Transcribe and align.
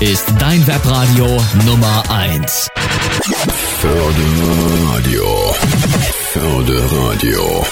ist 0.00 0.26
dein 0.38 0.66
Webradio 0.66 1.26
Nummer 1.66 2.02
1. 2.08 2.68
Förderradio. 3.80 5.54
Förderradio. 6.32 7.66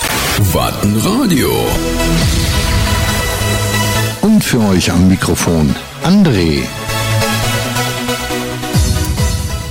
Wattenradio. 0.52 1.50
Und 4.20 4.44
für 4.44 4.60
euch 4.60 4.90
am 4.90 5.08
Mikrofon 5.08 5.74
André. 6.02 6.62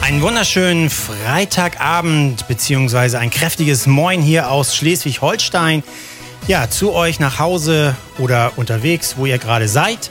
Einen 0.02 0.22
wunderschönen 0.22 0.90
Freitagabend 0.90 2.48
beziehungsweise 2.48 3.20
ein 3.20 3.30
kräftiges 3.30 3.88
Moin 3.88 4.22
hier 4.22 4.50
aus 4.50 4.76
Schleswig-Holstein. 4.76 5.84
Ja, 6.48 6.70
zu 6.70 6.94
euch 6.94 7.20
nach 7.20 7.40
Hause 7.40 7.96
oder 8.18 8.54
unterwegs, 8.56 9.16
wo 9.18 9.26
ihr 9.26 9.38
gerade 9.38 9.68
seid. 9.68 10.10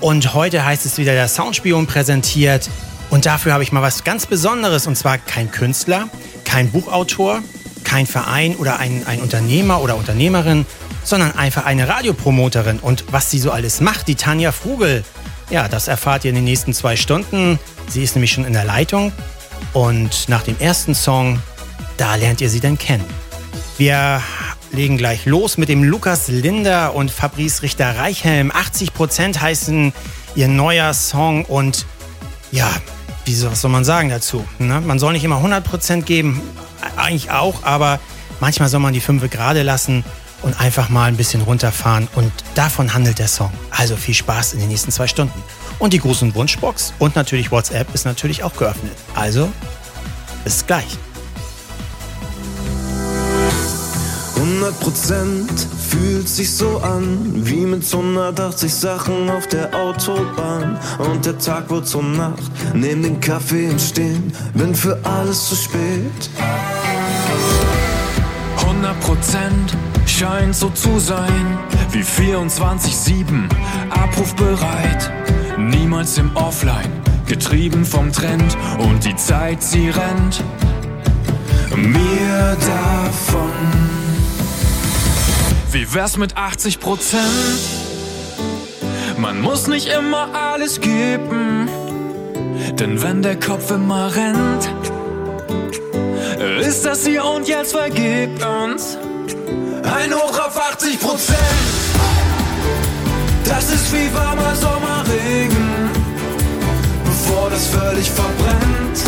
Und 0.00 0.32
heute 0.34 0.64
heißt 0.64 0.86
es 0.86 0.96
wieder 0.96 1.12
der 1.12 1.28
Soundspion 1.28 1.86
präsentiert. 1.86 2.70
Und 3.10 3.26
dafür 3.26 3.52
habe 3.52 3.62
ich 3.62 3.72
mal 3.72 3.82
was 3.82 4.04
ganz 4.04 4.26
Besonderes. 4.26 4.86
Und 4.86 4.96
zwar 4.96 5.18
kein 5.18 5.50
Künstler, 5.50 6.08
kein 6.44 6.70
Buchautor, 6.70 7.42
kein 7.84 8.06
Verein 8.06 8.56
oder 8.56 8.78
ein, 8.78 9.06
ein 9.06 9.20
Unternehmer 9.20 9.82
oder 9.82 9.96
Unternehmerin, 9.96 10.64
sondern 11.04 11.36
einfach 11.36 11.66
eine 11.66 11.88
Radiopromoterin. 11.88 12.78
Und 12.78 13.04
was 13.10 13.30
sie 13.30 13.38
so 13.38 13.50
alles 13.50 13.80
macht, 13.80 14.08
die 14.08 14.14
Tanja 14.14 14.52
Frugel. 14.52 15.04
Ja, 15.50 15.68
das 15.68 15.88
erfahrt 15.88 16.24
ihr 16.24 16.30
in 16.30 16.36
den 16.36 16.44
nächsten 16.44 16.72
zwei 16.72 16.96
Stunden. 16.96 17.58
Sie 17.88 18.02
ist 18.02 18.14
nämlich 18.14 18.32
schon 18.32 18.44
in 18.44 18.52
der 18.52 18.64
Leitung. 18.64 19.12
Und 19.72 20.28
nach 20.28 20.42
dem 20.42 20.58
ersten 20.58 20.94
Song, 20.94 21.40
da 21.96 22.14
lernt 22.14 22.40
ihr 22.40 22.48
sie 22.48 22.60
dann 22.60 22.78
kennen. 22.78 23.04
Wir 23.76 24.22
legen 24.72 24.96
gleich 24.96 25.26
los 25.26 25.58
mit 25.58 25.68
dem 25.68 25.82
Lukas 25.82 26.28
Linder 26.28 26.94
und 26.94 27.10
Fabrice 27.10 27.62
Richter-Reichhelm. 27.62 28.50
80% 28.50 29.40
heißen 29.40 29.92
ihr 30.34 30.48
neuer 30.48 30.94
Song 30.94 31.44
und 31.44 31.86
ja, 32.52 32.70
wie 33.24 33.34
soll, 33.34 33.52
was 33.52 33.60
soll 33.60 33.70
man 33.70 33.84
sagen 33.84 34.08
dazu? 34.08 34.44
Ne? 34.58 34.80
Man 34.80 34.98
soll 34.98 35.12
nicht 35.12 35.24
immer 35.24 35.42
100% 35.42 36.02
geben, 36.02 36.40
eigentlich 36.96 37.30
auch, 37.30 37.64
aber 37.64 38.00
manchmal 38.40 38.68
soll 38.68 38.80
man 38.80 38.92
die 38.92 39.00
Fünfe 39.00 39.28
gerade 39.28 39.62
lassen 39.62 40.04
und 40.42 40.58
einfach 40.60 40.88
mal 40.88 41.06
ein 41.06 41.16
bisschen 41.16 41.42
runterfahren 41.42 42.08
und 42.14 42.32
davon 42.54 42.94
handelt 42.94 43.18
der 43.18 43.28
Song. 43.28 43.52
Also 43.70 43.96
viel 43.96 44.14
Spaß 44.14 44.54
in 44.54 44.60
den 44.60 44.68
nächsten 44.68 44.90
zwei 44.90 45.06
Stunden. 45.06 45.42
Und 45.78 45.92
die 45.92 46.00
und 46.00 46.34
Wunschbox 46.34 46.94
und 46.98 47.16
natürlich 47.16 47.50
WhatsApp 47.50 47.94
ist 47.94 48.04
natürlich 48.04 48.42
auch 48.42 48.54
geöffnet. 48.56 48.92
Also, 49.14 49.50
bis 50.44 50.66
gleich. 50.66 50.98
100 54.40 54.80
Prozent 54.80 55.50
fühlt 55.90 56.26
sich 56.26 56.50
so 56.50 56.78
an, 56.78 57.30
wie 57.34 57.66
mit 57.66 57.84
180 57.84 58.72
Sachen 58.72 59.28
auf 59.28 59.46
der 59.48 59.74
Autobahn. 59.74 60.78
Und 60.98 61.26
der 61.26 61.38
Tag 61.38 61.68
wird 61.68 61.86
zur 61.86 62.02
Nacht, 62.02 62.50
nehm 62.72 63.02
den 63.02 63.20
Kaffee 63.20 63.68
und 63.68 63.78
stehen, 63.78 64.32
bin 64.54 64.74
für 64.74 64.98
alles 65.04 65.46
zu 65.50 65.56
spät. 65.56 66.30
100 68.56 69.00
Prozent 69.00 69.76
scheint 70.06 70.56
so 70.56 70.70
zu 70.70 70.98
sein, 70.98 71.58
wie 71.90 72.00
24-7 72.02 73.46
abrufbereit. 73.90 75.12
Niemals 75.58 76.16
im 76.16 76.34
Offline, 76.34 76.90
getrieben 77.26 77.84
vom 77.84 78.10
Trend 78.10 78.56
und 78.78 79.04
die 79.04 79.16
Zeit, 79.16 79.62
sie 79.62 79.90
rennt 79.90 80.42
mir 81.76 82.56
davon. 82.56 83.89
Wie 85.72 85.94
wär's 85.94 86.16
mit 86.16 86.36
80 86.36 86.80
Prozent? 86.80 87.22
Man 89.18 89.40
muss 89.40 89.68
nicht 89.68 89.86
immer 89.86 90.34
alles 90.34 90.80
geben, 90.80 91.68
denn 92.72 93.00
wenn 93.00 93.22
der 93.22 93.38
Kopf 93.38 93.70
immer 93.70 94.12
rennt, 94.12 94.68
ist 96.60 96.84
das 96.84 97.06
hier 97.06 97.24
und 97.24 97.46
jetzt 97.46 97.70
vergebens. 97.70 98.98
Ein 99.84 100.12
Hoch 100.12 100.40
auf 100.40 100.60
80 100.72 100.98
Prozent. 100.98 101.38
Das 103.44 103.72
ist 103.72 103.92
wie 103.92 104.12
warmer 104.12 104.56
Sommerregen, 104.56 105.90
bevor 107.04 107.48
das 107.48 107.68
völlig 107.68 108.10
verbrennt. 108.10 109.04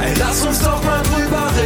Ey, 0.00 0.14
lass 0.20 0.46
uns 0.46 0.60
doch 0.60 0.82
mal 0.84 1.02
drüber 1.02 1.50
reden. 1.56 1.61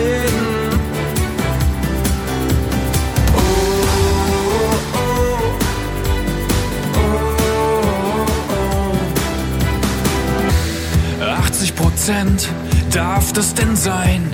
Prozent 12.07 12.49
darf 12.93 13.33
das 13.33 13.53
denn 13.53 13.75
sein? 13.75 14.33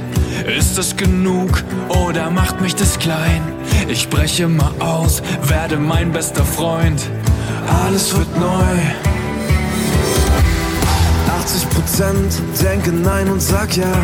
Ist 0.58 0.76
es 0.76 0.94
genug 0.94 1.64
oder 2.06 2.28
macht 2.28 2.60
mich 2.60 2.74
das 2.74 2.98
klein? 2.98 3.40
Ich 3.88 4.10
breche 4.10 4.46
mal 4.46 4.74
aus, 4.78 5.22
werde 5.44 5.78
mein 5.78 6.12
bester 6.12 6.44
Freund. 6.44 7.00
Alles 7.82 8.14
wird 8.14 8.28
neu. 8.38 8.76
80 11.40 11.70
Prozent 11.70 12.42
denke 12.62 12.92
nein 12.92 13.30
und 13.30 13.40
sag 13.40 13.74
ja. 13.74 13.94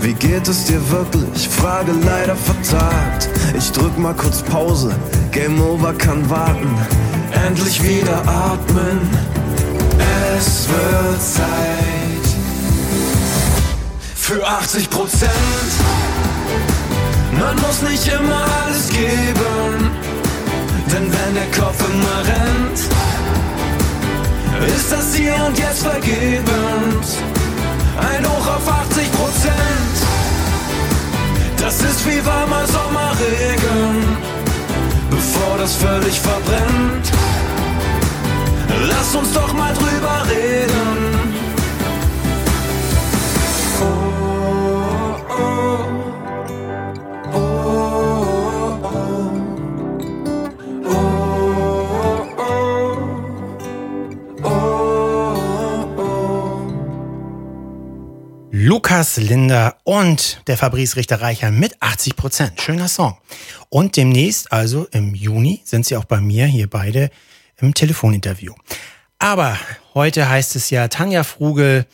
Wie 0.00 0.14
geht 0.14 0.48
es 0.48 0.64
dir 0.64 0.80
wirklich? 0.90 1.48
Frage 1.48 1.92
leider 1.92 2.34
vertagt. 2.34 3.28
Ich 3.56 3.70
drück 3.70 3.96
mal 3.96 4.14
kurz 4.14 4.42
Pause. 4.42 4.92
Game 5.30 5.62
over 5.62 5.92
kann 5.92 6.28
warten. 6.28 6.76
Endlich 7.46 7.80
wieder 7.80 8.26
atmen. 8.26 9.08
Es 10.36 10.68
wird 10.68 11.22
Zeit 11.22 12.03
für 14.24 14.42
80 14.42 14.88
Prozent. 14.88 15.70
Man 17.38 17.56
muss 17.56 17.82
nicht 17.82 18.06
immer 18.06 18.42
alles 18.64 18.88
geben, 18.88 19.90
denn 20.90 21.12
wenn 21.12 21.34
der 21.34 21.50
Kopf 21.60 21.78
immer 21.86 22.20
rennt, 22.32 22.78
ist 24.74 24.90
das 24.90 25.14
hier 25.14 25.34
und 25.46 25.58
jetzt 25.58 25.82
vergebens. 25.82 27.18
Ein 27.98 28.24
Hoch 28.24 28.46
auf 28.46 28.66
80 28.66 29.12
Prozent, 29.12 29.94
das 31.58 31.82
ist 31.82 32.06
wie 32.06 32.24
warmer 32.24 32.66
Sommerregen, 32.66 34.16
bevor 35.10 35.58
das 35.58 35.76
völlig 35.76 36.18
verbrennt. 36.18 37.12
Lass 38.88 39.14
uns 39.14 39.34
doch 39.34 39.52
mal 39.52 39.74
drüber 39.74 40.24
reden. 40.30 41.43
Lukas 58.94 59.16
Linder 59.16 59.76
und 59.82 60.40
der 60.46 60.56
Fabrice 60.56 60.94
Richter-Reicher 60.94 61.50
mit 61.50 61.74
80 61.82 62.14
Prozent. 62.14 62.62
Schöner 62.62 62.86
Song. 62.86 63.18
Und 63.68 63.96
demnächst, 63.96 64.52
also 64.52 64.86
im 64.92 65.16
Juni, 65.16 65.62
sind 65.64 65.84
sie 65.84 65.96
auch 65.96 66.04
bei 66.04 66.20
mir 66.20 66.46
hier 66.46 66.70
beide 66.70 67.10
im 67.56 67.74
Telefoninterview. 67.74 68.54
Aber 69.18 69.58
heute 69.94 70.28
heißt 70.28 70.54
es 70.54 70.70
ja 70.70 70.86
Tanja 70.86 71.24
Frugel 71.24 71.86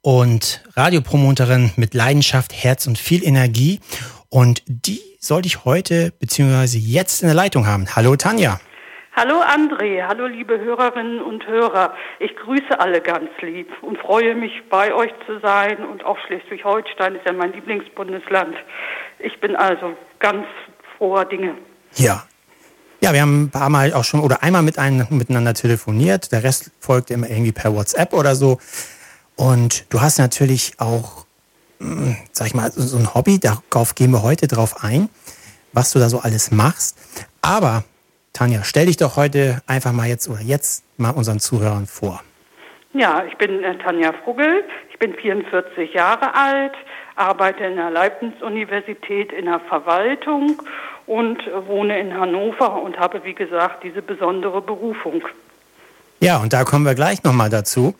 und 0.00 0.62
Radiopromoterin 0.72 1.72
mit 1.76 1.92
Leidenschaft, 1.92 2.54
Herz 2.54 2.86
und 2.86 2.96
viel 2.96 3.22
Energie. 3.22 3.80
Und 4.30 4.62
die 4.66 5.02
sollte 5.20 5.48
ich 5.48 5.66
heute 5.66 6.14
beziehungsweise 6.18 6.78
jetzt 6.78 7.20
in 7.20 7.28
der 7.28 7.34
Leitung 7.34 7.66
haben. 7.66 7.94
Hallo 7.94 8.16
Tanja. 8.16 8.58
Hallo 9.18 9.40
André, 9.40 10.06
hallo 10.06 10.26
liebe 10.26 10.60
Hörerinnen 10.60 11.22
und 11.22 11.46
Hörer. 11.46 11.94
Ich 12.18 12.36
grüße 12.36 12.78
alle 12.78 13.00
ganz 13.00 13.30
lieb 13.40 13.66
und 13.80 13.96
freue 13.96 14.34
mich 14.34 14.52
bei 14.68 14.92
euch 14.92 15.10
zu 15.24 15.40
sein 15.40 15.78
und 15.86 16.04
auch 16.04 16.18
Schleswig-Holstein 16.26 17.14
ist 17.14 17.24
ja 17.24 17.32
mein 17.32 17.50
Lieblingsbundesland. 17.54 18.54
Ich 19.18 19.40
bin 19.40 19.56
also 19.56 19.96
ganz 20.18 20.44
froher 20.98 21.24
Dinge. 21.24 21.54
Ja. 21.94 22.26
Ja, 23.00 23.14
wir 23.14 23.22
haben 23.22 23.44
ein 23.44 23.50
paar 23.50 23.70
Mal 23.70 23.94
auch 23.94 24.04
schon 24.04 24.20
oder 24.20 24.42
einmal 24.42 24.60
mit 24.60 24.78
ein, 24.78 25.06
miteinander 25.08 25.54
telefoniert. 25.54 26.30
Der 26.30 26.42
Rest 26.42 26.72
folgte 26.78 27.14
immer 27.14 27.30
irgendwie 27.30 27.52
per 27.52 27.74
WhatsApp 27.74 28.12
oder 28.12 28.36
so. 28.36 28.58
Und 29.34 29.90
du 29.94 30.02
hast 30.02 30.18
natürlich 30.18 30.74
auch, 30.76 31.24
hm, 31.80 32.18
sag 32.32 32.48
ich 32.48 32.54
mal, 32.54 32.70
so 32.70 32.98
ein 32.98 33.14
Hobby. 33.14 33.40
Darauf 33.40 33.94
gehen 33.94 34.10
wir 34.10 34.22
heute 34.22 34.46
drauf 34.46 34.84
ein, 34.84 35.08
was 35.72 35.92
du 35.92 36.00
da 36.00 36.10
so 36.10 36.18
alles 36.20 36.50
machst. 36.50 36.98
Aber 37.40 37.84
Tanja, 38.36 38.64
stell 38.64 38.84
dich 38.84 38.98
doch 38.98 39.16
heute 39.16 39.62
einfach 39.66 39.92
mal 39.92 40.06
jetzt 40.06 40.28
oder 40.28 40.42
jetzt 40.42 40.84
mal 40.98 41.12
unseren 41.12 41.40
Zuhörern 41.40 41.86
vor. 41.86 42.22
Ja, 42.92 43.24
ich 43.26 43.34
bin 43.38 43.64
äh, 43.64 43.78
Tanja 43.78 44.12
Frugel, 44.12 44.62
ich 44.90 44.98
bin 44.98 45.14
44 45.14 45.94
Jahre 45.94 46.34
alt, 46.34 46.72
arbeite 47.14 47.64
in 47.64 47.76
der 47.76 47.90
Leibniz-Universität 47.90 49.32
in 49.32 49.46
der 49.46 49.60
Verwaltung 49.60 50.60
und 51.06 51.38
äh, 51.46 51.66
wohne 51.66 51.98
in 51.98 52.12
Hannover 52.12 52.82
und 52.82 52.98
habe, 52.98 53.24
wie 53.24 53.32
gesagt, 53.32 53.82
diese 53.82 54.02
besondere 54.02 54.60
Berufung. 54.60 55.22
Ja, 56.20 56.36
und 56.36 56.52
da 56.52 56.64
kommen 56.64 56.84
wir 56.84 56.94
gleich 56.94 57.22
nochmal 57.22 57.48
dazu. 57.48 57.94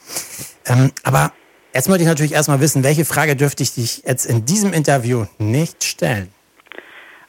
Ähm, 0.66 0.92
aber 1.02 1.32
jetzt 1.72 1.88
möchte 1.88 2.02
ich 2.02 2.08
natürlich 2.08 2.32
erstmal 2.32 2.60
wissen, 2.60 2.84
welche 2.84 3.06
Frage 3.06 3.36
dürfte 3.36 3.62
ich 3.62 3.74
dich 3.74 4.02
jetzt 4.04 4.26
in 4.26 4.44
diesem 4.44 4.74
Interview 4.74 5.24
nicht 5.38 5.82
stellen? 5.82 6.30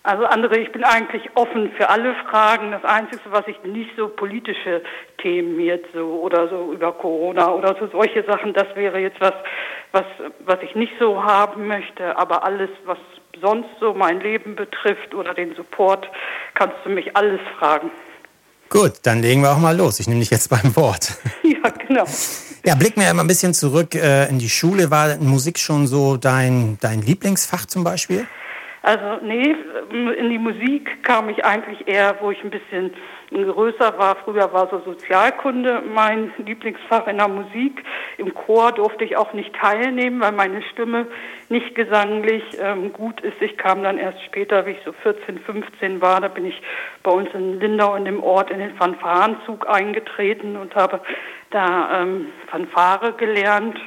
Also 0.07 0.25
André, 0.25 0.59
ich 0.59 0.71
bin 0.71 0.85
eigentlich 0.85 1.29
offen 1.35 1.69
für 1.75 1.89
alle 1.89 2.15
Fragen. 2.29 2.71
Das 2.71 2.85
Einzige, 2.85 3.29
was 3.29 3.45
ich 3.45 3.61
nicht 3.63 3.89
so 3.97 4.07
politische 4.07 4.81
Themen 5.21 5.59
jetzt 5.59 5.89
so 5.93 6.21
oder 6.21 6.47
so 6.47 6.71
über 6.71 6.93
Corona 6.93 7.51
oder 7.51 7.75
so 7.77 7.89
solche 7.91 8.23
Sachen, 8.23 8.53
das 8.53 8.67
wäre 8.75 8.99
jetzt 8.99 9.19
was, 9.19 9.33
was, 9.91 10.05
was 10.45 10.59
ich 10.61 10.75
nicht 10.75 10.93
so 10.97 11.21
haben 11.21 11.67
möchte. 11.67 12.17
Aber 12.17 12.45
alles, 12.45 12.69
was 12.85 12.97
sonst 13.41 13.67
so 13.81 13.93
mein 13.93 14.21
Leben 14.21 14.55
betrifft 14.55 15.13
oder 15.13 15.33
den 15.33 15.53
Support, 15.55 16.07
kannst 16.53 16.77
du 16.85 16.89
mich 16.89 17.17
alles 17.17 17.41
fragen. 17.59 17.91
Gut, 18.69 18.93
dann 19.03 19.21
legen 19.21 19.41
wir 19.41 19.51
auch 19.51 19.59
mal 19.59 19.75
los. 19.75 19.99
Ich 19.99 20.07
nehme 20.07 20.21
dich 20.21 20.31
jetzt 20.31 20.49
beim 20.49 20.73
Wort. 20.77 21.17
Ja, 21.43 21.69
genau. 21.85 22.05
Ja, 22.65 22.75
blicken 22.75 23.01
wir 23.01 23.13
mal 23.13 23.23
ein 23.23 23.27
bisschen 23.27 23.53
zurück 23.53 23.93
äh, 23.93 24.29
in 24.29 24.39
die 24.39 24.47
Schule. 24.47 24.89
War 24.89 25.17
Musik 25.17 25.59
schon 25.59 25.85
so 25.85 26.15
dein, 26.15 26.77
dein 26.79 27.01
Lieblingsfach 27.01 27.65
zum 27.65 27.83
Beispiel? 27.83 28.25
Also 28.87 29.19
nee, 29.21 29.53
in 29.91 30.29
die 30.29 30.37
Musik 30.37 31.03
kam 31.03 31.27
ich 31.27 31.43
eigentlich 31.43 31.89
eher, 31.89 32.15
wo 32.21 32.31
ich 32.31 32.41
ein 32.41 32.49
bisschen 32.49 32.93
größer 33.33 33.97
war. 33.97 34.15
Früher 34.23 34.53
war 34.53 34.69
so 34.69 34.79
Sozialkunde 34.79 35.83
mein 35.93 36.31
Lieblingsfach 36.37 37.05
in 37.07 37.17
der 37.17 37.27
Musik. 37.27 37.83
Im 38.17 38.33
Chor 38.33 38.71
durfte 38.71 39.03
ich 39.03 39.17
auch 39.17 39.33
nicht 39.33 39.53
teilnehmen, 39.53 40.21
weil 40.21 40.31
meine 40.31 40.61
Stimme 40.71 41.05
nicht 41.49 41.75
gesanglich 41.75 42.43
ähm, 42.61 42.93
gut 42.93 43.19
ist. 43.19 43.41
Ich 43.41 43.57
kam 43.57 43.83
dann 43.83 43.97
erst 43.97 44.23
später, 44.23 44.65
wie 44.65 44.71
ich 44.71 44.81
so 44.85 44.93
14, 44.93 45.39
15 45.39 45.99
war, 45.99 46.21
da 46.21 46.29
bin 46.29 46.45
ich 46.45 46.61
bei 47.03 47.11
uns 47.11 47.27
in 47.33 47.59
Lindau 47.59 47.93
in 47.95 48.05
dem 48.05 48.23
Ort 48.23 48.51
in 48.51 48.59
den 48.59 48.73
Fanfarenzug 48.77 49.67
eingetreten 49.69 50.55
und 50.55 50.73
habe 50.75 51.01
da 51.49 52.03
ähm, 52.03 52.27
Fanfare 52.49 53.11
gelernt. 53.17 53.77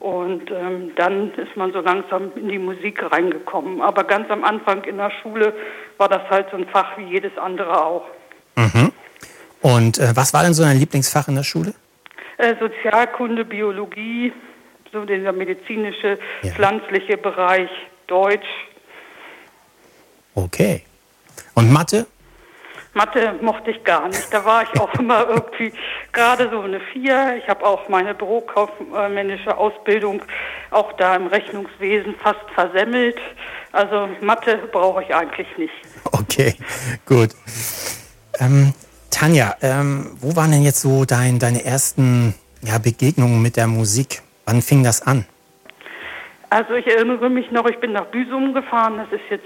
Und 0.00 0.50
ähm, 0.52 0.92
dann 0.96 1.32
ist 1.34 1.56
man 1.56 1.72
so 1.72 1.80
langsam 1.80 2.30
in 2.36 2.48
die 2.48 2.58
Musik 2.58 3.02
reingekommen. 3.10 3.80
Aber 3.80 4.04
ganz 4.04 4.30
am 4.30 4.44
Anfang 4.44 4.84
in 4.84 4.96
der 4.96 5.10
Schule 5.22 5.52
war 5.96 6.08
das 6.08 6.22
halt 6.30 6.46
so 6.50 6.56
ein 6.56 6.66
Fach 6.68 6.96
wie 6.96 7.04
jedes 7.04 7.36
andere 7.36 7.84
auch. 7.84 8.04
Mhm. 8.56 8.92
Und 9.60 9.98
äh, 9.98 10.14
was 10.14 10.32
war 10.32 10.44
denn 10.44 10.54
so 10.54 10.62
dein 10.62 10.78
Lieblingsfach 10.78 11.26
in 11.26 11.34
der 11.34 11.42
Schule? 11.42 11.74
Äh, 12.36 12.54
Sozialkunde, 12.60 13.44
Biologie, 13.44 14.32
so 14.92 15.04
dieser 15.04 15.32
medizinische, 15.32 16.18
ja. 16.42 16.52
pflanzliche 16.52 17.16
Bereich, 17.16 17.70
Deutsch. 18.06 18.46
Okay. 20.36 20.82
Und 21.54 21.72
Mathe? 21.72 22.06
Mathe 22.98 23.32
mochte 23.40 23.70
ich 23.70 23.84
gar 23.84 24.08
nicht. 24.08 24.26
Da 24.32 24.44
war 24.44 24.64
ich 24.64 24.80
auch 24.80 24.92
immer 24.98 25.28
irgendwie 25.28 25.72
gerade 26.12 26.50
so 26.50 26.60
eine 26.60 26.80
Vier. 26.92 27.36
Ich 27.40 27.48
habe 27.48 27.64
auch 27.64 27.88
meine 27.88 28.12
bürokaufmännische 28.12 29.56
Ausbildung 29.56 30.22
auch 30.72 30.92
da 30.94 31.14
im 31.14 31.28
Rechnungswesen 31.28 32.16
fast 32.16 32.44
versemmelt. 32.54 33.16
Also 33.70 34.08
Mathe 34.20 34.58
brauche 34.72 35.04
ich 35.04 35.14
eigentlich 35.14 35.46
nicht. 35.56 35.74
Okay, 36.10 36.56
gut. 37.06 37.30
Ähm, 38.40 38.74
Tanja, 39.10 39.54
ähm, 39.62 40.16
wo 40.20 40.34
waren 40.34 40.50
denn 40.50 40.64
jetzt 40.64 40.80
so 40.80 41.04
dein, 41.04 41.38
deine 41.38 41.64
ersten 41.64 42.34
ja, 42.62 42.78
Begegnungen 42.78 43.40
mit 43.40 43.56
der 43.56 43.68
Musik? 43.68 44.22
Wann 44.44 44.60
fing 44.60 44.82
das 44.82 45.02
an? 45.02 45.24
Also 46.50 46.74
ich 46.74 46.86
erinnere 46.86 47.30
mich 47.30 47.50
noch, 47.52 47.66
ich 47.66 47.78
bin 47.78 47.92
nach 47.92 48.06
Büsum 48.06 48.54
gefahren, 48.54 48.96
das 48.96 49.20
ist 49.20 49.30
jetzt 49.30 49.44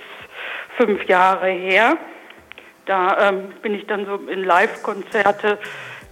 fünf 0.78 1.04
Jahre 1.04 1.48
her. 1.48 1.98
Da 2.86 3.28
ähm, 3.28 3.52
bin 3.62 3.74
ich 3.74 3.86
dann 3.86 4.06
so 4.06 4.16
in 4.28 4.44
Live-Konzerte 4.44 5.58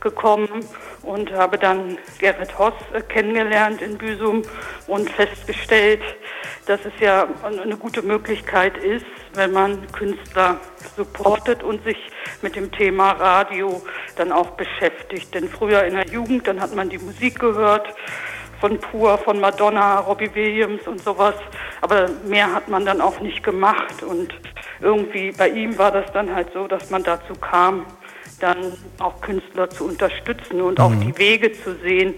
gekommen 0.00 0.48
und 1.02 1.32
habe 1.32 1.58
dann 1.58 1.98
Gerrit 2.18 2.58
Hoss 2.58 2.74
äh, 2.92 3.00
kennengelernt 3.02 3.82
in 3.82 3.98
Büsum 3.98 4.42
und 4.86 5.10
festgestellt, 5.10 6.02
dass 6.66 6.80
es 6.84 6.92
ja 7.00 7.26
eine 7.42 7.76
gute 7.76 8.02
Möglichkeit 8.02 8.76
ist, 8.78 9.06
wenn 9.34 9.52
man 9.52 9.90
Künstler 9.92 10.58
supportet 10.96 11.62
und 11.62 11.82
sich 11.84 11.98
mit 12.42 12.56
dem 12.56 12.70
Thema 12.72 13.12
Radio 13.12 13.82
dann 14.16 14.32
auch 14.32 14.50
beschäftigt. 14.50 15.34
Denn 15.34 15.48
früher 15.48 15.84
in 15.84 15.94
der 15.94 16.06
Jugend, 16.06 16.46
dann 16.46 16.60
hat 16.60 16.74
man 16.74 16.88
die 16.88 16.98
Musik 16.98 17.38
gehört 17.38 17.88
von 18.60 18.78
Pur, 18.78 19.16
von 19.18 19.40
Madonna, 19.40 20.00
Robbie 20.00 20.34
Williams 20.34 20.86
und 20.86 21.00
sowas. 21.00 21.34
Aber 21.80 22.08
mehr 22.24 22.52
hat 22.52 22.68
man 22.68 22.84
dann 22.84 23.00
auch 23.00 23.20
nicht 23.20 23.42
gemacht. 23.42 24.02
Und 24.02 24.34
irgendwie 24.80 25.32
bei 25.32 25.48
ihm 25.48 25.78
war 25.78 25.90
das 25.90 26.10
dann 26.12 26.34
halt 26.34 26.52
so, 26.52 26.66
dass 26.66 26.90
man 26.90 27.02
dazu 27.02 27.34
kam, 27.34 27.86
dann 28.40 28.72
auch 28.98 29.20
Künstler 29.20 29.68
zu 29.68 29.84
unterstützen 29.84 30.60
und 30.60 30.78
mhm. 30.78 30.84
auch 30.84 30.94
die 30.94 31.16
Wege 31.18 31.52
zu 31.52 31.74
sehen, 31.82 32.14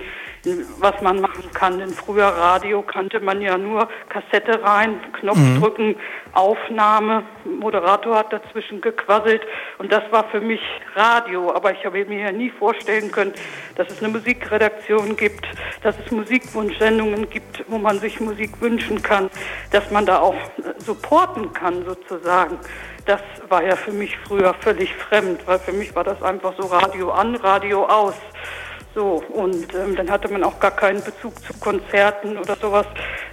was 0.78 1.00
man 1.02 1.20
machen 1.20 1.50
kann. 1.52 1.78
Denn 1.78 1.90
früher 1.90 2.26
Radio 2.26 2.82
kannte 2.82 3.20
man 3.20 3.40
ja 3.40 3.56
nur 3.56 3.88
Kassette 4.08 4.62
rein, 4.62 5.00
Knopf 5.20 5.38
mhm. 5.38 5.60
drücken, 5.60 5.96
Aufnahme, 6.32 7.24
Moderator 7.44 8.16
hat 8.16 8.32
dazwischen 8.32 8.80
gequasselt 8.80 9.42
und 9.78 9.92
das 9.92 10.02
war 10.10 10.24
für 10.30 10.40
mich 10.40 10.60
Radio. 10.94 11.54
Aber 11.54 11.72
ich 11.72 11.84
habe 11.84 12.04
mir 12.04 12.20
ja 12.20 12.32
nie 12.32 12.50
vorstellen 12.50 13.10
können, 13.12 13.32
dass 13.76 13.90
es 13.90 14.02
eine 14.02 14.12
Musikredaktion 14.12 15.16
gibt, 15.16 15.46
dass 15.82 15.94
es 16.04 16.10
Musikwunschsendungen 16.10 17.28
gibt, 17.30 17.64
wo 17.68 17.78
man 17.78 17.98
sich 17.98 18.20
Musik 18.20 18.60
wünschen 18.60 19.02
kann, 19.02 19.30
dass 19.70 19.90
man 19.90 20.06
da 20.06 20.18
auch 20.18 20.36
supporten 20.78 21.52
kann 21.52 21.84
sozusagen. 21.84 22.58
Das 23.04 23.20
war 23.48 23.64
ja 23.64 23.74
für 23.74 23.90
mich 23.90 24.16
früher 24.18 24.54
völlig 24.54 24.94
fremd, 24.94 25.40
weil 25.46 25.58
für 25.58 25.72
mich 25.72 25.94
war 25.94 26.04
das 26.04 26.22
einfach 26.22 26.54
so 26.56 26.68
Radio 26.68 27.10
an, 27.10 27.34
Radio 27.36 27.84
aus. 27.86 28.14
So, 28.94 29.22
und 29.32 29.74
ähm, 29.74 29.96
dann 29.96 30.10
hatte 30.10 30.28
man 30.28 30.44
auch 30.44 30.60
gar 30.60 30.70
keinen 30.70 31.02
Bezug 31.02 31.34
zu 31.46 31.54
Konzerten 31.54 32.36
oder 32.36 32.56
sowas. 32.56 32.86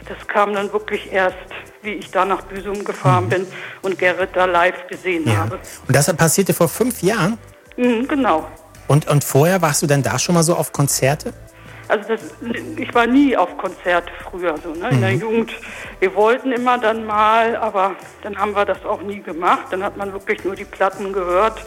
Das 0.08 0.26
kam 0.28 0.54
dann 0.54 0.72
wirklich 0.72 1.12
erst, 1.12 1.36
wie 1.82 1.92
ich 1.92 2.10
da 2.12 2.24
nach 2.24 2.44
Büsum 2.44 2.86
gefahren 2.86 3.26
mhm. 3.26 3.30
bin 3.30 3.48
und 3.82 4.00
Gerrit 4.00 4.30
da 4.34 4.46
live 4.46 4.88
gesehen 4.88 5.28
ja. 5.28 5.38
habe. 5.38 5.60
Und 5.86 5.96
das 5.96 6.16
passierte 6.16 6.54
vor 6.54 6.70
fünf 6.70 7.02
Jahren? 7.02 7.38
Mhm, 7.76 8.08
genau. 8.08 8.48
Und, 8.88 9.08
und 9.10 9.24
vorher 9.24 9.62
warst 9.62 9.82
du 9.82 9.88
denn 9.88 10.02
da 10.02 10.18
schon 10.18 10.36
mal 10.36 10.44
so 10.44 10.56
auf 10.56 10.72
Konzerte? 10.72 11.34
Also 11.90 12.08
das, 12.08 12.22
ich 12.78 12.94
war 12.94 13.08
nie 13.08 13.36
auf 13.36 13.58
Konzerte 13.58 14.12
früher 14.30 14.56
so, 14.64 14.70
ne? 14.70 14.90
in 14.90 14.98
mhm. 14.98 15.02
der 15.02 15.14
Jugend. 15.16 15.52
Wir 16.00 16.16
wollten 16.16 16.54
immer 16.54 16.78
dann 16.78 17.06
mal, 17.06 17.56
aber 17.58 17.96
dann 18.22 18.38
haben 18.38 18.54
wir 18.54 18.64
das 18.64 18.86
auch 18.86 19.02
nie 19.02 19.22
gemacht. 19.22 19.66
Dann 19.72 19.84
hat 19.84 19.98
man 19.98 20.14
wirklich 20.14 20.44
nur 20.46 20.56
die 20.56 20.66
Platten 20.66 21.12
gehört 21.12 21.62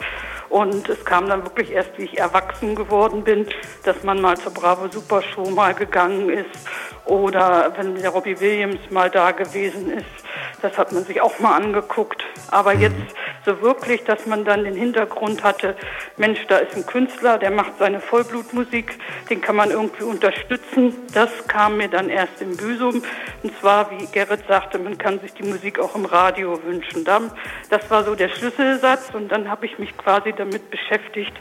und 0.53 0.87
es 0.87 1.03
kam 1.03 1.27
dann 1.27 1.43
wirklich 1.43 1.71
erst, 1.71 1.97
wie 1.97 2.03
ich 2.03 2.19
erwachsen 2.19 2.75
geworden 2.75 3.23
bin, 3.23 3.47
dass 3.85 4.03
man 4.03 4.21
mal 4.21 4.37
zur 4.37 4.53
Bravo 4.53 4.87
Super 4.87 5.23
Show 5.23 5.49
mal 5.49 5.73
gegangen 5.73 6.29
ist 6.29 6.69
oder 7.05 7.73
wenn 7.75 7.95
der 7.95 8.11
Robbie 8.11 8.39
Williams 8.39 8.79
mal 8.91 9.09
da 9.09 9.31
gewesen 9.31 9.91
ist. 9.91 10.05
Das 10.61 10.77
hat 10.77 10.91
man 10.91 11.03
sich 11.03 11.19
auch 11.21 11.39
mal 11.39 11.55
angeguckt. 11.55 12.23
Aber 12.51 12.73
jetzt 12.73 12.95
so 13.45 13.61
wirklich, 13.61 14.03
dass 14.05 14.25
man 14.25 14.45
dann 14.45 14.63
den 14.63 14.75
Hintergrund 14.75 15.43
hatte, 15.43 15.75
Mensch, 16.15 16.39
da 16.47 16.59
ist 16.59 16.77
ein 16.77 16.85
Künstler, 16.85 17.37
der 17.37 17.51
macht 17.51 17.73
seine 17.79 17.99
Vollblutmusik, 17.99 18.97
den 19.29 19.41
kann 19.41 19.57
man 19.57 19.71
irgendwie 19.71 20.03
unterstützen. 20.03 20.95
Das 21.13 21.29
kam 21.47 21.77
mir 21.77 21.89
dann 21.89 22.09
erst 22.09 22.41
im 22.41 22.55
Büsum. 22.55 23.03
Und 23.41 23.59
zwar, 23.59 23.91
wie 23.91 24.05
Gerrit 24.05 24.47
sagte, 24.47 24.79
man 24.79 24.97
kann 24.97 25.19
sich 25.19 25.33
die 25.33 25.43
Musik 25.43 25.79
auch 25.79 25.95
im 25.95 26.05
Radio 26.05 26.63
wünschen. 26.63 27.03
Das 27.69 27.89
war 27.89 28.05
so 28.05 28.15
der 28.15 28.29
Schlüsselsatz 28.29 29.09
und 29.13 29.29
dann 29.29 29.49
habe 29.49 29.65
ich 29.65 29.77
mich 29.79 29.97
quasi 29.97 30.31
damit 30.45 30.69
beschäftigt, 30.69 31.33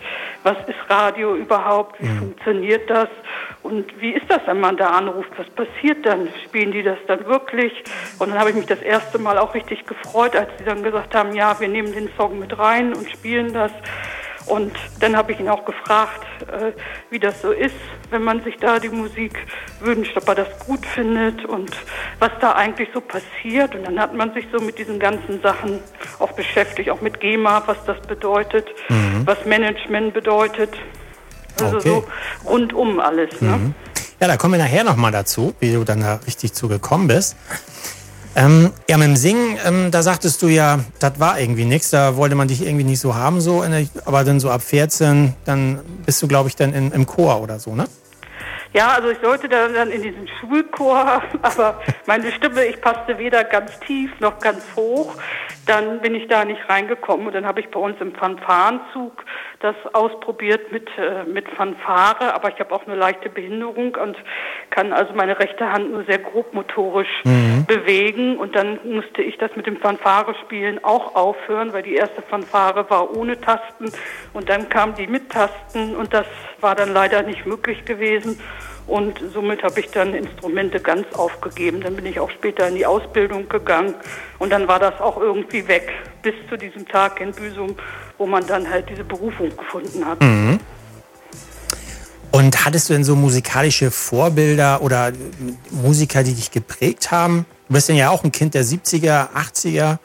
was 0.42 0.56
ist 0.66 0.78
Radio 0.88 1.35
überhaupt, 1.35 2.00
wie 2.00 2.09
mhm. 2.09 2.18
funktioniert 2.18 2.88
das 2.88 3.09
und 3.62 4.00
wie 4.00 4.12
ist 4.12 4.28
das, 4.28 4.40
wenn 4.47 4.61
man 4.61 4.76
da 4.76 4.90
anruft, 4.90 5.30
was 5.37 5.49
passiert 5.50 6.04
dann, 6.04 6.28
spielen 6.44 6.73
die 6.73 6.82
das 6.82 6.99
dann 7.06 7.25
wirklich? 7.26 7.73
Und 8.18 8.30
dann 8.30 8.38
habe 8.38 8.50
ich 8.50 8.56
mich 8.56 8.66
das 8.66 8.82
erste 8.82 9.18
Mal 9.18 9.38
auch 9.38 9.54
richtig 9.54 9.87
gefreut, 9.87 10.35
als 10.35 10.50
sie 10.59 10.64
dann 10.64 10.82
gesagt 10.82 11.14
haben, 11.14 11.35
ja, 11.35 11.59
wir 11.61 11.68
nehmen 11.68 11.92
den 11.92 12.09
Song 12.16 12.38
mit 12.38 12.59
rein 12.59 12.92
und 12.94 13.09
spielen 13.11 13.52
das. 13.52 13.73
Und 14.47 14.73
dann 15.01 15.17
habe 15.17 15.33
ich 15.33 15.41
ihn 15.41 15.49
auch 15.49 15.65
gefragt, 15.65 16.25
äh, 16.49 16.73
wie 17.11 17.19
das 17.19 17.41
so 17.43 17.53
ist, 17.53 17.75
wenn 18.11 18.23
man 18.23 18.43
sich 18.43 18.57
da 18.57 18.79
die 18.79 18.89
Musik 18.89 19.47
wünscht, 19.81 20.17
ob 20.17 20.29
er 20.29 20.35
das 20.35 20.49
gut 20.67 20.85
findet 20.85 21.45
und 21.45 21.71
was 22.19 22.31
da 22.41 22.53
eigentlich 22.53 22.89
so 22.93 23.01
passiert. 23.01 23.75
Und 23.75 23.85
dann 23.85 24.01
hat 24.01 24.15
man 24.15 24.33
sich 24.35 24.47
so 24.53 24.61
mit 24.61 24.79
diesen 24.79 24.99
ganzen 24.99 25.41
Sachen 25.43 25.81
auch 26.19 26.33
beschäftigt, 26.33 26.91
auch 26.91 27.01
mit 27.01 27.21
GEMA, 27.21 27.63
was 27.67 27.79
das 27.87 28.01
bedeutet, 28.03 28.67
mhm. 28.89 29.23
was 29.25 29.45
Management 29.45 30.15
bedeutet. 30.15 30.71
Also 31.61 31.77
okay. 31.77 31.89
so 32.45 32.49
rundum 32.49 33.01
alles. 33.01 33.41
Ne? 33.41 33.57
Mhm. 33.57 33.75
Ja, 34.21 34.29
da 34.29 34.37
kommen 34.37 34.55
wir 34.55 34.59
nachher 34.59 34.85
nochmal 34.85 35.13
dazu, 35.13 35.55
wie 35.61 35.73
du 35.73 35.85
dann 35.85 36.01
da 36.01 36.21
richtig 36.27 36.53
zugekommen 36.53 37.09
bist. 37.09 37.37
Ähm, 38.35 38.73
ja, 38.89 38.97
mit 38.97 39.09
dem 39.09 39.17
Singen, 39.17 39.59
ähm, 39.67 39.91
da 39.91 40.03
sagtest 40.03 40.41
du 40.41 40.49
ja, 40.49 40.81
das 41.01 41.21
war 41.21 41.39
irgendwie 41.39 41.67
nichts, 41.67 41.91
da 41.91 42.17
wollte 42.17 42.35
man 42.35 42.49
dich 42.49 42.65
irgendwie 42.65 42.85
nicht 42.85 43.01
so 43.01 43.15
haben, 43.15 43.43
so, 43.43 43.62
der, 43.62 43.87
aber 44.07 44.25
dann 44.25 44.41
so 44.41 44.51
ab 44.51 44.62
14, 44.62 45.35
dann 45.45 45.81
bist 46.07 46.23
du, 46.23 46.29
glaube 46.29 46.49
ich, 46.49 46.57
dann 46.57 46.73
in, 46.73 46.93
im 46.93 47.07
Chor 47.07 47.43
oder 47.43 47.59
so, 47.59 47.75
ne? 47.75 47.87
Ja, 48.75 48.95
also 48.95 49.11
ich 49.11 49.19
sollte 49.23 49.51
dann, 49.51 49.91
in 49.91 50.03
diesen 50.03 50.27
Schulchor, 50.41 51.23
aber 51.43 51.81
meine 52.07 52.33
Stimme, 52.33 52.65
ich 52.65 52.81
passte 52.81 53.19
weder 53.19 53.45
ganz 53.45 53.79
tief 53.81 54.11
noch 54.21 54.39
ganz 54.39 54.62
hoch. 54.75 55.15
Dann 55.66 56.00
bin 56.00 56.14
ich 56.14 56.28
da 56.28 56.45
nicht 56.45 56.61
reingekommen. 56.69 57.26
Und 57.26 57.35
dann 57.35 57.47
habe 57.47 57.61
ich 57.61 57.71
bei 57.71 57.78
uns 57.78 58.00
im 58.00 58.14
Fanfarenzug 58.14 59.25
das 59.61 59.76
ausprobiert 59.92 60.73
mit, 60.73 60.88
äh, 60.99 61.25
mit 61.25 61.49
Fanfare, 61.50 62.35
aber 62.35 62.52
ich 62.52 62.59
habe 62.59 62.75
auch 62.75 62.85
eine 62.87 62.97
leichte 62.97 63.28
Behinderung 63.28 63.95
und 63.95 64.16
kann 64.71 64.92
also 64.92 65.12
meine 65.14 65.38
rechte 65.38 65.71
Hand 65.71 65.92
nur 65.92 66.04
sehr 66.04 66.19
grob 66.19 66.52
motorisch 66.52 67.23
mhm. 67.25 67.64
bewegen. 67.66 68.37
Und 68.38 68.57
dann 68.57 68.81
musste 68.85 69.23
ich 69.23 69.38
das 69.38 69.54
mit 69.54 69.66
dem 69.66 69.76
Fanfare-Spielen 69.76 70.83
auch 70.85 71.14
aufhören, 71.14 71.73
weil 71.73 71.83
die 71.83 71.95
erste 71.95 72.23
Fanfare 72.23 72.90
war 72.90 73.16
ohne 73.16 73.40
Tasten. 73.40 73.92
Und 74.33 74.49
dann 74.49 74.69
kam 74.69 74.95
die 74.95 75.07
mit 75.07 75.31
Tasten. 75.31 75.95
Und 75.95 76.12
das 76.12 76.26
war 76.61 76.75
dann 76.75 76.92
leider 76.92 77.23
nicht 77.23 77.47
möglich 77.47 77.85
gewesen. 77.85 78.40
Und 78.87 79.21
somit 79.33 79.62
habe 79.62 79.81
ich 79.81 79.91
dann 79.91 80.12
Instrumente 80.12 80.81
ganz 80.81 81.07
aufgegeben. 81.15 81.81
Dann 81.81 81.97
bin 81.97 82.07
ich 82.07 82.19
auch 82.19 82.31
später 82.31 82.69
in 82.69 82.75
die 82.75 82.87
Ausbildung 82.87 83.49
gegangen 83.49 83.95
und 84.39 84.51
dann 84.51 84.67
war 84.69 84.79
das 84.79 85.01
auch 85.01 85.21
irgendwie 85.21 85.67
weg, 85.69 85.91
bis 86.23 86.35
zu 86.49 86.57
diesem 86.57 86.87
Tag 86.89 87.21
in 87.21 87.33
Büsum, 87.33 87.77
wo 88.19 88.27
man 88.27 88.47
dann 88.47 88.69
halt 88.69 88.91
diese 88.91 89.05
Berufung 89.05 89.57
gefunden 89.57 90.05
hat. 90.05 90.21
Mhm. 90.21 90.59
Und 92.33 92.65
hattest 92.65 92.89
du 92.89 92.95
denn 92.95 93.05
so 93.05 93.15
musikalische 93.15 93.91
Vorbilder 93.91 94.81
oder 94.83 95.12
Musiker, 95.71 96.23
die 96.23 96.35
dich 96.35 96.51
geprägt 96.51 97.11
haben? 97.11 97.45
Du 97.69 97.75
bist 97.75 97.89
ja 97.91 98.11
auch 98.11 98.25
ein 98.25 98.33
Kind 98.33 98.55
der 98.55 98.65
70er, 98.65 99.29
80er. 99.35 99.99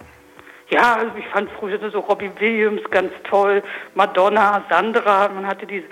Ja, 0.69 0.95
also 0.97 1.11
ich 1.17 1.25
fand 1.27 1.49
früher 1.57 1.79
so 1.89 1.99
Robbie 1.99 2.29
Williams 2.39 2.81
ganz 2.91 3.11
toll, 3.29 3.63
Madonna, 3.95 4.65
Sandra, 4.69 5.29
man 5.29 5.47
hatte 5.47 5.65
diese 5.65 5.85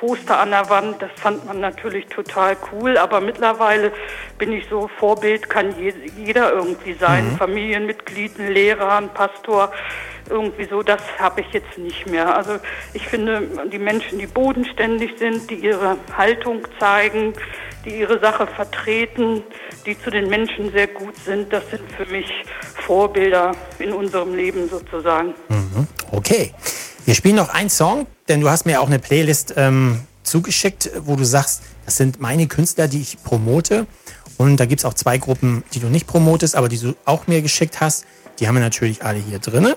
Poster 0.00 0.40
an 0.40 0.50
der 0.50 0.70
Wand, 0.70 1.02
das 1.02 1.10
fand 1.16 1.44
man 1.44 1.60
natürlich 1.60 2.06
total 2.06 2.56
cool, 2.72 2.96
aber 2.96 3.20
mittlerweile 3.20 3.92
bin 4.38 4.50
ich 4.50 4.66
so, 4.70 4.88
Vorbild 4.98 5.50
kann 5.50 5.74
jeder 6.16 6.54
irgendwie 6.54 6.94
sein, 6.94 7.32
mhm. 7.32 7.36
Familienmitglied, 7.36 8.38
ein 8.38 8.50
Lehrer, 8.50 8.96
ein 8.96 9.10
Pastor, 9.10 9.70
irgendwie 10.30 10.64
so, 10.64 10.82
das 10.82 11.02
habe 11.18 11.42
ich 11.42 11.52
jetzt 11.52 11.76
nicht 11.76 12.08
mehr. 12.08 12.34
Also 12.34 12.52
ich 12.94 13.06
finde, 13.08 13.42
die 13.70 13.78
Menschen, 13.78 14.18
die 14.18 14.26
bodenständig 14.26 15.18
sind, 15.18 15.50
die 15.50 15.56
ihre 15.56 15.98
Haltung 16.16 16.66
zeigen, 16.78 17.34
die 17.84 18.00
ihre 18.00 18.18
Sache 18.20 18.46
vertreten, 18.46 19.42
die 19.84 19.98
zu 20.00 20.10
den 20.10 20.30
Menschen 20.30 20.72
sehr 20.72 20.86
gut 20.86 21.16
sind, 21.16 21.52
das 21.52 21.68
sind 21.70 21.82
für 21.92 22.06
mich 22.06 22.30
Vorbilder 22.86 23.52
in 23.78 23.92
unserem 23.92 24.34
Leben 24.34 24.66
sozusagen. 24.68 25.34
Mhm. 25.48 25.86
Okay. 26.10 26.54
Wir 27.10 27.16
spielen 27.16 27.34
noch 27.34 27.48
einen 27.48 27.70
Song, 27.70 28.06
denn 28.28 28.40
du 28.40 28.48
hast 28.50 28.66
mir 28.66 28.80
auch 28.80 28.86
eine 28.86 29.00
Playlist 29.00 29.54
ähm, 29.56 29.98
zugeschickt, 30.22 30.92
wo 31.00 31.16
du 31.16 31.24
sagst, 31.24 31.60
das 31.84 31.96
sind 31.96 32.20
meine 32.20 32.46
Künstler, 32.46 32.86
die 32.86 33.00
ich 33.00 33.20
promote. 33.24 33.88
Und 34.38 34.58
da 34.58 34.64
gibt 34.64 34.82
es 34.82 34.84
auch 34.84 34.94
zwei 34.94 35.18
Gruppen, 35.18 35.64
die 35.74 35.80
du 35.80 35.88
nicht 35.88 36.06
promotest, 36.06 36.54
aber 36.54 36.68
die 36.68 36.78
du 36.78 36.94
auch 37.06 37.26
mir 37.26 37.42
geschickt 37.42 37.80
hast. 37.80 38.04
Die 38.38 38.46
haben 38.46 38.54
wir 38.54 38.62
natürlich 38.62 39.02
alle 39.02 39.18
hier 39.18 39.40
drin. 39.40 39.74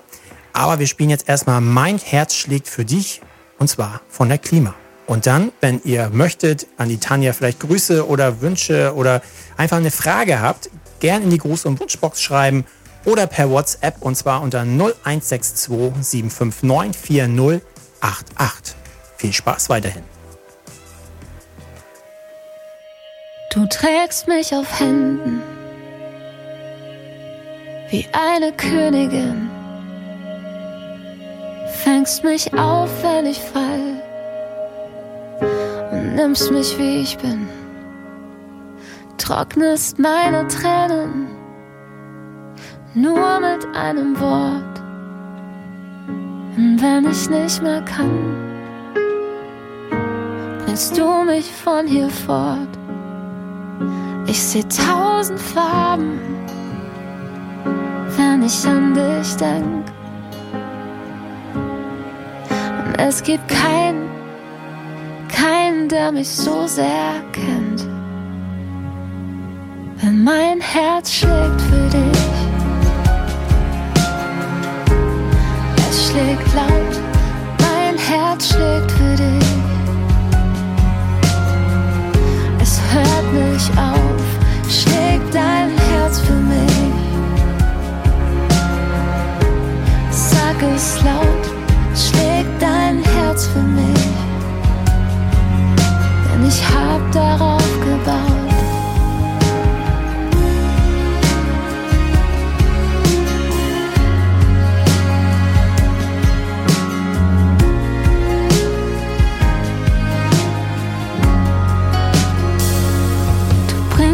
Aber 0.54 0.78
wir 0.78 0.86
spielen 0.86 1.10
jetzt 1.10 1.28
erstmal 1.28 1.60
Mein 1.60 1.98
Herz 1.98 2.36
schlägt 2.36 2.68
für 2.68 2.86
dich 2.86 3.20
und 3.58 3.68
zwar 3.68 4.02
von 4.10 4.30
der 4.30 4.38
Klima. 4.38 4.76
Und 5.08 5.26
dann, 5.26 5.52
wenn 5.60 5.82
ihr 5.86 6.12
möchtet, 6.14 6.68
an 6.78 6.90
die 6.90 7.00
Tanja 7.00 7.34
vielleicht 7.34 7.62
Grüße 7.62 8.08
oder 8.08 8.42
Wünsche 8.42 8.94
oder 8.94 9.24
einfach 9.58 9.78
eine 9.78 9.90
Frage 9.90 10.40
habt, 10.40 10.70
gern 11.00 11.24
in 11.24 11.32
die 11.32 11.42
Gruß- 11.42 11.66
und 11.66 11.80
Wunschbox 11.80 12.22
schreiben 12.22 12.66
oder 13.06 13.28
per 13.28 13.50
WhatsApp 13.50 14.02
und 14.02 14.16
zwar 14.16 14.42
unter 14.42 14.62
0162 14.62 15.70
759 16.02 16.96
4088. 17.02 18.76
Viel 19.18 19.34
Spaß 19.34 19.70
weiterhin. 19.70 20.04
Du 23.52 23.68
trägst 23.68 24.28
mich 24.28 24.54
auf 24.54 24.80
Händen 24.80 25.42
wie 27.90 28.08
eine 28.12 28.52
Königin, 28.54 29.50
fängst 31.84 32.24
mich 32.24 32.52
auf, 32.58 32.90
wenn 33.04 33.28
ich 33.28 33.40
fall 33.40 34.02
und 35.92 36.16
nimmst 36.16 36.50
mich 36.50 36.76
wie 36.80 37.02
ich 37.02 37.16
bin, 37.20 37.48
trocknest 39.20 40.00
meine 40.00 40.48
Tränen 40.48 41.43
nur 42.96 43.40
mit 43.40 43.66
einem 43.76 44.20
Wort. 44.20 44.82
Und 46.56 46.80
wenn 46.82 47.10
ich 47.10 47.30
nicht 47.30 47.62
mehr 47.64 47.82
kann, 47.82 48.36
bringst 50.64 50.98
du 50.98 51.24
mich 51.24 51.52
von 51.52 51.88
hier 51.88 52.10
fort. 52.10 52.70
Ich 54.28 54.42
seh 54.42 54.64
tausend 54.64 55.40
Farben, 55.40 56.20
wenn 58.18 58.44
ich 58.44 58.66
an 58.68 58.94
dich 58.94 59.36
denk. 59.38 59.86
Und 62.86 63.00
es 63.00 63.24
gibt 63.24 63.48
keinen, 63.48 64.10
keinen, 65.30 65.90
der 65.90 66.12
mich 66.12 66.30
so 66.30 66.68
sehr 66.68 67.24
kennt. 67.32 67.88
Wenn 70.02 70.24
mein 70.24 70.62
Herz 70.62 71.12
schlägt 71.12 71.62
für 71.62 71.90
dich. 71.90 72.33
Schlägt 76.14 76.54
laut, 76.54 76.96
mein 77.60 77.98
Herz 77.98 78.50
schlägt 78.50 78.92
für 78.92 79.16
dich. 79.16 79.50
Es 82.62 82.80
hört 82.92 83.34
nicht 83.34 83.72
auf, 83.78 84.24
schlägt 84.70 85.34
dein 85.34 85.70
Herz 85.90 86.20
für 86.20 86.34
mich. 86.34 86.94
Sag 90.12 90.62
es 90.76 91.02
laut, 91.04 91.46
schlägt 91.96 92.62
dein 92.62 93.04
Herz 93.04 93.48
für 93.48 93.64
mich. 93.64 94.08
Denn 96.32 96.48
ich 96.48 96.62
hab 96.64 97.12
darauf 97.12 97.68
gebaut. 97.82 98.43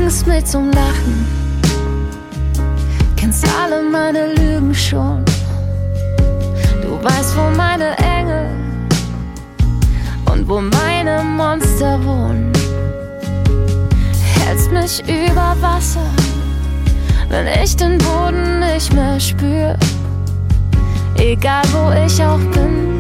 Bringst 0.10 0.26
mich 0.26 0.46
zum 0.46 0.72
Lachen. 0.72 1.28
Kennst 3.16 3.46
alle 3.62 3.84
meine 3.84 4.34
Lügen 4.34 4.74
schon. 4.74 5.24
Du 6.82 7.04
weißt, 7.04 7.38
wo 7.38 7.56
meine 7.56 7.96
Engel 7.98 8.48
und 10.32 10.48
wo 10.50 10.62
meine 10.62 11.24
Monster 11.24 12.04
wohnen. 12.04 12.52
Hältst 14.40 14.72
mich 14.72 15.04
über 15.08 15.56
Wasser, 15.62 16.10
wenn 17.30 17.46
ich 17.64 17.76
den 17.76 18.00
Boden 18.00 18.62
nicht 18.62 18.92
mehr 18.92 19.20
spür. 19.20 19.78
Egal 21.18 21.66
wo 21.72 21.92
ich 22.04 22.20
auch 22.24 22.40
bin, 22.56 22.98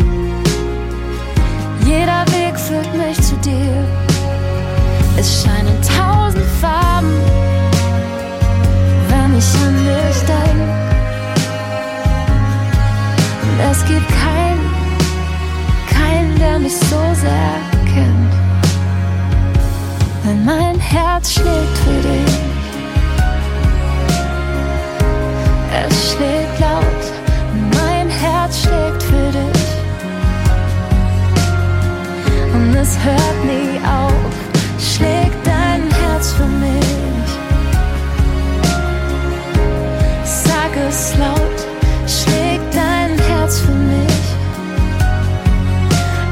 jeder 1.87 2.23
Weg 2.27 2.55
führt 2.59 2.95
mich 2.95 3.19
zu 3.19 3.35
dir. 3.37 4.08
Es 5.21 5.43
scheinen 5.43 5.77
tausend 5.81 6.45
Farben, 6.61 7.13
wenn 9.09 9.37
ich 9.37 9.53
an 9.65 9.75
dich 9.85 10.19
denk. 10.25 10.61
Und 13.43 13.59
es 13.69 13.83
gibt 13.83 14.07
keinen, 14.07 14.63
keinen, 15.89 16.39
der 16.39 16.59
mich 16.59 16.73
so 16.73 17.01
sehr 17.15 17.59
kennt. 17.93 18.33
Wenn 20.23 20.45
mein 20.45 20.79
Herz 20.79 21.33
schlägt 21.33 21.77
für 21.83 22.01
dich, 22.07 22.35
es 25.85 26.13
schlägt 26.13 26.59
laut, 26.61 27.03
mein 27.77 28.07
Herz 28.07 28.61
schlägt 28.61 29.03
für 29.03 29.31
dich. 29.33 29.67
Und 32.53 32.73
es 32.73 32.97
hört 33.03 33.43
nie 33.43 33.79
auf 33.85 34.38
schlägt 34.99 35.45
dein 35.45 35.81
Herz 36.01 36.33
für 36.33 36.45
mich? 36.45 37.29
Sag 40.23 40.71
es 40.87 41.15
laut, 41.17 41.59
schlägt 42.07 42.73
dein 42.73 43.17
Herz 43.27 43.61
für 43.61 43.71
mich? 43.71 44.25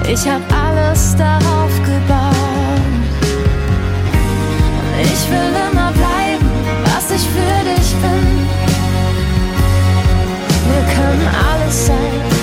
Ich 0.09 0.27
hab 0.27 0.41
alles 0.51 1.15
darauf 1.15 1.73
gebaut. 1.83 2.35
Ich 5.01 5.29
will 5.31 5.53
immer 5.69 5.91
bleiben, 5.91 6.49
was 6.83 7.11
ich 7.11 7.25
für 7.35 7.59
dich 7.71 7.89
bin. 8.03 8.27
Wir 10.69 10.83
können 10.95 11.27
alles 11.49 11.87
sein. 11.87 12.36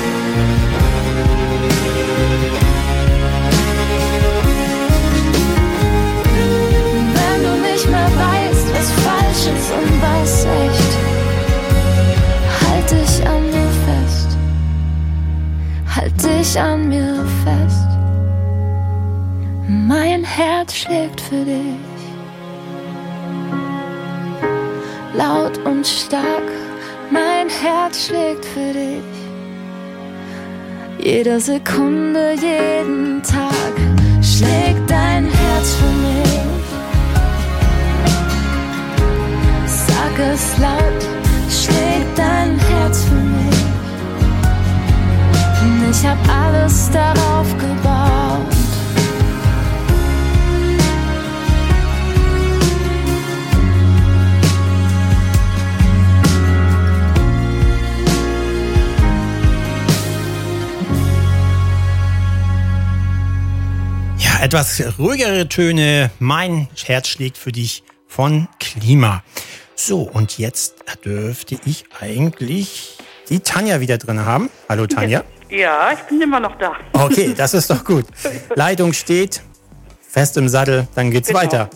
weiß 10.05 10.47
echt, 10.65 10.93
halt 12.63 12.91
dich 12.91 13.27
an 13.27 13.43
mir 13.55 13.71
fest, 13.87 14.31
halt 15.95 16.17
dich 16.23 16.61
an 16.61 16.89
mir 16.89 17.15
fest. 17.45 17.89
Mein 19.67 20.25
Herz 20.25 20.75
schlägt 20.75 21.21
für 21.21 21.45
dich, 21.45 22.01
laut 25.15 25.57
und 25.65 25.87
stark, 25.87 26.49
mein 27.11 27.49
Herz 27.49 28.07
schlägt 28.07 28.45
für 28.45 28.73
dich. 28.73 29.15
Jede 30.99 31.39
Sekunde, 31.39 32.35
jeden 32.41 33.23
Tag 33.23 33.75
schlägt 34.23 34.84
es 40.33 40.59
laut, 40.59 41.03
schlägt 41.51 42.17
dein 42.19 42.59
Herz 42.59 43.05
für 43.05 43.15
mich. 43.15 43.65
Und 45.63 45.91
ich 45.91 46.07
hab 46.07 46.19
alles 46.29 46.91
darauf 46.91 47.47
gebaut. 47.59 48.55
Ja, 64.19 64.43
etwas 64.43 64.83
ruhigere 64.99 65.49
Töne. 65.49 66.11
Mein 66.19 66.69
Herz 66.85 67.09
schlägt 67.09 67.39
für 67.39 67.53
dich 67.53 67.83
von 68.07 68.49
Klima. 68.59 69.23
So, 69.87 70.01
und 70.01 70.39
jetzt 70.39 70.77
dürfte 71.05 71.59
ich 71.67 71.85
eigentlich 72.01 72.97
die 73.29 73.41
Tanja 73.41 73.81
wieder 73.81 73.99
drin 73.99 74.25
haben. 74.25 74.49
Hallo 74.69 74.87
Tanja. 74.87 75.23
Ja, 75.51 75.93
ich 75.93 75.99
bin 76.05 76.21
immer 76.23 76.41
noch 76.41 76.57
da. 76.57 76.73
Okay, 76.95 77.35
das 77.37 77.53
ist 77.53 77.69
doch 77.69 77.85
gut. 77.85 78.07
Leitung 78.57 78.93
steht, 78.95 79.43
fest 80.01 80.39
im 80.39 80.49
Sattel, 80.49 80.89
dann 80.95 81.11
geht's 81.11 81.29
Genau. 81.29 81.41
weiter. 81.41 81.69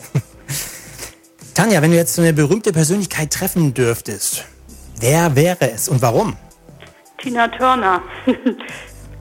Tanja, 1.55 1.81
wenn 1.83 1.91
du 1.91 1.97
jetzt 1.99 2.15
so 2.15 2.23
eine 2.23 2.33
berühmte 2.33 2.73
Persönlichkeit 2.73 3.31
treffen 3.31 3.75
dürftest, 3.75 4.47
wer 4.99 5.37
wäre 5.37 5.71
es 5.71 5.89
und 5.89 6.01
warum? 6.01 6.37
Tina 7.19 7.47
Turner. 7.47 8.03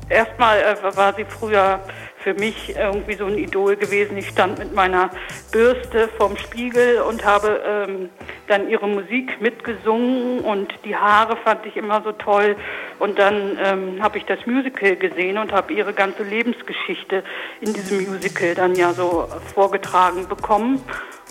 Erstmal 0.10 0.60
äh, 0.60 0.96
war 0.96 1.14
sie 1.14 1.26
früher 1.26 1.80
für 2.28 2.34
mich 2.34 2.76
irgendwie 2.76 3.14
so 3.14 3.26
ein 3.26 3.38
Idol 3.38 3.78
gewesen. 3.78 4.18
Ich 4.18 4.28
stand 4.28 4.60
mit 4.60 4.76
meiner 4.76 5.12
Bürste 5.54 6.10
vorm 6.18 6.36
Spiegel 6.36 7.00
und 7.00 7.24
habe 7.24 7.62
ähm, 7.66 8.10
dann 8.48 8.70
ihre 8.70 8.86
Musik 8.86 9.40
mitgesungen 9.40 10.42
und 10.42 10.74
die 10.84 10.98
Haare 10.98 11.38
fand 11.38 11.66
ich 11.66 11.78
immer 11.78 12.02
so 12.02 12.12
toll. 12.12 12.58
Und 13.00 13.18
dann 13.18 13.58
ähm, 13.64 14.04
habe 14.04 14.18
ich 14.18 14.26
das 14.26 14.46
Musical 14.46 14.98
gesehen 14.98 15.38
und 15.38 15.54
habe 15.54 15.72
ihre 15.72 15.94
ganze 15.94 16.24
Lebensgeschichte 16.24 17.24
in 17.62 17.74
diesem 17.74 18.12
Musical 18.12 18.56
dann 18.56 18.76
ja 18.76 18.92
so 18.92 19.30
vorgetragen 19.54 20.28
bekommen. 20.28 20.84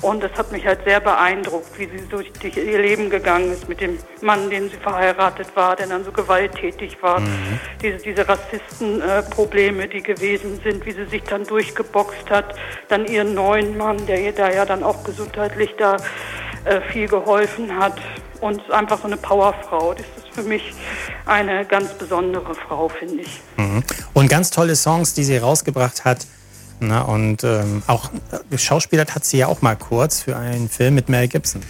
Und 0.02 0.22
das 0.22 0.32
hat 0.34 0.52
mich 0.52 0.66
halt 0.66 0.84
sehr 0.84 1.00
beeindruckt, 1.00 1.78
wie 1.78 1.86
sie 1.86 2.06
durch 2.10 2.30
ihr 2.54 2.78
Leben 2.78 3.08
gegangen 3.08 3.50
ist 3.50 3.66
mit 3.66 3.80
dem 3.80 3.98
Mann, 4.20 4.50
den 4.50 4.68
sie 4.68 4.76
verheiratet 4.76 5.48
war, 5.54 5.74
der 5.74 5.86
dann 5.86 6.04
so 6.04 6.12
gewalttätig 6.12 7.02
war. 7.02 7.22
Diese, 7.82 7.96
diese 7.96 8.28
Rassistenprobleme, 8.28 9.88
die 9.88 10.02
gewesen 10.02 10.60
sind, 10.62 10.84
wie 10.86 10.92
sie 10.92 11.04
sich 11.06 11.22
dann 11.24 11.44
durchgeboxt 11.44 12.30
hat. 12.30 12.54
Dann 12.88 13.04
ihren 13.04 13.34
neuen 13.34 13.76
Mann, 13.76 14.06
der 14.06 14.22
ihr 14.22 14.32
da 14.32 14.50
ja 14.50 14.64
dann 14.64 14.82
auch 14.82 15.04
gesundheitlich 15.04 15.74
da 15.76 15.96
äh, 16.64 16.80
viel 16.92 17.08
geholfen 17.08 17.78
hat. 17.78 18.00
Und 18.40 18.70
einfach 18.70 18.98
so 18.98 19.06
eine 19.06 19.16
Powerfrau. 19.16 19.94
Das 19.94 20.06
ist 20.16 20.34
für 20.34 20.42
mich 20.42 20.74
eine 21.24 21.64
ganz 21.64 21.94
besondere 21.94 22.54
Frau, 22.54 22.88
finde 22.88 23.22
ich. 23.22 23.40
Und 24.12 24.28
ganz 24.28 24.50
tolle 24.50 24.76
Songs, 24.76 25.14
die 25.14 25.24
sie 25.24 25.38
rausgebracht 25.38 26.04
hat. 26.04 26.26
Na, 26.78 27.02
und 27.02 27.42
ähm, 27.42 27.82
auch 27.86 28.10
äh, 28.32 28.38
geschauspielert 28.50 29.14
hat 29.14 29.24
sie 29.24 29.38
ja 29.38 29.46
auch 29.46 29.62
mal 29.62 29.76
kurz 29.76 30.20
für 30.20 30.36
einen 30.36 30.68
Film 30.68 30.94
mit 30.94 31.08
Mel 31.08 31.26
Gibson. 31.26 31.62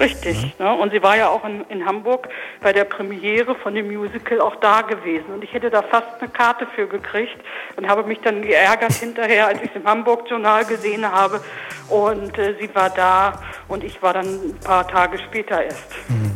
Richtig. 0.00 0.58
Ne? 0.58 0.72
Und 0.72 0.92
sie 0.92 1.02
war 1.02 1.16
ja 1.16 1.28
auch 1.28 1.44
in, 1.44 1.64
in 1.68 1.84
Hamburg 1.84 2.28
bei 2.62 2.72
der 2.72 2.84
Premiere 2.84 3.54
von 3.56 3.74
dem 3.74 3.92
Musical 3.92 4.40
auch 4.40 4.56
da 4.56 4.82
gewesen. 4.82 5.26
Und 5.34 5.44
ich 5.44 5.52
hätte 5.52 5.70
da 5.70 5.82
fast 5.82 6.20
eine 6.20 6.28
Karte 6.30 6.66
für 6.74 6.86
gekriegt 6.86 7.36
und 7.76 7.88
habe 7.88 8.04
mich 8.04 8.18
dann 8.22 8.42
geärgert 8.42 8.92
hinterher, 9.00 9.48
als 9.48 9.62
ich 9.62 9.70
es 9.70 9.76
im 9.76 9.84
Hamburg-Journal 9.84 10.64
gesehen 10.64 11.10
habe. 11.10 11.40
Und 11.88 12.38
äh, 12.38 12.54
sie 12.60 12.74
war 12.74 12.90
da 12.90 13.40
und 13.68 13.82
ich 13.82 14.00
war 14.02 14.12
dann 14.12 14.26
ein 14.26 14.60
paar 14.64 14.86
Tage 14.86 15.18
später 15.18 15.62
erst 15.62 15.88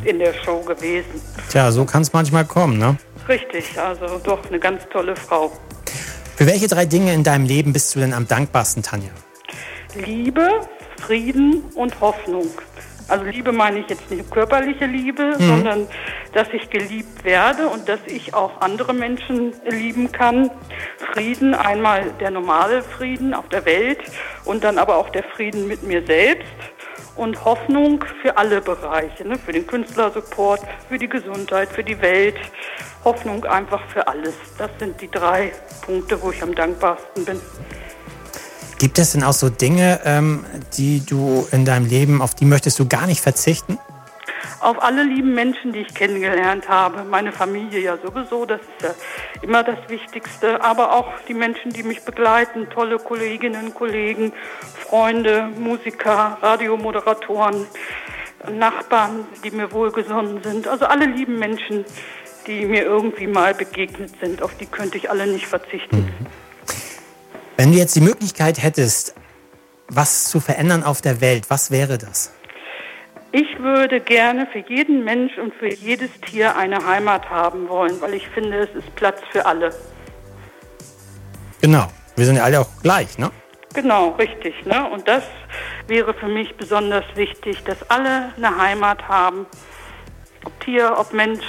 in 0.04 0.18
der 0.18 0.32
Show 0.32 0.60
gewesen. 0.60 1.20
Tja, 1.50 1.70
so 1.70 1.84
kann 1.84 2.02
es 2.02 2.12
manchmal 2.12 2.44
kommen, 2.44 2.78
ne? 2.78 2.96
Richtig, 3.28 3.78
also 3.78 4.18
doch 4.18 4.44
eine 4.48 4.58
ganz 4.58 4.88
tolle 4.88 5.14
Frau. 5.14 5.52
Für 6.36 6.46
welche 6.46 6.66
drei 6.66 6.86
Dinge 6.86 7.12
in 7.12 7.22
deinem 7.22 7.44
Leben 7.44 7.72
bist 7.72 7.94
du 7.94 8.00
denn 8.00 8.12
am 8.12 8.26
dankbarsten, 8.26 8.82
Tanja? 8.82 9.10
Liebe, 9.94 10.48
Frieden 11.00 11.62
und 11.74 12.00
Hoffnung. 12.00 12.48
Also 13.12 13.26
Liebe 13.26 13.52
meine 13.52 13.80
ich 13.80 13.90
jetzt 13.90 14.10
nicht 14.10 14.30
körperliche 14.30 14.86
Liebe, 14.86 15.34
sondern 15.38 15.86
dass 16.32 16.48
ich 16.54 16.70
geliebt 16.70 17.24
werde 17.24 17.68
und 17.68 17.86
dass 17.86 18.00
ich 18.06 18.32
auch 18.32 18.62
andere 18.62 18.94
Menschen 18.94 19.52
lieben 19.68 20.10
kann. 20.10 20.50
Frieden, 21.12 21.54
einmal 21.54 22.10
der 22.20 22.30
normale 22.30 22.82
Frieden 22.82 23.34
auf 23.34 23.46
der 23.50 23.66
Welt 23.66 23.98
und 24.46 24.64
dann 24.64 24.78
aber 24.78 24.96
auch 24.96 25.10
der 25.10 25.24
Frieden 25.24 25.68
mit 25.68 25.82
mir 25.82 26.02
selbst. 26.06 26.48
Und 27.14 27.44
Hoffnung 27.44 28.02
für 28.22 28.38
alle 28.38 28.62
Bereiche, 28.62 29.28
ne? 29.28 29.38
für 29.38 29.52
den 29.52 29.66
Künstlersupport, 29.66 30.62
für 30.88 30.96
die 30.96 31.08
Gesundheit, 31.10 31.68
für 31.68 31.84
die 31.84 32.00
Welt. 32.00 32.36
Hoffnung 33.04 33.44
einfach 33.44 33.86
für 33.90 34.08
alles. 34.08 34.32
Das 34.56 34.70
sind 34.78 34.98
die 35.02 35.10
drei 35.10 35.52
Punkte, 35.84 36.22
wo 36.22 36.30
ich 36.30 36.42
am 36.42 36.54
dankbarsten 36.54 37.26
bin. 37.26 37.38
Gibt 38.82 38.98
es 38.98 39.12
denn 39.12 39.22
auch 39.22 39.32
so 39.32 39.48
Dinge, 39.48 40.00
ähm, 40.04 40.44
die 40.76 41.06
du 41.06 41.46
in 41.52 41.64
deinem 41.64 41.86
Leben, 41.86 42.20
auf 42.20 42.34
die 42.34 42.44
möchtest 42.44 42.80
du 42.80 42.88
gar 42.88 43.06
nicht 43.06 43.20
verzichten? 43.20 43.78
auf 44.58 44.82
alle 44.82 45.04
lieben 45.04 45.34
Menschen, 45.34 45.72
die 45.72 45.80
ich 45.80 45.94
kennengelernt 45.94 46.68
habe. 46.68 47.04
Meine 47.04 47.30
Familie 47.30 47.80
ja 47.80 47.96
sowieso, 47.96 48.44
das 48.44 48.60
ist 48.60 48.82
ja 48.82 48.94
immer 49.40 49.62
das 49.62 49.78
Wichtigste. 49.88 50.62
Aber 50.64 50.94
auch 50.94 51.12
die 51.28 51.34
Menschen, 51.34 51.72
die 51.72 51.84
mich 51.84 52.04
begleiten, 52.04 52.68
tolle 52.70 52.98
Kolleginnen, 52.98 53.72
Kollegen, 53.72 54.32
Freunde, 54.88 55.48
Musiker, 55.56 56.38
Radiomoderatoren, 56.42 57.66
Nachbarn, 58.52 59.26
die 59.44 59.52
mir 59.52 59.70
wohlgesonnen 59.70 60.42
sind. 60.42 60.66
Also 60.66 60.86
alle 60.86 61.06
lieben 61.06 61.38
Menschen, 61.38 61.84
die 62.48 62.66
mir 62.66 62.82
irgendwie 62.82 63.28
mal 63.28 63.54
begegnet 63.54 64.10
sind, 64.20 64.42
auf 64.42 64.56
die 64.56 64.66
könnte 64.66 64.96
ich 64.96 65.08
alle 65.08 65.28
nicht 65.28 65.46
verzichten. 65.46 66.12
Wenn 67.62 67.70
du 67.70 67.78
jetzt 67.78 67.94
die 67.94 68.00
Möglichkeit 68.00 68.60
hättest, 68.60 69.14
was 69.86 70.24
zu 70.24 70.40
verändern 70.40 70.82
auf 70.82 71.00
der 71.00 71.20
Welt, 71.20 71.48
was 71.48 71.70
wäre 71.70 71.96
das? 71.96 72.32
Ich 73.30 73.56
würde 73.60 74.00
gerne 74.00 74.48
für 74.52 74.64
jeden 74.68 75.04
Mensch 75.04 75.38
und 75.38 75.54
für 75.54 75.72
jedes 75.72 76.10
Tier 76.22 76.56
eine 76.56 76.84
Heimat 76.84 77.30
haben 77.30 77.68
wollen, 77.68 78.00
weil 78.00 78.14
ich 78.14 78.26
finde, 78.30 78.64
es 78.68 78.74
ist 78.74 78.92
Platz 78.96 79.20
für 79.30 79.46
alle. 79.46 79.72
Genau. 81.60 81.86
Wir 82.16 82.26
sind 82.26 82.34
ja 82.34 82.42
alle 82.42 82.62
auch 82.62 82.68
gleich, 82.82 83.16
ne? 83.16 83.30
Genau, 83.74 84.08
richtig. 84.18 84.66
Ne? 84.66 84.90
Und 84.90 85.06
das 85.06 85.22
wäre 85.86 86.14
für 86.14 86.26
mich 86.26 86.56
besonders 86.56 87.04
wichtig, 87.14 87.62
dass 87.62 87.88
alle 87.88 88.32
eine 88.36 88.58
Heimat 88.58 89.06
haben. 89.06 89.46
Ob 90.44 90.60
Tier, 90.62 90.96
ob 90.98 91.12
Mensch, 91.12 91.44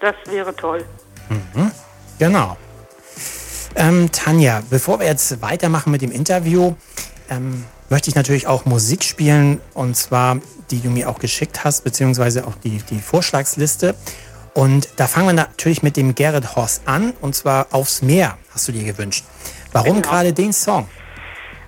das 0.00 0.14
wäre 0.24 0.56
toll. 0.56 0.82
Genau. 2.18 2.56
Ähm, 3.76 4.10
Tanja, 4.12 4.62
bevor 4.70 5.00
wir 5.00 5.06
jetzt 5.06 5.42
weitermachen 5.42 5.90
mit 5.90 6.02
dem 6.02 6.12
Interview, 6.12 6.74
ähm, 7.28 7.64
möchte 7.90 8.08
ich 8.08 8.14
natürlich 8.14 8.46
auch 8.46 8.64
Musik 8.64 9.02
spielen 9.02 9.60
und 9.74 9.96
zwar 9.96 10.38
die 10.70 10.80
du 10.80 10.90
mir 10.90 11.08
auch 11.08 11.18
geschickt 11.18 11.64
hast, 11.64 11.84
beziehungsweise 11.84 12.46
auch 12.46 12.54
die, 12.56 12.78
die 12.90 12.98
Vorschlagsliste. 12.98 13.94
Und 14.54 14.88
da 14.96 15.06
fangen 15.06 15.26
wir 15.26 15.32
natürlich 15.32 15.82
mit 15.82 15.96
dem 15.96 16.14
Gerrit 16.14 16.56
Horst 16.56 16.86
an 16.86 17.12
und 17.20 17.34
zwar 17.34 17.66
Aufs 17.72 18.02
Meer 18.02 18.38
hast 18.52 18.68
du 18.68 18.72
dir 18.72 18.84
gewünscht. 18.84 19.24
Warum 19.72 19.96
Genau. 20.00 20.08
gerade 20.08 20.32
den 20.32 20.52
Song? 20.52 20.88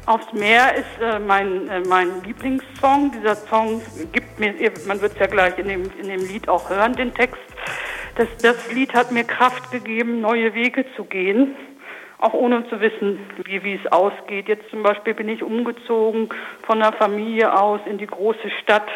Aufs 0.07 0.33
Meer 0.33 0.77
ist 0.77 1.03
äh, 1.03 1.19
mein, 1.19 1.69
äh, 1.69 1.81
mein 1.81 2.23
Lieblingssong. 2.23 3.12
Dieser 3.19 3.35
Song 3.51 3.83
gibt 4.12 4.38
mir, 4.38 4.55
man 4.87 5.01
wird 5.01 5.14
es 5.14 5.19
ja 5.19 5.27
gleich 5.27 5.59
in 5.59 5.66
dem, 5.66 5.90
in 6.01 6.09
dem 6.09 6.25
Lied 6.27 6.49
auch 6.49 6.71
hören, 6.71 6.95
den 6.95 7.12
Text. 7.12 7.40
Das, 8.14 8.29
das 8.40 8.57
Lied 8.73 8.95
hat 8.95 9.11
mir 9.11 9.25
Kraft 9.25 9.73
gegeben, 9.73 10.21
neue 10.21 10.55
Wege 10.55 10.87
zu 10.95 11.05
gehen, 11.05 11.57
auch 12.19 12.33
ohne 12.33 12.69
zu 12.69 12.81
wissen, 12.81 13.19
wie, 13.45 13.63
wie 13.63 13.75
es 13.75 13.93
ausgeht. 13.93 14.49
Jetzt 14.49 14.71
zum 14.71 14.83
Beispiel 14.83 15.15
bin 15.15 15.29
ich 15.29 15.43
umgezogen 15.43 16.29
von 16.63 16.81
der 16.81 16.93
Familie 16.93 17.59
aus 17.59 17.81
in 17.87 17.99
die 17.99 18.07
große 18.07 18.51
Stadt 18.63 18.89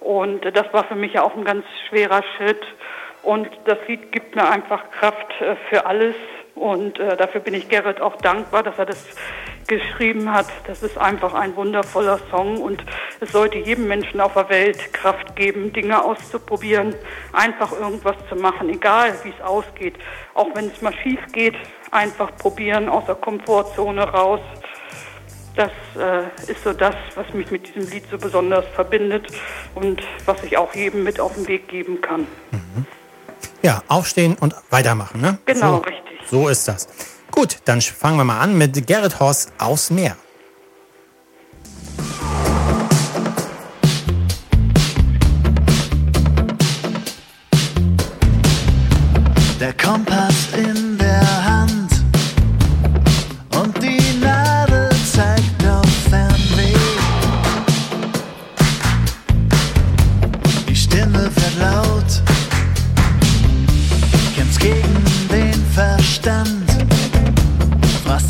und 0.00 0.44
das 0.44 0.72
war 0.72 0.84
für 0.84 0.94
mich 0.94 1.14
ja 1.14 1.22
auch 1.22 1.36
ein 1.36 1.44
ganz 1.44 1.64
schwerer 1.88 2.22
Schritt. 2.36 2.64
Und 3.22 3.48
das 3.64 3.78
Lied 3.88 4.12
gibt 4.12 4.36
mir 4.36 4.48
einfach 4.48 4.90
Kraft 4.90 5.40
äh, 5.40 5.56
für 5.68 5.86
alles. 5.86 6.14
Und 6.54 6.98
äh, 6.98 7.16
dafür 7.16 7.40
bin 7.40 7.54
ich 7.54 7.68
Gerrit 7.68 8.00
auch 8.00 8.16
dankbar, 8.16 8.62
dass 8.62 8.78
er 8.78 8.86
das 8.86 9.06
geschrieben 9.68 10.32
hat. 10.32 10.46
Das 10.66 10.82
ist 10.82 10.98
einfach 10.98 11.34
ein 11.34 11.54
wundervoller 11.54 12.18
Song 12.30 12.60
und 12.60 12.82
es 13.20 13.30
sollte 13.30 13.58
jedem 13.58 13.86
Menschen 13.86 14.20
auf 14.20 14.32
der 14.32 14.48
Welt 14.48 14.92
Kraft 14.92 15.36
geben, 15.36 15.72
Dinge 15.72 16.02
auszuprobieren, 16.02 16.94
einfach 17.32 17.70
irgendwas 17.72 18.16
zu 18.28 18.34
machen, 18.34 18.70
egal 18.70 19.14
wie 19.22 19.28
es 19.28 19.44
ausgeht. 19.44 19.94
Auch 20.34 20.48
wenn 20.54 20.66
es 20.68 20.80
mal 20.80 20.94
schief 20.94 21.20
geht, 21.32 21.54
einfach 21.90 22.34
probieren, 22.36 22.88
aus 22.88 23.04
der 23.06 23.14
Komfortzone 23.14 24.02
raus. 24.02 24.40
Das 25.56 25.70
äh, 25.96 26.50
ist 26.50 26.62
so 26.62 26.72
das, 26.72 26.94
was 27.16 27.32
mich 27.34 27.50
mit 27.50 27.66
diesem 27.66 27.90
Lied 27.90 28.04
so 28.10 28.16
besonders 28.16 28.64
verbindet 28.74 29.26
und 29.74 30.00
was 30.24 30.42
ich 30.44 30.56
auch 30.56 30.72
jedem 30.74 31.02
mit 31.02 31.18
auf 31.18 31.34
den 31.34 31.48
Weg 31.48 31.68
geben 31.68 32.00
kann. 32.00 32.26
Mhm. 32.52 32.86
Ja, 33.62 33.82
aufstehen 33.88 34.36
und 34.38 34.54
weitermachen, 34.70 35.20
ne? 35.20 35.38
Genau, 35.46 35.76
so, 35.76 35.76
richtig. 35.78 36.20
So 36.30 36.48
ist 36.48 36.68
das. 36.68 36.88
Gut, 37.32 37.58
dann 37.64 37.80
fangen 37.80 38.16
wir 38.16 38.24
mal 38.24 38.40
an 38.40 38.56
mit 38.56 38.86
Gerrit 38.86 39.18
Horst 39.18 39.52
aus 39.58 39.90
Meer. 39.90 40.16
Der 49.60 49.72
Kompass 49.72 50.27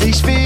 These 0.09 0.23
will 0.23 0.38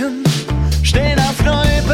Menschen 0.00 0.24
stehen 0.82 1.18
auf 1.18 1.44
Neubeginn. 1.44 1.90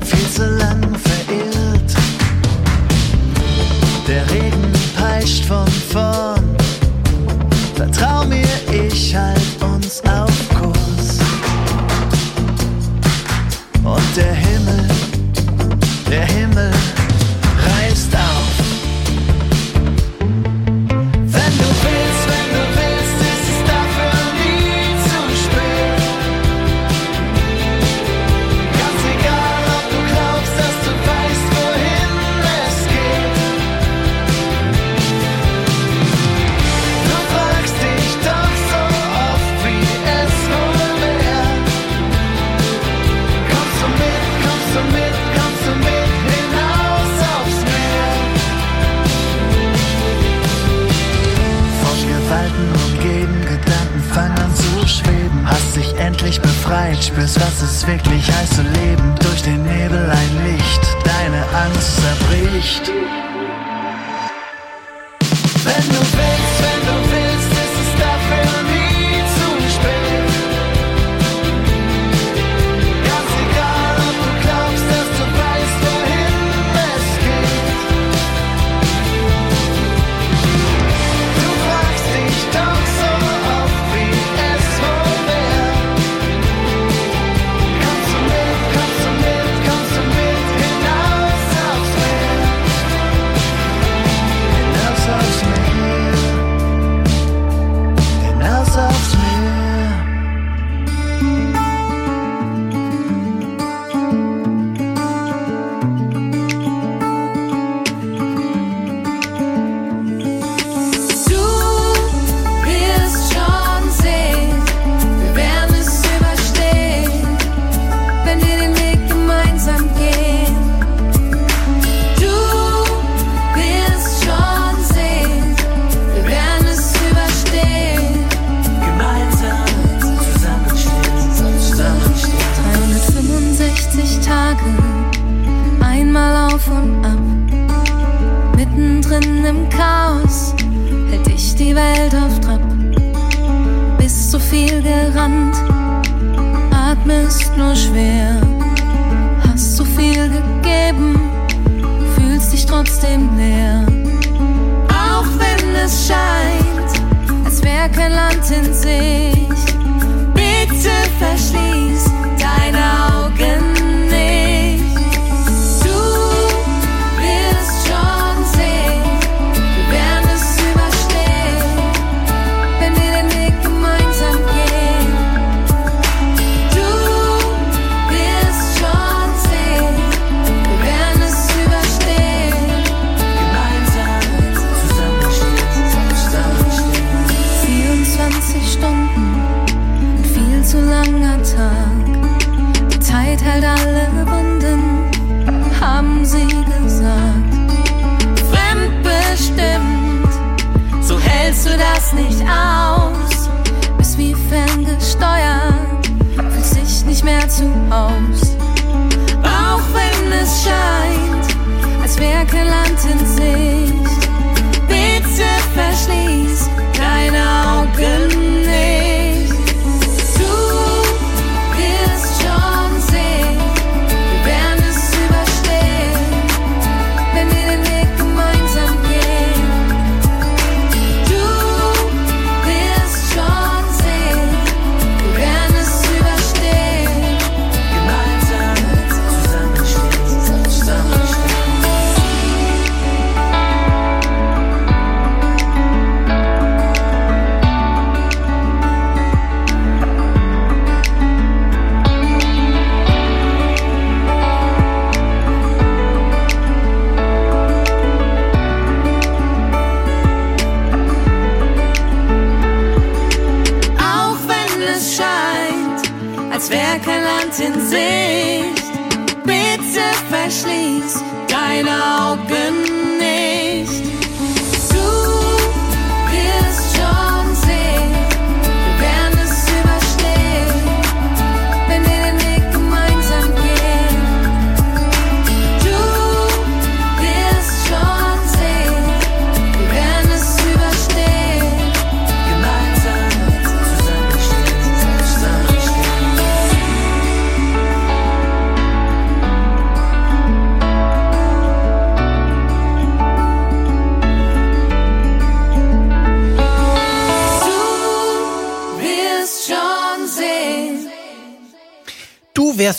Viel 0.00 0.28
zu 0.28 0.44
lang 0.58 0.82
verirrt. 0.98 1.94
Der 4.08 4.28
Regen 4.30 4.72
peitscht 4.96 5.44
von 5.44 5.66
vorn. 5.68 6.56
Vertrau 7.76 8.24
mir, 8.24 8.46
ich 8.72 9.14
halt 9.14 9.40
uns 9.60 10.02
auf 10.04 10.32
Kurs. 10.58 11.18
Und 13.84 14.16
der 14.16 14.34
Himmel, 14.34 14.88
der 16.10 16.24
Himmel 16.24 16.73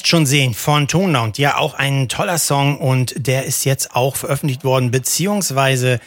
wirst 0.06 0.12
schon 0.12 0.26
sehen 0.28 0.54
von 0.54 0.88
Tonlaut. 0.88 1.40
Ja, 1.40 1.58
auch 1.58 1.74
ein 1.74 2.08
toller 2.08 2.38
Song 2.38 2.78
und 2.78 3.16
der 3.18 3.46
ist 3.46 3.66
jetzt 3.66 3.96
auch 3.96 4.16
veröffentlicht 4.16 4.64
worden, 4.64 4.92
beziehungsweise 4.92 6.00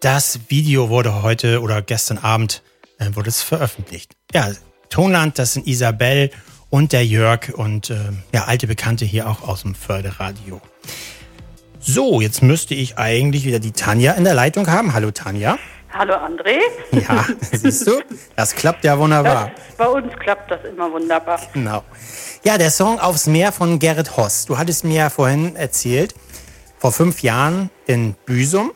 das 0.00 0.40
Video 0.48 0.88
wurde 0.88 1.22
heute 1.22 1.62
oder 1.62 1.80
gestern 1.80 2.18
Abend 2.18 2.62
äh, 2.98 3.14
wurde 3.14 3.28
es 3.28 3.42
veröffentlicht. 3.42 4.16
Ja, 4.32 4.50
Tonland, 4.90 5.38
das 5.38 5.52
sind 5.52 5.68
Isabel 5.68 6.30
und 6.68 6.92
der 6.92 7.06
Jörg 7.06 7.54
und 7.54 7.90
äh, 7.90 7.96
ja, 8.32 8.46
alte 8.46 8.66
Bekannte 8.66 9.04
hier 9.04 9.28
auch 9.28 9.46
aus 9.46 9.62
dem 9.62 9.76
Förderradio. 9.76 10.60
So, 11.78 12.20
jetzt 12.20 12.42
müsste 12.42 12.74
ich 12.74 12.98
eigentlich 12.98 13.44
wieder 13.44 13.60
die 13.60 13.70
Tanja 13.70 14.14
in 14.14 14.24
der 14.24 14.34
Leitung 14.34 14.66
haben. 14.66 14.94
Hallo 14.94 15.12
Tanja. 15.12 15.58
Hallo 15.96 16.14
André. 16.14 16.58
Ja, 16.90 17.24
siehst 17.52 17.86
du? 17.86 18.02
Das 18.34 18.54
klappt 18.56 18.84
ja 18.84 18.98
wunderbar. 18.98 19.52
Das, 19.54 19.76
bei 19.76 19.86
uns 19.86 20.12
klappt 20.18 20.50
das 20.50 20.64
immer 20.64 20.90
wunderbar. 20.90 21.40
Genau. 21.52 21.84
Ja, 22.42 22.58
der 22.58 22.70
Song 22.70 22.98
Aufs 22.98 23.28
Meer 23.28 23.52
von 23.52 23.78
Gerrit 23.78 24.16
Hoss. 24.16 24.44
Du 24.46 24.58
hattest 24.58 24.82
mir 24.82 24.96
ja 24.96 25.10
vorhin 25.10 25.54
erzählt, 25.54 26.14
vor 26.78 26.90
fünf 26.90 27.22
Jahren 27.22 27.70
in 27.86 28.14
Büsum. 28.26 28.72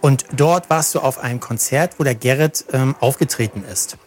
Und 0.00 0.24
dort 0.32 0.70
warst 0.70 0.94
du 0.94 1.00
auf 1.00 1.18
einem 1.18 1.38
Konzert, 1.38 1.98
wo 1.98 2.04
der 2.04 2.14
Gerrit 2.14 2.64
ähm, 2.72 2.96
aufgetreten 2.98 3.64
ist. 3.70 3.98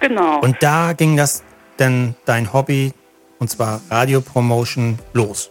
Genau. 0.00 0.40
Und 0.40 0.62
da 0.62 0.92
ging 0.92 1.16
das 1.16 1.42
dann 1.78 2.16
dein 2.26 2.52
Hobby, 2.52 2.92
und 3.38 3.48
zwar 3.48 3.80
Radiopromotion, 3.88 4.98
los. 5.14 5.50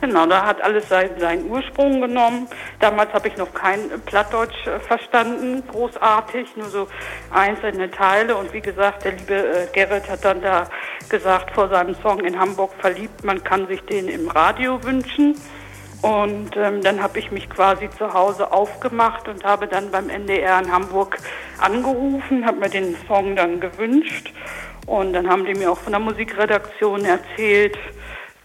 Genau, 0.00 0.26
da 0.26 0.46
hat 0.46 0.62
alles 0.62 0.88
seinen, 0.88 1.50
Ursprung 1.50 2.00
genommen. 2.00 2.46
Damals 2.78 3.12
habe 3.12 3.26
ich 3.28 3.36
noch 3.36 3.52
kein 3.52 3.90
Plattdeutsch 4.06 4.66
äh, 4.66 4.78
verstanden, 4.78 5.64
großartig, 5.66 6.56
nur 6.56 6.68
so 6.68 6.86
einzelne 7.32 7.90
Teile. 7.90 8.36
Und 8.36 8.52
wie 8.52 8.60
gesagt, 8.60 9.04
der 9.04 9.12
liebe 9.12 9.34
äh, 9.34 9.66
Gerrit 9.72 10.08
hat 10.08 10.24
dann 10.24 10.40
da 10.40 10.68
gesagt 11.08 11.50
vor 11.52 11.68
seinem 11.68 11.96
Song 11.96 12.20
in 12.20 12.38
Hamburg 12.38 12.72
verliebt, 12.78 13.24
man 13.24 13.42
kann 13.42 13.66
sich 13.66 13.80
den 13.82 14.06
im 14.06 14.28
Radio 14.28 14.82
wünschen. 14.84 15.34
Und 16.00 16.56
ähm, 16.56 16.80
dann 16.80 17.02
habe 17.02 17.18
ich 17.18 17.32
mich 17.32 17.50
quasi 17.50 17.90
zu 17.90 18.14
Hause 18.14 18.52
aufgemacht 18.52 19.26
und 19.26 19.42
habe 19.42 19.66
dann 19.66 19.90
beim 19.90 20.10
NDR 20.10 20.60
in 20.60 20.70
Hamburg 20.70 21.18
angerufen, 21.58 22.46
habe 22.46 22.60
mir 22.60 22.70
den 22.70 22.96
Song 23.08 23.34
dann 23.34 23.58
gewünscht. 23.58 24.32
Und 24.86 25.12
dann 25.12 25.28
haben 25.28 25.44
die 25.44 25.54
mir 25.54 25.72
auch 25.72 25.78
von 25.78 25.92
der 25.92 26.00
Musikredaktion 26.00 27.04
erzählt, 27.04 27.76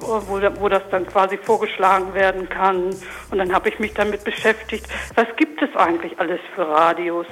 wo, 0.03 0.41
wo 0.61 0.69
das 0.69 0.83
dann 0.91 1.05
quasi 1.07 1.37
vorgeschlagen 1.37 2.13
werden 2.13 2.49
kann. 2.49 2.89
Und 3.31 3.37
dann 3.37 3.53
habe 3.53 3.69
ich 3.69 3.79
mich 3.79 3.93
damit 3.93 4.23
beschäftigt, 4.23 4.87
was 5.15 5.27
gibt 5.37 5.61
es 5.61 5.75
eigentlich 5.75 6.19
alles 6.19 6.39
für 6.55 6.67
Radios? 6.67 7.27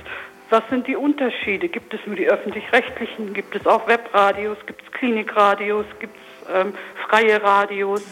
Was 0.50 0.64
sind 0.70 0.86
die 0.88 0.98
Unterschiede? 0.98 1.70
Gibt 1.70 1.94
es 1.94 2.02
nur 2.06 2.16
die 2.16 2.28
öffentlich-rechtlichen? 2.28 3.34
Gibt 3.34 3.56
es 3.56 3.66
auch 3.66 3.88
Webradios? 3.88 4.58
Gibt 4.66 4.84
es 4.84 4.92
Klinikradios? 4.92 5.86
Gibt 6.00 6.16
es 6.16 6.54
ähm, 6.54 6.74
freie 7.08 7.42
Radios? 7.42 8.04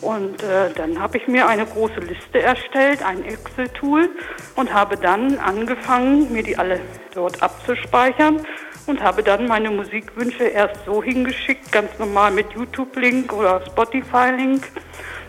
Und 0.00 0.42
äh, 0.42 0.70
dann 0.74 1.00
habe 1.00 1.16
ich 1.18 1.28
mir 1.28 1.46
eine 1.46 1.64
große 1.64 2.00
Liste 2.00 2.42
erstellt, 2.42 3.02
ein 3.02 3.24
Excel-Tool, 3.24 4.10
und 4.56 4.72
habe 4.72 4.96
dann 4.96 5.38
angefangen, 5.38 6.32
mir 6.32 6.42
die 6.42 6.56
alle 6.56 6.80
dort 7.14 7.42
abzuspeichern 7.42 8.46
und 8.86 9.02
habe 9.02 9.22
dann 9.22 9.46
meine 9.46 9.70
Musikwünsche 9.70 10.44
erst 10.44 10.84
so 10.84 11.02
hingeschickt, 11.02 11.72
ganz 11.72 11.98
normal 11.98 12.30
mit 12.32 12.52
YouTube-Link 12.52 13.32
oder 13.32 13.64
Spotify-Link. 13.66 14.70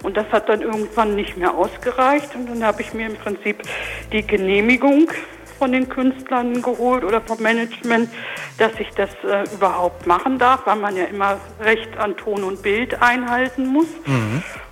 Und 0.03 0.17
das 0.17 0.27
hat 0.31 0.49
dann 0.49 0.61
irgendwann 0.61 1.15
nicht 1.15 1.37
mehr 1.37 1.53
ausgereicht. 1.53 2.35
Und 2.35 2.47
dann 2.47 2.63
habe 2.63 2.81
ich 2.81 2.93
mir 2.93 3.07
im 3.07 3.15
Prinzip 3.15 3.63
die 4.11 4.25
Genehmigung 4.25 5.09
von 5.57 5.71
den 5.71 5.89
Künstlern 5.89 6.61
geholt 6.61 7.03
oder 7.03 7.21
vom 7.21 7.41
Management, 7.41 8.09
dass 8.57 8.71
ich 8.79 8.89
das 8.91 9.09
äh, 9.23 9.43
überhaupt 9.53 10.07
machen 10.07 10.37
darf, 10.37 10.65
weil 10.65 10.77
man 10.77 10.95
ja 10.95 11.05
immer 11.05 11.37
Recht 11.59 11.97
an 11.97 12.15
Ton 12.17 12.43
und 12.43 12.61
Bild 12.61 13.01
einhalten 13.01 13.67
muss. 13.67 13.87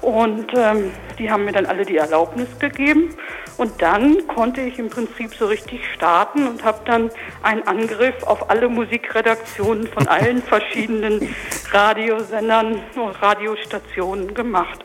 Und 0.02 0.52
ähm, 0.56 0.92
die 1.18 1.32
haben 1.32 1.46
mir 1.46 1.54
dann 1.54 1.66
alle 1.66 1.86
die 1.86 1.98
Erlaubnis 1.98 2.48
gegeben. 2.60 3.16
Und 3.58 3.82
dann 3.82 4.28
konnte 4.28 4.62
ich 4.62 4.80
im 4.80 4.90
Prinzip 4.90 5.34
so 5.36 5.46
richtig 5.46 5.82
starten 5.94 6.48
und 6.48 6.64
habe 6.64 6.80
dann 6.86 7.12
einen 7.44 7.66
Angriff 7.68 8.24
auf 8.24 8.50
alle 8.50 8.68
Musikredaktionen 8.68 9.88
von 9.88 10.08
allen 10.10 10.42
verschiedenen 10.42 11.34
Radiosendern 11.72 12.82
und 12.96 13.22
Radiostationen 13.22 14.34
gemacht. 14.34 14.84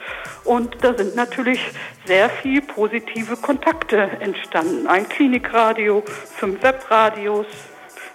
Und 0.49 0.83
da 0.83 0.95
sind 0.97 1.15
natürlich 1.15 1.61
sehr 2.07 2.31
viel 2.31 2.63
positive 2.63 3.37
Kontakte 3.37 3.99
entstanden. 4.21 4.87
Ein 4.87 5.07
Klinikradio, 5.07 6.03
fünf 6.07 6.63
Webradios, 6.63 7.45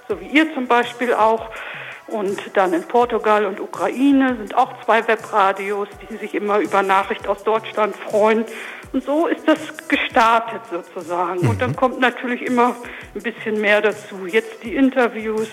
so 0.07 0.19
wie 0.19 0.25
ihr 0.25 0.51
zum 0.55 0.65
Beispiel 0.65 1.13
auch. 1.13 1.51
Und 2.07 2.39
dann 2.55 2.73
in 2.73 2.81
Portugal 2.87 3.45
und 3.45 3.59
Ukraine 3.59 4.35
sind 4.35 4.55
auch 4.55 4.83
zwei 4.83 5.07
Webradios, 5.07 5.87
die 6.09 6.17
sich 6.17 6.33
immer 6.33 6.57
über 6.57 6.81
Nachricht 6.81 7.27
aus 7.27 7.43
Deutschland 7.43 7.95
freuen. 7.95 8.45
Und 8.93 9.03
so 9.03 9.27
ist 9.27 9.47
das 9.47 9.87
gestartet 9.87 10.61
sozusagen. 10.71 11.47
Und 11.47 11.61
dann 11.61 11.75
kommt 11.75 11.99
natürlich 11.99 12.41
immer 12.41 12.75
ein 13.13 13.21
bisschen 13.21 13.61
mehr 13.61 13.79
dazu. 13.79 14.25
Jetzt 14.25 14.63
die 14.63 14.73
Interviews, 14.73 15.49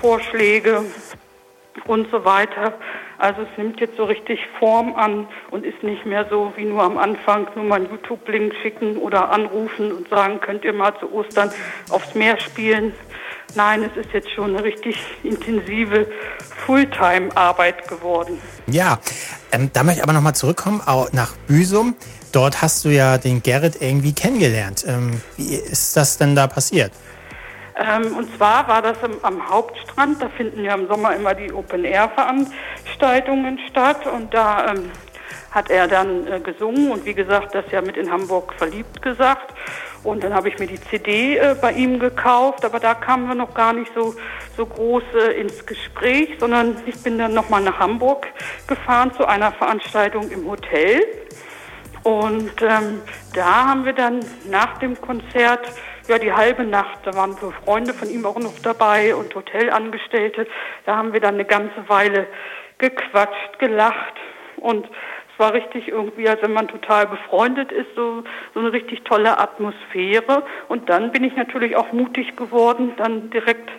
Vorschläge 0.00 0.84
und 1.86 2.08
so 2.12 2.24
weiter. 2.24 2.74
Also 3.20 3.42
es 3.42 3.58
nimmt 3.58 3.80
jetzt 3.80 3.96
so 3.96 4.04
richtig 4.04 4.40
Form 4.58 4.94
an 4.94 5.28
und 5.50 5.64
ist 5.64 5.82
nicht 5.82 6.06
mehr 6.06 6.26
so 6.30 6.52
wie 6.56 6.64
nur 6.64 6.82
am 6.82 6.98
Anfang 6.98 7.46
nur 7.54 7.64
mal 7.64 7.76
einen 7.76 7.90
YouTube-Link 7.90 8.54
schicken 8.62 8.96
oder 8.96 9.30
anrufen 9.30 9.92
und 9.92 10.08
sagen, 10.08 10.40
könnt 10.40 10.64
ihr 10.64 10.72
mal 10.72 10.98
zu 10.98 11.12
Ostern 11.12 11.50
aufs 11.90 12.14
Meer 12.14 12.40
spielen, 12.40 12.94
Nein, 13.54 13.82
es 13.82 13.96
ist 13.96 14.12
jetzt 14.12 14.30
schon 14.30 14.54
eine 14.54 14.62
richtig 14.62 14.96
intensive 15.24 16.06
Fulltime-Arbeit 16.66 17.88
geworden. 17.88 18.38
Ja, 18.66 19.00
ähm, 19.50 19.70
da 19.72 19.82
möchte 19.82 20.00
ich 20.00 20.04
aber 20.04 20.12
nochmal 20.12 20.34
zurückkommen 20.34 20.80
auch 20.84 21.12
nach 21.12 21.34
Büsum. 21.48 21.96
Dort 22.32 22.62
hast 22.62 22.84
du 22.84 22.90
ja 22.90 23.18
den 23.18 23.42
Gerrit 23.42 23.78
irgendwie 23.80 24.12
kennengelernt. 24.12 24.84
Ähm, 24.86 25.20
wie 25.36 25.54
ist 25.54 25.96
das 25.96 26.16
denn 26.16 26.36
da 26.36 26.46
passiert? 26.46 26.92
Ähm, 27.76 28.16
und 28.16 28.34
zwar 28.36 28.66
war 28.68 28.82
das 28.82 29.02
am, 29.02 29.12
am, 29.22 29.48
Hauptstrand. 29.48 30.22
Da 30.22 30.28
finden 30.28 30.64
ja 30.64 30.74
im 30.74 30.88
Sommer 30.88 31.14
immer 31.14 31.34
die 31.34 31.52
Open-Air-Veranstaltungen 31.52 33.58
statt. 33.68 34.06
Und 34.06 34.34
da 34.34 34.72
ähm, 34.72 34.90
hat 35.50 35.70
er 35.70 35.88
dann 35.88 36.26
äh, 36.26 36.40
gesungen 36.40 36.92
und 36.92 37.04
wie 37.04 37.14
gesagt, 37.14 37.54
das 37.54 37.64
ja 37.70 37.82
mit 37.82 37.96
in 37.96 38.10
Hamburg 38.10 38.54
verliebt 38.54 39.02
gesagt. 39.02 39.54
Und 40.02 40.24
dann 40.24 40.32
habe 40.32 40.48
ich 40.48 40.58
mir 40.58 40.66
die 40.66 40.80
CD 40.80 41.36
äh, 41.36 41.54
bei 41.60 41.72
ihm 41.72 41.98
gekauft, 41.98 42.64
aber 42.64 42.80
da 42.80 42.94
kamen 42.94 43.28
wir 43.28 43.34
noch 43.34 43.52
gar 43.52 43.72
nicht 43.72 43.92
so, 43.94 44.14
so 44.56 44.64
groß 44.64 45.02
äh, 45.14 45.40
ins 45.40 45.66
Gespräch, 45.66 46.30
sondern 46.38 46.76
ich 46.86 47.02
bin 47.02 47.18
dann 47.18 47.34
nochmal 47.34 47.62
nach 47.62 47.78
Hamburg 47.78 48.26
gefahren 48.66 49.12
zu 49.14 49.26
einer 49.26 49.52
Veranstaltung 49.52 50.30
im 50.30 50.48
Hotel. 50.48 51.02
Und 52.02 52.62
ähm, 52.62 53.02
da 53.34 53.68
haben 53.68 53.84
wir 53.84 53.92
dann 53.92 54.20
nach 54.48 54.78
dem 54.78 54.98
Konzert, 54.98 55.70
ja 56.10 56.18
die 56.18 56.32
halbe 56.32 56.64
Nacht, 56.64 56.98
da 57.04 57.14
waren 57.14 57.36
so 57.40 57.52
Freunde 57.64 57.94
von 57.94 58.10
ihm 58.10 58.26
auch 58.26 58.38
noch 58.38 58.58
dabei 58.62 59.14
und 59.14 59.34
Hotelangestellte, 59.34 60.46
da 60.84 60.96
haben 60.96 61.12
wir 61.12 61.20
dann 61.20 61.34
eine 61.34 61.44
ganze 61.44 61.88
Weile 61.88 62.26
gequatscht, 62.78 63.58
gelacht 63.58 64.14
und 64.56 64.88
war 65.38 65.54
richtig 65.54 65.88
irgendwie, 65.88 66.28
als 66.28 66.42
wenn 66.42 66.52
man 66.52 66.68
total 66.68 67.06
befreundet 67.06 67.72
ist, 67.72 67.88
so, 67.96 68.24
so 68.52 68.60
eine 68.60 68.72
richtig 68.72 69.02
tolle 69.04 69.38
Atmosphäre. 69.38 70.44
Und 70.68 70.90
dann 70.90 71.12
bin 71.12 71.24
ich 71.24 71.34
natürlich 71.34 71.76
auch 71.76 71.92
mutig 71.92 72.36
geworden, 72.36 72.92
dann 72.98 73.30
direkt 73.30 73.70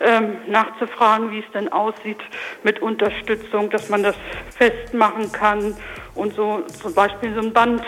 ähm, 0.00 0.36
nachzufragen, 0.48 1.30
wie 1.30 1.38
es 1.38 1.50
denn 1.54 1.72
aussieht 1.72 2.20
mit 2.62 2.82
Unterstützung, 2.82 3.70
dass 3.70 3.88
man 3.88 4.02
das 4.02 4.16
festmachen 4.56 5.32
kann 5.32 5.74
und 6.14 6.34
so 6.34 6.60
zum 6.66 6.94
Beispiel 6.94 7.32
so 7.34 7.40
ein 7.40 7.52
Band 7.54 7.82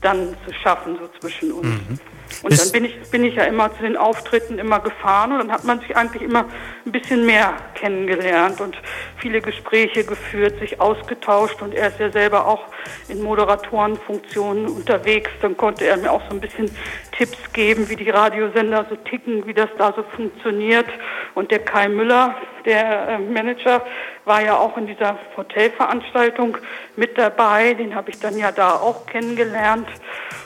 dann 0.00 0.36
zu 0.46 0.54
schaffen, 0.54 0.96
so 0.96 1.08
zwischen 1.18 1.52
uns. 1.52 1.66
Mhm. 1.66 2.19
Und 2.42 2.58
dann 2.58 2.72
bin 2.72 2.84
ich, 2.84 3.10
bin 3.10 3.24
ich 3.24 3.34
ja 3.34 3.44
immer 3.44 3.74
zu 3.76 3.82
den 3.82 3.96
Auftritten 3.96 4.58
immer 4.58 4.80
gefahren 4.80 5.32
und 5.32 5.38
dann 5.38 5.52
hat 5.52 5.64
man 5.64 5.80
sich 5.80 5.96
eigentlich 5.96 6.22
immer 6.22 6.46
ein 6.86 6.92
bisschen 6.92 7.26
mehr 7.26 7.54
kennengelernt 7.74 8.60
und 8.60 8.76
viele 9.16 9.40
Gespräche 9.40 10.04
geführt, 10.04 10.58
sich 10.58 10.80
ausgetauscht 10.80 11.60
und 11.62 11.74
er 11.74 11.88
ist 11.88 12.00
ja 12.00 12.10
selber 12.10 12.46
auch 12.46 12.64
in 13.08 13.22
Moderatorenfunktionen 13.22 14.66
unterwegs. 14.66 15.30
Dann 15.42 15.56
konnte 15.56 15.86
er 15.86 15.96
mir 15.96 16.12
auch 16.12 16.22
so 16.28 16.34
ein 16.34 16.40
bisschen 16.40 16.70
Tipps 17.12 17.52
geben, 17.52 17.88
wie 17.88 17.96
die 17.96 18.08
Radiosender 18.08 18.86
so 18.88 18.96
ticken, 18.96 19.46
wie 19.46 19.54
das 19.54 19.68
da 19.76 19.92
so 19.94 20.02
funktioniert. 20.16 20.86
Und 21.34 21.50
der 21.50 21.58
Kai 21.58 21.88
Müller, 21.88 22.34
der 22.64 23.08
äh, 23.08 23.18
Manager, 23.18 23.84
war 24.24 24.42
ja 24.42 24.56
auch 24.56 24.76
in 24.76 24.86
dieser 24.86 25.18
Hotelveranstaltung 25.36 26.56
mit 26.96 27.18
dabei. 27.18 27.74
Den 27.74 27.94
habe 27.94 28.10
ich 28.10 28.20
dann 28.20 28.38
ja 28.38 28.52
da 28.52 28.74
auch 28.74 29.06
kennengelernt. 29.06 29.88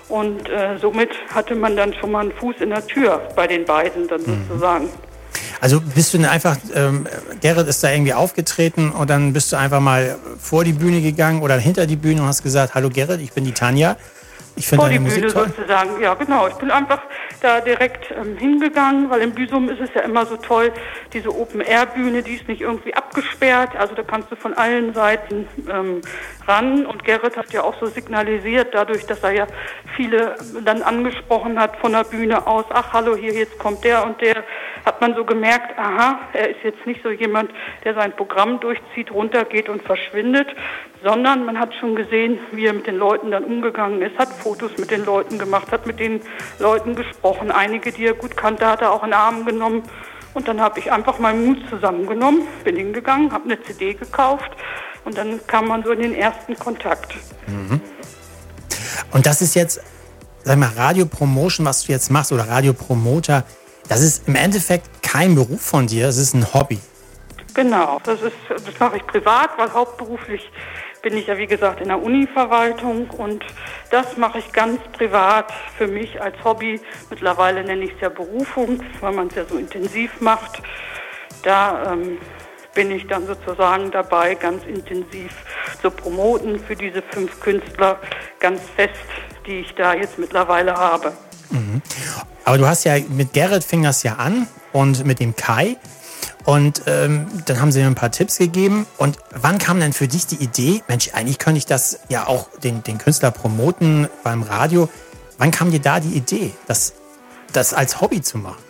Und 0.09 0.49
äh, 0.49 0.77
somit 0.79 1.11
hatte 1.35 1.55
man 1.55 1.77
dann 1.77 1.95
schon 1.95 2.13
mal 2.13 2.21
einen 2.21 2.33
Fuß 2.33 2.57
in 2.61 2.71
der 2.71 2.87
Tür 2.87 3.23
bei 3.35 3.47
den 3.47 3.65
beiden 3.65 4.07
dann 4.09 4.21
mhm. 4.21 4.45
sozusagen. 4.49 4.89
Also 5.61 5.81
bist 5.81 6.13
du 6.13 6.19
denn 6.19 6.27
einfach, 6.27 6.57
ähm, 6.75 7.07
Gerrit 7.41 7.67
ist 7.69 7.83
da 7.83 7.91
irgendwie 7.91 8.13
aufgetreten 8.13 8.91
und 8.91 9.09
dann 9.09 9.33
bist 9.33 9.51
du 9.51 9.57
einfach 9.57 9.81
mal 9.81 10.17
vor 10.39 10.65
die 10.65 10.73
Bühne 10.73 11.01
gegangen 11.01 11.43
oder 11.43 11.57
hinter 11.57 11.87
die 11.87 11.97
Bühne 11.97 12.21
und 12.21 12.29
hast 12.29 12.43
gesagt, 12.43 12.75
hallo 12.75 12.91
Gerrit, 12.91 13.21
ich 13.21 13.33
bin 13.33 13.45
die 13.45 13.53
Tanja. 13.53 13.97
Ich 14.57 14.69
finde 14.69 14.85
deine 14.85 15.01
Musik 15.01 15.23
Bühne 15.23 15.33
toll. 15.33 15.47
sozusagen, 15.57 16.01
ja 16.01 16.15
genau. 16.15 16.47
Ich 16.49 16.55
bin 16.55 16.71
einfach 16.71 17.01
da 17.45 17.61
direkt 17.61 18.11
ähm, 18.11 18.37
hingegangen, 18.39 19.11
weil 19.11 19.21
im 19.21 19.33
Büsum 19.33 19.69
ist 19.69 19.81
es 19.81 19.93
ja 19.95 20.01
immer 20.01 20.25
so 20.25 20.37
toll, 20.37 20.73
diese 21.13 21.29
Open-Air-Bühne, 21.29 22.23
die 22.23 22.35
ist 22.35 22.49
nicht 22.49 22.63
irgendwie 22.63 22.95
abgesperrt, 22.95 23.77
also 23.77 23.95
da 23.95 24.03
kannst 24.03 24.33
du 24.33 24.37
von 24.37 24.55
allen 24.55 24.95
Seiten 24.95 25.47
ähm, 25.71 26.01
ran 26.49 26.87
und 26.87 27.05
Gerrit 27.05 27.37
hat 27.37 27.53
ja 27.53 27.63
auch 27.63 27.79
so 27.79 27.87
signalisiert, 27.87 28.69
dadurch, 28.73 29.07
dass 29.07 29.23
er 29.23 29.33
ja 29.33 29.47
viele 29.95 30.37
dann 30.65 30.83
angesprochen 30.83 31.61
hat 31.61 31.77
von 31.77 31.93
der 31.93 32.05
Bühne 32.05 32.47
aus, 32.47 32.65
ach 32.71 32.93
hallo, 32.93 33.15
hier 33.15 33.35
jetzt 33.35 33.59
kommt 33.59 33.85
der 33.85 34.05
und 34.07 34.21
der, 34.21 34.45
hat 34.85 35.01
man 35.01 35.15
so 35.15 35.25
gemerkt, 35.25 35.79
aha, 35.79 36.21
er 36.33 36.51
ist 36.51 36.63
jetzt 36.63 36.87
nicht 36.87 37.03
so 37.03 37.11
jemand, 37.11 37.51
der 37.85 37.95
sein 37.95 38.13
Programm 38.13 38.61
durchzieht, 38.61 39.11
runtergeht 39.11 39.69
und 39.69 39.83
verschwindet, 39.83 40.49
sondern 41.03 41.45
man 41.45 41.59
hat 41.59 41.75
schon 41.75 41.95
gesehen, 41.95 42.39
wie 42.53 42.67
er 42.67 42.73
mit 42.73 42.87
den 42.87 42.97
Leuten 42.97 43.31
dann 43.31 43.45
umgegangen 43.45 44.03
ist, 44.03 44.19
hat 44.19 44.29
Fotos 44.29 44.77
mit 44.79 44.91
den 44.91 45.05
Leuten 45.05 45.39
gemacht, 45.39 45.71
hat 45.73 45.87
mit 45.87 46.01
den 46.01 46.21
Leuten 46.59 46.95
gesprochen. 46.95 47.34
Einige, 47.41 47.93
die 47.93 48.07
er 48.07 48.15
gut 48.15 48.37
kannte, 48.37 48.67
hat 48.67 48.83
er 48.83 48.93
auch 48.93 49.03
in 49.03 49.11
den 49.11 49.15
Arm 49.15 49.45
genommen. 49.45 49.83
Und 50.35 50.49
dann 50.49 50.61
habe 50.61 50.81
ich 50.81 50.91
einfach 50.91 51.19
meinen 51.19 51.47
Mut 51.47 51.59
zusammengenommen, 51.71 52.43
bin 52.65 52.77
hingegangen, 52.77 53.33
habe 53.33 53.45
eine 53.45 53.63
CD 53.63 53.95
gekauft 53.95 54.51
und 55.05 55.17
dann 55.17 55.41
kam 55.47 55.69
man 55.69 55.85
so 55.85 55.93
in 55.93 56.01
den 56.01 56.15
ersten 56.15 56.59
Kontakt. 56.59 57.15
Mhm. 57.47 57.81
Und 59.13 59.27
das 59.27 59.43
ist 59.43 59.55
jetzt, 59.55 59.81
sag 60.43 60.59
mal, 60.59 60.71
Radiopromotion, 60.77 61.65
was 61.65 61.85
du 61.85 61.93
jetzt 61.93 62.11
machst 62.11 62.33
oder 62.33 62.49
Radiopromoter, 62.49 63.45
das 63.89 64.01
ist 64.01 64.27
im 64.27 64.35
Endeffekt 64.35 65.03
kein 65.03 65.37
Beruf 65.37 65.61
von 65.61 65.87
dir, 65.87 66.09
es 66.09 66.17
ist 66.17 66.35
ein 66.35 66.53
Hobby. 66.53 66.81
Genau, 67.55 68.01
das, 68.03 68.21
ist, 68.21 68.35
das 68.49 68.81
mache 68.81 68.97
ich 68.97 69.07
privat, 69.07 69.51
weil 69.57 69.73
hauptberuflich 69.73 70.51
bin 71.05 71.19
ich 71.19 71.27
ja 71.27 71.37
wie 71.37 71.47
gesagt 71.47 71.83
in 71.83 71.89
der 71.89 72.03
Univerwaltung 72.03 73.11
und 73.11 73.45
das 73.91 74.17
mache 74.17 74.39
ich 74.39 74.53
ganz 74.53 74.81
privat 74.97 75.53
für 75.77 75.87
mich 75.87 76.21
als 76.21 76.35
Hobby. 76.43 76.81
Mittlerweile 77.11 77.63
nenne 77.63 77.85
ich 77.85 77.93
es 77.93 78.01
ja 78.01 78.09
Berufung, 78.09 78.83
weil 79.01 79.13
man 79.13 79.29
es 79.29 79.35
ja 79.35 79.45
so 79.45 79.59
intensiv 79.59 80.21
macht. 80.21 80.63
Da 81.43 81.93
ähm, 81.93 82.19
bin 82.75 82.91
ich 82.91 83.07
dann 83.07 83.27
sozusagen 83.27 83.91
dabei, 83.91 84.35
ganz 84.35 84.65
intensiv 84.65 85.31
zu 85.83 85.91
promoten 85.91 86.59
für 86.59 86.75
diese 86.75 87.03
fünf 87.03 87.39
Künstler 87.39 88.01
ganz 88.41 88.63
fest, 88.75 88.95
die 89.47 89.61
ich 89.61 89.75
da 89.75 89.95
jetzt 89.95 90.19
mittlerweile 90.19 90.75
habe. 90.75 91.13
Mhm. 91.51 91.83
Aber 92.47 92.57
du 92.57 92.67
hast 92.67 92.85
ja 92.85 92.95
mit 93.11 93.35
Gerrit 93.35 93.63
fing 93.63 93.83
das 93.83 94.03
ja 94.05 94.15
an 94.15 94.49
und 94.73 95.05
mit 95.05 95.21
dem 95.21 95.37
Kai. 95.37 95.77
Und 96.45 96.83
ähm, 96.87 97.27
dann 97.47 97.61
haben 97.61 97.73
sie 97.73 97.81
mir 97.81 97.87
ein 97.87 97.95
paar 97.95 98.11
Tipps 98.11 98.39
gegeben. 98.39 98.87
Und 98.99 99.19
wann 99.31 99.59
kam 99.59 99.81
denn 99.81 99.93
für 99.93 100.09
dich 100.09 100.27
die 100.27 100.37
Idee, 100.37 100.83
Mensch, 100.89 101.11
eigentlich 101.15 101.39
könnte 101.39 101.59
ich 101.59 101.67
das 101.67 102.01
ja 102.09 102.27
auch 102.27 102.49
den, 102.63 102.83
den 102.83 102.99
Künstler 102.99 103.31
promoten 103.31 104.09
beim 104.23 104.43
Radio. 104.43 104.89
Wann 105.39 105.51
kam 105.51 105.71
dir 105.71 105.81
da 105.81 106.01
die 106.01 106.17
Idee, 106.17 106.53
das, 106.67 106.95
das 107.53 107.73
als 107.73 108.01
Hobby 108.01 108.21
zu 108.21 108.39
machen? 108.39 108.63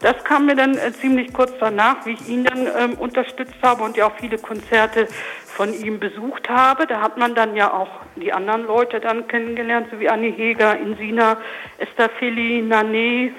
Das 0.00 0.22
kam 0.22 0.46
mir 0.46 0.54
dann 0.54 0.78
äh, 0.78 0.92
ziemlich 0.92 1.32
kurz 1.32 1.50
danach, 1.58 2.06
wie 2.06 2.12
ich 2.12 2.28
ihn 2.28 2.44
dann 2.44 2.68
ähm, 2.78 2.94
unterstützt 2.94 3.56
habe 3.62 3.82
und 3.82 3.96
ja 3.96 4.06
auch 4.06 4.16
viele 4.20 4.38
Konzerte 4.38 5.08
von 5.44 5.74
ihm 5.74 5.98
besucht 5.98 6.48
habe. 6.48 6.86
Da 6.86 7.00
hat 7.00 7.18
man 7.18 7.34
dann 7.34 7.56
ja 7.56 7.72
auch 7.72 7.88
die 8.14 8.32
anderen 8.32 8.64
Leute 8.64 9.00
dann 9.00 9.26
kennengelernt, 9.26 9.88
so 9.90 9.98
wie 9.98 10.08
Annie 10.08 10.30
Heger, 10.30 10.78
Insina, 10.78 11.38
Esther 11.78 12.10
Fili, 12.10 12.62
Nane, 12.62 13.32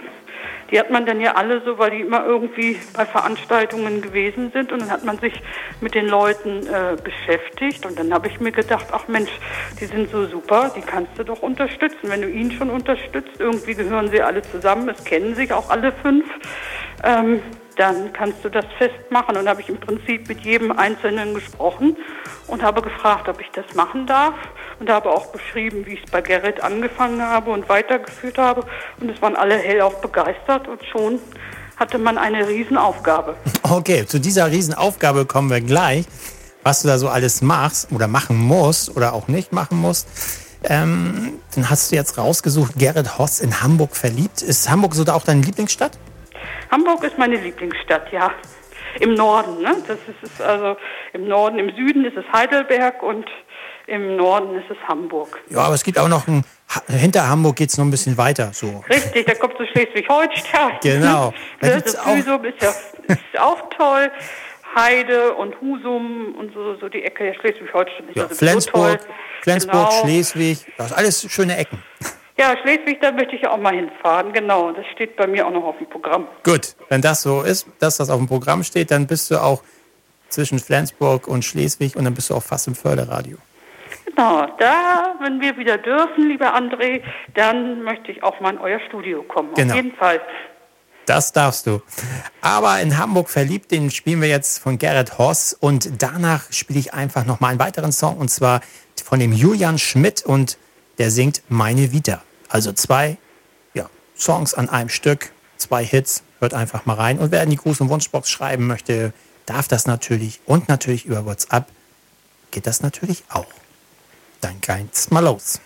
die 0.72 0.80
hat 0.80 0.90
man 0.90 1.06
dann 1.06 1.22
ja 1.22 1.36
alle 1.36 1.62
so, 1.64 1.78
weil 1.78 1.92
die 1.92 2.02
immer 2.02 2.26
irgendwie 2.26 2.78
bei 2.96 3.06
Veranstaltungen 3.06 4.02
gewesen 4.02 4.52
sind 4.52 4.72
und 4.72 4.82
dann 4.82 4.92
hat 4.92 5.04
man 5.04 5.18
sich 5.20 5.34
mit 5.82 5.96
den 5.96 6.08
Leuten 6.08 6.66
äh, 6.68 6.96
beschäftigt 7.02 7.86
und 7.86 7.98
dann 7.98 8.14
habe 8.14 8.28
ich 8.28 8.40
mir 8.40 8.52
gedacht, 8.52 8.88
ach 8.92 9.08
Mensch, 9.08 9.32
die 9.80 9.86
sind 9.86 10.10
so 10.12 10.26
super, 10.28 10.72
die 10.76 10.82
kannst 10.82 11.18
du 11.18 11.24
doch 11.24 11.42
unterstützen. 11.42 12.04
Wenn 12.04 12.22
du 12.22 12.30
ihn 12.30 12.52
schon 12.52 12.70
unterstützt, 12.70 13.40
irgendwie 13.40 13.76
gehören 13.76 14.10
sie 14.10 14.22
alle 14.22 14.42
zusammen, 14.42 14.90
es 14.90 15.04
kennen 15.04 15.36
sich 15.36 15.52
auch 15.54 15.70
alle 15.70 15.92
fünf. 15.92 16.26
Ähm, 17.04 17.42
dann 17.80 18.12
kannst 18.12 18.44
du 18.44 18.50
das 18.50 18.66
festmachen. 18.78 19.38
Und 19.38 19.48
habe 19.48 19.62
ich 19.62 19.70
im 19.70 19.80
Prinzip 19.80 20.28
mit 20.28 20.42
jedem 20.42 20.72
Einzelnen 20.74 21.34
gesprochen 21.34 21.96
und 22.48 22.62
habe 22.62 22.82
gefragt, 22.82 23.30
ob 23.30 23.40
ich 23.40 23.50
das 23.52 23.74
machen 23.74 24.06
darf. 24.06 24.36
Und 24.80 24.90
habe 24.90 25.10
auch 25.10 25.28
beschrieben, 25.28 25.86
wie 25.86 25.96
ich 25.96 26.04
es 26.06 26.12
bei 26.12 26.22
Gerrit 26.22 26.62
angefangen 26.62 27.22
habe 27.22 27.52
und 27.52 27.68
weitergeführt 27.68 28.38
habe. 28.38 28.66
Und 29.00 29.10
es 29.10 29.22
waren 29.22 29.36
alle 29.36 29.58
hellauf 29.58 30.00
begeistert 30.02 30.68
und 30.68 30.82
schon 30.86 31.20
hatte 31.78 31.98
man 31.98 32.18
eine 32.18 32.48
Riesenaufgabe. 32.48 33.36
Okay, 33.72 34.04
zu 34.08 34.20
dieser 34.20 34.50
Riesenaufgabe 34.50 35.26
kommen 35.26 35.52
wir 35.52 35.62
gleich. 35.62 36.06
Was 36.64 36.82
du 36.82 36.88
da 36.88 36.98
so 36.98 37.08
alles 37.08 37.42
machst 37.42 37.92
oder 37.92 38.08
machen 38.08 38.36
musst 38.36 38.96
oder 38.98 39.14
auch 39.14 39.28
nicht 39.28 39.54
machen 39.54 39.80
musst. 39.80 40.08
Ähm, 40.64 41.40
dann 41.56 41.70
hast 41.70 41.92
du 41.92 41.96
jetzt 41.96 42.18
rausgesucht, 42.18 42.74
Gerrit 42.78 43.18
Hoss 43.18 43.40
in 43.40 43.62
Hamburg 43.62 43.96
verliebt. 43.96 44.42
Ist 44.42 44.70
Hamburg 44.70 44.96
so 44.96 45.04
da 45.04 45.14
auch 45.14 45.24
deine 45.24 45.42
Lieblingsstadt? 45.42 45.98
Hamburg 46.72 47.04
ist 47.04 47.18
meine 47.18 47.38
Lieblingsstadt, 47.38 48.12
ja. 48.12 48.32
Im 49.00 49.14
Norden, 49.14 49.62
ne? 49.62 49.76
Das 49.88 49.98
ist 50.24 50.42
also 50.42 50.76
im 51.14 51.28
Norden, 51.28 51.60
im 51.60 51.74
Süden 51.76 52.04
ist 52.06 52.18
es 52.18 52.26
Heidelberg 52.34 53.04
und 53.04 53.26
im 53.90 54.16
Norden 54.16 54.56
ist 54.56 54.70
es 54.70 54.78
Hamburg. 54.88 55.40
Ja, 55.50 55.60
aber 55.62 55.76
es 55.76 55.84
gibt 55.84 55.98
auch 55.98 56.08
noch 56.08 56.28
ein, 56.28 56.44
hinter 56.88 57.28
Hamburg 57.28 57.56
geht 57.56 57.70
es 57.70 57.78
noch 57.78 57.86
ein 57.86 57.92
bisschen 57.92 58.18
weiter. 58.18 58.52
So. 58.54 58.84
Richtig, 58.90 59.26
da 59.26 59.36
kommt 59.36 59.56
so 59.58 59.66
Schleswig-Holstein. 59.66 60.72
Genau. 60.82 61.34
Da 61.60 61.70
das 61.70 61.94
ist 61.94 62.06
Husum 62.06 62.46
ist 62.46 62.62
ja 62.62 62.70
ist 63.08 63.40
auch 63.40 63.70
toll. 63.76 64.12
Heide 64.76 65.34
und 65.34 65.60
Husum 65.62 66.36
und 66.38 66.54
so, 66.54 66.76
so 66.76 66.90
die 66.90 67.04
Ecke 67.04 67.24
der 67.24 67.34
Schleswig-Holstein 67.34 68.06
ja, 68.14 68.24
also 68.24 68.36
Flensburg, 68.36 69.00
so 69.02 69.08
toll. 69.08 69.16
Flensburg, 69.42 69.90
genau. 69.90 70.02
Schleswig, 70.04 70.66
das 70.78 70.92
ist 70.92 70.98
alles 70.98 71.32
schöne 71.32 71.58
Ecken. 71.58 71.84
Ja, 72.38 72.56
Schleswig, 72.62 73.02
da 73.02 73.12
möchte 73.12 73.36
ich 73.36 73.48
auch 73.48 73.58
mal 73.58 73.76
hinfahren. 73.76 74.32
Genau, 74.32 74.72
das 74.72 74.86
steht 74.94 75.16
bei 75.18 75.28
mir 75.28 75.46
auch 75.48 75.52
noch 75.52 75.64
auf 75.64 75.78
dem 75.78 75.90
Programm. 75.90 76.28
Gut, 76.44 76.76
wenn 76.88 77.02
das 77.02 77.24
so 77.24 77.42
ist, 77.42 77.68
dass 77.80 77.98
das 77.98 78.10
auf 78.10 78.18
dem 78.18 78.28
Programm 78.28 78.64
steht, 78.64 78.92
dann 78.92 79.08
bist 79.08 79.32
du 79.32 79.42
auch 79.42 79.64
zwischen 80.30 80.60
Flensburg 80.60 81.28
und 81.28 81.44
Schleswig 81.44 81.96
und 81.96 82.06
dann 82.06 82.14
bist 82.14 82.30
du 82.30 82.36
auch 82.36 82.44
fast 82.44 82.68
im 82.68 82.76
Förderradio. 82.76 83.38
Genau, 84.20 84.48
da, 84.60 85.16
wenn 85.22 85.40
wir 85.40 85.56
wieder 85.56 85.78
dürfen, 85.78 86.28
lieber 86.28 86.54
André, 86.54 87.02
dann 87.36 87.84
möchte 87.84 88.12
ich 88.12 88.22
auch 88.22 88.42
mal 88.42 88.50
in 88.50 88.58
euer 88.58 88.82
Studio 88.90 89.24
kommen. 89.24 89.54
Genau. 89.54 89.72
Auf 89.72 89.76
jeden 89.78 89.96
Fall. 89.96 90.20
Das 91.06 91.32
darfst 91.32 91.66
du. 91.66 91.82
Aber 92.42 92.82
in 92.82 92.98
Hamburg 92.98 93.30
verliebt, 93.30 93.72
den 93.72 93.92
spielen 93.92 94.22
wir 94.22 94.28
jetzt 94.28 94.60
von 94.60 94.78
Gerrit 94.78 95.18
Hoss 95.18 95.54
und 95.54 96.04
danach 96.04 96.52
spiele 96.52 96.80
ich 96.80 96.94
einfach 96.94 97.26
noch 97.26 97.40
mal 97.40 97.48
einen 97.48 97.60
weiteren 97.60 97.94
Song 97.94 98.18
und 98.18 98.28
zwar 98.30 98.60
von 99.02 99.22
dem 99.22 99.32
Julian 99.32 99.80
Schmidt 99.80 100.26
und 100.26 100.58
der 100.98 101.12
singt 101.12 101.42
Meine 101.48 101.94
Vita. 101.94 102.22
Also 102.50 102.74
zwei 102.74 103.16
ja, 103.74 103.90
Songs 104.18 104.54
an 104.54 104.68
einem 104.68 104.90
Stück, 104.90 105.32
zwei 105.56 105.86
Hits. 105.86 106.24
Hört 106.40 106.54
einfach 106.54 106.86
mal 106.86 106.96
rein 106.96 107.20
und 107.20 107.32
wer 107.32 107.42
in 107.44 107.52
die 107.52 107.58
Gruß- 107.58 107.82
und 107.82 107.88
Wunschbox 107.88 108.30
schreiben 108.30 108.68
möchte, 108.68 109.14
darf 109.46 109.70
das 109.70 109.88
natürlich 109.88 110.42
und 110.46 110.68
natürlich 110.68 111.06
über 111.06 111.26
WhatsApp 111.26 111.68
geht 112.52 112.68
das 112.68 112.82
natürlich 112.82 113.24
auch. 113.30 113.59
Dann 114.42 114.60
geht's 114.62 115.12
mal 115.12 115.24
los. 115.24 115.60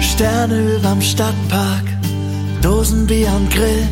Sterne 0.00 0.76
überm 0.76 1.02
Stadtpark, 1.02 1.84
Dosenbier 2.62 3.32
und 3.34 3.50
Grill. 3.50 3.88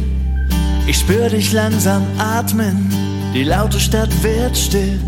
Ich 0.87 0.99
spür 0.99 1.29
dich 1.29 1.53
langsam 1.53 2.07
atmen, 2.19 2.89
die 3.35 3.45
laute 3.45 3.81
Stadt 3.81 4.11
wird 4.23 4.57
still. 4.57 5.01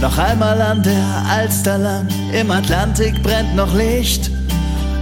Noch 0.00 0.18
einmal 0.18 0.60
an 0.60 0.82
der 0.82 1.24
Alster 1.30 1.78
lang, 1.78 2.08
im 2.32 2.50
Atlantik 2.50 3.22
brennt 3.22 3.54
noch 3.56 3.74
Licht. 3.74 4.30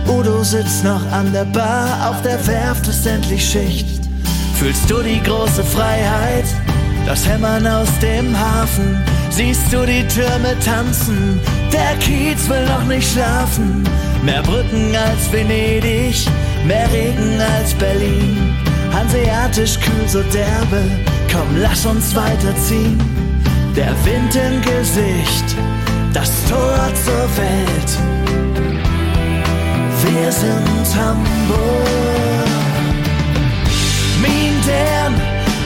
Udo 0.09 0.43
sitzt 0.43 0.85
noch 0.85 1.05
an 1.13 1.33
der 1.33 1.45
Bar, 1.45 2.11
auf 2.11 2.23
der 2.23 2.45
Werft 2.47 2.87
ist 2.89 3.07
endlich 3.07 3.45
Schicht. 3.47 4.09
Fühlst 4.55 4.91
du 4.91 5.03
die 5.03 5.23
große 5.23 5.63
Freiheit, 5.63 6.47
das 7.07 7.29
Hämmern 7.29 7.67
aus 7.67 7.89
dem 8.01 8.37
Hafen? 8.39 9.03
Siehst 9.31 9.73
du 9.73 9.85
die 9.85 10.07
Türme 10.09 10.57
tanzen, 10.65 11.39
der 11.73 11.95
Kiez 11.99 12.49
will 12.49 12.65
noch 12.67 12.85
nicht 12.85 13.13
schlafen. 13.13 13.85
Mehr 14.25 14.43
Brücken 14.43 14.97
als 14.97 15.31
Venedig, 15.31 16.27
mehr 16.65 16.91
Regen 16.91 17.39
als 17.57 17.75
Berlin. 17.75 18.57
Hanseatisch 18.93 19.79
kühl 19.79 20.09
so 20.09 20.23
derbe, 20.23 20.83
komm 21.31 21.61
lass 21.61 21.85
uns 21.85 22.15
weiterziehen. 22.17 22.99
Der 23.77 23.95
Wind 24.05 24.35
im 24.35 24.61
Gesicht, 24.63 25.55
das 26.13 26.31
Tor 26.49 26.89
zur 27.05 27.37
Welt. 27.37 28.38
Wir 30.05 30.31
sind 30.31 30.97
Hamburg. 30.97 31.59
Mindern, 34.23 35.15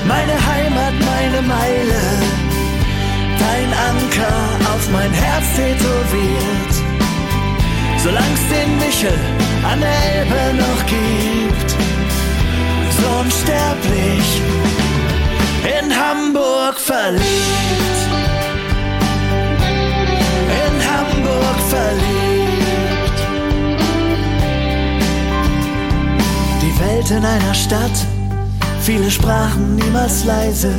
meine 0.07 0.37
Heimat, 0.51 0.95
meine 1.12 1.43
Meile. 1.43 2.01
Dein 3.39 3.70
Anker 3.91 4.74
auf 4.74 4.89
mein 4.91 5.12
Herz 5.12 5.45
tätowiert. 5.55 6.72
Solang's 7.99 8.45
den 8.51 8.78
Michel 8.78 9.18
an 9.70 9.80
der 9.80 9.99
Elbe 10.14 10.57
noch 10.62 10.87
gibt. 10.87 11.70
So 12.99 13.07
unsterblich 13.20 14.43
in 15.78 15.95
Hamburg 15.95 16.76
verliebt. 16.78 18.11
Welt 27.03 27.11
in 27.11 27.24
einer 27.24 27.55
Stadt, 27.55 28.07
viele 28.80 29.11
Sprachen 29.11 29.74
niemals 29.76 30.24
leise. 30.24 30.72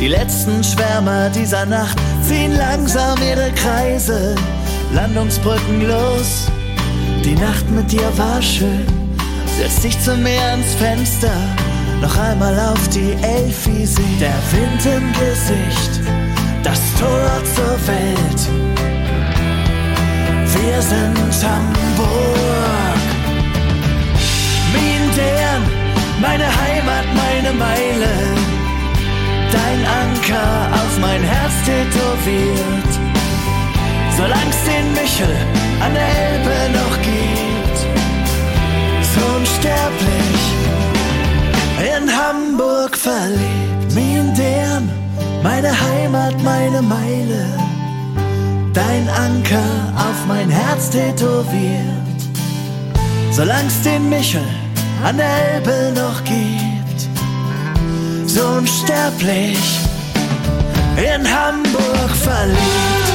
Die 0.00 0.08
letzten 0.08 0.62
Schwärmer 0.62 1.30
dieser 1.30 1.66
Nacht 1.66 1.98
ziehen 2.22 2.56
langsam 2.56 3.18
ihre 3.20 3.50
Kreise. 3.52 4.36
Landungsbrücken 4.92 5.88
los, 5.88 6.46
die 7.24 7.34
Nacht 7.34 7.68
mit 7.70 7.90
dir 7.90 8.10
war 8.16 8.40
schön. 8.40 8.86
Setz 9.58 9.80
dich 9.80 10.00
zum 10.00 10.22
Meer 10.22 10.50
ans 10.50 10.74
Fenster, 10.74 11.34
noch 12.00 12.16
einmal 12.16 12.58
auf 12.60 12.88
die 12.90 13.14
Elfi 13.22 13.84
sehen. 13.84 14.18
Der 14.20 14.38
Wind 14.52 14.86
im 14.86 15.12
Gesicht, 15.12 16.00
das 16.62 16.80
Tor 16.98 17.30
zur 17.54 17.86
Welt. 17.88 18.40
Wir 20.54 20.82
sind 20.82 21.44
Hamburg. 21.44 22.37
Meine 26.20 26.44
Heimat, 26.44 27.06
meine 27.14 27.52
Meile. 27.52 28.12
Dein 29.52 29.80
Anker 30.02 30.68
auf 30.72 30.98
mein 31.00 31.22
Herz 31.22 31.54
tätowiert. 31.64 32.92
Solang's 34.16 34.60
den 34.64 34.92
Michel 34.94 35.36
an 35.80 35.94
der 35.94 36.08
Elbe 36.26 36.78
noch 36.78 36.96
gibt. 37.02 37.78
So 39.12 39.20
unsterblich 39.36 40.42
in 41.96 42.10
Hamburg 42.10 42.96
verliebt. 42.96 43.94
Mindern, 43.94 44.90
meine 45.42 45.70
Heimat, 45.70 46.34
meine 46.42 46.82
Meile. 46.82 47.46
Dein 48.74 49.08
Anker 49.08 49.70
auf 49.96 50.26
mein 50.26 50.50
Herz 50.50 50.90
tätowiert. 50.90 52.18
Solang's 53.30 53.82
den 53.82 54.08
Michel 54.08 54.42
an 55.04 55.18
Elbe 55.18 55.92
noch 55.94 56.22
gibt. 56.24 57.08
So 58.26 58.46
unsterblich 58.46 59.58
in 60.96 61.26
Hamburg 61.28 62.10
verliebt. 62.10 63.07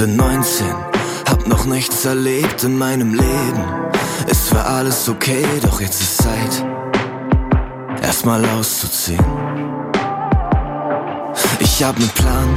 Bin 0.00 0.16
19, 0.16 0.66
hab 1.28 1.46
noch 1.46 1.66
nichts 1.66 2.06
erlebt 2.06 2.64
in 2.64 2.78
meinem 2.78 3.12
Leben. 3.12 3.64
Es 4.26 4.50
war 4.54 4.64
alles 4.64 5.10
okay, 5.10 5.44
doch 5.60 5.78
jetzt 5.78 6.00
ist 6.00 6.22
Zeit, 6.22 6.64
erstmal 8.00 8.42
auszuziehen. 8.46 9.22
Ich 11.58 11.84
hab 11.84 11.98
nen 11.98 12.08
Plan, 12.08 12.48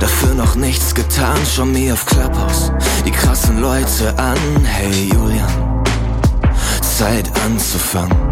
dafür 0.00 0.34
noch 0.34 0.54
nichts 0.54 0.94
getan. 0.94 1.38
Schau 1.56 1.64
mir 1.64 1.94
auf 1.94 2.04
Clubhouse 2.04 2.70
die 3.06 3.10
krassen 3.10 3.62
Leute 3.62 4.14
an. 4.18 4.36
Hey 4.62 5.08
Julian, 5.14 5.82
Zeit 6.82 7.30
anzufangen. 7.46 8.31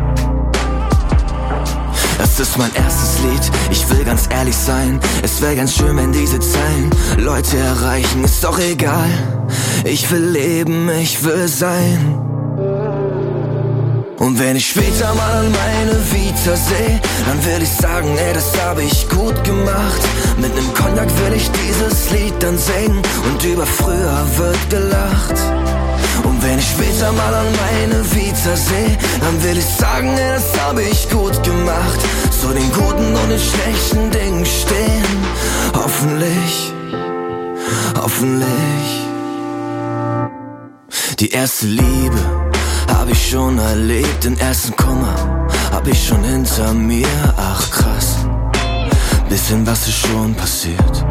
Das 2.20 2.38
ist 2.38 2.58
mein 2.58 2.70
erstes 2.74 3.18
Lied, 3.20 3.50
ich 3.70 3.88
will 3.88 4.04
ganz 4.04 4.28
ehrlich 4.28 4.54
sein. 4.54 5.00
Es 5.22 5.40
wäre 5.40 5.56
ganz 5.56 5.74
schön, 5.74 5.96
wenn 5.96 6.12
diese 6.12 6.38
Zeilen 6.38 6.90
Leute 7.16 7.56
erreichen, 7.56 8.24
ist 8.24 8.44
doch 8.44 8.58
egal. 8.58 9.08
Ich 9.84 10.10
will 10.10 10.26
leben, 10.26 10.90
ich 10.90 11.24
will 11.24 11.48
sein. 11.48 12.18
Und 14.18 14.38
wenn 14.38 14.56
ich 14.56 14.68
später 14.68 15.14
mal 15.14 15.44
meine 15.48 15.96
Vita 16.12 16.56
seh, 16.56 17.00
dann 17.26 17.42
will 17.46 17.62
ich 17.62 17.70
sagen, 17.70 18.14
ey, 18.18 18.34
das 18.34 18.52
habe 18.66 18.82
ich 18.82 19.08
gut 19.08 19.42
gemacht. 19.42 20.02
Mit 20.36 20.54
nem 20.54 20.74
Cognac 20.74 21.08
will 21.24 21.32
ich 21.34 21.50
dieses 21.52 22.10
Lied 22.10 22.34
dann 22.40 22.58
singen 22.58 23.00
und 23.30 23.42
über 23.44 23.64
früher 23.64 24.26
wird 24.36 24.68
gelacht. 24.68 25.36
Wenn 26.42 26.58
ich 26.58 26.68
später 26.70 27.12
mal 27.12 27.34
an 27.34 27.46
meine 27.52 28.14
Vita 28.14 28.56
seh, 28.56 28.96
dann 29.20 29.42
will 29.42 29.58
ich 29.58 29.64
sagen, 29.64 30.08
ey, 30.16 30.34
das 30.34 30.60
habe 30.60 30.82
ich 30.82 31.08
gut 31.10 31.42
gemacht. 31.42 32.00
So 32.30 32.48
den 32.48 32.72
guten 32.72 33.14
und 33.14 33.28
den 33.28 33.38
schlechten 33.38 34.10
Dingen 34.10 34.46
stehen. 34.46 35.04
Hoffentlich, 35.74 36.72
hoffentlich. 38.00 39.10
Die 41.18 41.30
erste 41.30 41.66
Liebe 41.66 42.18
hab 42.88 43.10
ich 43.10 43.30
schon 43.30 43.58
erlebt, 43.58 44.24
den 44.24 44.38
ersten 44.38 44.74
Kummer 44.76 45.46
hab 45.70 45.86
ich 45.86 46.06
schon 46.06 46.24
hinter 46.24 46.72
mir. 46.72 47.06
Ach 47.36 47.70
krass, 47.70 48.16
bisschen 49.28 49.66
was 49.66 49.86
ist 49.86 50.06
schon 50.06 50.34
passiert. 50.34 51.09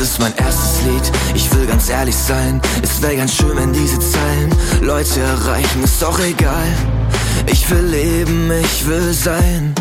Ist 0.00 0.18
mein 0.18 0.34
erstes 0.38 0.82
Lied. 0.86 1.12
Ich 1.34 1.54
will 1.54 1.66
ganz 1.66 1.90
ehrlich 1.90 2.16
sein, 2.16 2.58
es 2.82 3.02
wäre 3.02 3.16
ganz 3.16 3.34
schön, 3.34 3.54
wenn 3.54 3.70
diese 3.70 3.98
Zeilen 3.98 4.50
Leute 4.80 5.20
erreichen, 5.20 5.84
ist 5.84 6.00
doch 6.00 6.18
egal. 6.20 6.68
Ich 7.46 7.68
will 7.70 7.84
leben, 7.84 8.50
ich 8.50 8.86
will 8.88 9.12
sein. 9.12 9.74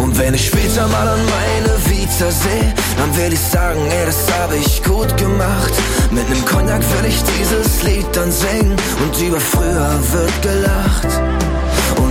Und 0.00 0.16
wenn 0.16 0.32
ich 0.34 0.46
später 0.46 0.86
mal 0.86 1.08
an 1.08 1.18
meine 1.24 1.76
Vita 1.86 2.30
sehe, 2.30 2.72
dann 2.96 3.16
will 3.16 3.32
ich 3.32 3.40
sagen, 3.40 3.80
ey, 3.84 4.06
das 4.06 4.32
habe 4.38 4.58
ich 4.58 4.80
gut 4.84 5.16
gemacht. 5.16 5.72
Mit 6.12 6.28
nem 6.30 6.44
Cognac 6.44 6.82
will 6.82 7.08
ich 7.08 7.20
dieses 7.24 7.82
Lied 7.82 8.06
dann 8.12 8.30
singen 8.30 8.76
und 9.02 9.20
über 9.20 9.40
früher 9.40 9.98
wird 10.12 10.42
gelacht. 10.42 11.43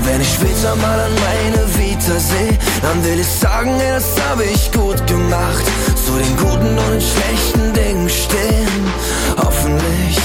Und 0.03 0.09
wenn 0.09 0.19
ich 0.19 0.33
später 0.33 0.75
mal 0.75 0.99
an 0.99 1.11
meine 1.15 1.63
Vita 1.77 2.19
sehe, 2.19 2.57
dann 2.81 3.01
will 3.05 3.21
ich 3.21 3.27
sagen, 3.27 3.79
ey, 3.79 3.93
das 3.93 4.21
habe 4.27 4.43
ich 4.43 4.69
gut 4.73 5.07
gemacht. 5.07 5.63
Zu 6.05 6.11
den 6.17 6.35
guten 6.35 6.77
und 6.77 6.91
den 6.91 6.99
schlechten 6.99 7.73
Dingen 7.73 8.09
stehen, 8.09 8.83
hoffentlich. 9.37 10.17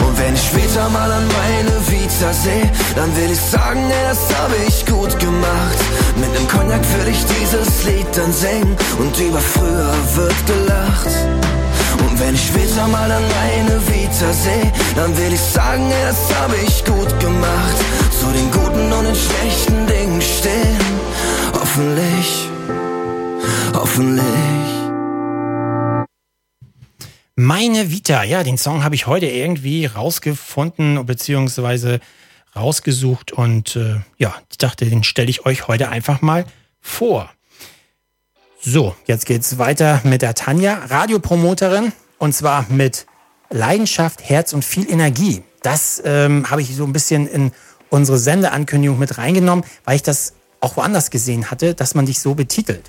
Und 0.00 0.18
wenn 0.18 0.34
ich 0.34 0.42
später 0.44 0.88
mal 0.88 1.12
an 1.12 1.28
meine 1.28 1.76
Vita 1.88 2.32
sehe, 2.32 2.72
dann 2.94 3.14
will 3.16 3.32
ich 3.32 3.40
sagen, 3.40 3.84
ey, 3.90 4.08
das 4.08 4.34
habe 4.40 4.54
ich 4.66 4.86
gut 4.86 5.18
gemacht. 5.18 5.78
Mit 6.16 6.32
nem 6.32 6.48
Cognac 6.48 6.80
will 6.96 7.08
ich 7.08 7.22
dieses 7.26 7.84
Lied 7.84 8.06
dann 8.16 8.32
singen 8.32 8.76
und 8.98 9.20
über 9.20 9.40
früher 9.40 9.92
wird 10.14 10.46
gelacht. 10.46 11.12
Und 12.00 12.18
wenn 12.18 12.34
ich 12.34 12.46
später 12.46 12.88
mal 12.88 13.10
an 13.10 13.24
meine 13.42 13.78
Vita 13.88 14.32
sehe, 14.32 14.72
dann 14.94 15.14
will 15.18 15.34
ich 15.34 15.40
sagen, 15.40 15.90
ey, 15.90 16.08
das 16.08 16.34
habe 16.40 16.54
ich 16.66 16.82
gut 16.82 17.20
gemacht. 17.20 17.76
Zu 18.26 18.32
den 18.32 18.50
guten 18.50 18.92
und 18.92 19.04
den 19.04 19.14
schlechten 19.14 19.86
Dingen 19.86 20.20
stehen, 20.20 20.80
hoffentlich, 21.52 22.48
hoffentlich. 23.72 24.24
Meine 27.36 27.92
Vita, 27.92 28.24
ja, 28.24 28.42
den 28.42 28.58
Song 28.58 28.82
habe 28.82 28.96
ich 28.96 29.06
heute 29.06 29.26
irgendwie 29.26 29.86
rausgefunden 29.86 31.06
beziehungsweise 31.06 32.00
rausgesucht 32.56 33.30
und 33.30 33.76
äh, 33.76 34.00
ja, 34.18 34.34
ich 34.50 34.58
dachte, 34.58 34.86
den 34.86 35.04
stelle 35.04 35.30
ich 35.30 35.46
euch 35.46 35.68
heute 35.68 35.88
einfach 35.90 36.20
mal 36.20 36.46
vor. 36.80 37.30
So, 38.60 38.96
jetzt 39.04 39.26
geht's 39.26 39.58
weiter 39.58 40.00
mit 40.02 40.22
der 40.22 40.34
Tanja, 40.34 40.84
Radiopromoterin 40.86 41.92
und 42.18 42.34
zwar 42.34 42.66
mit 42.70 43.06
Leidenschaft, 43.50 44.28
Herz 44.28 44.52
und 44.52 44.64
viel 44.64 44.90
Energie. 44.90 45.44
Das 45.62 46.02
ähm, 46.04 46.50
habe 46.50 46.62
ich 46.62 46.74
so 46.74 46.84
ein 46.84 46.92
bisschen 46.92 47.26
in 47.26 47.52
unsere 47.90 48.18
Sendeankündigung 48.18 48.98
mit 48.98 49.18
reingenommen, 49.18 49.64
weil 49.84 49.96
ich 49.96 50.02
das 50.02 50.34
auch 50.60 50.76
woanders 50.76 51.10
gesehen 51.10 51.50
hatte, 51.50 51.74
dass 51.74 51.94
man 51.94 52.06
dich 52.06 52.20
so 52.20 52.34
betitelt. 52.34 52.84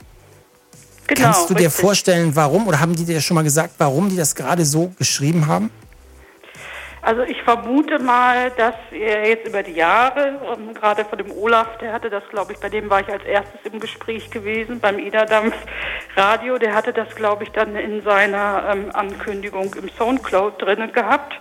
Genau, 1.08 1.22
Kannst 1.22 1.50
du 1.50 1.54
dir 1.54 1.68
richtig. 1.68 1.82
vorstellen, 1.82 2.36
warum, 2.36 2.68
oder 2.68 2.80
haben 2.80 2.96
die 2.96 3.06
dir 3.06 3.22
schon 3.22 3.36
mal 3.36 3.44
gesagt, 3.44 3.76
warum 3.78 4.10
die 4.10 4.18
das 4.18 4.36
gerade 4.36 4.66
so 4.66 4.92
geschrieben 4.98 5.48
haben? 5.48 5.72
Also 7.02 7.22
ich 7.22 7.42
vermute 7.44 8.00
mal, 8.00 8.52
dass 8.58 8.76
er 8.92 9.30
jetzt 9.30 9.48
über 9.48 9.64
die 9.64 9.72
Jahre, 9.72 10.42
ähm, 10.58 10.74
gerade 10.74 11.06
von 11.06 11.18
dem 11.18 11.32
Olaf, 11.32 11.78
der 11.78 11.94
hatte 11.94 12.10
das, 12.10 12.24
glaube 12.30 12.52
ich, 12.52 12.60
bei 12.60 12.68
dem 12.68 12.90
war 12.90 13.00
ich 13.00 13.08
als 13.08 13.24
erstes 13.24 13.62
im 13.64 13.80
Gespräch 13.80 14.30
gewesen, 14.30 14.82
beim 14.82 15.00
Idadampf 15.00 15.56
Radio, 16.18 16.58
der 16.58 16.76
hatte 16.76 16.92
das, 16.92 17.16
glaube 17.16 17.46
ich, 17.46 17.52
dann 17.52 17.78
in 17.78 18.02
seiner 18.04 18.70
ähm, 18.74 18.90
Ankündigung 18.92 19.74
im 19.76 19.88
Soundcloud 19.98 20.62
drinnen 20.62 20.92
gehabt. 20.92 21.34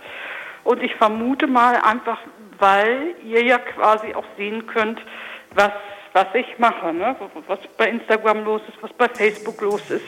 Und 0.63 0.81
ich 0.81 0.95
vermute 0.95 1.47
mal 1.47 1.75
einfach, 1.75 2.19
weil 2.59 3.15
ihr 3.23 3.43
ja 3.43 3.57
quasi 3.59 4.13
auch 4.13 4.25
sehen 4.37 4.65
könnt, 4.67 4.99
was 5.53 5.71
was 6.13 6.27
ich 6.33 6.57
mache, 6.57 6.93
ne? 6.93 7.15
was 7.47 7.59
bei 7.77 7.89
Instagram 7.89 8.43
los 8.43 8.61
ist, 8.67 8.81
was 8.81 8.91
bei 8.93 9.07
Facebook 9.07 9.61
los 9.61 9.81
ist. 9.89 10.05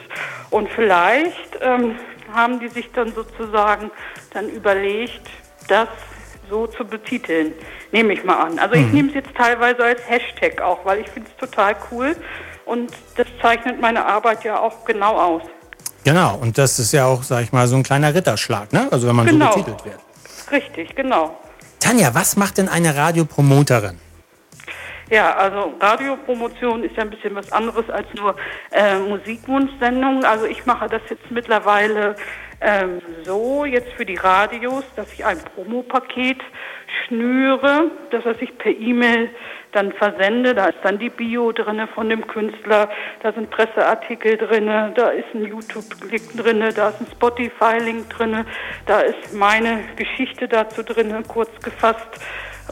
Und 0.49 0.67
vielleicht 0.69 1.59
ähm, 1.61 1.99
haben 2.33 2.59
die 2.59 2.67
sich 2.67 2.91
dann 2.93 3.13
sozusagen 3.13 3.91
dann 4.33 4.49
überlegt, 4.49 5.29
das 5.67 5.87
so 6.49 6.65
zu 6.65 6.83
betiteln. 6.83 7.53
Nehme 7.91 8.13
ich 8.13 8.23
mal 8.23 8.37
an. 8.37 8.57
Also 8.57 8.73
ich 8.73 8.87
nehme 8.91 9.09
es 9.09 9.15
jetzt 9.15 9.35
teilweise 9.35 9.83
als 9.83 10.01
Hashtag 10.09 10.61
auch, 10.61 10.83
weil 10.83 11.01
ich 11.01 11.09
finde 11.09 11.29
es 11.29 11.37
total 11.37 11.75
cool 11.91 12.15
und 12.65 12.91
das 13.15 13.27
zeichnet 13.39 13.79
meine 13.79 14.03
Arbeit 14.03 14.43
ja 14.43 14.59
auch 14.59 14.85
genau 14.85 15.15
aus. 15.15 15.43
Genau, 16.03 16.39
und 16.41 16.57
das 16.57 16.79
ist 16.79 16.91
ja 16.91 17.05
auch, 17.05 17.21
sag 17.21 17.43
ich 17.43 17.51
mal, 17.51 17.67
so 17.67 17.75
ein 17.75 17.83
kleiner 17.83 18.15
Ritterschlag, 18.15 18.73
ne? 18.73 18.87
Also 18.89 19.07
wenn 19.07 19.15
man 19.15 19.27
Genau. 19.27 19.51
so 19.51 19.59
betitelt 19.59 19.85
wird. 19.85 19.99
Richtig, 20.51 20.95
genau. 20.95 21.37
Tanja, 21.79 22.13
was 22.13 22.35
macht 22.35 22.57
denn 22.57 22.69
eine 22.69 22.95
Radiopromoterin? 22.95 23.99
Ja, 25.09 25.35
also 25.35 25.73
Radiopromotion 25.79 26.83
ist 26.83 26.95
ja 26.95 27.01
ein 27.01 27.09
bisschen 27.09 27.33
was 27.33 27.51
anderes 27.51 27.89
als 27.89 28.07
nur 28.15 28.35
äh, 28.71 28.99
Musikwunschsendungen. 28.99 30.23
Also 30.23 30.45
ich 30.45 30.65
mache 30.67 30.87
das 30.87 31.01
jetzt 31.09 31.31
mittlerweile 31.31 32.15
ähm, 32.61 33.01
so, 33.23 33.65
jetzt 33.65 33.91
für 33.93 34.05
die 34.05 34.17
Radios, 34.17 34.83
dass 34.95 35.11
ich 35.13 35.25
ein 35.25 35.39
Promopaket 35.55 36.41
schnüre, 37.07 37.89
das 38.11 38.23
heißt 38.25 38.41
ich 38.41 38.55
per 38.57 38.71
E-Mail 38.71 39.29
dann 39.71 39.91
versende. 39.93 40.55
Da 40.55 40.67
ist 40.67 40.79
dann 40.83 40.99
die 40.99 41.09
Bio 41.09 41.51
drinne 41.51 41.87
von 41.87 42.09
dem 42.09 42.25
Künstler, 42.27 42.89
da 43.21 43.31
sind 43.31 43.49
Presseartikel 43.49 44.37
drinne, 44.37 44.91
da 44.95 45.09
ist 45.09 45.27
ein 45.33 45.45
YouTube-Link 45.45 46.37
drinne, 46.37 46.73
da 46.73 46.89
ist 46.89 47.01
ein 47.01 47.07
Spotify-Link 47.11 48.09
drinne, 48.09 48.45
da 48.85 49.01
ist 49.01 49.33
meine 49.33 49.81
Geschichte 49.95 50.47
dazu 50.47 50.83
drinne, 50.83 51.23
kurz 51.27 51.51
gefasst 51.61 52.19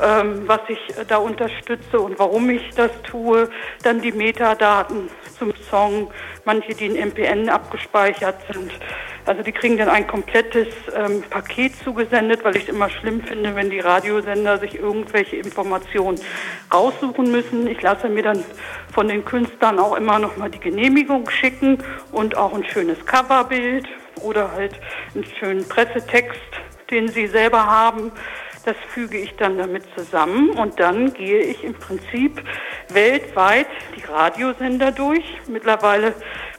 ähm, 0.01 0.47
was 0.47 0.59
ich 0.67 0.97
äh, 0.97 1.05
da 1.07 1.17
unterstütze 1.17 1.99
und 1.99 2.19
warum 2.19 2.49
ich 2.49 2.69
das 2.75 2.91
tue. 3.03 3.49
Dann 3.83 4.01
die 4.01 4.11
Metadaten 4.11 5.09
zum 5.37 5.53
Song, 5.69 6.11
manche, 6.45 6.73
die 6.73 6.85
in 6.85 7.09
MPN 7.09 7.49
abgespeichert 7.49 8.35
sind. 8.51 8.71
Also 9.27 9.43
die 9.43 9.51
kriegen 9.51 9.77
dann 9.77 9.89
ein 9.89 10.07
komplettes 10.07 10.69
ähm, 10.95 11.21
Paket 11.29 11.75
zugesendet, 11.83 12.45
weil 12.45 12.55
ich 12.55 12.63
es 12.63 12.69
immer 12.69 12.89
schlimm 12.89 13.21
finde, 13.21 13.53
wenn 13.55 13.69
die 13.69 13.81
Radiosender 13.81 14.57
sich 14.57 14.75
irgendwelche 14.75 15.35
Informationen 15.35 16.17
raussuchen 16.73 17.29
müssen. 17.29 17.67
Ich 17.67 17.81
lasse 17.81 18.07
mir 18.07 18.23
dann 18.23 18.41
von 18.93 19.09
den 19.09 19.25
Künstlern 19.25 19.79
auch 19.79 19.97
immer 19.97 20.17
nochmal 20.17 20.49
die 20.49 20.61
Genehmigung 20.61 21.29
schicken 21.29 21.83
und 22.13 22.37
auch 22.37 22.53
ein 22.53 22.63
schönes 22.63 23.05
Coverbild 23.05 23.85
oder 24.21 24.53
halt 24.53 24.79
einen 25.13 25.25
schönen 25.25 25.67
Pressetext, 25.67 26.39
den 26.89 27.09
sie 27.09 27.27
selber 27.27 27.65
haben. 27.65 28.13
Das 28.67 28.75
füge 28.89 29.17
ich 29.17 29.33
dann 29.37 29.57
damit 29.57 29.85
zusammen 29.95 30.49
und 30.49 30.77
dann 30.77 31.13
gehe 31.13 31.39
ich 31.39 31.63
im 31.63 31.73
Prinzip 31.73 32.43
weltweit 32.89 33.67
die 33.95 34.03
Radiosender 34.03 34.91
durch. 34.91 35.23
Mittlerweile 35.47 36.13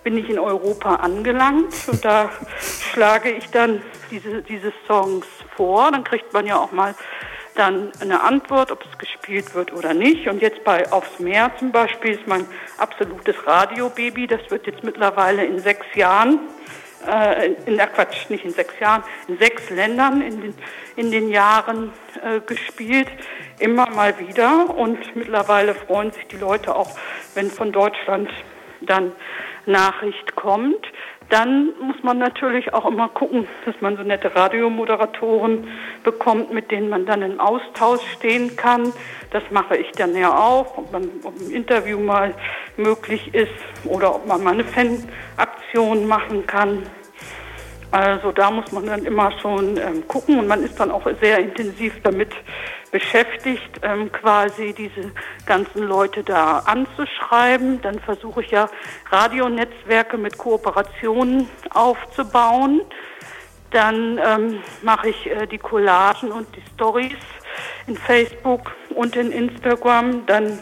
bin 0.04 0.16
ich 0.16 0.30
in 0.30 0.38
Europa 0.38 0.94
angelangt 0.94 1.74
und 1.86 2.02
da 2.06 2.30
schlage 2.94 3.30
ich 3.30 3.50
dann 3.50 3.82
diese, 4.10 4.40
diese 4.40 4.72
Songs 4.86 5.26
vor. 5.54 5.90
Dann 5.92 6.02
kriegt 6.02 6.32
man 6.32 6.46
ja 6.46 6.56
auch 6.56 6.72
mal 6.72 6.94
dann 7.56 7.92
eine 8.00 8.22
Antwort, 8.22 8.72
ob 8.72 8.82
es 8.90 8.96
gespielt 8.96 9.54
wird 9.54 9.74
oder 9.74 9.92
nicht. 9.92 10.28
Und 10.28 10.40
jetzt 10.40 10.64
bei 10.64 10.90
Aufs 10.90 11.18
Meer 11.18 11.50
zum 11.58 11.72
Beispiel 11.72 12.12
ist 12.12 12.26
mein 12.26 12.46
absolutes 12.78 13.36
Radiobaby. 13.46 14.28
Das 14.28 14.40
wird 14.48 14.66
jetzt 14.66 14.82
mittlerweile 14.82 15.44
in 15.44 15.58
sechs 15.58 15.84
Jahren 15.94 16.40
äh, 17.06 17.52
in 17.66 17.76
der 17.76 17.86
Quatsch, 17.88 18.28
nicht 18.30 18.44
in 18.44 18.50
sechs 18.50 18.78
Jahren, 18.80 19.02
in 19.28 19.38
sechs 19.38 19.70
Ländern 19.70 20.20
in 20.22 20.40
den, 20.40 20.54
in 20.96 21.10
den 21.10 21.30
Jahren 21.30 21.92
äh, 22.22 22.40
gespielt, 22.40 23.08
immer 23.58 23.88
mal 23.90 24.18
wieder. 24.18 24.74
Und 24.76 25.14
mittlerweile 25.16 25.74
freuen 25.74 26.12
sich 26.12 26.26
die 26.28 26.38
Leute 26.38 26.74
auch, 26.74 26.90
wenn 27.34 27.50
von 27.50 27.72
Deutschland 27.72 28.30
dann 28.80 29.12
Nachricht 29.66 30.34
kommt. 30.34 30.86
Dann 31.28 31.74
muss 31.78 32.02
man 32.02 32.18
natürlich 32.18 32.72
auch 32.72 32.86
immer 32.86 33.08
gucken, 33.10 33.46
dass 33.66 33.74
man 33.80 33.98
so 33.98 34.02
nette 34.02 34.34
Radiomoderatoren 34.34 35.68
bekommt, 36.02 36.54
mit 36.54 36.70
denen 36.70 36.88
man 36.88 37.04
dann 37.04 37.20
im 37.20 37.38
Austausch 37.38 38.00
stehen 38.16 38.56
kann. 38.56 38.94
Das 39.30 39.42
mache 39.50 39.76
ich 39.76 39.90
dann 39.92 40.16
ja 40.16 40.34
auch, 40.34 40.78
ob, 40.78 40.90
man, 40.90 41.10
ob 41.22 41.38
ein 41.38 41.50
Interview 41.50 41.98
mal 41.98 42.34
möglich 42.78 43.34
ist 43.34 43.52
oder 43.84 44.14
ob 44.14 44.26
man 44.26 44.42
mal 44.42 44.54
eine 44.54 44.64
Fanaktion 44.64 45.57
machen 46.06 46.46
kann. 46.46 46.82
Also 47.90 48.32
da 48.32 48.50
muss 48.50 48.70
man 48.70 48.86
dann 48.86 49.04
immer 49.06 49.32
schon 49.40 49.78
ähm, 49.78 50.06
gucken 50.06 50.38
und 50.38 50.46
man 50.46 50.62
ist 50.62 50.78
dann 50.78 50.90
auch 50.90 51.06
sehr 51.20 51.38
intensiv 51.38 51.94
damit 52.02 52.34
beschäftigt, 52.90 53.80
ähm, 53.82 54.12
quasi 54.12 54.74
diese 54.74 55.12
ganzen 55.46 55.84
Leute 55.84 56.22
da 56.22 56.58
anzuschreiben. 56.60 57.80
Dann 57.80 57.98
versuche 58.00 58.42
ich 58.42 58.50
ja 58.50 58.68
Radionetzwerke 59.10 60.18
mit 60.18 60.36
Kooperationen 60.36 61.48
aufzubauen. 61.70 62.82
Dann 63.70 64.18
ähm, 64.24 64.62
mache 64.82 65.10
ich 65.10 65.30
äh, 65.30 65.46
die 65.46 65.58
Collagen 65.58 66.30
und 66.30 66.46
die 66.56 66.62
Stories 66.74 67.16
in 67.86 67.96
Facebook 67.96 68.72
und 68.94 69.16
in 69.16 69.32
Instagram. 69.32 70.26
Dann 70.26 70.58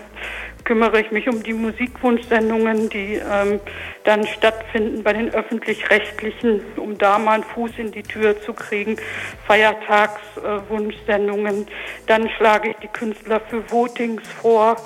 kümmere 0.67 1.01
ich 1.01 1.11
mich 1.13 1.27
um 1.29 1.43
die 1.43 1.55
Musikwunschsendungen, 1.55 2.91
die 2.91 3.15
ähm, 3.15 3.59
dann 4.05 4.27
stattfinden 4.27 5.03
bei 5.03 5.15
den 5.15 5.33
öffentlich-rechtlichen, 5.33 6.61
um 6.77 6.99
da 6.99 7.19
mal 7.19 7.35
einen 7.35 7.45
Fuß 7.45 7.71
in 7.79 7.93
die 7.93 8.03
Tür 8.03 8.39
zu 8.41 8.53
kriegen. 8.53 8.97
Feiertagswunschsendungen. 9.47 11.63
Äh, 11.63 11.67
dann 12.09 12.29
schlage 12.37 12.71
ich 12.71 12.77
die 12.83 12.89
Künstler 12.89 13.41
für 13.49 13.63
Votings 13.71 14.29
vor. 14.43 14.77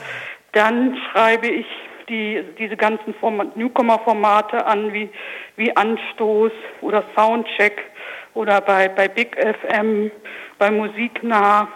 Dann 0.53 0.99
schreibe 1.11 1.49
ich 1.49 1.67
die, 2.09 2.45
diese 2.59 2.77
ganzen 2.77 3.15
Format, 3.15 3.57
Newcomer-Formate 3.57 4.67
an, 4.67 4.93
wie, 4.93 5.09
wie 5.57 5.75
Anstoß 5.75 6.53
oder 6.83 7.05
Soundcheck 7.17 7.83
oder 8.35 8.61
bei, 8.61 8.89
bei 8.89 9.09
Big 9.09 9.35
FM, 9.37 10.11
bei 10.59 10.71
Musiknah. 10.71 11.69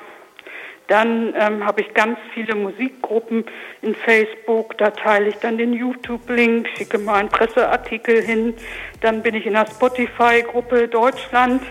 Dann 0.88 1.34
ähm, 1.38 1.64
habe 1.64 1.80
ich 1.80 1.94
ganz 1.94 2.18
viele 2.34 2.54
Musikgruppen 2.54 3.44
in 3.80 3.94
Facebook, 3.94 4.76
da 4.76 4.90
teile 4.90 5.28
ich 5.28 5.36
dann 5.36 5.56
den 5.56 5.72
YouTube-Link, 5.72 6.68
schicke 6.76 6.98
mal 6.98 7.20
einen 7.20 7.30
Presseartikel 7.30 8.20
hin. 8.20 8.54
Dann 9.00 9.22
bin 9.22 9.34
ich 9.34 9.46
in 9.46 9.54
der 9.54 9.66
Spotify-Gruppe 9.66 10.88
Deutschland, 10.88 11.62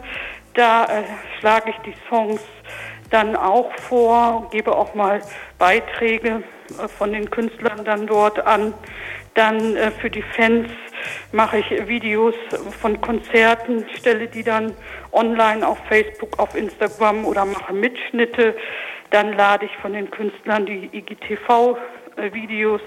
da 0.56 0.86
äh, 0.86 1.04
schlage 1.40 1.72
ich 1.72 1.78
die 1.86 1.96
Songs 2.10 2.42
dann 3.10 3.36
auch 3.36 3.72
vor, 3.74 4.50
gebe 4.52 4.76
auch 4.76 4.96
mal 4.96 5.22
Beiträge 5.60 6.44
äh, 6.70 6.88
von 6.88 7.14
den 7.14 7.30
Künstlern 7.30 7.86
dann 7.86 8.08
dort 8.08 8.40
an. 8.40 8.74
Dann 9.36 9.76
äh, 9.76 9.92
für 9.92 10.10
die 10.10 10.22
Fans 10.22 10.70
mache 11.32 11.60
ich 11.60 11.88
Videos 11.88 12.36
von 12.82 13.00
Konzerten, 13.02 13.86
stelle 13.98 14.28
die 14.28 14.44
dann 14.44 14.74
online 15.12 15.68
auf 15.68 15.78
Facebook, 15.88 16.40
auf 16.40 16.56
Instagram 16.56 17.26
oder 17.26 17.46
mache 17.46 17.74
Mitschnitte. 17.74 18.56
Dann 19.14 19.34
lade 19.34 19.68
ich 19.68 19.78
von 19.78 19.94
den 19.94 20.10
Künstlern 20.10 20.66
die 20.66 20.90
IGTV-Videos 20.92 22.82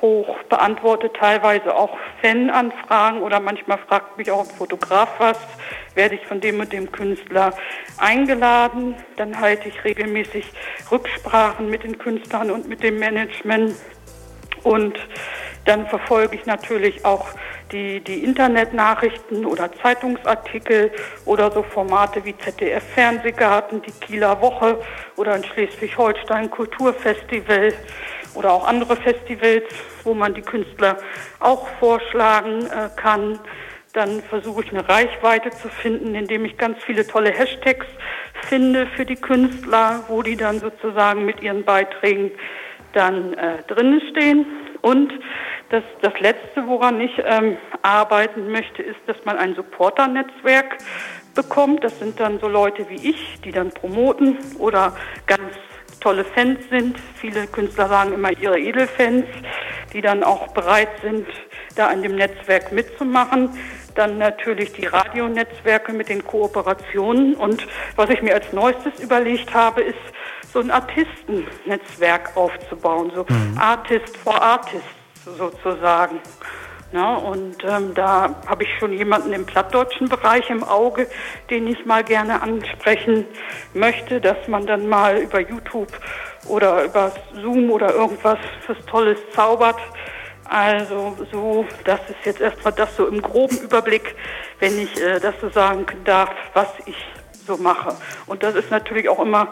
hoch, 0.00 0.38
beantworte 0.48 1.12
teilweise 1.12 1.76
auch 1.76 1.98
Fananfragen 2.22 3.20
oder 3.20 3.40
manchmal 3.40 3.76
fragt 3.76 4.16
mich 4.16 4.30
auch 4.30 4.48
ein 4.48 4.56
Fotograf 4.56 5.10
was, 5.18 5.38
werde 5.94 6.14
ich 6.14 6.26
von 6.26 6.40
dem 6.40 6.60
und 6.60 6.72
dem 6.72 6.90
Künstler 6.90 7.52
eingeladen. 7.98 8.94
Dann 9.16 9.38
halte 9.38 9.68
ich 9.68 9.84
regelmäßig 9.84 10.50
Rücksprachen 10.90 11.68
mit 11.68 11.84
den 11.84 11.98
Künstlern 11.98 12.50
und 12.50 12.66
mit 12.66 12.82
dem 12.82 12.98
Management 12.98 13.74
und 14.62 14.98
dann 15.66 15.86
verfolge 15.88 16.36
ich 16.36 16.46
natürlich 16.46 17.04
auch 17.04 17.28
die, 17.72 18.00
die 18.00 18.24
Internetnachrichten 18.24 19.44
oder 19.46 19.72
Zeitungsartikel 19.72 20.90
oder 21.24 21.50
so 21.50 21.62
Formate 21.62 22.24
wie 22.24 22.36
ZDF 22.36 22.82
Fernsehgarten, 22.94 23.82
die 23.82 23.92
Kieler 23.92 24.40
Woche 24.40 24.78
oder 25.16 25.36
in 25.36 25.44
Schleswig-Holstein 25.44 26.50
Kulturfestival 26.50 27.72
oder 28.34 28.52
auch 28.52 28.66
andere 28.66 28.96
Festivals, 28.96 29.64
wo 30.04 30.14
man 30.14 30.34
die 30.34 30.42
Künstler 30.42 30.98
auch 31.40 31.66
vorschlagen 31.78 32.66
äh, 32.66 32.88
kann. 32.96 33.38
Dann 33.92 34.22
versuche 34.22 34.62
ich 34.62 34.70
eine 34.70 34.88
Reichweite 34.88 35.50
zu 35.50 35.68
finden, 35.68 36.14
indem 36.14 36.44
ich 36.44 36.56
ganz 36.56 36.82
viele 36.84 37.06
tolle 37.06 37.30
Hashtags 37.30 37.86
finde 38.48 38.86
für 38.86 39.04
die 39.04 39.16
Künstler, 39.16 40.04
wo 40.08 40.22
die 40.22 40.36
dann 40.36 40.60
sozusagen 40.60 41.24
mit 41.24 41.42
ihren 41.42 41.64
Beiträgen 41.64 42.30
dann 42.92 43.34
äh, 43.34 43.62
drinnen 43.66 44.00
stehen. 44.10 44.46
Und 44.82 45.12
das, 45.70 45.84
das 46.02 46.12
Letzte, 46.18 46.66
woran 46.66 47.00
ich 47.00 47.12
ähm, 47.24 47.56
arbeiten 47.82 48.50
möchte, 48.50 48.82
ist, 48.82 48.98
dass 49.06 49.16
man 49.24 49.38
ein 49.38 49.54
Supporter-Netzwerk 49.54 50.78
bekommt. 51.34 51.84
Das 51.84 51.98
sind 51.98 52.18
dann 52.18 52.40
so 52.40 52.48
Leute 52.48 52.88
wie 52.90 53.08
ich, 53.10 53.40
die 53.44 53.52
dann 53.52 53.70
promoten 53.70 54.36
oder 54.58 54.96
ganz 55.26 55.54
tolle 56.00 56.24
Fans 56.24 56.58
sind. 56.70 56.98
Viele 57.14 57.46
Künstler 57.46 57.88
sagen 57.88 58.12
immer 58.12 58.32
ihre 58.32 58.58
Edelfans, 58.58 59.26
die 59.92 60.00
dann 60.00 60.24
auch 60.24 60.48
bereit 60.48 60.90
sind, 61.02 61.26
da 61.76 61.86
an 61.86 62.02
dem 62.02 62.16
Netzwerk 62.16 62.72
mitzumachen. 62.72 63.50
Dann 63.94 64.18
natürlich 64.18 64.72
die 64.72 64.86
Radionetzwerke 64.86 65.92
mit 65.92 66.08
den 66.08 66.24
Kooperationen. 66.24 67.34
Und 67.34 67.66
was 67.94 68.10
ich 68.10 68.22
mir 68.22 68.34
als 68.34 68.52
Neuestes 68.52 68.98
überlegt 69.00 69.54
habe, 69.54 69.82
ist 69.82 69.98
so 70.52 70.58
ein 70.58 70.70
Artistennetzwerk 70.72 72.36
aufzubauen, 72.36 73.12
so 73.14 73.24
mhm. 73.28 73.56
Artist 73.56 74.16
for 74.16 74.40
Artist 74.40 74.99
sozusagen. 75.24 76.20
Ja, 76.92 77.14
und 77.14 77.62
ähm, 77.62 77.94
da 77.94 78.34
habe 78.48 78.64
ich 78.64 78.68
schon 78.80 78.92
jemanden 78.92 79.32
im 79.32 79.46
plattdeutschen 79.46 80.08
Bereich 80.08 80.50
im 80.50 80.64
Auge, 80.64 81.06
den 81.48 81.68
ich 81.68 81.86
mal 81.86 82.02
gerne 82.02 82.42
ansprechen 82.42 83.26
möchte, 83.74 84.20
dass 84.20 84.48
man 84.48 84.66
dann 84.66 84.88
mal 84.88 85.18
über 85.18 85.38
YouTube 85.38 85.92
oder 86.48 86.82
über 86.82 87.12
Zoom 87.40 87.70
oder 87.70 87.94
irgendwas 87.94 88.38
fürs 88.66 88.84
Tolles 88.86 89.18
zaubert. 89.32 89.78
Also 90.48 91.16
so, 91.30 91.64
das 91.84 92.00
ist 92.08 92.24
jetzt 92.24 92.40
erstmal 92.40 92.72
das 92.72 92.96
so 92.96 93.06
im 93.06 93.22
groben 93.22 93.58
Überblick, 93.58 94.16
wenn 94.58 94.76
ich 94.80 95.00
äh, 95.00 95.20
das 95.20 95.36
so 95.40 95.48
sagen 95.48 95.86
darf, 96.04 96.30
was 96.54 96.66
ich 96.86 96.96
so 97.46 97.56
mache. 97.56 97.96
Und 98.26 98.42
das 98.42 98.56
ist 98.56 98.70
natürlich 98.70 99.08
auch 99.08 99.20
immer 99.20 99.48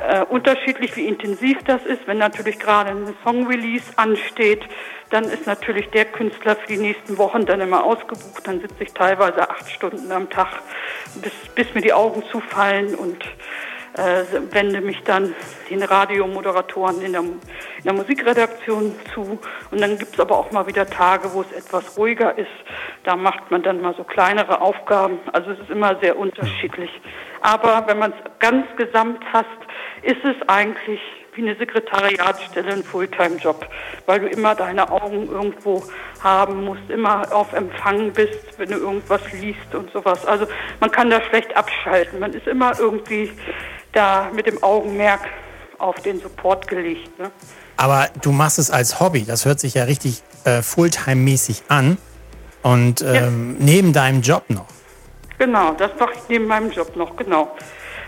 äh, 0.00 0.22
unterschiedlich, 0.24 0.96
wie 0.96 1.06
intensiv 1.06 1.58
das 1.64 1.84
ist. 1.84 2.06
Wenn 2.06 2.18
natürlich 2.18 2.58
gerade 2.58 2.90
ein 2.90 3.14
Song-Release 3.22 3.92
ansteht, 3.96 4.62
dann 5.10 5.24
ist 5.24 5.46
natürlich 5.46 5.90
der 5.90 6.04
Künstler 6.06 6.56
für 6.56 6.68
die 6.68 6.78
nächsten 6.78 7.18
Wochen 7.18 7.44
dann 7.44 7.60
immer 7.60 7.84
ausgebucht. 7.84 8.46
Dann 8.46 8.60
sitze 8.60 8.84
ich 8.84 8.92
teilweise 8.92 9.48
acht 9.48 9.68
Stunden 9.68 10.10
am 10.12 10.30
Tag, 10.30 10.48
bis, 11.20 11.32
bis 11.54 11.74
mir 11.74 11.82
die 11.82 11.92
Augen 11.92 12.22
zufallen 12.30 12.94
und 12.94 13.24
äh, 13.96 14.24
wende 14.52 14.80
mich 14.80 15.02
dann 15.02 15.34
den 15.68 15.82
Radiomoderatoren 15.82 17.02
in 17.02 17.12
der, 17.12 17.22
in 17.22 17.40
der 17.84 17.92
Musikredaktion 17.92 18.94
zu. 19.12 19.38
Und 19.70 19.80
dann 19.80 19.98
gibt 19.98 20.14
es 20.14 20.20
aber 20.20 20.38
auch 20.38 20.52
mal 20.52 20.66
wieder 20.68 20.86
Tage, 20.88 21.32
wo 21.32 21.42
es 21.42 21.52
etwas 21.52 21.98
ruhiger 21.98 22.38
ist. 22.38 22.48
Da 23.02 23.16
macht 23.16 23.50
man 23.50 23.62
dann 23.62 23.80
mal 23.80 23.94
so 23.96 24.04
kleinere 24.04 24.60
Aufgaben. 24.60 25.18
Also 25.32 25.50
es 25.50 25.58
ist 25.58 25.70
immer 25.70 25.98
sehr 26.00 26.16
unterschiedlich. 26.16 26.90
Aber 27.40 27.84
wenn 27.88 27.98
man 27.98 28.12
es 28.12 28.38
ganz 28.38 28.64
gesamt 28.76 29.24
fasst, 29.32 29.48
ist 30.02 30.24
es 30.24 30.36
eigentlich 30.48 31.00
wie 31.34 31.42
eine 31.42 31.56
Sekretariatsstelle, 31.56 32.72
ein 32.72 32.84
Fulltime-Job, 32.84 33.66
weil 34.06 34.20
du 34.20 34.28
immer 34.28 34.54
deine 34.54 34.90
Augen 34.90 35.28
irgendwo 35.28 35.82
haben 36.22 36.64
musst, 36.64 36.88
immer 36.88 37.32
auf 37.32 37.52
Empfang 37.52 38.12
bist, 38.12 38.58
wenn 38.58 38.70
du 38.70 38.76
irgendwas 38.76 39.20
liest 39.32 39.74
und 39.74 39.90
sowas. 39.92 40.26
Also 40.26 40.46
man 40.80 40.90
kann 40.90 41.10
da 41.10 41.20
schlecht 41.22 41.56
abschalten. 41.56 42.18
Man 42.18 42.32
ist 42.32 42.46
immer 42.46 42.78
irgendwie 42.78 43.30
da 43.92 44.30
mit 44.34 44.46
dem 44.46 44.62
Augenmerk 44.62 45.20
auf 45.78 45.96
den 46.02 46.20
Support 46.20 46.68
gelegt. 46.68 47.18
Ne? 47.18 47.30
Aber 47.76 48.08
du 48.20 48.32
machst 48.32 48.58
es 48.58 48.70
als 48.70 49.00
Hobby. 49.00 49.24
Das 49.24 49.44
hört 49.44 49.60
sich 49.60 49.74
ja 49.74 49.84
richtig 49.84 50.22
äh, 50.44 50.62
Fulltime-mäßig 50.62 51.62
an. 51.68 51.96
Und 52.62 53.00
ähm, 53.00 53.56
ja. 53.58 53.64
neben 53.64 53.92
deinem 53.94 54.20
Job 54.20 54.44
noch. 54.48 54.66
Genau, 55.38 55.72
das 55.72 55.90
mache 55.98 56.12
ich 56.14 56.20
neben 56.28 56.46
meinem 56.46 56.70
Job 56.70 56.94
noch, 56.96 57.16
genau. 57.16 57.56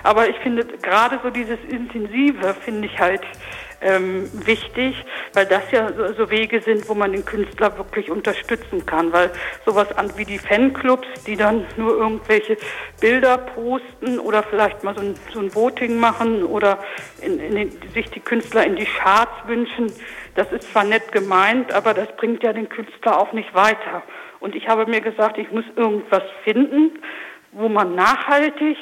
Aber 0.03 0.28
ich 0.28 0.36
finde 0.38 0.64
gerade 0.64 1.20
so 1.22 1.30
dieses 1.30 1.59
Intensive 1.68 2.55
finde 2.55 2.88
ich 2.88 2.98
halt 2.98 3.22
ähm, 3.82 4.30
wichtig, 4.46 4.94
weil 5.34 5.46
das 5.46 5.70
ja 5.70 5.92
so, 5.92 6.30
Wege 6.30 6.61
sind, 6.61 6.88
wo 6.88 6.94
man 6.94 7.12
den 7.12 7.24
Künstler 7.24 7.76
wirklich 7.76 8.11
unterstützen 8.11 8.86
kann. 8.86 9.12
Weil 9.12 9.30
sowas 9.64 9.96
an 9.96 10.11
wie 10.16 10.24
die 10.24 10.38
Fanclubs, 10.38 11.07
die 11.26 11.36
dann 11.36 11.66
nur 11.76 11.96
irgendwelche 11.96 12.57
Bilder 13.00 13.38
posten 13.38 14.18
oder 14.18 14.42
vielleicht 14.42 14.84
mal 14.84 14.94
so 14.94 15.03
ein, 15.03 15.14
so 15.32 15.40
ein 15.40 15.55
Voting 15.55 15.98
machen 15.98 16.44
oder 16.44 16.78
in, 17.20 17.38
in 17.40 17.55
den, 17.55 17.70
sich 17.92 18.09
die 18.11 18.20
Künstler 18.20 18.64
in 18.64 18.76
die 18.76 18.86
Charts 18.86 19.46
wünschen, 19.46 19.92
das 20.34 20.50
ist 20.53 20.72
zwar 20.72 20.84
nett 20.84 21.12
gemeint, 21.12 21.72
aber 21.72 21.92
das 21.92 22.09
bringt 22.16 22.42
ja 22.42 22.53
den 22.53 22.68
Künstler 22.68 23.18
auch 23.18 23.32
nicht 23.32 23.53
weiter. 23.55 24.03
Und 24.40 24.55
ich 24.55 24.68
habe 24.68 24.86
mir 24.86 25.00
gesagt, 25.00 25.38
ich 25.38 25.50
muss 25.50 25.64
irgendwas 25.76 26.22
finden, 26.44 26.98
wo 27.53 27.68
man 27.68 27.94
nachhaltig 27.94 28.76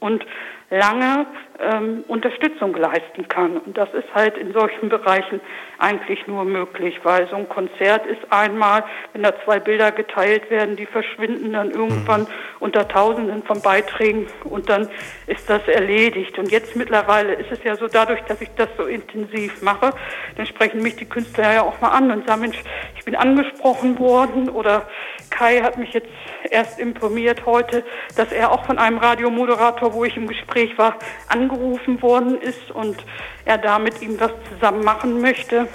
und 0.00 0.24
lange 0.70 1.26
ähm, 1.60 2.04
Unterstützung 2.08 2.74
leisten 2.74 3.26
kann. 3.28 3.56
Und 3.58 3.76
das 3.76 3.88
ist 3.94 4.14
halt 4.14 4.36
in 4.36 4.52
solchen 4.52 4.88
Bereichen 4.88 5.40
eigentlich 5.78 6.26
nur 6.26 6.44
möglich, 6.44 7.00
weil 7.04 7.28
so 7.28 7.36
ein 7.36 7.48
Konzert 7.48 8.06
ist 8.06 8.20
einmal, 8.30 8.84
wenn 9.12 9.22
da 9.22 9.32
zwei 9.44 9.58
Bilder 9.58 9.92
geteilt 9.92 10.50
werden, 10.50 10.76
die 10.76 10.86
verschwinden 10.86 11.52
dann 11.52 11.70
irgendwann 11.70 12.22
mhm. 12.22 12.26
unter 12.60 12.86
Tausenden 12.86 13.42
von 13.44 13.62
Beiträgen 13.62 14.26
und 14.44 14.68
dann 14.68 14.88
ist 15.26 15.48
das 15.48 15.66
erledigt. 15.68 16.38
Und 16.38 16.50
jetzt 16.50 16.76
mittlerweile 16.76 17.34
ist 17.34 17.50
es 17.50 17.62
ja 17.64 17.76
so, 17.76 17.88
dadurch, 17.88 18.20
dass 18.22 18.40
ich 18.40 18.50
das 18.56 18.68
so 18.76 18.84
intensiv 18.84 19.62
mache, 19.62 19.92
dann 20.36 20.46
sprechen 20.46 20.82
mich 20.82 20.96
die 20.96 21.06
Künstler 21.06 21.54
ja 21.54 21.62
auch 21.62 21.80
mal 21.80 21.90
an 21.90 22.10
und 22.10 22.26
sagen, 22.26 22.42
Mensch, 22.42 22.58
ich 22.96 23.04
bin 23.04 23.16
angesprochen 23.16 23.98
worden 23.98 24.48
oder 24.48 24.88
Kai 25.30 25.60
hat 25.60 25.78
mich 25.78 25.92
jetzt 25.92 26.08
erst 26.50 26.78
informiert 26.78 27.46
heute, 27.46 27.84
dass 28.16 28.32
er 28.32 28.50
auch 28.52 28.64
von 28.64 28.78
einem 28.78 28.98
Radiomoderator, 28.98 29.92
wo 29.92 30.04
ich 30.04 30.16
im 30.16 30.26
Gespräch 30.26 30.57
war, 30.78 30.96
angerufen 31.28 32.00
worden 32.02 32.40
ist 32.40 32.70
und 32.70 32.96
er 33.44 33.58
da 33.58 33.78
mit 33.78 34.02
ihm 34.02 34.18
was 34.18 34.32
zusammen 34.50 34.84
machen 34.84 35.20
möchte. 35.20 35.68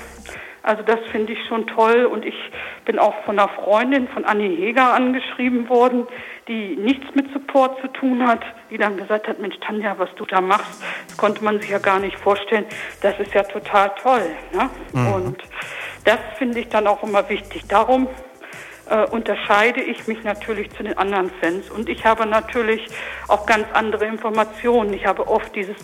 Also 0.63 0.81
das 0.81 0.99
finde 1.11 1.33
ich 1.33 1.39
schon 1.47 1.67
toll 1.67 2.05
und 2.05 2.25
ich 2.25 2.35
bin 2.85 2.97
auch 2.97 3.13
von 3.25 3.37
einer 3.37 3.49
Freundin 3.49 4.07
von 4.07 4.23
Annie 4.23 4.55
Heger 4.55 4.93
angeschrieben 4.93 5.67
worden, 5.67 6.07
die 6.47 6.77
nichts 6.77 7.13
mit 7.15 7.31
Support 7.33 7.81
zu 7.81 7.87
tun 7.89 8.25
hat, 8.25 8.41
die 8.69 8.77
dann 8.77 8.95
gesagt 8.95 9.27
hat, 9.27 9.39
Mensch 9.39 9.59
Tanja, 9.59 9.95
was 9.97 10.09
du 10.15 10.25
da 10.25 10.39
machst, 10.39 10.81
das 11.07 11.17
konnte 11.17 11.43
man 11.43 11.59
sich 11.59 11.69
ja 11.69 11.79
gar 11.79 11.99
nicht 11.99 12.17
vorstellen. 12.17 12.65
Das 13.01 13.19
ist 13.19 13.33
ja 13.33 13.43
total 13.43 13.91
toll. 14.01 14.25
Ne? 14.53 14.69
Mhm. 14.93 15.13
Und 15.13 15.43
das 16.05 16.19
finde 16.37 16.59
ich 16.61 16.69
dann 16.69 16.87
auch 16.87 17.03
immer 17.03 17.27
wichtig. 17.29 17.63
Darum 17.67 18.07
äh, 18.93 19.05
unterscheide 19.09 19.81
ich 19.81 20.07
mich 20.07 20.23
natürlich 20.23 20.69
zu 20.71 20.83
den 20.83 20.97
anderen 20.97 21.31
Fans. 21.41 21.71
Und 21.71 21.89
ich 21.89 22.05
habe 22.05 22.27
natürlich 22.27 22.85
auch 23.27 23.47
ganz 23.47 23.65
andere 23.73 24.05
Informationen. 24.05 24.93
Ich 24.93 25.05
habe 25.07 25.27
oft 25.27 25.55
dieses 25.55 25.77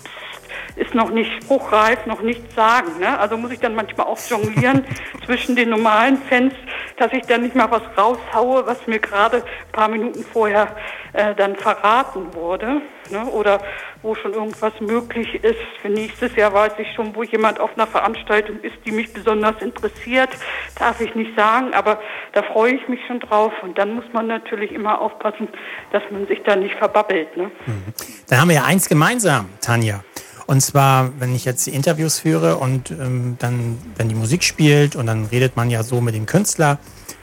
ist 0.76 0.94
noch 0.94 1.10
nicht 1.10 1.44
spruchreif, 1.44 2.06
noch 2.06 2.22
nichts 2.22 2.56
sagen. 2.56 3.00
Ne? 3.00 3.20
Also 3.20 3.38
muss 3.38 3.52
ich 3.52 3.60
dann 3.60 3.76
manchmal 3.76 4.08
auch 4.08 4.20
jonglieren 4.30 4.86
zwischen 5.26 5.56
den 5.56 5.70
normalen 5.70 6.18
Fans, 6.18 6.54
dass 6.98 7.12
ich 7.12 7.24
dann 7.24 7.42
nicht 7.42 7.56
mal 7.56 7.70
was 7.72 7.82
raushaue, 7.98 8.66
was 8.66 8.86
mir 8.88 9.00
gerade 9.00 9.38
ein 9.38 9.72
paar 9.72 9.90
Minuten 9.90 10.24
vorher 10.24 10.76
äh, 11.14 11.34
dann 11.36 11.56
verraten 11.56 12.34
wurde. 12.34 12.82
Ne? 13.12 13.26
Oder 13.26 13.62
wo 14.02 14.16
schon 14.16 14.34
irgendwas 14.34 14.74
möglich 14.80 15.44
ist. 15.44 15.60
Für 15.82 15.90
nächstes 15.90 16.36
Jahr 16.36 16.54
weiß 16.54 16.74
ich 16.78 16.88
schon, 16.96 17.16
wo 17.16 17.24
jemand 17.24 17.60
auf 17.60 17.72
einer 17.76 17.88
Veranstaltung 17.88 18.60
ist, 18.62 18.76
die 18.86 18.92
mich 18.92 19.12
besonders 19.14 19.62
interessiert. 19.62 20.30
Darf 20.78 21.02
ich 21.02 21.14
nicht 21.16 21.36
sagen, 21.36 21.74
aber 21.74 22.00
da 22.34 22.44
freue 22.44 22.74
ich 22.74 22.88
mich 22.88 23.00
schon 23.08 23.20
drauf. 23.20 23.52
Und 23.62 23.78
dann 23.78 23.94
muss 23.94 24.06
man 24.14 24.28
natürlich 24.28 24.72
immer 24.72 25.02
aufpassen, 25.02 25.48
dass 25.92 26.04
man 26.12 26.28
sich 26.28 26.42
da 26.46 26.56
nicht 26.56 26.76
verbabbelt. 26.76 27.36
Ne? 27.36 27.52
Mhm. 27.66 27.94
Dann 28.28 28.42
haben 28.42 28.50
wir 28.50 28.56
ja 28.56 28.66
eins 28.66 28.88
gemeinsam, 28.88 29.50
Tanja. 29.62 30.04
Und 30.50 30.62
zwar, 30.62 31.12
wenn 31.20 31.36
ich 31.36 31.46
jetzt 31.46 31.68
die 31.68 31.76
Interviews 31.76 32.22
führe 32.22 32.58
und 32.58 32.90
ähm, 32.90 33.36
dann, 33.38 33.78
wenn 33.98 34.10
die 34.10 34.16
Musik 34.16 34.44
spielt 34.44 34.96
und 34.96 35.06
dann 35.06 35.26
redet 35.26 35.56
man 35.56 35.70
ja 35.70 35.84
so 35.84 36.02
mit 36.02 36.16
dem 36.16 36.26
Künstler 36.26 36.80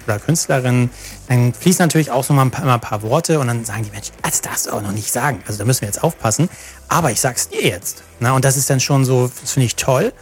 oder 0.06 0.18
Künstlerin, 0.18 0.90
dann 1.28 1.52
fließen 1.52 1.82
natürlich 1.82 2.10
auch 2.10 2.24
so 2.24 2.34
mal 2.34 2.42
ein 2.42 2.50
paar, 2.50 2.64
immer 2.64 2.74
ein 2.74 2.80
paar 2.80 3.02
Worte 3.02 3.38
und 3.40 3.46
dann 3.46 3.64
sagen 3.64 3.84
die 3.84 3.90
Menschen, 3.90 4.14
das 4.22 4.40
darfst 4.40 4.66
du 4.66 4.72
auch 4.72 4.82
noch 4.82 4.92
nicht 4.92 5.12
sagen. 5.12 5.42
Also 5.46 5.58
da 5.58 5.64
müssen 5.64 5.82
wir 5.82 5.88
jetzt 5.88 6.02
aufpassen. 6.02 6.48
Aber 6.88 7.10
ich 7.10 7.20
sag's 7.20 7.48
dir 7.48 7.62
jetzt. 7.62 8.02
Na, 8.20 8.32
und 8.32 8.44
das 8.44 8.56
ist 8.56 8.70
dann 8.70 8.80
schon 8.80 9.04
so, 9.04 9.30
das 9.40 9.52
finde 9.52 9.66
ich 9.66 9.76
toll, 9.76 10.12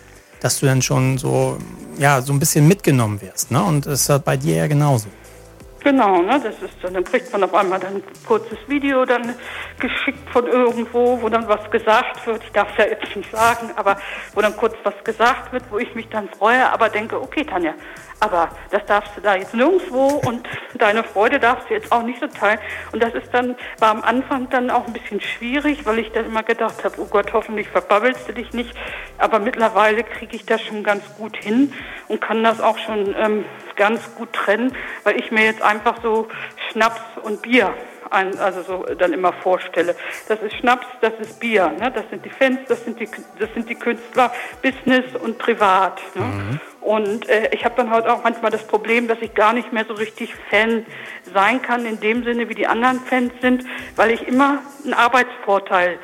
dass 0.40 0.60
du 0.60 0.66
dann 0.66 0.82
schon 0.82 1.18
so, 1.18 1.58
ja, 1.98 2.20
so 2.22 2.32
ein 2.32 2.38
bisschen 2.38 2.68
mitgenommen 2.68 3.20
wirst. 3.20 3.50
Ne? 3.50 3.62
Und 3.62 3.86
das 3.86 4.08
ist 4.08 4.24
bei 4.24 4.36
dir 4.36 4.56
ja 4.56 4.66
genauso. 4.66 5.08
Genau, 5.84 6.22
ne, 6.22 6.40
das 6.42 6.54
ist 6.62 6.76
dann, 6.80 6.94
dann 6.94 7.04
kriegt 7.04 7.30
man 7.30 7.44
auf 7.44 7.52
einmal 7.52 7.78
dann 7.78 7.96
ein 7.96 8.02
kurzes 8.26 8.56
Video 8.68 9.04
dann 9.04 9.34
geschickt 9.78 10.30
von 10.30 10.46
irgendwo, 10.46 11.20
wo 11.20 11.28
dann 11.28 11.46
was 11.46 11.70
gesagt 11.70 12.26
wird. 12.26 12.42
Ich 12.42 12.52
darf 12.52 12.68
es 12.72 12.78
ja 12.78 12.90
jetzt 12.90 13.14
nicht 13.14 13.30
sagen, 13.30 13.70
aber 13.76 13.98
wo 14.32 14.40
dann 14.40 14.56
kurz 14.56 14.74
was 14.82 14.94
gesagt 15.04 15.52
wird, 15.52 15.62
wo 15.70 15.78
ich 15.78 15.94
mich 15.94 16.08
dann 16.08 16.30
freue, 16.38 16.72
aber 16.72 16.88
denke, 16.88 17.20
okay, 17.20 17.44
Tanja, 17.44 17.74
aber 18.24 18.48
das 18.70 18.86
darfst 18.86 19.14
du 19.16 19.20
da 19.20 19.36
jetzt 19.36 19.54
nirgendwo 19.54 20.06
und 20.26 20.48
deine 20.78 21.04
Freude 21.04 21.38
darfst 21.38 21.68
du 21.68 21.74
jetzt 21.74 21.92
auch 21.92 22.02
nicht 22.02 22.20
so 22.20 22.26
teilen. 22.26 22.58
Und 22.90 23.02
das 23.02 23.12
ist 23.12 23.28
dann, 23.32 23.54
war 23.78 23.90
am 23.90 24.02
Anfang 24.02 24.48
dann 24.48 24.70
auch 24.70 24.86
ein 24.86 24.94
bisschen 24.94 25.20
schwierig, 25.20 25.84
weil 25.84 25.98
ich 25.98 26.10
dann 26.12 26.24
immer 26.24 26.42
gedacht 26.42 26.82
habe, 26.84 26.94
oh 26.98 27.04
Gott, 27.04 27.34
hoffentlich 27.34 27.68
verbabbelst 27.68 28.26
du 28.26 28.32
dich 28.32 28.54
nicht. 28.54 28.74
Aber 29.18 29.40
mittlerweile 29.40 30.04
kriege 30.04 30.36
ich 30.36 30.46
das 30.46 30.62
schon 30.62 30.82
ganz 30.82 31.04
gut 31.18 31.36
hin 31.36 31.74
und 32.08 32.22
kann 32.22 32.42
das 32.42 32.62
auch 32.62 32.78
schon 32.78 33.14
ähm, 33.18 33.44
ganz 33.76 34.14
gut 34.14 34.32
trennen, 34.32 34.74
weil 35.02 35.20
ich 35.20 35.30
mir 35.30 35.44
jetzt 35.44 35.60
einfach 35.60 35.96
so 36.02 36.28
Schnaps 36.70 37.02
und 37.22 37.42
Bier 37.42 37.74
ein, 38.10 38.38
also 38.38 38.62
so 38.62 38.94
dann 38.94 39.12
immer 39.12 39.32
vorstelle. 39.32 39.94
Das 40.28 40.42
ist 40.42 40.54
Schnaps, 40.56 40.86
das 41.00 41.12
ist 41.20 41.40
Bier, 41.40 41.70
ne? 41.78 41.90
das 41.90 42.04
sind 42.10 42.24
die 42.24 42.30
Fans, 42.30 42.60
das 42.68 42.84
sind 42.84 43.00
die, 43.00 43.08
das 43.38 43.52
sind 43.54 43.68
die 43.68 43.74
Künstler, 43.74 44.32
Business 44.62 45.04
und 45.20 45.38
Privat. 45.38 46.00
Ne? 46.14 46.22
Mhm. 46.24 46.60
Und 46.80 47.28
äh, 47.30 47.48
ich 47.52 47.64
habe 47.64 47.74
dann 47.76 47.90
halt 47.90 48.06
auch 48.06 48.22
manchmal 48.22 48.50
das 48.50 48.66
Problem, 48.66 49.08
dass 49.08 49.18
ich 49.22 49.34
gar 49.34 49.54
nicht 49.54 49.72
mehr 49.72 49.86
so 49.86 49.94
richtig 49.94 50.34
Fan 50.50 50.84
sein 51.32 51.62
kann 51.62 51.86
in 51.86 51.98
dem 51.98 52.24
Sinne, 52.24 52.48
wie 52.50 52.54
die 52.54 52.66
anderen 52.66 53.00
Fans 53.00 53.32
sind, 53.40 53.64
weil 53.96 54.10
ich 54.10 54.28
immer 54.28 54.58
einen 54.84 54.92
Arbeitsvorteil 54.92 55.92
äh, 55.92 55.98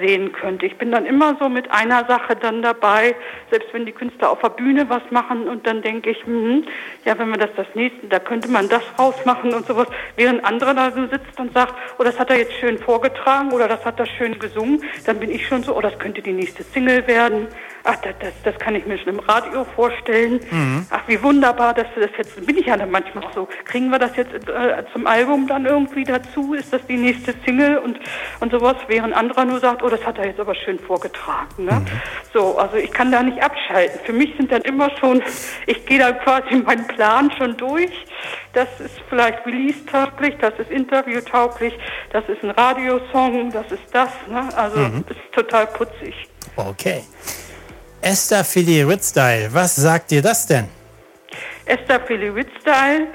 sehen 0.00 0.32
könnte. 0.32 0.66
Ich 0.66 0.76
bin 0.76 0.90
dann 0.90 1.06
immer 1.06 1.36
so 1.38 1.48
mit 1.48 1.70
einer 1.70 2.04
Sache 2.06 2.36
dann 2.36 2.62
dabei, 2.62 3.14
selbst 3.50 3.72
wenn 3.72 3.86
die 3.86 3.92
Künstler 3.92 4.30
auf 4.30 4.40
der 4.40 4.50
Bühne 4.50 4.88
was 4.88 5.02
machen 5.10 5.48
und 5.48 5.66
dann 5.66 5.82
denke 5.82 6.10
ich, 6.10 6.26
mh, 6.26 6.62
ja, 7.04 7.18
wenn 7.18 7.28
wir 7.28 7.38
das 7.38 7.50
das 7.56 7.66
nächste, 7.74 8.06
da 8.08 8.18
könnte 8.18 8.48
man 8.48 8.68
das 8.68 8.82
rausmachen 8.98 9.54
und 9.54 9.66
sowas, 9.66 9.86
während 10.16 10.44
andere 10.44 10.74
da 10.74 10.90
so 10.90 11.06
sitzt 11.06 11.38
und 11.38 11.52
sagt, 11.52 11.74
oh, 11.98 12.02
das 12.02 12.18
hat 12.18 12.30
er 12.30 12.38
jetzt 12.38 12.54
schön 12.54 12.78
vorgetragen 12.78 13.52
oder 13.52 13.68
das 13.68 13.84
hat 13.84 13.98
er 14.00 14.06
schön 14.06 14.38
gesungen, 14.38 14.82
dann 15.06 15.20
bin 15.20 15.30
ich 15.30 15.46
schon 15.46 15.62
so, 15.62 15.76
oh, 15.76 15.80
das 15.80 15.98
könnte 15.98 16.22
die 16.22 16.32
nächste 16.32 16.62
Single 16.62 17.06
werden. 17.06 17.48
Ach, 17.84 17.96
das, 17.96 18.14
das, 18.20 18.32
das 18.44 18.58
kann 18.58 18.76
ich 18.76 18.86
mir 18.86 18.96
schon 18.98 19.14
im 19.14 19.18
Radio 19.20 19.64
vorstellen. 19.64 20.40
Mhm. 20.50 20.86
Ach, 20.90 21.02
wie 21.08 21.20
wunderbar, 21.22 21.74
dass 21.74 21.86
du 21.94 22.00
das 22.00 22.10
jetzt, 22.16 22.46
bin 22.46 22.56
ich 22.56 22.66
ja 22.66 22.76
dann 22.76 22.90
manchmal 22.90 23.24
so, 23.34 23.48
kriegen 23.64 23.90
wir 23.90 23.98
das 23.98 24.16
jetzt 24.16 24.32
äh, 24.32 24.84
zum 24.92 25.06
Album 25.06 25.48
dann 25.48 25.66
irgendwie 25.66 26.04
dazu? 26.04 26.54
Ist 26.54 26.72
das 26.72 26.86
die 26.86 26.96
nächste 26.96 27.34
Single 27.44 27.78
und, 27.78 27.98
und 28.40 28.52
sowas, 28.52 28.76
während 28.86 29.14
anderer 29.14 29.44
nur 29.44 29.58
sagt, 29.58 29.82
oh, 29.82 29.88
das 29.88 30.04
hat 30.06 30.18
er 30.18 30.26
jetzt 30.26 30.38
aber 30.38 30.54
schön 30.54 30.78
vorgetragen. 30.78 31.64
Ne? 31.64 31.72
Mhm. 31.72 31.86
So, 32.32 32.56
also 32.56 32.76
ich 32.76 32.92
kann 32.92 33.10
da 33.10 33.22
nicht 33.22 33.42
abschalten. 33.42 34.00
Für 34.04 34.12
mich 34.12 34.32
sind 34.36 34.52
dann 34.52 34.62
immer 34.62 34.90
schon, 34.98 35.20
ich 35.66 35.84
gehe 35.86 35.98
dann 35.98 36.18
quasi 36.20 36.54
meinen 36.64 36.86
Plan 36.86 37.32
schon 37.36 37.56
durch. 37.56 37.90
Das 38.52 38.68
ist 38.78 39.00
vielleicht 39.08 39.44
release-tauglich, 39.44 40.36
das 40.40 40.56
ist 40.58 40.70
interview-tauglich, 40.70 41.74
das 42.10 42.28
ist 42.28 42.44
ein 42.44 42.50
Radiosong, 42.50 43.50
das 43.50 43.72
ist 43.72 43.82
das. 43.92 44.10
Ne? 44.28 44.48
Also 44.56 44.78
mhm. 44.78 45.04
ist 45.08 45.32
total 45.32 45.66
putzig. 45.66 46.28
Okay. 46.56 47.02
Esther 48.02 48.42
Philly 48.42 48.82
Ritzstyle, 48.82 49.48
was 49.54 49.76
sagt 49.76 50.10
dir 50.10 50.22
das 50.22 50.44
denn? 50.48 50.64
Esther 51.66 52.00
Philly 52.00 52.30
Ritzstyle 52.30 53.06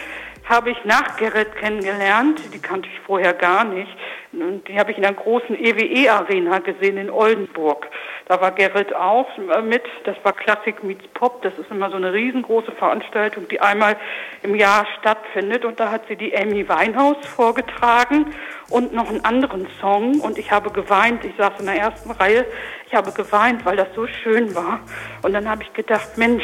habe 0.46 0.70
ich 0.70 0.78
nach 0.86 1.18
Gerrit 1.18 1.54
kennengelernt. 1.58 2.40
Die 2.54 2.60
kannte 2.60 2.88
ich 2.88 2.98
vorher 3.06 3.34
gar 3.34 3.66
nicht. 3.66 3.92
Und 4.32 4.66
die 4.66 4.80
habe 4.80 4.92
ich 4.92 4.98
in 4.98 5.04
einer 5.04 5.18
großen 5.18 5.58
EWE-Arena 5.58 6.60
gesehen 6.60 6.96
in 6.96 7.10
Oldenburg. 7.10 7.86
Da 8.28 8.42
war 8.42 8.52
Gerrit 8.52 8.94
auch 8.94 9.26
mit. 9.64 9.84
Das 10.04 10.18
war 10.24 10.34
Classic 10.34 10.84
Meets 10.84 11.08
Pop. 11.14 11.42
Das 11.44 11.58
ist 11.58 11.72
immer 11.72 11.90
so 11.90 11.96
eine 11.96 12.12
riesengroße 12.12 12.74
Veranstaltung, 12.74 13.48
die 13.48 13.62
einmal 13.62 13.96
im 14.44 14.54
Jahr 14.56 14.86
stattfindet. 15.00 15.64
Und 15.64 15.80
da 15.80 15.92
hat 15.92 16.02
sie 16.10 16.18
die 16.18 16.38
Amy 16.38 16.68
Winehouse 16.68 17.26
vorgetragen 17.26 18.34
und 18.70 18.94
noch 18.94 19.10
einen 19.10 19.24
anderen 19.24 19.66
Song. 19.80 20.20
Und 20.20 20.38
ich 20.38 20.52
habe 20.52 20.72
geweint. 20.72 21.24
Ich 21.24 21.36
saß 21.38 21.54
in 21.60 21.68
der 21.68 21.76
ersten 21.76 22.12
Reihe. 22.12 22.46
Ich 22.86 22.94
habe 22.94 23.14
geweint, 23.14 23.66
weil 23.66 23.78
das 23.78 23.88
so 23.96 24.08
schön 24.08 24.54
war. 24.54 24.82
Und 25.22 25.32
dann 25.32 25.50
habe 25.50 25.64
ich 25.64 25.72
gedacht, 25.72 26.18
Mensch, 26.18 26.44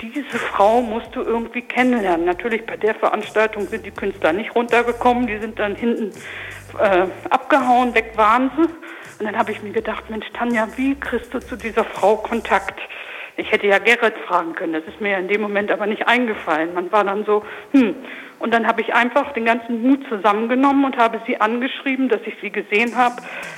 diese 0.00 0.38
Frau 0.38 0.80
musst 0.80 1.16
du 1.16 1.22
irgendwie 1.22 1.62
kennenlernen. 1.62 2.26
Natürlich 2.26 2.64
bei 2.64 2.76
der 2.76 2.94
Veranstaltung 2.94 3.66
sind 3.66 3.84
die 3.84 3.90
Künstler 3.90 4.32
nicht 4.32 4.54
runtergekommen. 4.54 5.26
Die 5.26 5.38
sind 5.38 5.58
dann 5.58 5.74
hinten 5.74 6.12
äh, 6.78 7.06
abgehauen, 7.28 7.92
weg 7.94 8.12
waren 8.14 8.52
sie. 8.56 8.87
Und 9.18 9.26
dann 9.26 9.36
habe 9.36 9.50
ich 9.50 9.62
mir 9.62 9.72
gedacht, 9.72 10.08
Mensch, 10.10 10.26
Tanja, 10.32 10.68
wie 10.76 10.94
kriegst 10.94 11.34
du 11.34 11.40
zu 11.40 11.56
dieser 11.56 11.84
Frau 11.84 12.16
Kontakt? 12.16 12.78
Ich 13.36 13.50
hätte 13.52 13.66
ja 13.66 13.78
Gerrit 13.78 14.14
fragen 14.26 14.54
können. 14.54 14.72
Das 14.72 14.84
ist 14.84 15.00
mir 15.00 15.16
in 15.18 15.28
dem 15.28 15.40
Moment 15.40 15.70
aber 15.70 15.86
nicht 15.86 16.06
eingefallen. 16.06 16.74
Man 16.74 16.90
war 16.90 17.04
dann 17.04 17.24
so, 17.24 17.44
hm. 17.72 17.94
Und 18.40 18.54
dann 18.54 18.68
habe 18.68 18.80
ich 18.80 18.94
einfach 18.94 19.32
den 19.32 19.44
ganzen 19.44 19.82
Mut 19.82 20.00
zusammengenommen 20.08 20.84
und 20.84 20.96
habe 20.96 21.20
sie 21.26 21.40
angeschrieben, 21.40 22.08
dass 22.08 22.20
ich 22.24 22.34
sie 22.40 22.50
gesehen 22.50 22.96
habe, 22.96 23.16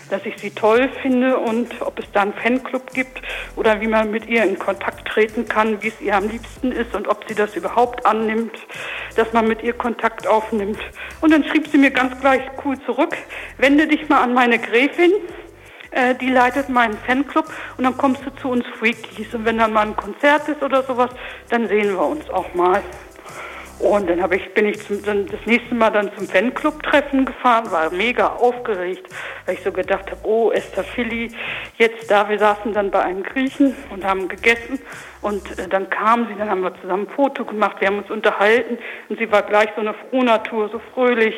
dass 0.09 0.25
ich 0.25 0.39
sie 0.39 0.51
toll 0.51 0.89
finde 1.03 1.37
und 1.37 1.69
ob 1.83 1.99
es 1.99 2.11
da 2.13 2.23
einen 2.23 2.33
Fanclub 2.33 2.91
gibt 2.95 3.21
oder 3.57 3.81
wie 3.83 3.89
man 3.89 4.11
mit 4.11 4.27
ihr 4.27 4.43
in 4.43 4.59
Kontakt 4.59 5.07
treten 5.07 5.47
kann, 5.47 5.83
wie 5.83 5.89
es 5.89 6.01
ihr 6.01 6.17
am 6.17 6.29
liebsten 6.29 6.73
ist 6.73 6.95
und 6.95 7.09
ob 7.09 7.29
sie 7.29 7.35
das 7.35 7.57
überhaupt 7.57 8.07
annimmt, 8.07 8.59
dass 9.17 9.33
man 9.35 9.47
mit 9.47 9.63
ihr 9.63 9.75
Kontakt 9.75 10.27
aufnimmt. 10.27 10.81
Und 11.21 11.33
dann 11.33 11.45
schrieb 11.45 11.67
sie 11.67 11.79
mir 11.79 11.91
ganz 11.91 12.19
gleich 12.21 12.43
cool 12.65 12.79
zurück, 12.87 13.15
wende 13.59 13.87
dich 13.87 14.09
mal 14.09 14.23
an 14.23 14.33
meine 14.33 14.59
Gräfin 14.59 15.13
äh, 15.91 16.15
die 16.15 16.31
leitet 16.31 16.69
meinen 16.69 16.97
Fanclub 16.99 17.47
und 17.77 17.85
dann 17.85 17.97
kommst 17.97 18.25
du 18.25 18.31
zu 18.37 18.49
uns 18.49 18.65
Freakies. 18.79 19.33
Und 19.35 19.45
wenn 19.45 19.59
dann 19.59 19.73
mal 19.73 19.87
ein 19.87 19.97
Konzert 19.97 20.49
ist 20.49 20.63
oder 20.63 20.83
sowas, 20.83 21.11
dann 21.49 21.69
sehen 21.69 21.93
wir 21.95 22.07
uns 22.07 22.29
auch 22.31 22.55
mal. 22.55 22.83
Und 23.81 24.11
dann 24.11 24.33
ich, 24.33 24.53
bin 24.53 24.67
ich 24.67 24.79
zum, 24.87 25.03
dann 25.03 25.27
das 25.27 25.41
nächste 25.47 25.75
Mal 25.75 25.89
dann 25.89 26.11
zum 26.15 26.29
Fanclub-Treffen 26.29 27.25
gefahren, 27.25 27.71
war 27.71 27.91
mega 27.91 28.27
aufgeregt, 28.27 29.09
weil 29.47 29.55
ich 29.55 29.63
so 29.63 29.73
gedacht 29.73 30.11
habe, 30.11 30.21
oh, 30.23 30.51
Esther 30.51 30.85
Philly, 30.85 31.33
jetzt 31.79 32.11
da, 32.11 32.29
wir 32.29 32.39
saßen 32.39 32.75
dann 32.75 32.91
bei 32.91 33.01
einem 33.01 33.23
Griechen 33.23 33.75
und 33.89 34.05
haben 34.05 34.29
gegessen 34.29 34.79
und 35.23 35.59
äh, 35.59 35.67
dann 35.67 35.89
kam 35.89 36.29
sie, 36.29 36.35
dann 36.35 36.51
haben 36.51 36.61
wir 36.61 36.79
zusammen 36.83 37.07
ein 37.07 37.15
Foto 37.15 37.47
gemacht, 37.47 37.77
wir 37.81 37.89
haben 37.89 37.99
uns 37.99 38.11
unterhalten 38.11 38.77
und 39.09 39.19
sie 39.19 39.33
war 39.33 39.43
gleich 39.43 39.71
so 39.75 39.81
eine 39.81 39.95
Frohnatur, 39.95 40.69
so 40.69 40.81
fröhlich, 40.93 41.35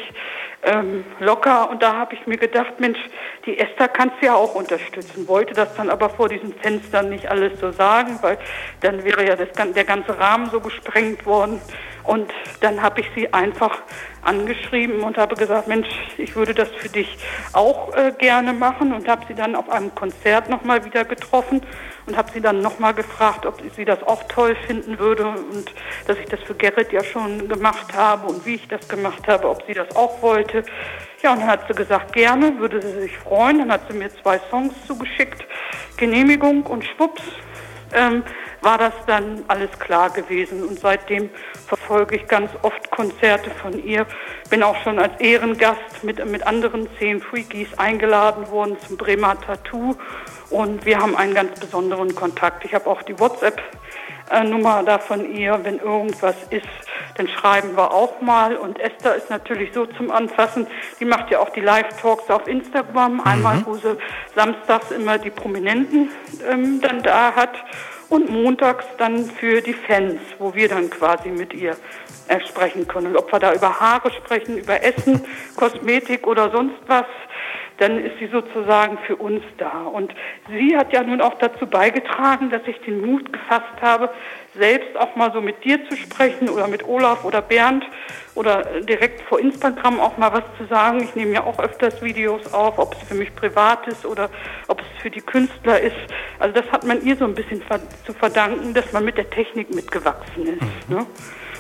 ähm, 0.62 1.04
locker 1.18 1.70
und 1.70 1.82
da 1.82 1.94
habe 1.94 2.14
ich 2.14 2.26
mir 2.26 2.36
gedacht, 2.36 2.78
Mensch, 2.78 2.98
die 3.46 3.58
Esther 3.58 3.88
kannst 3.88 4.16
du 4.20 4.26
ja 4.26 4.34
auch 4.34 4.54
unterstützen, 4.54 5.26
wollte 5.26 5.54
das 5.54 5.74
dann 5.74 5.90
aber 5.90 6.08
vor 6.08 6.28
diesen 6.28 6.54
Fenstern 6.54 7.08
nicht 7.08 7.28
alles 7.28 7.58
so 7.60 7.72
sagen, 7.72 8.18
weil 8.22 8.38
dann 8.80 9.02
wäre 9.04 9.26
ja 9.26 9.36
das, 9.36 9.48
der 9.74 9.84
ganze 9.84 10.18
Rahmen 10.18 10.50
so 10.50 10.60
gesprengt 10.60 11.26
worden. 11.26 11.60
Und 12.04 12.32
dann 12.60 12.82
habe 12.82 13.00
ich 13.00 13.06
sie 13.14 13.32
einfach 13.32 13.82
angeschrieben 14.23 15.01
und 15.03 15.18
habe 15.18 15.35
gesagt, 15.35 15.68
Mensch, 15.68 15.89
ich 16.16 16.35
würde 16.37 16.55
das 16.55 16.68
für 16.70 16.89
dich 16.89 17.18
auch 17.53 17.95
äh, 17.95 18.12
gerne 18.18 18.53
machen 18.53 18.93
und 18.93 19.09
habe 19.09 19.25
sie 19.27 19.35
dann 19.35 19.55
auf 19.55 19.68
einem 19.68 19.95
Konzert 19.95 20.49
nochmal 20.49 20.85
wieder 20.85 21.05
getroffen 21.05 21.62
und 22.07 22.16
habe 22.16 22.31
sie 22.33 22.41
dann 22.41 22.61
nochmal 22.61 22.95
gefragt, 22.95 23.47
ob 23.47 23.61
sie 23.77 23.85
das 23.85 24.03
auch 24.03 24.23
toll 24.25 24.57
finden 24.66 24.99
würde 24.99 25.27
und 25.27 25.73
dass 26.07 26.18
ich 26.18 26.27
das 26.27 26.41
für 26.41 26.55
Gerrit 26.55 26.93
ja 26.93 27.03
schon 27.03 27.49
gemacht 27.49 27.95
habe 27.95 28.29
und 28.29 28.45
wie 28.47 28.57
ich 28.57 28.68
das 28.68 28.89
gemacht 28.89 29.27
habe, 29.29 29.49
ob 29.49 29.64
sie 29.66 29.75
das 29.75 29.95
auch 29.97 30.23
wollte. 30.23 30.64
Ja, 31.23 31.33
und 31.33 31.41
dann 31.41 31.49
hat 31.49 31.68
sie 31.68 31.75
gesagt, 31.75 32.12
gerne, 32.12 32.59
würde 32.59 32.83
sie 32.83 33.01
sich 33.01 33.16
freuen. 33.18 33.59
Dann 33.59 33.73
hat 33.73 33.83
sie 33.89 33.97
mir 33.97 34.11
zwei 34.23 34.41
Songs 34.51 34.75
zugeschickt, 34.87 35.45
Genehmigung 35.97 36.64
und 36.64 36.85
Schwupps. 36.85 37.23
Ähm, 37.95 38.25
war 38.62 38.78
das 38.78 38.94
dann 39.06 39.44
alles 39.48 39.70
klar 39.78 40.10
gewesen. 40.10 40.62
Und 40.62 40.80
seitdem 40.80 41.30
verfolge 41.66 42.16
ich 42.16 42.26
ganz 42.26 42.50
oft 42.62 42.90
Konzerte 42.90 43.50
von 43.50 43.84
ihr. 43.84 44.06
Bin 44.50 44.62
auch 44.62 44.76
schon 44.82 44.98
als 44.98 45.20
Ehrengast 45.20 46.02
mit, 46.02 46.24
mit 46.26 46.46
anderen 46.46 46.88
zehn 46.98 47.20
Freakies 47.20 47.68
eingeladen 47.76 48.48
worden 48.50 48.76
zum 48.86 48.96
Bremer 48.96 49.40
Tattoo. 49.40 49.96
Und 50.50 50.84
wir 50.84 50.98
haben 50.98 51.16
einen 51.16 51.34
ganz 51.34 51.58
besonderen 51.58 52.14
Kontakt. 52.14 52.64
Ich 52.64 52.74
habe 52.74 52.86
auch 52.88 53.02
die 53.02 53.18
WhatsApp 53.18 53.60
Nummer 54.44 54.82
da 54.82 54.98
von 54.98 55.30
ihr. 55.34 55.58
Wenn 55.62 55.78
irgendwas 55.78 56.36
ist, 56.50 56.66
dann 57.16 57.28
schreiben 57.28 57.76
wir 57.76 57.92
auch 57.92 58.20
mal. 58.20 58.56
Und 58.56 58.80
Esther 58.80 59.14
ist 59.14 59.30
natürlich 59.30 59.72
so 59.72 59.86
zum 59.86 60.10
Anfassen. 60.10 60.66
Die 61.00 61.04
macht 61.04 61.30
ja 61.30 61.40
auch 61.40 61.50
die 61.50 61.60
Live-Talks 61.60 62.30
auf 62.30 62.46
Instagram. 62.46 63.20
Einmal, 63.20 63.64
wo 63.66 63.74
sie 63.74 63.96
samstags 64.34 64.90
immer 64.90 65.18
die 65.18 65.30
Prominenten 65.30 66.10
ähm, 66.50 66.80
dann 66.80 67.02
da 67.02 67.34
hat. 67.34 67.54
Und 68.12 68.28
montags 68.28 68.84
dann 68.98 69.24
für 69.24 69.62
die 69.62 69.72
Fans, 69.72 70.20
wo 70.38 70.54
wir 70.54 70.68
dann 70.68 70.90
quasi 70.90 71.30
mit 71.30 71.54
ihr 71.54 71.74
äh, 72.28 72.40
sprechen 72.46 72.86
können. 72.86 73.16
Ob 73.16 73.32
wir 73.32 73.38
da 73.38 73.54
über 73.54 73.80
Haare 73.80 74.10
sprechen, 74.12 74.58
über 74.58 74.84
Essen, 74.84 75.24
Kosmetik 75.56 76.26
oder 76.26 76.50
sonst 76.50 76.76
was 76.86 77.06
dann 77.78 78.04
ist 78.04 78.16
sie 78.20 78.28
sozusagen 78.28 78.98
für 79.06 79.16
uns 79.16 79.42
da. 79.58 79.82
Und 79.82 80.14
sie 80.48 80.76
hat 80.76 80.92
ja 80.92 81.02
nun 81.02 81.20
auch 81.20 81.34
dazu 81.38 81.66
beigetragen, 81.66 82.48
dass 82.50 82.62
ich 82.66 82.78
den 82.82 83.00
Mut 83.00 83.32
gefasst 83.32 83.80
habe, 83.80 84.10
selbst 84.55 84.96
auch 84.96 85.16
mal 85.16 85.32
so 85.32 85.40
mit 85.40 85.64
dir 85.64 85.88
zu 85.88 85.96
sprechen 85.96 86.48
oder 86.48 86.68
mit 86.68 86.86
Olaf 86.86 87.24
oder 87.24 87.40
Bernd 87.40 87.84
oder 88.34 88.80
direkt 88.82 89.22
vor 89.22 89.40
Instagram 89.40 89.98
auch 89.98 90.18
mal 90.18 90.32
was 90.32 90.44
zu 90.59 90.66
sagen. 90.66 91.03
Ich 91.03 91.14
nehme 91.14 91.32
ja 91.32 91.44
auch 91.44 91.59
öfters 91.59 92.03
Videos 92.03 92.53
auf, 92.53 92.78
ob 92.78 92.94
es 92.94 93.09
für 93.09 93.14
mich 93.14 93.34
privat 93.34 93.86
ist 93.86 94.05
oder 94.05 94.28
ob 94.68 94.80
es 94.80 94.86
für 95.00 95.11
die 95.11 95.20
Künstler 95.20 95.80
ist. 95.80 95.96
Also 96.38 96.61
das 96.61 96.70
hat 96.70 96.84
man 96.84 97.03
ihr 97.03 97.16
so 97.16 97.24
ein 97.24 97.34
bisschen 97.34 97.62
zu 98.05 98.12
verdanken, 98.12 98.74
dass 98.74 98.92
man 98.92 99.05
mit 99.05 99.16
der 99.16 99.30
Technik 99.30 99.74
mitgewachsen 99.74 100.46
ist. 100.46 100.88
Mhm. 100.88 100.96
Ne? 100.96 101.07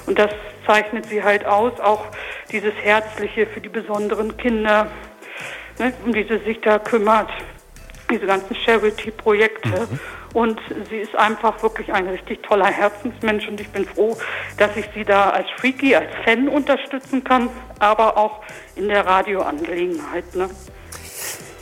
Und 0.06 0.18
das 0.18 0.30
zeichnet 0.66 1.06
sie 1.06 1.22
halt 1.22 1.46
aus, 1.46 1.78
auch 1.80 2.06
dieses 2.50 2.74
Herzliche 2.74 3.46
für 3.46 3.60
die 3.60 3.68
besonderen 3.68 4.36
Kinder, 4.36 4.88
ne, 5.78 5.92
um 6.04 6.12
die 6.12 6.24
sie 6.24 6.38
sich 6.38 6.60
da 6.60 6.78
kümmert, 6.78 7.30
diese 8.10 8.26
ganzen 8.26 8.54
Charity-Projekte. 8.54 9.88
Mhm. 9.90 10.00
Und 10.32 10.58
sie 10.88 10.96
ist 10.96 11.14
einfach 11.14 11.62
wirklich 11.62 11.92
ein 11.92 12.08
richtig 12.08 12.42
toller 12.42 12.66
Herzensmensch 12.66 13.46
und 13.48 13.60
ich 13.60 13.68
bin 13.68 13.84
froh, 13.84 14.16
dass 14.56 14.76
ich 14.76 14.86
sie 14.94 15.04
da 15.04 15.30
als 15.30 15.46
Freaky, 15.58 15.94
als 15.94 16.10
Fan 16.24 16.48
unterstützen 16.48 17.22
kann, 17.22 17.50
aber 17.78 18.16
auch 18.16 18.40
in 18.74 18.88
der 18.88 19.06
Radioangelegenheit. 19.06 20.34
Ne? 20.34 20.48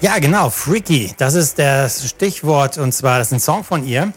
Ja, 0.00 0.18
genau, 0.18 0.50
Freaky, 0.50 1.12
das 1.18 1.34
ist 1.34 1.58
das 1.58 2.08
Stichwort 2.08 2.78
und 2.78 2.92
zwar, 2.92 3.18
das 3.18 3.28
ist 3.28 3.32
ein 3.32 3.40
Song 3.40 3.64
von 3.64 3.84
ihr, 3.84 4.12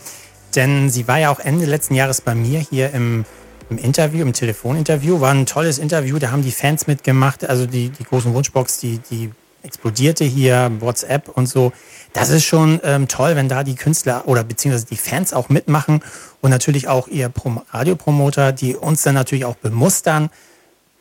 denn 0.56 0.90
sie 0.90 1.08
war 1.08 1.18
ja 1.18 1.32
auch 1.32 1.40
Ende 1.40 1.66
letzten 1.66 1.96
Jahres 1.96 2.22
bei 2.22 2.36
mir 2.36 2.60
hier 2.60 2.92
im, 2.92 3.26
im 3.72 3.80
Interview, 3.80 4.22
im 4.22 4.34
Telefoninterview, 4.34 5.20
war 5.20 5.34
ein 5.34 5.48
tolles 5.48 5.80
Interview, 5.80 6.20
da 6.20 6.32
haben 6.32 6.44
die 6.44 6.52
Fans 6.52 6.86
mitgemacht, 6.86 7.50
also 7.50 7.66
die, 7.66 7.90
die 7.90 8.04
großen 8.04 8.34
Wunschbox, 8.34 8.78
die, 8.78 9.00
die 9.10 9.32
explodierte 9.64 10.24
hier, 10.26 10.72
WhatsApp 10.80 11.30
und 11.30 11.48
so. 11.48 11.72
Das 12.14 12.30
ist 12.30 12.46
schon 12.46 12.80
ähm, 12.84 13.08
toll, 13.08 13.36
wenn 13.36 13.50
da 13.50 13.64
die 13.64 13.76
Künstler 13.76 14.28
oder 14.28 14.44
beziehungsweise 14.44 14.86
die 14.86 14.98
Fans 14.98 15.34
auch 15.34 15.50
mitmachen 15.50 16.02
und 16.42 16.52
natürlich 16.52 16.88
auch 16.88 17.08
ihr 17.08 17.28
Prom 17.30 17.62
Radiopromoter, 17.72 18.52
die 18.52 18.76
uns 18.76 19.02
dann 19.02 19.16
natürlich 19.16 19.46
auch 19.46 19.56
bemustern 19.56 20.30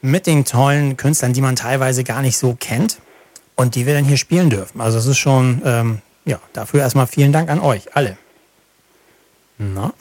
mit 0.00 0.26
den 0.26 0.44
tollen 0.44 0.96
Künstlern, 0.96 1.34
die 1.34 1.42
man 1.42 1.54
teilweise 1.54 2.02
gar 2.02 2.22
nicht 2.22 2.38
so 2.38 2.56
kennt 2.58 2.98
und 3.56 3.74
die 3.74 3.86
wir 3.86 3.94
dann 3.94 4.04
hier 4.04 4.16
spielen 4.16 4.48
dürfen. 4.48 4.80
Also 4.80 4.98
es 4.98 5.06
ist 5.06 5.18
schon, 5.18 5.60
ähm, 5.64 6.02
ja, 6.24 6.40
dafür 6.54 6.80
erstmal 6.80 7.06
vielen 7.06 7.32
Dank 7.32 7.50
an 7.50 7.60
euch, 7.60 7.94
alle. 7.94 8.16
Na? 9.58 9.92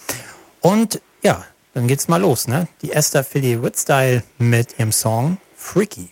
Und 0.61 1.01
ja, 1.21 1.43
dann 1.73 1.87
geht's 1.87 2.07
mal 2.07 2.21
los, 2.21 2.47
ne? 2.47 2.67
Die 2.81 2.91
Esther 2.91 3.23
Philly 3.23 3.61
Woodstyle 3.61 4.23
mit 4.37 4.79
ihrem 4.79 4.91
Song 4.91 5.37
Freaky. 5.55 6.09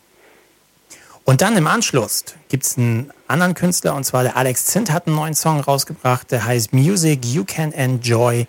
Und 1.29 1.41
dann 1.41 1.55
im 1.57 1.67
Anschluss 1.67 2.23
gibt 2.47 2.65
es 2.65 2.75
einen 2.75 3.13
anderen 3.27 3.53
Künstler, 3.53 3.93
und 3.93 4.03
zwar 4.03 4.23
der 4.23 4.35
Alex 4.35 4.65
Zint 4.65 4.91
hat 4.91 5.05
einen 5.05 5.15
neuen 5.15 5.35
Song 5.35 5.59
rausgebracht, 5.59 6.31
der 6.31 6.43
heißt 6.43 6.73
Music 6.73 7.23
You 7.23 7.45
Can 7.45 7.71
Enjoy. 7.71 8.47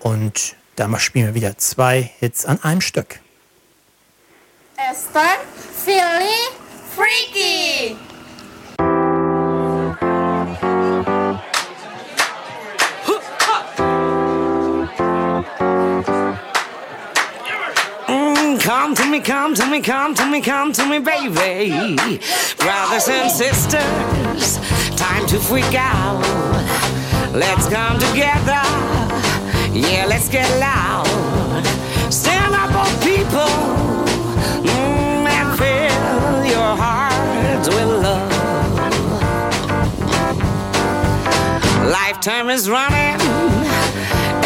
Und 0.00 0.56
da 0.74 0.98
spielen 0.98 1.26
wir 1.26 1.34
wieder 1.36 1.58
zwei 1.58 2.10
Hits 2.18 2.44
an 2.44 2.60
einem 2.64 2.80
Stück. 2.80 3.20
Esther, 4.90 5.38
Philly, 5.84 6.34
Freaky. 6.96 7.96
Come 18.88 18.96
to 18.96 19.10
me, 19.10 19.20
come 19.20 19.54
to 19.54 19.66
me, 19.66 19.82
come 19.82 20.14
to 20.14 20.24
me, 20.30 20.40
come 20.40 20.72
to 20.72 20.86
me, 20.86 20.98
baby. 20.98 21.76
Brothers 22.56 23.06
and 23.08 23.30
sisters, 23.30 24.56
time 24.96 25.26
to 25.26 25.38
freak 25.38 25.74
out. 25.74 26.22
Let's 27.34 27.68
come 27.68 27.98
together. 27.98 28.62
Yeah, 29.74 30.06
let's 30.08 30.30
get 30.30 30.48
loud. 30.58 31.04
Stand 32.10 32.54
up, 32.54 32.72
all 32.72 32.86
people, 33.02 33.52
mm, 34.64 35.28
and 35.36 35.58
fill 35.58 36.46
your 36.46 36.74
hearts 36.74 37.68
with 37.68 37.88
love. 38.06 38.32
Lifetime 41.90 42.48
is 42.48 42.70
running, 42.70 43.20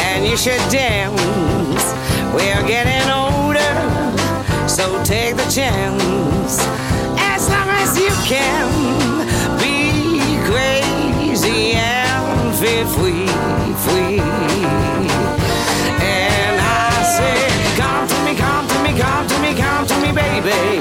and 0.01 0.27
you 0.27 0.37
should 0.37 0.59
dance. 0.69 1.95
We're 2.35 2.67
getting 2.67 3.09
older 3.09 3.32
so 4.73 5.03
take 5.05 5.37
the 5.37 5.45
chance 5.51 6.59
as 7.19 7.47
long 7.51 7.69
as 7.69 7.99
you 7.99 8.09
can 8.25 8.65
be 9.59 10.41
crazy 10.49 11.73
and 11.73 12.55
feel 12.55 12.87
free, 12.87 13.27
free. 13.85 14.19
And 16.01 16.57
I 16.59 17.03
say, 17.05 17.37
come 17.77 18.09
to 18.09 18.17
me, 18.25 18.35
come 18.35 18.67
to 18.67 18.79
me, 18.83 18.99
come 18.99 19.27
to 19.27 19.39
me, 19.41 19.55
come 19.55 19.87
to 19.87 19.97
me, 20.01 20.11
baby. 20.11 20.81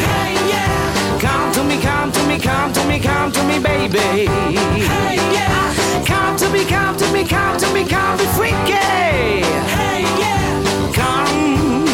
Hey, 0.00 0.32
yeah. 0.48 1.18
Come 1.20 1.52
to 1.52 1.62
me, 1.64 1.78
come 1.78 2.10
to 2.12 2.22
me, 2.26 2.38
come 2.38 2.72
to 2.72 2.84
me, 2.88 2.98
come 2.98 3.32
to 3.32 3.42
me, 3.44 3.58
baby. 3.58 3.98
Hey, 3.98 5.16
yeah. 5.36 6.04
Come 6.06 6.38
to 6.38 6.48
me, 6.48 6.64
come 6.64 6.96
to 6.96 7.12
me, 7.12 7.26
come 7.26 7.58
to 7.58 7.68
me, 7.74 7.84
come 7.86 8.16
be 8.16 8.24
freaky. 8.32 8.72
Hey, 9.76 10.04
yeah. 10.22 10.92
Come. 10.94 11.85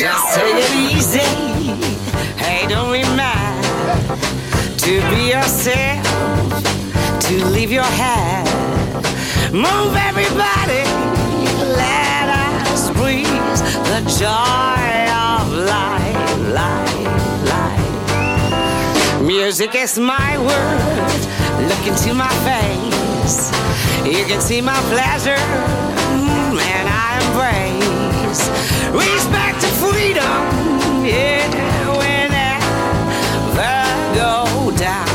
Just 0.00 0.34
take 0.34 0.56
it 0.56 0.74
easy. 0.96 1.18
Hey, 2.38 2.66
don't 2.68 2.92
be 2.92 3.02
mad. 3.16 3.62
To 4.78 4.92
be 5.10 5.30
yourself, 5.30 6.06
to 7.20 7.44
leave 7.46 7.70
your 7.70 7.82
head. 7.82 8.46
Move 9.52 9.94
everybody. 9.94 10.84
Let 11.76 12.28
us 12.70 12.90
breathe 12.92 13.26
the 13.90 14.00
joy 14.18 15.10
of 15.12 15.52
life, 15.52 16.54
life. 16.54 16.89
Music 19.30 19.76
is 19.76 19.96
my 19.96 20.36
world. 20.38 21.20
Look 21.70 21.86
into 21.86 22.14
my 22.14 22.34
face. 22.42 23.52
You 24.04 24.24
can 24.24 24.40
see 24.40 24.60
my 24.60 24.74
pleasure, 24.90 25.38
mm, 26.18 26.58
and 26.58 26.88
I 26.88 27.10
embrace 27.22 28.42
respect 28.90 29.60
to 29.60 29.68
freedom. 29.78 30.70
Go 34.14 34.72
down, 34.72 35.06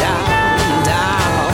down, 0.00 0.84
down. 0.88 1.52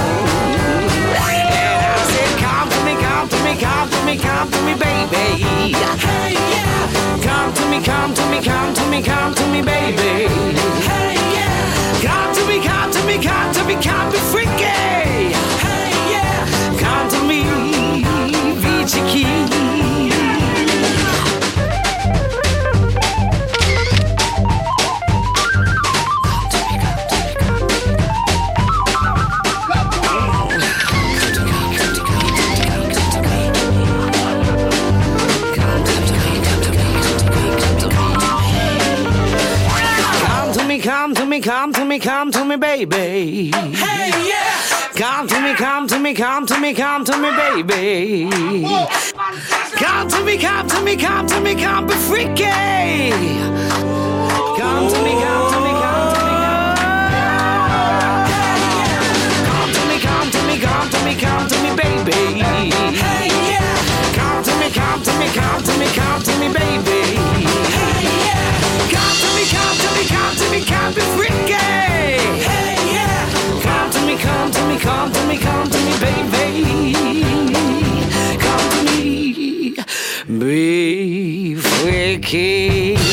And 1.10 1.82
I 1.90 1.98
said, 2.12 2.32
come 2.38 2.68
to 2.70 2.78
me, 2.86 2.94
come 3.02 3.28
to 3.28 3.38
me, 3.42 3.56
come 3.58 3.90
to 3.90 3.98
me, 4.06 4.16
come 4.16 4.48
to 4.52 4.60
me, 4.62 4.74
baby. 4.74 5.74
Hey, 6.06 6.34
yeah. 6.54 7.18
Come 7.26 7.52
to 7.52 7.66
me, 7.68 7.82
come 7.82 8.14
to 8.14 8.24
me, 8.30 8.40
come 8.40 8.74
to 8.74 8.86
me, 8.92 9.02
come 9.02 9.34
to 9.34 9.46
me, 9.48 9.60
baby. 9.60 10.28
Hey, 10.86 11.25
yeah. 12.06 12.24
Come 12.24 12.34
to 12.34 12.46
me, 12.46 12.58
come 12.64 12.90
to 12.92 13.06
me, 13.06 13.22
come 13.22 13.54
to 13.54 13.64
me, 13.64 13.74
come 13.82 14.12
be 14.12 14.18
freaky. 14.30 14.45
Me, 41.36 41.42
come 41.42 41.72
to 41.72 41.84
me, 41.84 41.98
come 41.98 42.32
to 42.32 42.44
me, 42.46 42.56
baby. 42.56 43.50
Hey, 43.52 44.28
yeah. 44.28 44.88
Come 44.94 45.28
to 45.28 45.40
me, 45.40 45.54
come 45.54 45.86
to 45.86 45.98
me, 45.98 46.14
come 46.14 46.46
to 46.46 46.58
me, 46.58 46.72
come 46.72 47.04
to 47.04 47.16
me, 47.18 47.62
baby. 47.62 48.30
Come 49.76 50.08
to 50.08 50.24
me, 50.24 50.38
come 50.38 50.66
to 50.68 50.80
me, 50.80 50.96
come 50.96 51.26
to 51.26 51.40
me, 51.40 51.54
come 51.54 51.86
be 51.86 51.94
freaky. 51.94 53.25
Come 75.06 75.12
to 75.12 75.26
me, 75.28 75.38
come 75.38 75.70
to 75.70 75.78
me, 75.78 76.00
baby. 76.00 76.92
Come 78.38 78.70
to 78.70 78.82
me, 78.84 79.76
be 80.38 81.54
freaky. 81.54 83.05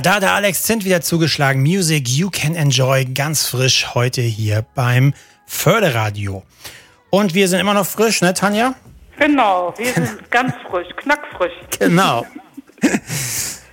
Ja, 0.00 0.02
da 0.02 0.14
hat 0.14 0.22
der 0.22 0.32
Alex 0.32 0.62
Zint 0.62 0.86
wieder 0.86 1.02
zugeschlagen. 1.02 1.60
Music 1.60 2.08
You 2.08 2.30
Can 2.30 2.54
Enjoy, 2.54 3.04
ganz 3.04 3.46
frisch 3.46 3.88
heute 3.94 4.22
hier 4.22 4.64
beim 4.74 5.12
Förderradio. 5.44 6.42
Und 7.10 7.34
wir 7.34 7.48
sind 7.48 7.60
immer 7.60 7.74
noch 7.74 7.84
frisch, 7.84 8.22
ne, 8.22 8.32
Tanja? 8.32 8.76
Genau, 9.18 9.74
wir 9.76 9.92
sind 9.92 10.30
ganz 10.30 10.54
frisch, 10.70 10.88
knackfrisch. 10.96 11.52
Genau. 11.78 12.24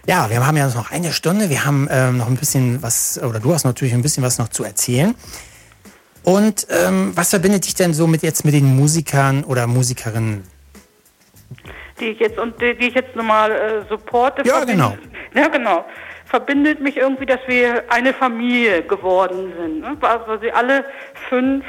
Ja, 0.06 0.30
wir 0.30 0.46
haben 0.46 0.58
ja 0.58 0.68
noch 0.68 0.92
eine 0.92 1.14
Stunde. 1.14 1.50
Wir 1.50 1.64
haben 1.64 1.88
ähm, 1.90 2.18
noch 2.18 2.28
ein 2.28 2.36
bisschen 2.36 2.84
was, 2.84 3.18
oder 3.24 3.40
du 3.40 3.54
hast 3.54 3.64
natürlich 3.64 3.94
ein 3.94 4.02
bisschen 4.02 4.22
was 4.22 4.38
noch 4.38 4.50
zu 4.50 4.66
erzählen. 4.66 5.16
Und 6.24 6.68
ähm, 6.70 7.14
was 7.16 7.30
verbindet 7.30 7.66
dich 7.68 7.76
denn 7.76 7.94
so 7.94 8.06
mit 8.06 8.22
jetzt 8.22 8.44
mit 8.44 8.54
den 8.54 8.76
Musikern 8.76 9.46
oder 9.46 9.66
Musikerinnen? 9.66 10.44
die 12.00 12.06
ich 12.06 12.20
jetzt 12.20 12.38
und 12.38 12.60
die, 12.62 12.76
die 12.76 12.88
ich 12.88 12.96
jetzt 12.96 13.16
nochmal 13.16 13.52
äh, 13.52 13.90
supporte. 13.90 14.44
Ja, 14.46 14.64
genau. 14.64 14.98
Ja, 15.34 15.50
genau. 15.50 15.86
Verbindet 16.28 16.82
mich 16.82 16.98
irgendwie, 16.98 17.26
dass 17.26 17.40
wir 17.48 17.84
eine 17.90 18.14
Familie 18.14 18.84
geworden 18.84 19.54
sind. 19.58 19.80
Ne? 19.80 19.98
Also 20.02 20.38
sie 20.42 20.52
alle 20.52 20.84
fünf, 21.30 21.64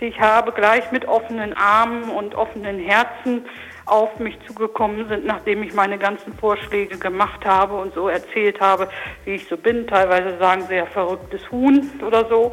die 0.00 0.06
ich 0.06 0.20
habe, 0.20 0.52
gleich 0.52 0.90
mit 0.92 1.06
offenen 1.06 1.52
Armen 1.54 2.04
und 2.10 2.34
offenen 2.34 2.78
Herzen 2.78 3.44
auf 3.84 4.18
mich 4.18 4.38
zugekommen 4.46 5.08
sind, 5.08 5.24
nachdem 5.24 5.62
ich 5.62 5.74
meine 5.74 5.98
ganzen 5.98 6.32
Vorschläge 6.34 6.98
gemacht 6.98 7.44
habe 7.44 7.74
und 7.74 7.94
so 7.94 8.08
erzählt 8.08 8.60
habe, 8.60 8.88
wie 9.24 9.34
ich 9.34 9.48
so 9.48 9.56
bin. 9.56 9.86
Teilweise 9.86 10.38
sagen 10.38 10.64
sie 10.68 10.76
ja 10.76 10.86
verrücktes 10.86 11.50
Huhn 11.50 11.90
oder 12.06 12.26
so. 12.28 12.52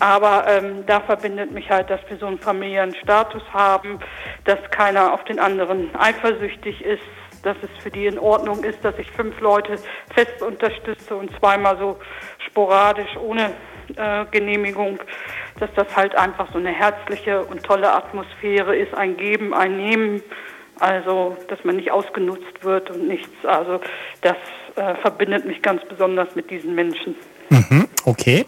Aber 0.00 0.46
ähm, 0.48 0.84
da 0.86 1.00
verbindet 1.00 1.50
mich 1.50 1.70
halt, 1.70 1.90
dass 1.90 2.00
wir 2.08 2.16
so 2.16 2.26
einen 2.26 2.38
familiären 2.38 2.94
Status 2.94 3.42
haben, 3.52 3.98
dass 4.44 4.58
keiner 4.70 5.12
auf 5.12 5.24
den 5.24 5.38
anderen 5.38 5.94
eifersüchtig 5.94 6.82
ist, 6.82 7.02
dass 7.42 7.56
es 7.62 7.82
für 7.82 7.90
die 7.90 8.06
in 8.06 8.18
Ordnung 8.18 8.62
ist, 8.64 8.78
dass 8.82 8.98
ich 8.98 9.10
fünf 9.10 9.38
Leute 9.40 9.76
fest 10.14 10.42
unterstütze 10.42 11.16
und 11.16 11.30
zweimal 11.38 11.78
so 11.78 11.98
sporadisch 12.46 13.16
ohne 13.16 13.52
äh, 13.96 14.24
Genehmigung, 14.30 14.98
dass 15.58 15.70
das 15.74 15.94
halt 15.96 16.14
einfach 16.16 16.52
so 16.52 16.58
eine 16.58 16.70
herzliche 16.70 17.42
und 17.44 17.62
tolle 17.62 17.92
Atmosphäre 17.92 18.76
ist, 18.76 18.94
ein 18.94 19.16
Geben, 19.16 19.54
ein 19.54 19.76
Nehmen, 19.76 20.22
also 20.78 21.36
dass 21.48 21.62
man 21.64 21.76
nicht 21.76 21.90
ausgenutzt 21.90 22.62
wird 22.62 22.90
und 22.90 23.06
nichts. 23.06 23.44
Also 23.44 23.80
das 24.22 24.36
äh, 24.76 24.94
verbindet 24.96 25.44
mich 25.46 25.62
ganz 25.62 25.82
besonders 25.88 26.34
mit 26.34 26.50
diesen 26.50 26.74
Menschen. 26.74 27.14
Mhm, 27.50 27.88
okay. 28.04 28.46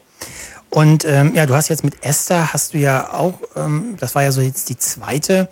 Und 0.70 1.04
ähm, 1.04 1.34
ja, 1.34 1.44
du 1.44 1.54
hast 1.54 1.68
jetzt 1.68 1.84
mit 1.84 2.02
Esther, 2.02 2.54
hast 2.54 2.72
du 2.72 2.78
ja 2.78 3.12
auch, 3.12 3.40
ähm, 3.56 3.96
das 4.00 4.14
war 4.14 4.22
ja 4.22 4.32
so 4.32 4.40
jetzt 4.40 4.70
die 4.70 4.78
zweite. 4.78 5.48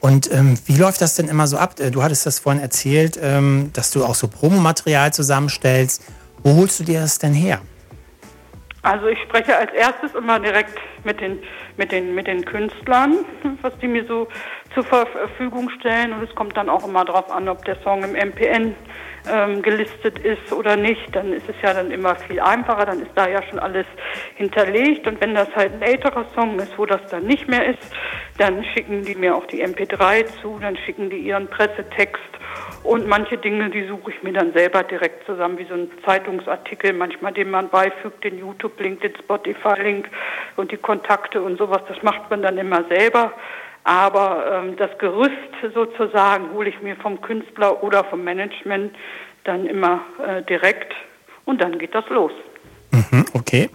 Und 0.00 0.32
ähm, 0.32 0.58
wie 0.66 0.76
läuft 0.76 1.00
das 1.02 1.14
denn 1.14 1.28
immer 1.28 1.46
so 1.46 1.58
ab? 1.58 1.78
Äh, 1.78 1.90
Du 1.90 2.02
hattest 2.02 2.26
das 2.26 2.38
vorhin 2.38 2.62
erzählt, 2.62 3.18
ähm, 3.22 3.70
dass 3.74 3.90
du 3.90 4.04
auch 4.04 4.14
so 4.14 4.28
Promomaterial 4.28 5.12
zusammenstellst. 5.12 6.02
Wo 6.42 6.56
holst 6.56 6.80
du 6.80 6.84
dir 6.84 7.00
das 7.00 7.18
denn 7.18 7.34
her? 7.34 7.60
Also 8.82 9.08
ich 9.08 9.18
spreche 9.20 9.54
als 9.54 9.72
erstes 9.72 10.14
immer 10.14 10.40
direkt 10.40 10.78
mit 11.04 11.20
den, 11.20 11.38
mit 11.76 11.92
den, 11.92 12.14
mit 12.14 12.26
den 12.26 12.44
Künstlern, 12.44 13.18
was 13.60 13.76
die 13.78 13.88
mir 13.88 14.06
so 14.06 14.26
zur 14.72 14.84
Verfügung 14.84 15.68
stellen. 15.78 16.12
Und 16.12 16.22
es 16.22 16.34
kommt 16.34 16.56
dann 16.56 16.70
auch 16.70 16.86
immer 16.86 17.04
darauf 17.04 17.30
an, 17.30 17.48
ob 17.48 17.62
der 17.66 17.76
Song 17.82 18.02
im 18.02 18.12
MPN 18.12 18.74
ähm, 19.30 19.62
gelistet 19.62 20.18
ist 20.18 20.52
oder 20.52 20.76
nicht. 20.76 21.14
Dann 21.14 21.32
ist 21.32 21.48
es 21.48 21.56
ja 21.62 21.74
dann 21.74 21.90
immer 21.90 22.16
viel 22.16 22.40
einfacher. 22.40 22.86
Dann 22.86 23.02
ist 23.02 23.12
da 23.14 23.28
ja 23.28 23.42
schon 23.42 23.58
alles 23.58 23.86
hinterlegt. 24.34 25.06
Und 25.06 25.20
wenn 25.20 25.34
das 25.34 25.48
halt 25.54 25.72
ein 25.74 25.82
älterer 25.82 26.24
Song 26.34 26.58
ist, 26.58 26.76
wo 26.78 26.86
das 26.86 27.00
dann 27.10 27.24
nicht 27.24 27.48
mehr 27.48 27.66
ist, 27.66 27.92
dann 28.38 28.64
schicken 28.64 29.04
die 29.04 29.14
mir 29.14 29.36
auch 29.36 29.46
die 29.46 29.64
MP3 29.64 30.26
zu. 30.40 30.58
Dann 30.60 30.76
schicken 30.76 31.10
die 31.10 31.18
ihren 31.18 31.48
Pressetext 31.48 32.30
und 32.82 33.06
manche 33.06 33.36
Dinge, 33.36 33.68
die 33.68 33.86
suche 33.86 34.10
ich 34.10 34.22
mir 34.22 34.32
dann 34.32 34.52
selber 34.54 34.82
direkt 34.82 35.26
zusammen, 35.26 35.58
wie 35.58 35.66
so 35.66 35.74
ein 35.74 35.90
Zeitungsartikel, 36.04 36.94
manchmal 36.94 37.32
den 37.32 37.50
man 37.50 37.68
beifügt, 37.68 38.24
den 38.24 38.38
YouTube-Link, 38.38 39.02
den 39.02 39.14
Spotify-Link 39.16 40.08
und 40.56 40.72
die 40.72 40.78
Kontakte 40.78 41.42
und 41.42 41.58
sowas. 41.58 41.82
Das 41.88 42.02
macht 42.02 42.30
man 42.30 42.42
dann 42.42 42.56
immer 42.56 42.84
selber. 42.88 43.32
Aber 43.90 44.46
ähm, 44.52 44.76
das 44.76 44.90
Gerüst 44.98 45.32
sozusagen 45.74 46.52
hole 46.52 46.68
ich 46.68 46.80
mir 46.80 46.94
vom 46.94 47.20
Künstler 47.20 47.82
oder 47.82 48.04
vom 48.04 48.22
Management 48.22 48.94
dann 49.42 49.66
immer 49.66 50.02
äh, 50.24 50.44
direkt 50.44 50.92
und 51.44 51.60
dann 51.60 51.76
geht 51.76 51.92
das 51.92 52.04
los. 52.08 52.30
Mhm, 52.92 53.24
okay. 53.32 53.68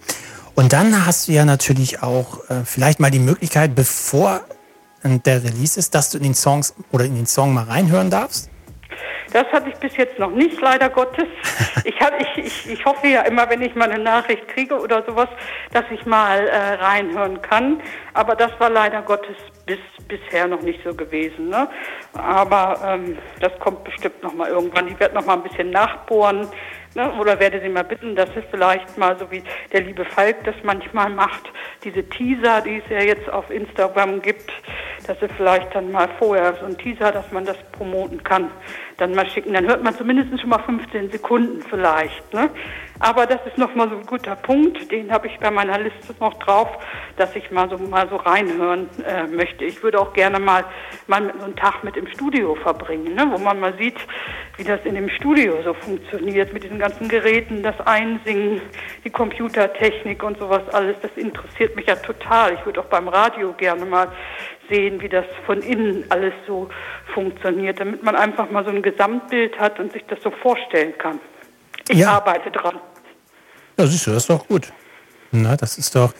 Und 0.54 0.72
dann 0.72 1.04
hast 1.04 1.28
du 1.28 1.32
ja 1.32 1.44
natürlich 1.44 2.02
auch 2.02 2.48
äh, 2.48 2.64
vielleicht 2.64 2.98
mal 2.98 3.10
die 3.10 3.18
Möglichkeit, 3.18 3.74
bevor 3.74 4.40
äh, 5.02 5.18
der 5.18 5.44
Release 5.44 5.78
ist, 5.78 5.94
dass 5.94 6.08
du 6.08 6.16
in 6.16 6.24
den 6.24 6.34
Songs 6.34 6.74
oder 6.92 7.04
in 7.04 7.14
den 7.14 7.26
Song 7.26 7.52
mal 7.52 7.64
reinhören 7.64 8.08
darfst. 8.08 8.48
Das 9.36 9.52
hatte 9.52 9.68
ich 9.68 9.76
bis 9.76 9.94
jetzt 9.98 10.18
noch 10.18 10.30
nicht, 10.30 10.58
leider 10.62 10.88
Gottes. 10.88 11.28
Ich, 11.84 12.00
hab, 12.00 12.20
ich, 12.20 12.44
ich, 12.44 12.72
ich 12.72 12.84
hoffe 12.84 13.06
ja 13.06 13.20
immer, 13.22 13.48
wenn 13.48 13.62
ich 13.62 13.72
mal 13.76 13.88
eine 13.88 14.02
Nachricht 14.02 14.48
kriege 14.48 14.76
oder 14.76 15.04
sowas, 15.04 15.28
dass 15.72 15.84
ich 15.92 16.04
mal 16.04 16.48
äh, 16.48 16.74
reinhören 16.82 17.40
kann. 17.42 17.80
Aber 18.12 18.34
das 18.34 18.50
war 18.58 18.70
leider 18.70 19.02
Gottes 19.02 19.36
bis, 19.66 19.78
bisher 20.08 20.48
noch 20.48 20.62
nicht 20.62 20.80
so 20.82 20.92
gewesen. 20.92 21.48
Ne? 21.48 21.68
Aber 22.14 22.80
ähm, 22.84 23.18
das 23.38 23.56
kommt 23.60 23.84
bestimmt 23.84 24.20
noch 24.24 24.34
mal 24.34 24.48
irgendwann. 24.48 24.88
Ich 24.88 24.98
werde 24.98 25.14
noch 25.14 25.26
mal 25.26 25.34
ein 25.34 25.44
bisschen 25.44 25.70
nachbohren. 25.70 26.48
Ne? 26.96 27.12
Oder 27.20 27.38
werde 27.38 27.60
sie 27.60 27.68
mal 27.68 27.84
bitten, 27.84 28.16
dass 28.16 28.30
sie 28.34 28.42
vielleicht 28.50 28.96
mal, 28.98 29.16
so 29.18 29.30
wie 29.30 29.44
der 29.72 29.82
liebe 29.82 30.04
Falk 30.04 30.42
das 30.44 30.56
manchmal 30.64 31.10
macht, 31.10 31.52
diese 31.84 32.02
Teaser, 32.08 32.62
die 32.62 32.78
es 32.78 32.90
ja 32.90 33.02
jetzt 33.02 33.28
auf 33.30 33.48
Instagram 33.50 34.22
gibt, 34.22 34.50
dass 35.06 35.20
sie 35.20 35.28
vielleicht 35.36 35.72
dann 35.74 35.92
mal 35.92 36.08
vorher 36.18 36.54
so 36.58 36.66
ein 36.66 36.76
Teaser, 36.78 37.12
dass 37.12 37.30
man 37.30 37.44
das 37.44 37.58
promoten 37.72 38.24
kann, 38.24 38.50
dann 38.98 39.14
mal 39.14 39.28
schicken. 39.28 39.52
Dann 39.52 39.66
hört 39.66 39.82
man 39.82 39.94
zumindest 39.94 40.40
schon 40.40 40.50
mal 40.50 40.62
15 40.62 41.10
Sekunden 41.10 41.62
vielleicht. 41.68 42.32
Ne? 42.32 42.50
Aber 42.98 43.26
das 43.26 43.40
ist 43.46 43.58
nochmal 43.58 43.90
so 43.90 43.96
ein 43.96 44.06
guter 44.06 44.36
Punkt, 44.36 44.90
den 44.90 45.12
habe 45.12 45.26
ich 45.26 45.38
bei 45.38 45.50
meiner 45.50 45.78
Liste 45.78 46.14
noch 46.18 46.34
drauf, 46.34 46.68
dass 47.16 47.36
ich 47.36 47.50
mal 47.50 47.68
so 47.68 47.76
mal 47.76 48.08
so 48.08 48.16
reinhören 48.16 48.88
äh, 49.06 49.26
möchte. 49.26 49.64
Ich 49.64 49.82
würde 49.82 50.00
auch 50.00 50.14
gerne 50.14 50.38
mal, 50.38 50.64
mal 51.06 51.32
so 51.38 51.44
einen 51.44 51.56
Tag 51.56 51.84
mit 51.84 51.96
im 51.96 52.06
Studio 52.06 52.54
verbringen, 52.54 53.14
ne? 53.14 53.26
wo 53.30 53.38
man 53.38 53.60
mal 53.60 53.74
sieht, 53.78 53.96
wie 54.56 54.64
das 54.64 54.80
in 54.84 54.94
dem 54.94 55.10
Studio 55.10 55.62
so 55.62 55.74
funktioniert, 55.74 56.54
mit 56.54 56.64
diesen 56.64 56.78
ganzen 56.78 57.08
Geräten, 57.08 57.62
das 57.62 57.78
Einsingen, 57.86 58.62
die 59.04 59.10
Computertechnik 59.10 60.22
und 60.22 60.38
sowas 60.38 60.62
alles. 60.72 60.96
Das 61.02 61.10
interessiert 61.16 61.76
mich 61.76 61.86
ja 61.86 61.96
total. 61.96 62.54
Ich 62.54 62.64
würde 62.64 62.80
auch 62.80 62.86
beim 62.86 63.08
Radio 63.08 63.52
gerne 63.52 63.84
mal 63.84 64.08
sehen, 64.68 65.00
wie 65.00 65.08
das 65.08 65.24
von 65.46 65.60
innen 65.62 66.04
alles 66.10 66.32
so 66.46 66.68
funktioniert, 67.14 67.80
damit 67.80 68.02
man 68.02 68.16
einfach 68.16 68.50
mal 68.50 68.64
so 68.64 68.70
ein 68.70 68.82
Gesamtbild 68.82 69.58
hat 69.58 69.78
und 69.80 69.92
sich 69.92 70.04
das 70.08 70.18
so 70.22 70.30
vorstellen 70.30 70.94
kann. 70.98 71.20
Ich 71.88 71.98
Ja. 71.98 72.16
arbeite 72.16 72.50
dran. 72.50 72.76
Ja, 73.78 73.86
siehst 73.86 74.06
du, 74.06 74.10
das 74.12 74.22
ist 74.24 74.30
doch 74.30 74.46
gut. 74.48 74.72
Na, 75.32 75.56
das 75.56 75.78
ist 75.78 75.94
doch. 75.94 76.12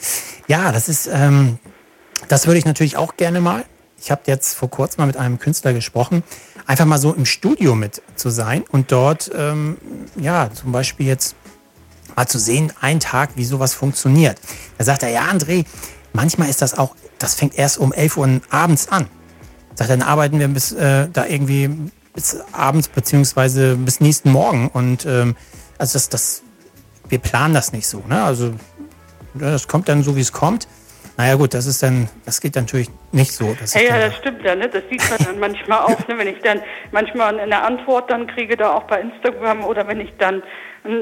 Ja, 0.47 0.73
das 0.73 0.89
ist. 0.89 1.07
Ähm, 1.07 1.59
das 2.29 2.47
würde 2.47 2.59
ich 2.59 2.65
natürlich 2.65 2.97
auch 2.97 3.17
gerne 3.17 3.41
mal. 3.41 3.65
Ich 3.99 4.11
habe 4.11 4.23
jetzt 4.27 4.55
vor 4.57 4.69
kurzem 4.71 5.03
mal 5.03 5.07
mit 5.07 5.17
einem 5.17 5.39
Künstler 5.39 5.73
gesprochen, 5.73 6.23
einfach 6.67 6.85
mal 6.85 6.99
so 6.99 7.15
im 7.15 7.25
Studio 7.25 7.75
mit 7.75 8.03
zu 8.15 8.29
sein 8.31 8.63
und 8.71 8.93
dort, 8.93 9.31
ähm, 9.35 9.79
ja, 10.17 10.51
zum 10.53 10.71
Beispiel 10.73 11.07
jetzt 11.07 11.35
mal 12.15 12.27
zu 12.27 12.39
sehen, 12.39 12.73
einen 12.81 13.01
Tag, 13.01 13.31
wie 13.37 13.45
sowas 13.45 13.75
funktioniert. 13.75 14.39
Da 14.79 14.85
sagt 14.85 15.03
er, 15.03 15.09
ja, 15.11 15.23
André, 15.23 15.65
manchmal 16.13 16.49
ist 16.51 16.61
das 16.63 16.77
auch, 16.77 16.95
das 17.19 17.35
fängt 17.35 17.59
erst 17.59 17.79
um 17.79 17.93
11 17.93 18.17
Uhr 18.17 18.41
abends 18.51 18.89
an. 18.89 19.09
Sagt 19.75 19.91
dann 19.91 20.03
arbeiten 20.03 20.39
wir 20.39 20.49
bis 20.49 20.73
äh, 20.73 21.09
da 21.13 21.27
irgendwie 21.27 21.71
bis 22.15 22.41
abends 22.53 22.89
beziehungsweise 22.89 23.77
bis 23.77 24.01
nächsten 24.01 24.31
Morgen 24.33 24.69
und 24.69 25.05
ähm, 25.05 25.37
also 25.79 25.93
das, 25.95 26.09
das, 26.09 26.43
wir 27.09 27.19
planen 27.19 27.53
das 27.53 27.73
nicht 27.73 27.87
so, 27.87 28.03
ne? 28.09 28.23
Also 28.23 28.55
das 29.35 29.69
kommt 29.69 29.89
dann 29.89 30.03
so, 30.03 30.17
wie 30.17 30.21
es 30.21 30.33
kommt. 30.33 30.67
Naja 31.19 31.35
gut, 31.37 31.55
das 31.55 31.67
ist 31.67 31.83
dann, 31.83 32.09
das 32.27 32.41
geht 32.41 32.57
natürlich 32.57 32.91
nicht 33.13 33.33
so. 33.33 33.55
Dass 33.59 33.75
Hey, 33.75 33.89
ja, 33.89 33.99
das 33.99 34.17
stimmt 34.17 34.43
ja, 34.45 34.55
ne? 34.55 34.69
Das 34.69 34.83
sieht 34.91 35.03
man 35.09 35.19
dann 35.25 35.39
manchmal 35.39 35.81
auch, 35.81 36.09
ne? 36.09 36.19
Wenn 36.19 36.29
ich 36.29 36.41
dann 36.43 36.61
manchmal 36.91 37.39
eine 37.39 37.63
Antwort 37.63 38.11
dann 38.11 38.27
kriege, 38.27 38.57
da 38.57 38.73
auch 38.73 38.85
bei 38.85 39.01
Instagram 39.01 39.65
oder 39.65 39.87
wenn 39.89 40.01
ich 40.01 40.13
dann 40.19 40.43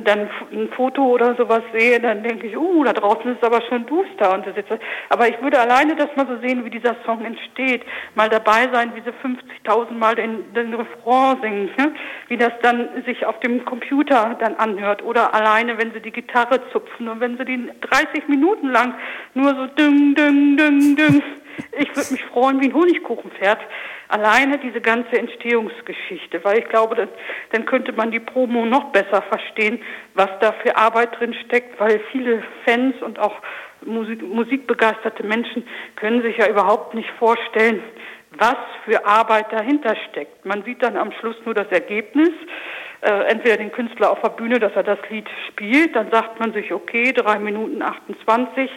dann 0.04 0.28
ein 0.52 0.68
Foto 0.76 1.02
oder 1.02 1.34
sowas 1.36 1.62
sehe, 1.72 2.00
dann 2.00 2.22
denke 2.22 2.46
ich, 2.46 2.56
uh, 2.56 2.84
da 2.84 2.92
draußen 2.92 3.34
ist 3.34 3.44
aber 3.44 3.62
schon 3.62 3.86
duster 3.86 4.34
und 4.34 4.44
so 4.44 4.52
sitze. 4.52 4.78
Aber 5.08 5.28
ich 5.28 5.40
würde 5.42 5.58
alleine 5.58 5.96
das 5.96 6.08
mal 6.16 6.26
so 6.26 6.38
sehen, 6.46 6.64
wie 6.64 6.70
dieser 6.70 6.96
Song 7.04 7.24
entsteht, 7.24 7.82
mal 8.14 8.28
dabei 8.28 8.68
sein, 8.72 8.92
wie 8.94 9.00
sie 9.00 9.10
50.000 9.10 9.92
Mal 9.92 10.14
den, 10.14 10.52
den 10.54 10.74
Refrain 10.74 11.40
singen, 11.40 11.70
ne? 11.76 11.94
wie 12.28 12.36
das 12.36 12.52
dann 12.62 12.88
sich 13.04 13.24
auf 13.26 13.38
dem 13.40 13.64
Computer 13.64 14.36
dann 14.40 14.56
anhört 14.56 15.02
oder 15.02 15.34
alleine, 15.34 15.78
wenn 15.78 15.92
sie 15.92 16.00
die 16.00 16.12
Gitarre 16.12 16.60
zupfen 16.72 17.08
und 17.08 17.20
wenn 17.20 17.36
sie 17.38 17.44
die 17.44 17.70
30 17.80 18.28
Minuten 18.28 18.70
lang 18.70 18.94
nur 19.34 19.54
so 19.54 19.66
düng, 19.66 20.14
düng, 20.14 20.56
düng, 20.56 20.96
düng. 20.96 21.22
Ich 21.72 21.88
würde 21.96 22.12
mich 22.12 22.24
freuen 22.26 22.60
wie 22.60 22.66
ein 22.66 22.74
Honigkuchenpferd. 22.74 23.58
Alleine 24.08 24.58
diese 24.58 24.80
ganze 24.80 25.18
Entstehungsgeschichte, 25.18 26.44
weil 26.44 26.58
ich 26.58 26.68
glaube, 26.68 26.94
dann, 26.94 27.08
dann 27.52 27.64
könnte 27.64 27.92
man 27.92 28.10
die 28.10 28.20
Promo 28.20 28.66
noch 28.66 28.92
besser 28.92 29.22
verstehen, 29.22 29.82
was 30.14 30.28
da 30.40 30.52
für 30.62 30.76
Arbeit 30.76 31.18
drin 31.18 31.34
steckt, 31.46 31.80
weil 31.80 32.00
viele 32.12 32.42
Fans 32.64 32.94
und 33.02 33.18
auch 33.18 33.34
Musik, 33.84 34.22
musikbegeisterte 34.22 35.24
Menschen 35.24 35.66
können 35.96 36.22
sich 36.22 36.36
ja 36.36 36.48
überhaupt 36.48 36.94
nicht 36.94 37.10
vorstellen, 37.18 37.82
was 38.38 38.56
für 38.84 39.04
Arbeit 39.06 39.52
dahinter 39.52 39.94
steckt. 40.10 40.44
Man 40.44 40.64
sieht 40.64 40.82
dann 40.82 40.96
am 40.96 41.12
Schluss 41.12 41.36
nur 41.44 41.54
das 41.54 41.68
Ergebnis, 41.68 42.30
äh, 43.00 43.30
entweder 43.30 43.58
den 43.58 43.70
Künstler 43.70 44.10
auf 44.10 44.20
der 44.22 44.30
Bühne, 44.30 44.58
dass 44.58 44.72
er 44.74 44.82
das 44.82 44.98
Lied 45.10 45.28
spielt, 45.48 45.94
dann 45.94 46.10
sagt 46.10 46.40
man 46.40 46.52
sich, 46.52 46.72
okay, 46.72 47.12
drei 47.12 47.38
Minuten 47.38 47.82
28, 47.82 48.70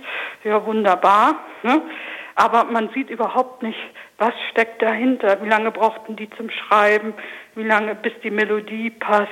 ja 0.44 0.66
wunderbar. 0.66 1.46
Ne? 1.64 1.82
Aber 2.38 2.66
man 2.66 2.90
sieht 2.94 3.10
überhaupt 3.10 3.64
nicht, 3.64 3.80
was 4.20 4.34
steckt 4.52 4.84
dahinter, 4.84 5.42
wie 5.42 5.50
lange 5.50 5.72
brauchten 5.72 6.16
die 6.16 6.30
zum 6.38 6.52
Schreiben, 6.52 7.16
wie 7.56 7.64
lange 7.64 7.96
bis 7.96 8.14
die 8.24 8.30
Melodie 8.30 8.92
passt 8.92 9.28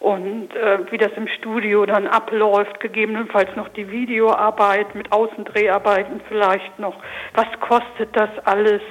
und 0.00 0.52
äh, 0.56 0.80
wie 0.90 0.98
das 0.98 1.12
im 1.16 1.28
Studio 1.28 1.86
dann 1.86 2.08
abläuft, 2.08 2.80
gegebenenfalls 2.80 3.54
noch 3.54 3.68
die 3.68 3.88
Videoarbeit 3.88 4.96
mit 4.96 5.12
Außendreharbeiten 5.12 6.22
vielleicht 6.28 6.76
noch. 6.80 6.96
Was 7.34 7.46
kostet 7.60 8.16
das 8.16 8.30
alles? 8.44 8.82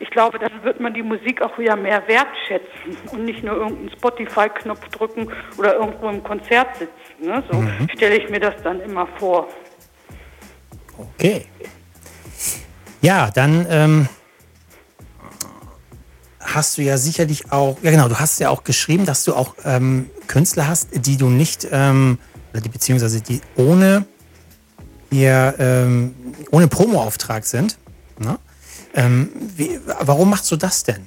Ich 0.00 0.08
glaube, 0.08 0.38
dann 0.38 0.64
wird 0.64 0.80
man 0.80 0.94
die 0.94 1.02
Musik 1.02 1.42
auch 1.42 1.58
wieder 1.58 1.76
mehr 1.76 2.02
wertschätzen 2.08 2.96
und 3.12 3.26
nicht 3.26 3.44
nur 3.44 3.56
irgendeinen 3.56 3.90
Spotify-Knopf 3.98 4.88
drücken 4.88 5.30
oder 5.58 5.74
irgendwo 5.74 6.08
im 6.08 6.24
Konzert 6.24 6.74
sitzen. 6.76 6.94
Ne? 7.20 7.44
So 7.50 7.62
stelle 7.94 8.16
ich 8.16 8.30
mir 8.30 8.40
das 8.40 8.62
dann 8.62 8.80
immer 8.80 9.06
vor. 9.18 9.46
Okay. 10.96 11.44
Ja, 13.00 13.30
dann 13.30 13.66
ähm, 13.68 14.08
hast 16.40 16.78
du 16.78 16.82
ja 16.82 16.98
sicherlich 16.98 17.52
auch, 17.52 17.78
ja 17.82 17.90
genau, 17.90 18.08
du 18.08 18.18
hast 18.18 18.40
ja 18.40 18.50
auch 18.50 18.64
geschrieben, 18.64 19.06
dass 19.06 19.24
du 19.24 19.34
auch 19.34 19.54
ähm, 19.64 20.10
Künstler 20.26 20.66
hast, 20.66 20.88
die 20.92 21.16
du 21.16 21.28
nicht, 21.28 21.68
ähm, 21.70 22.18
die 22.54 22.68
beziehungsweise 22.68 23.20
die 23.20 23.40
ohne 23.56 24.04
ihr, 25.10 25.54
ähm, 25.58 26.14
ohne 26.50 26.68
Promo-Auftrag 26.68 27.44
sind. 27.44 27.78
Ne? 28.18 28.38
Ähm, 28.94 29.30
wie, 29.56 29.78
warum 30.00 30.30
machst 30.30 30.50
du 30.50 30.56
das 30.56 30.82
denn? 30.82 31.06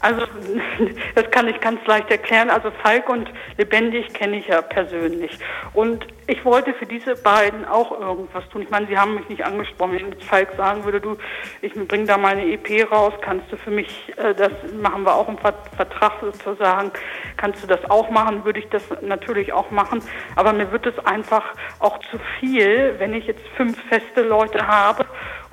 Also 0.00 0.22
das 1.14 1.30
kann 1.30 1.48
ich 1.48 1.60
ganz 1.60 1.84
leicht 1.86 2.10
erklären. 2.10 2.50
Also 2.50 2.70
Falk 2.82 3.08
und 3.08 3.30
Lebendig 3.58 4.12
kenne 4.14 4.38
ich 4.38 4.48
ja 4.48 4.62
persönlich. 4.62 5.38
Und 5.72 6.06
ich 6.26 6.44
wollte 6.44 6.72
für 6.74 6.86
diese 6.86 7.16
beiden 7.16 7.66
auch 7.66 7.98
irgendwas 8.00 8.48
tun. 8.48 8.62
Ich 8.62 8.70
meine, 8.70 8.86
sie 8.86 8.96
haben 8.96 9.14
mich 9.14 9.28
nicht 9.28 9.44
angesprochen. 9.44 9.92
Wenn 9.92 10.12
jetzt 10.12 10.24
Falk 10.24 10.52
sagen 10.56 10.84
würde, 10.84 11.00
du, 11.00 11.16
ich 11.60 11.72
bringe 11.74 12.06
da 12.06 12.16
meine 12.16 12.44
EP 12.50 12.90
raus, 12.90 13.12
kannst 13.20 13.52
du 13.52 13.56
für 13.56 13.70
mich, 13.70 14.12
äh, 14.16 14.34
das 14.34 14.52
machen 14.80 15.04
wir 15.04 15.14
auch 15.14 15.28
im 15.28 15.36
Ver- 15.38 15.54
Vertrag 15.76 16.12
sozusagen, 16.22 16.92
kannst 17.36 17.62
du 17.62 17.66
das 17.66 17.84
auch 17.90 18.08
machen, 18.10 18.44
würde 18.44 18.60
ich 18.60 18.68
das 18.70 18.82
natürlich 19.02 19.52
auch 19.52 19.70
machen. 19.70 20.02
Aber 20.36 20.52
mir 20.52 20.72
wird 20.72 20.86
es 20.86 20.98
einfach 21.04 21.44
auch 21.78 21.98
zu 22.10 22.18
viel, 22.40 22.94
wenn 22.98 23.12
ich 23.12 23.26
jetzt 23.26 23.46
fünf 23.56 23.76
feste 23.88 24.22
Leute 24.22 24.66
habe 24.66 25.04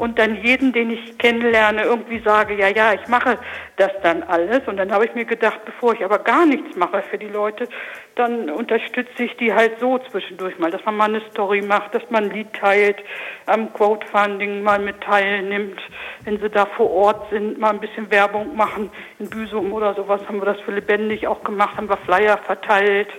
und 0.01 0.17
dann 0.17 0.43
jeden, 0.43 0.73
den 0.73 0.89
ich 0.89 1.15
kennenlerne, 1.19 1.83
irgendwie 1.83 2.19
sage, 2.25 2.55
ja, 2.55 2.69
ja, 2.69 2.93
ich 2.93 3.07
mache 3.07 3.37
das 3.77 3.91
dann 4.01 4.23
alles. 4.23 4.67
Und 4.67 4.77
dann 4.77 4.91
habe 4.91 5.05
ich 5.05 5.13
mir 5.13 5.25
gedacht, 5.25 5.63
bevor 5.63 5.93
ich 5.93 6.03
aber 6.03 6.17
gar 6.17 6.47
nichts 6.47 6.75
mache 6.75 7.03
für 7.03 7.19
die 7.19 7.27
Leute, 7.27 7.67
dann 8.15 8.49
unterstütze 8.49 9.23
ich 9.23 9.37
die 9.37 9.53
halt 9.53 9.79
so 9.79 9.99
zwischendurch 9.99 10.57
mal, 10.57 10.71
dass 10.71 10.83
man 10.85 10.97
mal 10.97 11.05
eine 11.05 11.21
Story 11.29 11.61
macht, 11.61 11.93
dass 11.93 12.01
man 12.09 12.23
ein 12.23 12.31
Lied 12.31 12.51
teilt, 12.53 12.97
am 13.45 13.71
Crowdfunding 13.73 14.63
mal 14.63 14.79
mit 14.79 14.99
teilnimmt, 15.01 15.79
wenn 16.23 16.39
sie 16.39 16.49
da 16.49 16.65
vor 16.65 16.89
Ort 16.89 17.29
sind, 17.29 17.59
mal 17.59 17.69
ein 17.69 17.79
bisschen 17.79 18.09
Werbung 18.09 18.55
machen. 18.55 18.89
In 19.19 19.29
Büsum 19.29 19.71
oder 19.71 19.93
sowas 19.93 20.21
haben 20.27 20.41
wir 20.41 20.45
das 20.45 20.59
für 20.61 20.71
lebendig 20.71 21.27
auch 21.27 21.43
gemacht, 21.43 21.77
haben 21.77 21.89
wir 21.89 21.97
Flyer 21.97 22.39
verteilt 22.39 23.09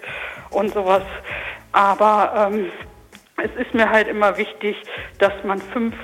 und 0.51 0.75
sowas. 0.75 1.05
Aber 1.71 2.51
ähm, 2.53 2.73
es 3.37 3.51
ist 3.67 3.75
mir 3.75 3.91
halt 3.91 4.09
immer 4.09 4.37
wichtig, 4.37 4.77
dass 5.19 5.33
man 5.45 5.59
fünf, 5.59 5.95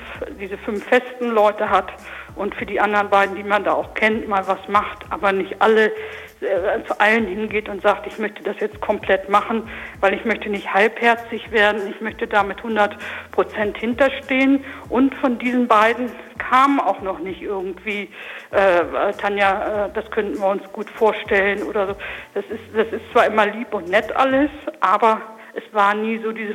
diese 0.40 0.58
fünf 0.58 0.84
festen 0.84 1.28
Leute 1.30 1.68
hat 1.68 1.92
und 2.36 2.54
für 2.54 2.66
die 2.66 2.80
anderen 2.80 3.10
beiden, 3.10 3.36
die 3.36 3.42
man 3.42 3.64
da 3.64 3.72
auch 3.72 3.94
kennt, 3.94 4.28
mal 4.28 4.46
was 4.46 4.66
macht, 4.68 5.04
aber 5.10 5.32
nicht 5.32 5.60
alle 5.60 5.92
äh, 6.40 6.84
zu 6.86 7.00
allen 7.00 7.26
hingeht 7.26 7.68
und 7.68 7.82
sagt, 7.82 8.06
ich 8.06 8.18
möchte 8.18 8.42
das 8.44 8.56
jetzt 8.60 8.80
komplett 8.80 9.28
machen, 9.28 9.68
weil 10.00 10.14
ich 10.14 10.24
möchte 10.24 10.48
nicht 10.48 10.72
halbherzig 10.72 11.50
werden, 11.50 11.82
ich 11.90 12.00
möchte 12.00 12.28
da 12.28 12.44
mit 12.44 12.58
100 12.58 12.96
Prozent 13.32 13.76
hinterstehen. 13.76 14.64
Und 14.88 15.14
von 15.16 15.38
diesen 15.38 15.66
beiden 15.66 16.10
kam 16.38 16.78
auch 16.78 17.02
noch 17.02 17.18
nicht 17.18 17.42
irgendwie, 17.42 18.08
äh, 18.52 19.12
Tanja, 19.20 19.86
äh, 19.86 19.90
das 19.92 20.08
könnten 20.12 20.38
wir 20.38 20.46
uns 20.46 20.62
gut 20.72 20.88
vorstellen 20.90 21.62
oder 21.64 21.88
so. 21.88 21.96
Das 22.34 22.44
ist, 22.46 22.62
das 22.72 22.86
ist 22.92 23.10
zwar 23.12 23.26
immer 23.26 23.46
lieb 23.46 23.74
und 23.74 23.88
nett 23.88 24.14
alles, 24.14 24.50
aber 24.80 25.20
es 25.58 25.74
war 25.74 25.94
nie 25.94 26.18
so 26.22 26.32
diese 26.32 26.54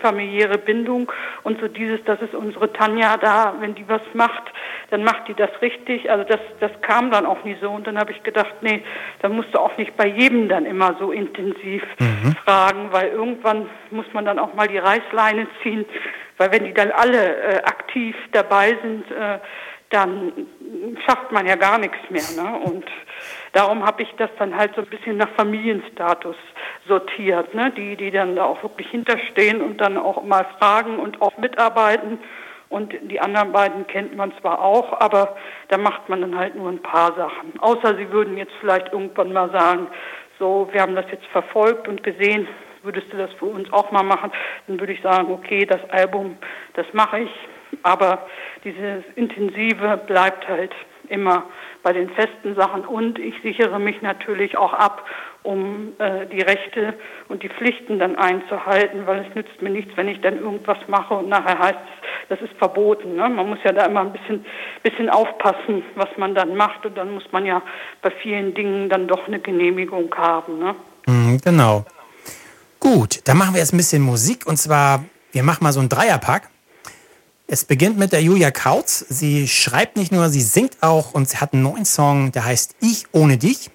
familiäre 0.00 0.58
Bindung 0.58 1.10
und 1.42 1.60
so 1.60 1.68
dieses, 1.68 2.02
das 2.04 2.20
ist 2.22 2.34
unsere 2.34 2.72
Tanja 2.72 3.16
da, 3.16 3.54
wenn 3.60 3.74
die 3.74 3.88
was 3.88 4.02
macht, 4.12 4.44
dann 4.90 5.02
macht 5.02 5.28
die 5.28 5.34
das 5.34 5.50
richtig. 5.60 6.10
Also 6.10 6.24
das, 6.24 6.40
das 6.60 6.70
kam 6.82 7.10
dann 7.10 7.26
auch 7.26 7.42
nie 7.44 7.56
so. 7.60 7.70
Und 7.70 7.86
dann 7.86 7.98
habe 7.98 8.12
ich 8.12 8.22
gedacht, 8.22 8.54
nee, 8.60 8.82
dann 9.20 9.32
musst 9.32 9.52
du 9.52 9.58
auch 9.58 9.76
nicht 9.76 9.96
bei 9.96 10.06
jedem 10.06 10.48
dann 10.48 10.66
immer 10.66 10.96
so 10.98 11.10
intensiv 11.10 11.82
mhm. 11.98 12.36
fragen, 12.44 12.88
weil 12.92 13.08
irgendwann 13.08 13.68
muss 13.90 14.06
man 14.12 14.24
dann 14.24 14.38
auch 14.38 14.54
mal 14.54 14.68
die 14.68 14.78
Reißleine 14.78 15.46
ziehen, 15.62 15.84
weil 16.38 16.52
wenn 16.52 16.64
die 16.64 16.74
dann 16.74 16.90
alle 16.92 17.36
äh, 17.36 17.56
aktiv 17.64 18.16
dabei 18.32 18.76
sind, 18.82 19.10
äh, 19.10 19.38
dann 19.90 20.32
schafft 21.06 21.30
man 21.30 21.46
ja 21.46 21.56
gar 21.56 21.78
nichts 21.78 21.98
mehr. 22.10 22.22
Ne? 22.36 22.58
Und 22.58 22.84
darum 23.54 23.84
habe 23.84 24.02
ich 24.02 24.12
das 24.18 24.30
dann 24.38 24.56
halt 24.56 24.74
so 24.74 24.82
ein 24.82 24.88
bisschen 24.88 25.16
nach 25.16 25.30
Familienstatus 25.30 26.36
sortiert, 26.86 27.54
ne? 27.54 27.72
die, 27.76 27.96
die 27.96 28.10
dann 28.10 28.36
da 28.36 28.44
auch 28.44 28.62
wirklich 28.62 28.88
hinterstehen 28.90 29.62
und 29.62 29.78
dann 29.80 29.96
auch 29.96 30.22
mal 30.22 30.46
fragen 30.58 30.98
und 30.98 31.22
auch 31.22 31.36
mitarbeiten. 31.38 32.18
Und 32.68 32.92
die 33.02 33.20
anderen 33.20 33.52
beiden 33.52 33.86
kennt 33.86 34.16
man 34.16 34.32
zwar 34.40 34.60
auch, 34.60 35.00
aber 35.00 35.36
da 35.68 35.78
macht 35.78 36.08
man 36.08 36.20
dann 36.20 36.36
halt 36.36 36.56
nur 36.56 36.68
ein 36.68 36.82
paar 36.82 37.14
Sachen. 37.14 37.58
Außer 37.60 37.96
sie 37.96 38.10
würden 38.10 38.36
jetzt 38.36 38.52
vielleicht 38.60 38.92
irgendwann 38.92 39.32
mal 39.32 39.50
sagen, 39.50 39.86
so, 40.38 40.68
wir 40.72 40.82
haben 40.82 40.96
das 40.96 41.06
jetzt 41.12 41.26
verfolgt 41.26 41.86
und 41.86 42.02
gesehen, 42.02 42.48
würdest 42.82 43.12
du 43.12 43.16
das 43.16 43.32
für 43.34 43.46
uns 43.46 43.72
auch 43.72 43.92
mal 43.92 44.02
machen? 44.02 44.32
Dann 44.66 44.80
würde 44.80 44.92
ich 44.92 45.00
sagen, 45.02 45.32
okay, 45.32 45.64
das 45.64 45.80
Album, 45.90 46.36
das 46.74 46.86
mache 46.92 47.20
ich. 47.20 47.30
Aber 47.82 48.26
dieses 48.64 49.04
Intensive 49.14 50.00
bleibt 50.06 50.48
halt 50.48 50.72
immer 51.08 51.44
bei 51.82 51.92
den 51.92 52.08
festen 52.10 52.54
Sachen 52.54 52.84
und 52.84 53.18
ich 53.18 53.34
sichere 53.42 53.78
mich 53.78 54.00
natürlich 54.02 54.56
auch 54.56 54.72
ab, 54.72 55.04
um 55.42 55.92
äh, 55.98 56.26
die 56.26 56.40
Rechte 56.40 56.94
und 57.28 57.42
die 57.42 57.50
Pflichten 57.50 57.98
dann 57.98 58.16
einzuhalten, 58.16 59.06
weil 59.06 59.26
es 59.28 59.34
nützt 59.34 59.60
mir 59.60 59.70
nichts, 59.70 59.92
wenn 59.96 60.08
ich 60.08 60.20
dann 60.22 60.38
irgendwas 60.38 60.78
mache 60.88 61.14
und 61.14 61.28
nachher 61.28 61.58
heißt 61.58 61.74
es, 61.74 62.28
das 62.30 62.40
ist 62.40 62.56
verboten. 62.58 63.16
Ne? 63.16 63.28
Man 63.28 63.48
muss 63.50 63.58
ja 63.64 63.72
da 63.72 63.84
immer 63.84 64.00
ein 64.00 64.12
bisschen, 64.12 64.44
bisschen 64.82 65.10
aufpassen, 65.10 65.82
was 65.94 66.08
man 66.16 66.34
dann 66.34 66.56
macht 66.56 66.86
und 66.86 66.96
dann 66.96 67.12
muss 67.12 67.24
man 67.32 67.44
ja 67.44 67.62
bei 68.00 68.10
vielen 68.10 68.54
Dingen 68.54 68.88
dann 68.88 69.06
doch 69.06 69.26
eine 69.26 69.38
Genehmigung 69.38 70.12
haben. 70.16 70.58
Ne? 70.58 70.74
Mhm, 71.06 71.38
genau. 71.44 71.84
Gut, 72.80 73.20
dann 73.28 73.36
machen 73.36 73.54
wir 73.54 73.60
jetzt 73.60 73.74
ein 73.74 73.78
bisschen 73.78 74.02
Musik 74.02 74.46
und 74.46 74.56
zwar, 74.56 75.04
wir 75.32 75.42
machen 75.42 75.64
mal 75.64 75.72
so 75.72 75.80
einen 75.80 75.88
Dreierpack. 75.88 76.53
Es 77.46 77.64
beginnt 77.64 77.98
mit 77.98 78.12
der 78.12 78.22
Julia 78.22 78.50
Kautz. 78.50 79.04
Sie 79.08 79.46
schreibt 79.48 79.96
nicht 79.96 80.12
nur, 80.12 80.30
sie 80.30 80.40
singt 80.40 80.82
auch 80.82 81.12
und 81.12 81.28
sie 81.28 81.36
hat 81.36 81.52
einen 81.52 81.62
neuen 81.62 81.84
Song, 81.84 82.32
der 82.32 82.44
heißt 82.44 82.76
Ich 82.80 83.04
ohne 83.12 83.36
dich. 83.36 83.70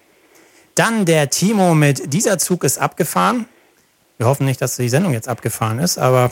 Dann 0.74 1.04
der 1.04 1.30
Timo 1.30 1.74
mit 1.74 2.12
Dieser 2.12 2.38
Zug 2.38 2.64
ist 2.64 2.78
abgefahren. 2.78 3.46
Wir 4.18 4.26
hoffen 4.26 4.44
nicht, 4.44 4.60
dass 4.60 4.76
die 4.76 4.88
Sendung 4.88 5.12
jetzt 5.12 5.28
abgefahren 5.28 5.78
ist, 5.78 5.98
aber. 5.98 6.30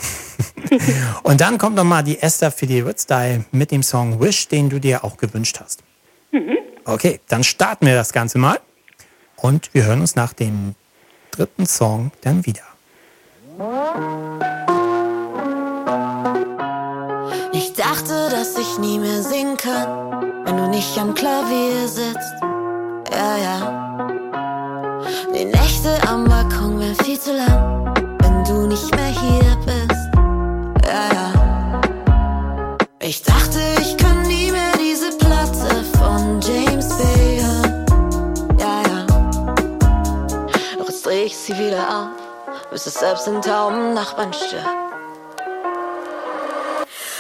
und 1.23 1.40
dann 1.40 1.59
kommt 1.59 1.77
nochmal 1.77 2.02
die 2.02 2.20
Esther 2.20 2.51
für 2.51 2.66
die 2.66 2.85
Style 2.98 3.44
mit 3.51 3.70
dem 3.70 3.82
Song 3.82 4.20
Wish, 4.20 4.48
den 4.48 4.69
du 4.69 4.78
dir 4.78 5.05
auch 5.05 5.16
gewünscht 5.16 5.60
hast. 5.60 5.82
Mhm. 6.32 6.59
Okay, 6.85 7.20
dann 7.28 7.44
starten 7.44 7.86
wir 7.86 7.94
das 7.94 8.12
Ganze 8.12 8.39
mal. 8.39 8.60
Und 9.36 9.73
wir 9.73 9.85
hören 9.85 10.01
uns 10.01 10.16
nach 10.16 10.32
dem 10.32 10.74
dritten 11.31 11.66
Song 11.66 12.10
dann 12.23 12.44
wieder. 12.44 12.62
Ich 17.69 17.74
dachte, 17.74 18.31
dass 18.31 18.57
ich 18.57 18.78
nie 18.78 18.99
mehr 18.99 19.23
singen 19.23 19.59
kann, 19.59 20.23
wenn 20.47 20.57
du 20.57 20.69
nicht 20.69 20.99
am 20.99 21.12
Klavier 21.12 21.86
sitzt. 21.86 22.32
Ja, 23.12 23.36
ja. 23.36 24.09
Die 25.35 25.45
Nächte 25.45 25.99
am 26.09 26.24
Balkon 26.24 26.81
wären 26.81 26.95
viel 27.05 27.20
zu 27.20 27.36
lang, 27.36 27.95
wenn 28.23 28.45
du 28.45 28.66
nicht 28.69 28.90
mehr 28.97 29.09
hier 29.09 29.57
bist. 29.66 30.09
Ja, 30.86 31.09
ja. 31.12 31.81
Ich 33.01 33.23
dachte, 33.23 33.61
ich 33.82 33.99
kann 33.99 34.23
nie 34.23 34.51
mehr 34.51 34.73
diese 34.81 35.11
Platte 35.19 35.85
von 35.99 36.40
James 36.40 36.89
Bay 36.89 37.43
hören. 37.43 37.85
Ja, 38.59 38.82
ja. 38.89 39.07
Doch 40.78 40.89
jetzt 40.89 41.05
dreh 41.05 41.24
ich 41.24 41.36
sie 41.36 41.53
wieder 41.53 41.86
auf, 41.86 42.70
bis 42.70 42.86
es 42.86 42.95
selbst 42.95 43.28
in 43.28 43.43
tauben 43.43 43.93
Nachbarn 43.93 44.32
stört. 44.32 44.98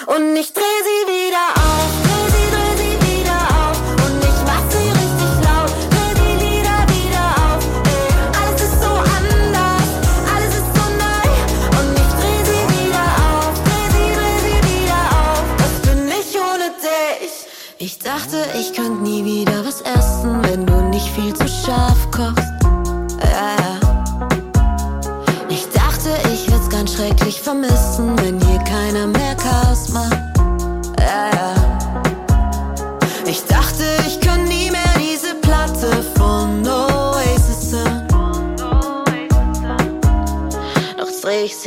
Und 0.08 0.34
ich 0.36 0.50
dreh 0.54 0.62
sie 0.88 1.04
wieder 1.06 1.52
auf, 1.54 1.90
dreh 2.02 2.28
sie, 2.32 2.48
dreh 2.50 2.74
sie 2.80 2.96
wieder 3.06 3.40
auf. 3.60 3.76
Und 4.06 4.18
ich 4.24 4.40
mach 4.48 4.64
sie 4.72 4.88
richtig 4.88 5.32
laut, 5.44 5.70
dreh 5.92 6.12
die 6.16 6.34
Lieder 6.46 6.80
wieder 6.96 7.26
auf. 7.44 7.60
Alles 8.40 8.62
ist 8.62 8.80
so 8.80 8.88
anders, 8.88 9.88
alles 10.34 10.54
ist 10.60 10.70
so 10.78 10.84
neu. 11.04 11.28
Und 11.78 11.92
ich 11.92 12.12
dreh 12.16 12.40
sie 12.48 12.64
wieder 12.72 13.04
auf, 13.20 13.52
dreh 13.68 13.88
sie, 13.92 14.08
dreh 14.16 14.38
sie 14.46 14.60
wieder 14.72 15.00
auf. 15.12 15.44
Was 15.58 15.74
bin 15.86 16.08
ich 16.08 16.30
ohne 16.40 16.72
dich? 16.80 17.32
Ich 17.76 17.98
dachte, 17.98 18.46
ich 18.58 18.72
könnte 18.72 19.02
nie 19.02 19.22
wieder 19.26 19.62
was 19.66 19.82
essen, 19.82 20.42
wenn 20.44 20.64
du 20.64 20.84
nicht 20.88 21.10
viel 21.10 21.34
zu 21.34 21.46
scharf 21.46 22.10
kochst. 22.10 22.48
Ja, 23.24 23.56
ja. 23.60 23.78
Ich 25.50 25.68
dachte, 25.68 26.08
ich 26.32 26.50
würd's 26.50 26.70
ganz 26.70 26.94
schrecklich 26.94 27.38
vermissen, 27.42 28.16
wenn 28.22 28.40
hier 28.40 28.58
keiner 28.60 29.06
mehr 29.06 29.27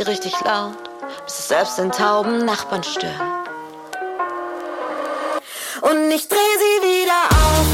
sie 0.03 0.11
richtig 0.11 0.33
laut, 0.41 0.77
bis 1.25 1.39
es 1.39 1.47
selbst 1.47 1.77
den 1.77 1.91
tauben 1.91 2.45
Nachbarn 2.45 2.83
stört. 2.83 3.13
Und 5.81 6.11
ich 6.11 6.27
dreh 6.27 6.35
sie 6.35 6.81
wieder 6.87 7.21
auf, 7.29 7.70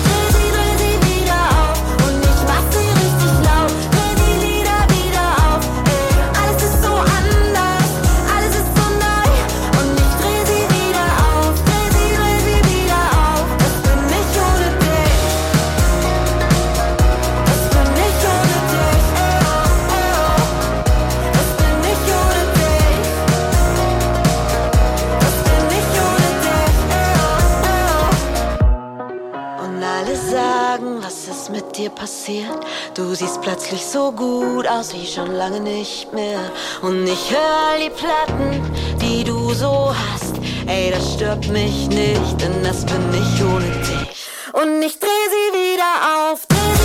dir 31.87 31.95
passiert? 31.95 32.65
Du 32.93 33.13
siehst 33.13 33.41
plötzlich 33.41 33.85
so 33.85 34.11
gut 34.11 34.67
aus 34.67 34.93
wie 34.93 35.05
schon 35.05 35.33
lange 35.33 35.59
nicht 35.59 36.11
mehr. 36.13 36.39
Und 36.81 37.05
ich 37.07 37.31
höre 37.31 37.79
die 37.79 37.89
Platten, 37.89 38.61
die 39.01 39.23
du 39.23 39.53
so 39.53 39.93
hast. 39.93 40.35
Ey, 40.67 40.91
das 40.91 41.13
stört 41.13 41.47
mich 41.49 41.87
nicht, 41.87 42.41
denn 42.41 42.63
das 42.63 42.85
bin 42.85 43.01
ich 43.13 43.43
ohne 43.43 43.69
dich. 43.81 44.27
Und 44.53 44.81
ich 44.81 44.99
dreh 44.99 45.27
sie 45.29 45.57
wieder 45.57 46.31
auf, 46.31 46.45
dreh 46.47 46.76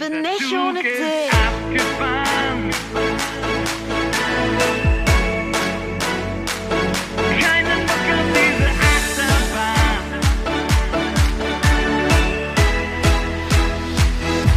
bin 0.00 0.22
nicht 0.22 0.38
Zug 0.38 0.58
ohne 0.58 0.82
dich. 0.82 1.30
Abgefahren. 1.46 2.70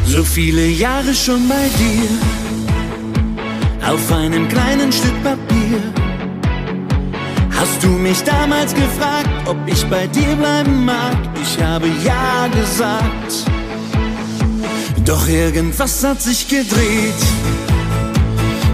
So 0.06 0.24
viele 0.24 0.68
Jahre 0.68 1.14
schon 1.14 1.50
bei 1.50 1.68
dir, 1.80 2.10
auf 3.92 4.12
einem 4.12 4.48
kleinen 4.48 4.92
Stück 4.92 5.24
Papier. 5.24 5.82
Hast 7.58 7.84
du 7.84 7.90
mich 7.90 8.22
damals 8.24 8.74
gefragt, 8.74 9.30
ob 9.46 9.58
ich 9.66 9.84
bei 9.88 10.06
dir 10.08 10.36
bleiben 10.36 10.86
mag? 10.86 11.18
Ich 11.42 11.62
habe 11.62 11.88
ja 12.06 12.48
gesagt. 12.48 13.63
Doch 15.06 15.28
irgendwas 15.28 16.04
hat 16.04 16.22
sich 16.22 16.48
gedreht. 16.48 17.22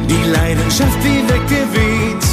Die 0.07 0.29
Leidenschaft 0.29 1.03
wie 1.03 1.23
weggeweht. 1.27 2.25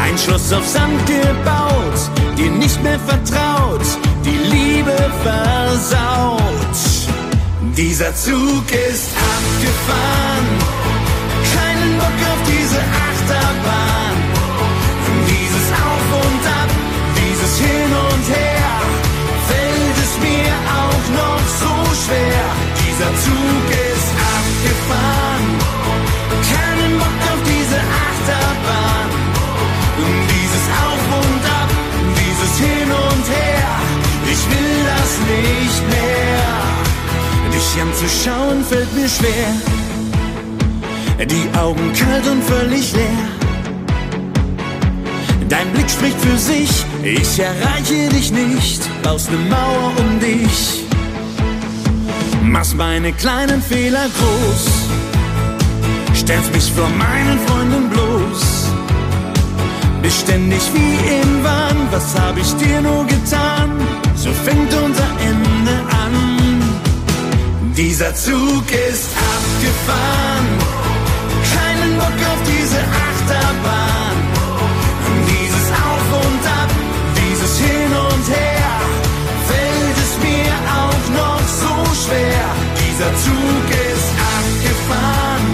Ein 0.00 0.16
Schloss 0.16 0.52
auf 0.52 0.66
Sand 0.66 1.04
gebaut, 1.06 2.00
dir 2.38 2.50
nicht 2.50 2.82
mehr 2.82 2.98
vertraut, 3.00 3.86
die 4.24 4.38
Liebe 4.54 4.96
versaut. 5.22 6.38
Dieser 7.76 8.14
Zug 8.14 8.64
ist 8.90 9.10
abgefahren, 9.36 10.48
keinen 11.54 11.98
Bock 11.98 12.18
auf 12.32 12.40
diese 12.48 12.80
Achterbahn. 13.08 14.16
Dieses 15.28 15.66
Auf 15.86 16.06
und 16.24 16.44
Ab, 16.60 16.70
dieses 17.14 17.58
Hin 17.58 17.90
und 18.10 18.36
Her, 18.36 18.57
noch 21.10 21.44
so 21.62 21.72
schwer. 22.04 22.44
Dieser 22.82 23.10
Zug 23.24 23.64
ist 23.92 24.08
abgefahren, 24.36 25.46
keinen 26.52 26.92
Bock 26.98 27.18
auf 27.32 27.40
diese 27.52 27.78
Achterbahn. 28.06 29.08
Dieses 30.32 30.64
Auf 30.84 31.04
und 31.22 31.44
Ab, 31.60 31.70
dieses 32.20 32.52
Hin 32.58 32.90
und 32.90 33.26
Her, 33.36 33.70
ich 34.32 34.42
will 34.50 34.78
das 34.92 35.10
nicht 35.34 35.80
mehr. 35.94 36.48
Dich 37.52 37.82
anzuschauen 37.82 38.64
fällt 38.64 38.92
mir 38.94 39.08
schwer, 39.08 39.50
die 41.26 41.58
Augen 41.58 41.92
kalt 41.92 42.26
und 42.26 42.42
völlig 42.44 42.92
leer. 42.92 43.28
Dein 45.48 45.72
Blick 45.72 45.88
spricht 45.88 46.20
für 46.20 46.36
sich, 46.36 46.84
ich 47.02 47.38
erreiche 47.38 48.08
dich 48.10 48.30
nicht, 48.30 48.82
baust 49.02 49.30
ne 49.30 49.38
Mauer 49.48 49.92
um 49.98 50.20
dich. 50.20 50.87
Machst 52.50 52.76
meine 52.76 53.12
kleinen 53.12 53.62
Fehler 53.62 54.06
groß, 54.18 54.66
stellst 56.14 56.50
mich 56.52 56.72
vor 56.72 56.88
meinen 56.88 57.38
Freunden 57.46 57.90
bloß. 57.90 58.72
Beständig 60.02 60.62
wie 60.72 61.20
im 61.20 61.44
Wahn, 61.44 61.88
was 61.90 62.18
hab 62.18 62.38
ich 62.38 62.50
dir 62.54 62.80
nur 62.80 63.04
getan? 63.04 63.70
So 64.16 64.30
fängt 64.32 64.72
unser 64.82 65.10
Ende 65.20 65.72
an. 66.02 66.14
Dieser 67.76 68.14
Zug 68.14 68.64
ist 68.90 69.10
abgefahren, 69.36 70.48
keinen 71.54 71.96
Bock 71.98 72.18
auf 72.32 72.40
diese 72.48 72.78
Achterbahn. 72.78 73.87
Schwer. 82.04 82.44
Dieser 82.82 83.10
Zug 83.24 83.64
ist 83.92 84.08
abgefahren, 84.36 85.46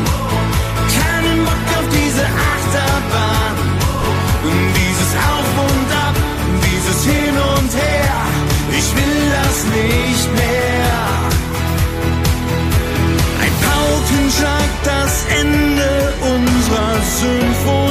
keinen 0.98 1.44
Bock 1.44 1.66
auf 1.78 1.86
diese 1.98 2.24
Achterbahn. 2.52 3.54
Dieses 4.78 5.10
Auf 5.32 5.50
und 5.68 5.88
Ab, 6.06 6.16
dieses 6.66 7.04
Hin 7.04 7.36
und 7.56 7.72
Her, 7.74 8.16
ich 8.78 8.88
will 8.96 9.22
das 9.38 9.56
nicht 9.80 10.26
mehr. 10.40 10.94
Ein 13.42 13.54
Paukenschlag, 13.68 14.70
das 14.84 15.24
Ende 15.40 16.14
unserer 16.34 16.94
Symphonie. 17.20 17.83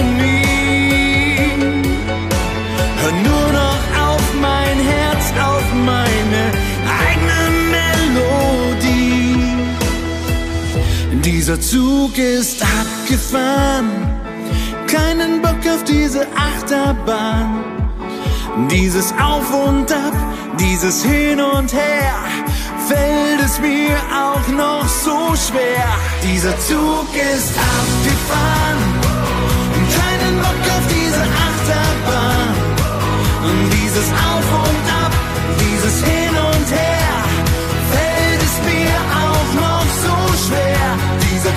Dieser 11.44 11.60
Zug 11.60 12.18
ist 12.18 12.64
abgefahren, 12.64 13.90
keinen 14.88 15.42
Bock 15.42 15.60
auf 15.70 15.84
diese 15.84 16.26
Achterbahn. 16.38 17.66
Dieses 18.72 19.12
Auf 19.22 19.54
und 19.54 19.92
Ab, 19.92 20.14
dieses 20.58 21.04
Hin 21.04 21.42
und 21.42 21.74
Her, 21.74 22.16
fällt 22.88 23.42
es 23.44 23.60
mir 23.60 23.98
auch 24.16 24.48
noch 24.54 24.88
so 24.88 25.36
schwer. 25.36 25.86
Dieser 26.24 26.58
Zug 26.60 27.10
ist 27.14 27.52
abgefahren, 27.60 28.80
keinen 30.00 30.38
Bock 30.38 30.64
auf 30.78 30.88
diese 30.88 31.24
Achterbahn. 31.50 32.56
Dieses 33.70 34.10
Auf 34.14 34.70
und 34.70 34.83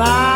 alive. 0.00 0.29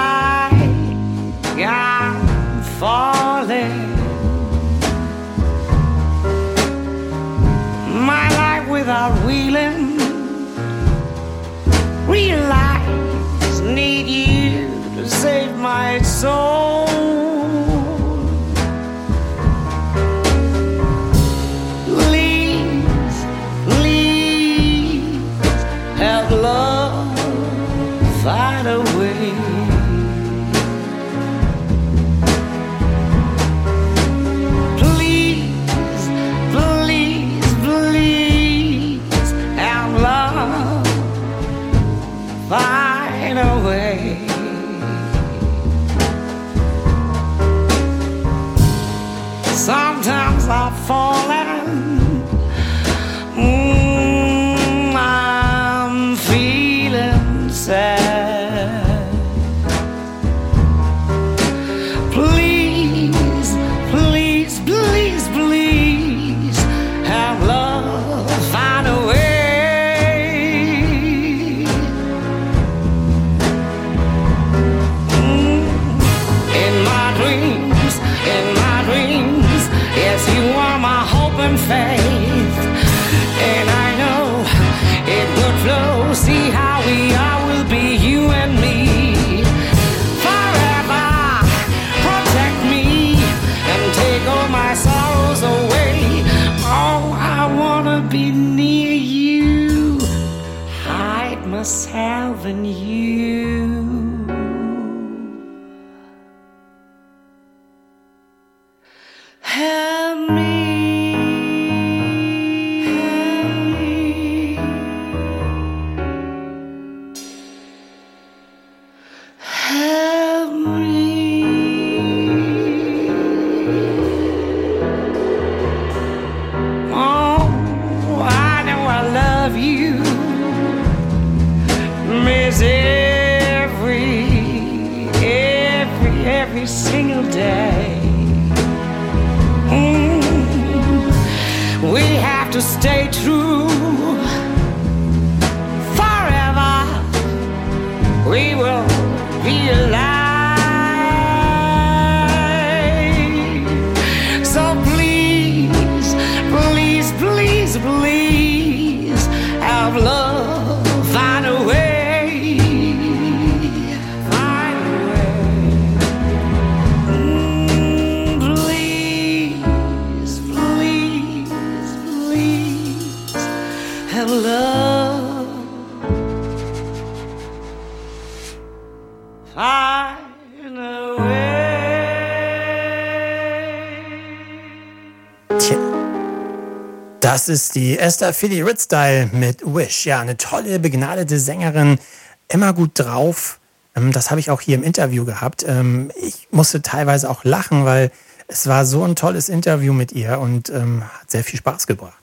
Das 187.35 187.49
ist 187.49 187.75
die 187.75 187.99
Esther 187.99 188.33
Philly 188.33 188.63
Ritzstyle 188.63 189.29
mit 189.33 189.61
Wish. 189.67 190.07
Ja, 190.07 190.21
eine 190.21 190.37
tolle, 190.37 190.79
begnadete 190.79 191.37
Sängerin, 191.41 191.99
immer 192.47 192.73
gut 192.73 192.93
drauf. 192.95 193.59
Ähm, 193.97 194.13
Das 194.13 194.31
habe 194.31 194.39
ich 194.39 194.53
auch 194.53 194.61
hier 194.61 194.77
im 194.77 194.85
Interview 194.85 195.25
gehabt. 195.25 195.65
Ähm, 195.67 196.13
Ich 196.15 196.47
musste 196.53 196.81
teilweise 196.81 197.29
auch 197.29 197.43
lachen, 197.43 197.85
weil 197.85 198.13
es 198.47 198.69
war 198.69 198.85
so 198.85 199.03
ein 199.03 199.17
tolles 199.17 199.49
Interview 199.49 199.93
mit 199.93 200.13
ihr 200.13 200.39
und 200.39 200.71
ähm, 200.71 201.03
hat 201.03 201.29
sehr 201.29 201.43
viel 201.43 201.59
Spaß 201.59 201.89
gebracht. 201.89 202.17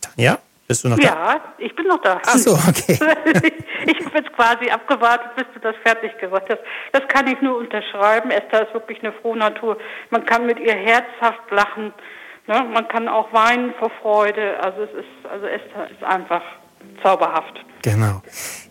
Tanja, 0.00 0.38
bist 0.66 0.82
du 0.82 0.88
noch 0.88 0.98
da? 0.98 1.04
Ja, 1.04 1.40
ich 1.58 1.76
bin 1.76 1.86
noch 1.86 2.02
da. 2.02 2.20
Ach 2.26 2.38
so, 2.38 2.54
okay. 2.54 2.98
ich 3.86 4.04
habe 4.04 4.18
jetzt 4.18 4.32
quasi 4.34 4.68
abgewartet, 4.68 5.28
bis 5.36 5.46
du 5.54 5.60
das 5.60 5.76
fertig 5.84 6.18
gesagt 6.18 6.50
hast. 6.50 6.60
Das 6.90 7.06
kann 7.06 7.28
ich 7.28 7.40
nur 7.40 7.56
unterschreiben. 7.56 8.32
Esther 8.32 8.66
ist 8.66 8.74
wirklich 8.74 8.98
eine 8.98 9.12
Frohnatur. 9.12 9.78
Man 10.10 10.26
kann 10.26 10.44
mit 10.44 10.58
ihr 10.58 10.74
herzhaft 10.74 11.48
lachen. 11.52 11.94
Ne? 12.48 12.64
Man 12.72 12.88
kann 12.88 13.08
auch 13.08 13.32
weinen 13.32 13.74
vor 13.78 13.90
Freude. 14.02 14.58
Also 14.62 14.82
es 14.82 14.90
ist, 14.90 15.30
also 15.30 15.46
Esther 15.46 15.90
ist 15.90 16.02
einfach 16.04 16.42
zauberhaft. 17.02 17.64
Genau. 17.82 18.22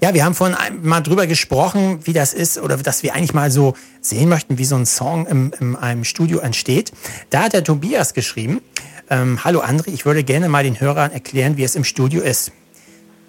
Ja, 0.02 0.14
wir 0.14 0.26
haben 0.26 0.34
vorhin 0.34 0.58
mal 0.82 1.02
drüber 1.02 1.28
gesprochen, 1.28 2.06
wie 2.06 2.14
das 2.14 2.34
ist 2.34 2.58
oder 2.58 2.78
dass 2.78 3.04
wir 3.04 3.14
eigentlich 3.14 3.34
mal 3.34 3.52
so 3.52 3.76
sehen 4.02 4.30
möchten, 4.30 4.58
wie 4.58 4.66
so 4.66 4.76
ein 4.76 4.86
Song 4.86 5.26
im, 5.26 5.52
in 5.60 5.76
einem 5.76 6.04
Studio 6.04 6.40
entsteht. 6.40 6.92
Da 7.30 7.44
hat 7.44 7.54
der 7.54 7.64
Tobias 7.64 8.14
geschrieben, 8.14 8.62
ähm, 9.10 9.44
hallo 9.44 9.62
André, 9.62 9.94
ich 9.94 10.06
würde 10.06 10.24
gerne 10.24 10.50
mal 10.50 10.64
den 10.64 10.80
Hörern 10.80 11.12
erklären, 11.12 11.58
wie 11.58 11.64
es 11.64 11.76
im 11.76 11.84
Studio 11.84 12.22
ist. 12.22 12.52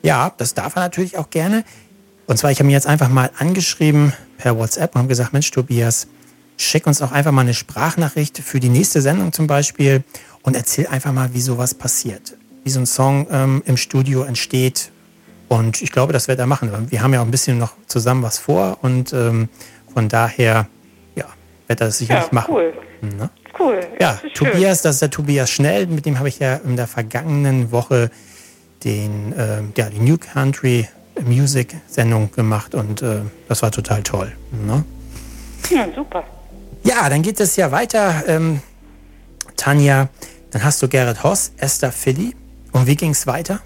Ja, 0.02 0.32
das 0.36 0.54
darf 0.54 0.76
er 0.76 0.82
natürlich 0.82 1.18
auch 1.18 1.30
gerne. 1.30 1.64
Und 2.26 2.38
zwar, 2.38 2.50
ich 2.50 2.58
habe 2.58 2.68
ihn 2.68 2.72
jetzt 2.72 2.86
einfach 2.86 3.08
mal 3.08 3.30
angeschrieben 3.38 4.12
per 4.38 4.58
WhatsApp 4.58 4.94
und 4.94 5.02
habe 5.02 5.08
gesagt, 5.08 5.32
Mensch 5.32 5.50
Tobias, 5.50 6.08
schick 6.56 6.86
uns 6.86 7.02
auch 7.02 7.12
einfach 7.12 7.32
mal 7.32 7.42
eine 7.42 7.54
Sprachnachricht 7.54 8.38
für 8.38 8.60
die 8.60 8.68
nächste 8.68 9.00
Sendung 9.02 9.32
zum 9.32 9.46
Beispiel 9.46 10.02
und 10.42 10.56
erzähl 10.56 10.86
einfach 10.86 11.12
mal, 11.12 11.34
wie 11.34 11.40
sowas 11.40 11.74
passiert. 11.74 12.36
Wie 12.64 12.70
so 12.70 12.80
ein 12.80 12.86
Song 12.86 13.26
ähm, 13.30 13.62
im 13.66 13.76
Studio 13.76 14.22
entsteht. 14.22 14.90
Und 15.48 15.80
ich 15.82 15.92
glaube, 15.92 16.12
das 16.12 16.26
wird 16.28 16.38
er 16.40 16.46
machen. 16.46 16.70
Wir 16.90 17.02
haben 17.02 17.12
ja 17.14 17.20
auch 17.20 17.24
ein 17.24 17.30
bisschen 17.30 17.58
noch 17.58 17.74
zusammen 17.86 18.22
was 18.22 18.38
vor 18.38 18.78
und 18.82 19.12
ähm, 19.12 19.48
von 19.94 20.08
daher, 20.08 20.66
ja, 21.14 21.26
wird 21.68 21.80
er 21.80 21.86
das 21.86 21.98
sicherlich 21.98 22.24
Ja, 22.26 22.32
machen. 22.32 22.54
cool. 22.54 22.74
Ne? 23.02 23.30
Cool. 23.58 23.80
Ja, 24.00 24.18
das. 24.22 24.32
Tobias, 24.34 24.82
das 24.82 24.96
ist 24.96 25.02
der 25.02 25.10
Tobias 25.10 25.50
Schnell, 25.50 25.86
mit 25.86 26.04
dem 26.04 26.18
habe 26.18 26.28
ich 26.28 26.38
ja 26.40 26.56
in 26.56 26.76
der 26.76 26.86
vergangenen 26.88 27.70
Woche 27.70 28.10
den, 28.84 29.32
ähm, 29.38 29.72
ja, 29.76 29.88
die 29.88 30.00
New 30.00 30.18
Country 30.18 30.88
Music 31.24 31.74
Sendung 31.86 32.30
gemacht 32.32 32.74
und 32.74 33.00
äh, 33.02 33.20
das 33.48 33.62
war 33.62 33.70
total 33.70 34.02
toll. 34.02 34.32
Ne? 34.66 34.84
Ja, 35.70 35.86
super. 35.94 36.24
Ja, 36.86 37.08
dann 37.08 37.22
geht 37.22 37.40
es 37.40 37.56
ja 37.56 37.72
weiter, 37.72 38.22
ähm, 38.28 38.60
Tanja. 39.56 40.08
Dann 40.52 40.62
hast 40.62 40.80
du 40.80 40.88
Gerrit 40.88 41.24
Hoss, 41.24 41.52
Esther 41.56 41.90
Philly. 41.90 42.36
Und 42.70 42.86
wie 42.86 42.94
ging 42.94 43.10
es 43.10 43.26
weiter? 43.26 43.58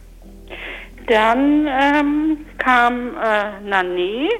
Dann 1.06 1.66
ähm, 1.68 2.38
kam 2.56 3.10
äh, 3.22 3.60
Nane. 3.60 4.30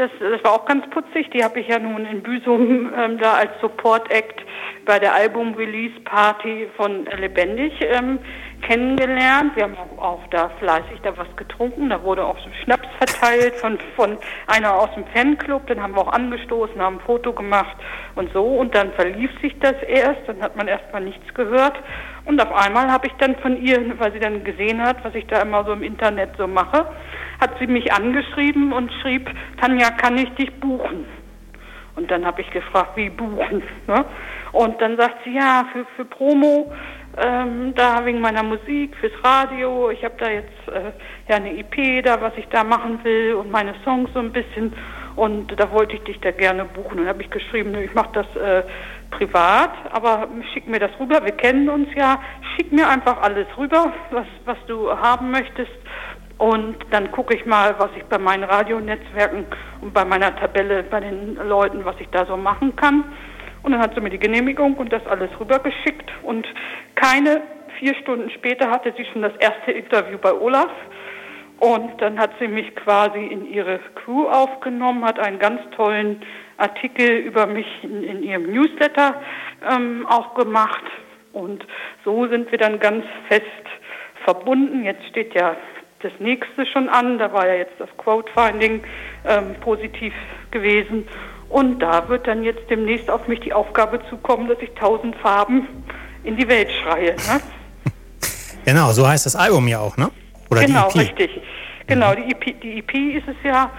Das, 0.00 0.10
das 0.18 0.42
war 0.44 0.52
auch 0.52 0.64
ganz 0.64 0.88
putzig. 0.88 1.28
Die 1.28 1.44
habe 1.44 1.60
ich 1.60 1.68
ja 1.68 1.78
nun 1.78 2.06
in 2.06 2.22
Büsum 2.22 2.90
ähm, 2.96 3.18
da 3.18 3.34
als 3.34 3.50
Support 3.60 4.10
Act 4.10 4.40
bei 4.86 4.98
der 4.98 5.12
Album-Release-Party 5.12 6.68
von 6.74 7.04
Lebendig 7.18 7.74
ähm, 7.82 8.18
kennengelernt. 8.62 9.54
Wir 9.56 9.64
haben 9.64 9.76
auch, 9.76 10.02
auch 10.02 10.26
da 10.30 10.48
fleißig 10.58 11.02
da 11.02 11.14
was 11.18 11.28
getrunken. 11.36 11.90
Da 11.90 12.02
wurde 12.02 12.24
auch 12.24 12.38
so 12.38 12.48
Schnaps 12.64 12.88
verteilt 12.96 13.56
von, 13.56 13.78
von 13.94 14.16
einer 14.46 14.72
aus 14.72 14.88
dem 14.94 15.04
Fanclub. 15.08 15.66
Den 15.66 15.82
haben 15.82 15.94
wir 15.94 16.00
auch 16.00 16.12
angestoßen, 16.14 16.80
haben 16.80 16.96
ein 16.96 17.04
Foto 17.04 17.34
gemacht 17.34 17.76
und 18.14 18.32
so. 18.32 18.42
Und 18.42 18.74
dann 18.74 18.92
verlief 18.92 19.30
sich 19.42 19.58
das 19.58 19.74
erst. 19.82 20.26
Dann 20.26 20.40
hat 20.40 20.56
man 20.56 20.66
erstmal 20.66 21.02
nichts 21.02 21.34
gehört. 21.34 21.78
Und 22.24 22.40
auf 22.40 22.54
einmal 22.54 22.90
habe 22.90 23.06
ich 23.06 23.12
dann 23.18 23.36
von 23.36 23.62
ihr, 23.62 23.98
weil 23.98 24.12
sie 24.12 24.20
dann 24.20 24.44
gesehen 24.44 24.82
hat, 24.82 25.04
was 25.04 25.14
ich 25.14 25.26
da 25.26 25.42
immer 25.42 25.62
so 25.66 25.72
im 25.74 25.82
Internet 25.82 26.30
so 26.38 26.46
mache, 26.46 26.86
hat 27.40 27.58
sie 27.58 27.66
mich 27.66 27.92
angeschrieben 27.92 28.72
und 28.72 28.92
schrieb, 29.00 29.30
Tanja, 29.60 29.90
kann 29.90 30.18
ich 30.18 30.30
dich 30.30 30.52
buchen? 30.60 31.04
Und 31.96 32.10
dann 32.10 32.24
habe 32.24 32.40
ich 32.40 32.50
gefragt, 32.50 32.96
wie 32.96 33.10
buchen? 33.10 33.62
Ne? 33.86 34.04
Und 34.52 34.80
dann 34.80 34.96
sagt 34.96 35.24
sie, 35.24 35.34
ja, 35.34 35.64
für, 35.72 35.84
für 35.96 36.04
Promo, 36.04 36.72
ähm, 37.16 37.74
da 37.74 38.04
wegen 38.04 38.20
meiner 38.20 38.42
Musik, 38.42 38.96
fürs 38.96 39.12
Radio. 39.24 39.90
Ich 39.90 40.04
habe 40.04 40.14
da 40.18 40.30
jetzt 40.30 40.68
äh, 40.68 40.92
ja 41.28 41.36
eine 41.36 41.56
EP 41.58 42.04
da, 42.04 42.20
was 42.20 42.32
ich 42.36 42.46
da 42.48 42.64
machen 42.64 43.02
will 43.04 43.34
und 43.34 43.50
meine 43.50 43.74
Songs 43.84 44.10
so 44.14 44.20
ein 44.20 44.32
bisschen. 44.32 44.72
Und 45.16 45.48
da 45.58 45.70
wollte 45.72 45.96
ich 45.96 46.02
dich 46.04 46.20
da 46.20 46.30
gerne 46.30 46.64
buchen. 46.64 47.00
Und 47.00 47.08
habe 47.08 47.22
ich 47.22 47.30
geschrieben, 47.30 47.74
ich 47.74 47.94
mache 47.94 48.10
das 48.12 48.36
äh, 48.36 48.62
privat, 49.10 49.72
aber 49.92 50.28
schick 50.52 50.68
mir 50.68 50.78
das 50.78 50.92
rüber. 50.98 51.24
Wir 51.24 51.32
kennen 51.32 51.68
uns 51.68 51.88
ja. 51.94 52.20
Schick 52.56 52.72
mir 52.72 52.88
einfach 52.88 53.20
alles 53.20 53.46
rüber, 53.58 53.92
was, 54.10 54.26
was 54.44 54.58
du 54.66 54.90
haben 54.90 55.30
möchtest. 55.30 55.70
Und 56.40 56.76
dann 56.90 57.12
gucke 57.12 57.34
ich 57.34 57.44
mal, 57.44 57.74
was 57.76 57.90
ich 57.98 58.04
bei 58.04 58.16
meinen 58.16 58.44
Radionetzwerken 58.44 59.44
und 59.82 59.92
bei 59.92 60.06
meiner 60.06 60.34
Tabelle 60.36 60.82
bei 60.84 61.00
den 61.00 61.34
Leuten, 61.34 61.84
was 61.84 61.96
ich 62.00 62.08
da 62.12 62.24
so 62.24 62.34
machen 62.38 62.74
kann. 62.76 63.04
Und 63.62 63.72
dann 63.72 63.80
hat 63.82 63.94
sie 63.94 64.00
mir 64.00 64.08
die 64.08 64.18
Genehmigung 64.18 64.74
und 64.78 64.90
das 64.90 65.06
alles 65.06 65.28
rübergeschickt. 65.38 66.10
Und 66.22 66.48
keine 66.94 67.42
vier 67.78 67.94
Stunden 67.96 68.30
später 68.30 68.70
hatte 68.70 68.94
sie 68.96 69.04
schon 69.12 69.20
das 69.20 69.34
erste 69.38 69.72
Interview 69.72 70.16
bei 70.16 70.32
Olaf. 70.32 70.70
Und 71.58 72.00
dann 72.00 72.18
hat 72.18 72.30
sie 72.40 72.48
mich 72.48 72.74
quasi 72.74 73.22
in 73.22 73.44
ihre 73.44 73.78
Crew 73.96 74.26
aufgenommen, 74.26 75.04
hat 75.04 75.18
einen 75.18 75.38
ganz 75.38 75.60
tollen 75.76 76.22
Artikel 76.56 77.18
über 77.18 77.44
mich 77.44 77.66
in, 77.82 78.02
in 78.02 78.22
ihrem 78.22 78.50
Newsletter 78.50 79.20
ähm, 79.70 80.06
auch 80.08 80.34
gemacht. 80.36 80.84
Und 81.34 81.66
so 82.02 82.26
sind 82.28 82.50
wir 82.50 82.56
dann 82.56 82.80
ganz 82.80 83.04
fest 83.28 83.44
verbunden. 84.24 84.84
Jetzt 84.84 85.06
steht 85.08 85.34
ja 85.34 85.54
das 86.02 86.12
nächste 86.18 86.66
schon 86.66 86.88
an. 86.88 87.18
Da 87.18 87.32
war 87.32 87.46
ja 87.46 87.54
jetzt 87.54 87.74
das 87.78 87.88
Quote-Finding 87.98 88.82
ähm, 89.26 89.54
positiv 89.60 90.12
gewesen. 90.50 91.06
Und 91.48 91.80
da 91.80 92.08
wird 92.08 92.26
dann 92.26 92.44
jetzt 92.44 92.70
demnächst 92.70 93.10
auf 93.10 93.26
mich 93.26 93.40
die 93.40 93.52
Aufgabe 93.52 94.00
zukommen, 94.08 94.48
dass 94.48 94.58
ich 94.60 94.70
tausend 94.74 95.16
Farben 95.16 95.66
in 96.22 96.36
die 96.36 96.48
Welt 96.48 96.70
schreie. 96.82 97.12
Ne? 97.12 97.40
Genau, 98.62 98.92
so 98.92 99.08
heißt 99.08 99.24
das 99.24 99.36
Album 99.36 99.66
ja 99.68 99.80
auch, 99.80 99.96
ne? 99.96 100.10
Oder 100.50 100.66
genau, 100.66 100.90
die 100.90 100.98
EP. 100.98 101.08
richtig. 101.08 101.42
Genau, 101.86 102.14
die 102.14 102.30
EP, 102.30 102.60
die 102.60 102.78
EP 102.78 102.94
ist 103.16 103.26
es 103.26 103.36
ja. 103.42 103.70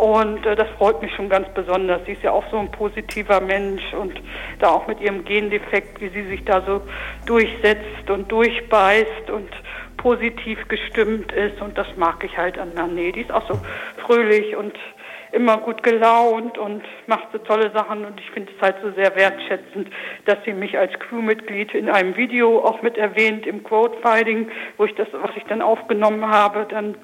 Und 0.00 0.46
äh, 0.46 0.56
das 0.56 0.66
freut 0.78 1.02
mich 1.02 1.14
schon 1.14 1.28
ganz 1.28 1.46
besonders. 1.54 2.00
Sie 2.06 2.12
ist 2.12 2.22
ja 2.22 2.32
auch 2.32 2.44
so 2.50 2.58
ein 2.58 2.70
positiver 2.70 3.38
Mensch 3.40 3.82
und 3.92 4.14
da 4.58 4.68
auch 4.68 4.86
mit 4.86 4.98
ihrem 4.98 5.26
Gendefekt, 5.26 6.00
wie 6.00 6.08
sie 6.08 6.26
sich 6.26 6.42
da 6.44 6.62
so 6.62 6.80
durchsetzt 7.26 8.08
und 8.08 8.32
durchbeißt 8.32 9.28
und 9.28 9.50
positiv 10.00 10.58
gestimmt 10.68 11.32
ist. 11.32 11.60
Und 11.60 11.76
das 11.76 11.86
mag 11.96 12.24
ich 12.24 12.36
halt 12.36 12.58
an 12.58 12.72
Nané. 12.72 13.12
Die 13.12 13.20
ist 13.20 13.32
auch 13.32 13.46
so 13.48 13.60
fröhlich 14.04 14.56
und 14.56 14.76
immer 15.32 15.58
gut 15.58 15.82
gelaunt 15.82 16.58
und 16.58 16.82
macht 17.06 17.28
so 17.32 17.38
tolle 17.38 17.70
Sachen. 17.72 18.04
Und 18.04 18.20
ich 18.20 18.30
finde 18.30 18.50
es 18.54 18.62
halt 18.62 18.76
so 18.82 18.90
sehr 18.92 19.14
wertschätzend, 19.14 19.88
dass 20.24 20.38
sie 20.44 20.52
mich 20.52 20.76
als 20.76 20.92
Crewmitglied 20.98 21.74
in 21.74 21.88
einem 21.88 22.16
Video 22.16 22.64
auch 22.64 22.82
mit 22.82 22.98
erwähnt 22.98 23.46
im 23.46 23.62
Quote-Fighting, 23.62 24.50
wo 24.76 24.84
ich 24.84 24.94
das, 24.94 25.08
was 25.12 25.30
ich 25.36 25.44
dann 25.44 25.62
aufgenommen 25.62 26.26
habe, 26.26 26.66
dann 26.68 26.96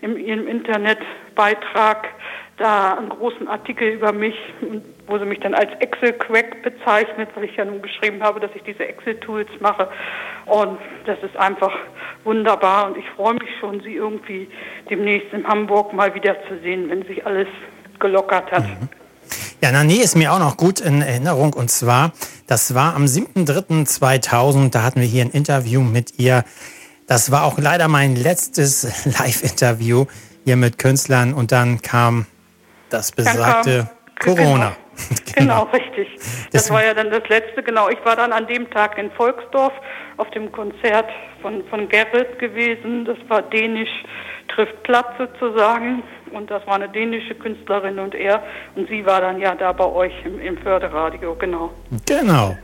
in 0.00 0.16
ihrem 0.16 0.46
Internetbeitrag 0.46 2.08
da 2.56 2.94
einen 2.94 3.08
großen 3.08 3.48
Artikel 3.48 3.88
über 3.88 4.12
mich, 4.12 4.34
wo 5.06 5.18
sie 5.18 5.24
mich 5.24 5.40
dann 5.40 5.54
als 5.54 5.70
Excel-Crack 5.80 6.62
bezeichnet, 6.62 7.28
weil 7.34 7.44
ich 7.44 7.56
ja 7.56 7.64
nun 7.64 7.82
geschrieben 7.82 8.22
habe, 8.22 8.40
dass 8.40 8.50
ich 8.54 8.62
diese 8.62 8.86
Excel-Tools 8.86 9.48
mache. 9.60 9.88
Und 10.46 10.78
das 11.06 11.18
ist 11.22 11.36
einfach 11.36 11.72
wunderbar 12.22 12.86
und 12.86 12.96
ich 12.96 13.08
freue 13.16 13.34
mich 13.34 13.50
schon, 13.60 13.80
sie 13.80 13.94
irgendwie 13.94 14.48
demnächst 14.88 15.32
in 15.32 15.46
Hamburg 15.46 15.92
mal 15.92 16.14
wieder 16.14 16.36
zu 16.48 16.58
sehen, 16.62 16.88
wenn 16.90 17.04
sich 17.04 17.26
alles 17.26 17.48
gelockert 17.98 18.50
hat. 18.52 18.64
Ja, 19.60 19.72
Nane 19.72 20.02
ist 20.02 20.16
mir 20.16 20.32
auch 20.32 20.38
noch 20.38 20.56
gut 20.56 20.80
in 20.80 21.00
Erinnerung 21.00 21.54
und 21.54 21.70
zwar, 21.70 22.12
das 22.46 22.74
war 22.74 22.94
am 22.94 23.06
7.3.2000, 23.06 24.70
da 24.70 24.82
hatten 24.82 25.00
wir 25.00 25.06
hier 25.06 25.24
ein 25.24 25.30
Interview 25.30 25.80
mit 25.80 26.18
ihr. 26.18 26.44
Das 27.06 27.30
war 27.30 27.44
auch 27.44 27.58
leider 27.58 27.88
mein 27.88 28.16
letztes 28.16 29.04
Live-Interview 29.18 30.06
hier 30.44 30.56
mit 30.56 30.78
Künstlern 30.78 31.32
und 31.32 31.52
dann 31.52 31.80
kam 31.80 32.26
das 32.94 33.12
besagte 33.12 33.88
kam- 34.16 34.36
Corona. 34.36 34.76
Genau, 35.34 35.64
richtig. 35.72 36.08
Das 36.52 36.70
war 36.70 36.84
ja 36.84 36.94
dann 36.94 37.10
das 37.10 37.28
letzte, 37.28 37.64
genau. 37.64 37.88
Ich 37.88 37.98
war 38.04 38.14
dann 38.14 38.32
an 38.32 38.46
dem 38.46 38.70
Tag 38.70 38.96
in 38.96 39.10
Volksdorf 39.10 39.72
auf 40.18 40.30
dem 40.30 40.52
Konzert 40.52 41.06
von, 41.42 41.64
von 41.68 41.88
Gerrit 41.88 42.38
gewesen. 42.38 43.04
Das 43.04 43.18
war 43.28 43.42
Dänisch 43.42 43.90
trifft 44.54 44.80
Platz 44.84 45.08
sozusagen. 45.18 46.04
Und 46.32 46.48
das 46.50 46.64
war 46.66 46.76
eine 46.76 46.88
dänische 46.88 47.34
Künstlerin 47.34 47.98
und 47.98 48.14
er. 48.14 48.42
Und 48.76 48.88
sie 48.88 49.04
war 49.04 49.20
dann 49.20 49.40
ja 49.40 49.54
da 49.56 49.72
bei 49.72 49.84
euch 49.84 50.12
im, 50.24 50.38
im 50.40 50.58
Förderradio, 50.58 51.34
genau. 51.34 51.72
Genau. 52.06 52.56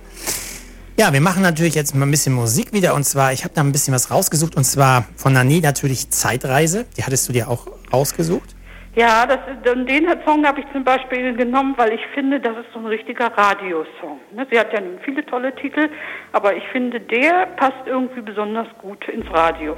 Ja, 0.96 1.12
wir 1.12 1.20
machen 1.20 1.42
natürlich 1.42 1.74
jetzt 1.74 1.94
mal 1.94 2.06
ein 2.06 2.10
bisschen 2.10 2.34
Musik 2.34 2.72
wieder 2.72 2.94
und 2.94 3.04
zwar, 3.04 3.32
ich 3.32 3.42
habe 3.44 3.54
da 3.54 3.62
ein 3.62 3.72
bisschen 3.72 3.94
was 3.94 4.10
rausgesucht 4.10 4.56
und 4.56 4.64
zwar 4.64 5.06
von 5.16 5.32
Nani 5.32 5.60
natürlich 5.60 6.10
Zeitreise. 6.10 6.86
Die 6.96 7.04
hattest 7.04 7.28
du 7.28 7.32
dir 7.32 7.48
auch 7.48 7.66
rausgesucht. 7.92 8.54
Ja, 8.96 9.24
das, 9.24 9.38
ist- 9.46 9.88
den 9.88 10.06
Song 10.26 10.44
habe 10.44 10.60
ich 10.60 10.66
zum 10.72 10.82
Beispiel 10.84 11.34
genommen, 11.36 11.74
weil 11.76 11.92
ich 11.92 12.00
finde, 12.12 12.40
das 12.40 12.56
ist 12.58 12.72
so 12.72 12.80
ein 12.80 12.86
richtiger 12.86 13.26
Radiosong. 13.26 14.18
ne? 14.34 14.46
Sie 14.50 14.58
hat 14.58 14.72
ja 14.72 14.80
viele 15.04 15.24
tolle 15.26 15.54
Titel, 15.54 15.88
aber 16.32 16.56
ich 16.56 16.64
finde, 16.72 17.00
der 17.00 17.46
passt 17.56 17.86
irgendwie 17.86 18.20
besonders 18.20 18.66
gut 18.82 19.08
ins 19.08 19.30
Radio. 19.32 19.76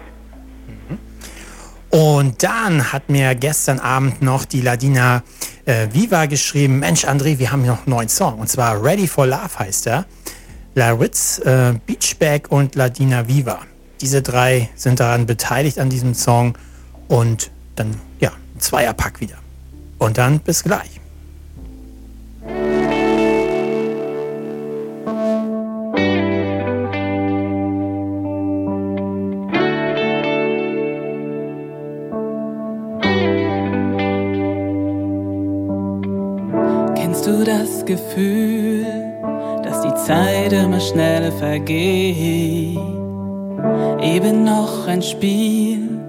Und 1.90 2.42
dann 2.42 2.90
hat 2.92 3.10
mir 3.10 3.34
gestern 3.34 3.78
Abend 3.78 4.22
noch 4.22 4.46
die 4.46 4.62
Ladina 4.62 5.22
äh, 5.66 5.88
Viva 5.92 6.24
geschrieben, 6.24 6.78
Mensch 6.78 7.04
André, 7.04 7.38
wir 7.38 7.52
haben 7.52 7.66
noch 7.66 7.86
einen 7.86 7.94
neuen 7.94 8.08
Song 8.08 8.38
und 8.38 8.48
zwar 8.48 8.82
Ready 8.82 9.06
for 9.06 9.26
Love 9.26 9.58
heißt 9.58 9.88
er. 9.88 10.06
Laritz, 10.74 11.38
äh, 11.44 11.74
Beachback 11.86 12.50
und 12.50 12.76
Ladina 12.76 13.28
Viva. 13.28 13.58
Diese 14.00 14.22
drei 14.22 14.70
sind 14.74 15.00
daran 15.00 15.26
beteiligt 15.26 15.78
an 15.78 15.90
diesem 15.90 16.14
Song 16.14 16.56
und 17.08 17.50
dann, 17.76 18.00
ja, 18.20 18.30
Zweierpack 18.62 19.20
wieder. 19.20 19.36
Und 19.98 20.18
dann 20.18 20.40
bis 20.40 20.62
gleich. 20.64 21.00
Kennst 36.94 37.26
du 37.26 37.44
das 37.44 37.84
Gefühl, 37.84 38.86
dass 39.62 39.82
die 39.82 39.94
Zeit 40.06 40.52
immer 40.52 40.80
schneller 40.80 41.32
vergeht? 41.32 42.78
Eben 44.00 44.44
noch 44.44 44.88
ein 44.88 45.02
Spiel 45.02 46.01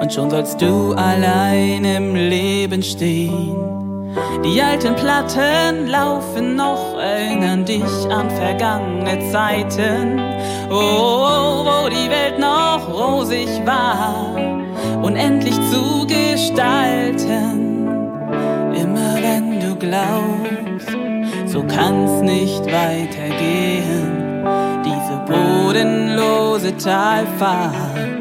und 0.00 0.12
schon 0.12 0.30
sollst 0.30 0.60
du 0.60 0.92
allein 0.94 1.84
im 1.84 2.14
Leben 2.14 2.82
stehen. 2.82 3.70
Die 4.44 4.60
alten 4.60 4.94
Platten 4.96 5.86
laufen 5.88 6.56
noch, 6.56 6.98
erinnern 6.98 7.64
dich 7.64 7.84
an 8.10 8.30
vergangene 8.30 9.18
Zeiten. 9.30 10.20
Oh, 10.70 11.64
wo 11.64 11.88
die 11.88 12.08
Welt 12.10 12.38
noch 12.38 12.88
rosig 12.88 13.48
war, 13.66 14.34
unendlich 15.02 15.54
zu 15.70 16.06
gestalten. 16.06 17.86
Immer 18.74 19.16
wenn 19.20 19.60
du 19.60 19.76
glaubst, 19.76 20.96
so 21.46 21.62
kann's 21.62 22.22
nicht 22.22 22.64
weitergehen. 22.66 24.44
Diese 24.84 25.20
bodenlose 25.26 26.76
Talfahrt, 26.76 28.19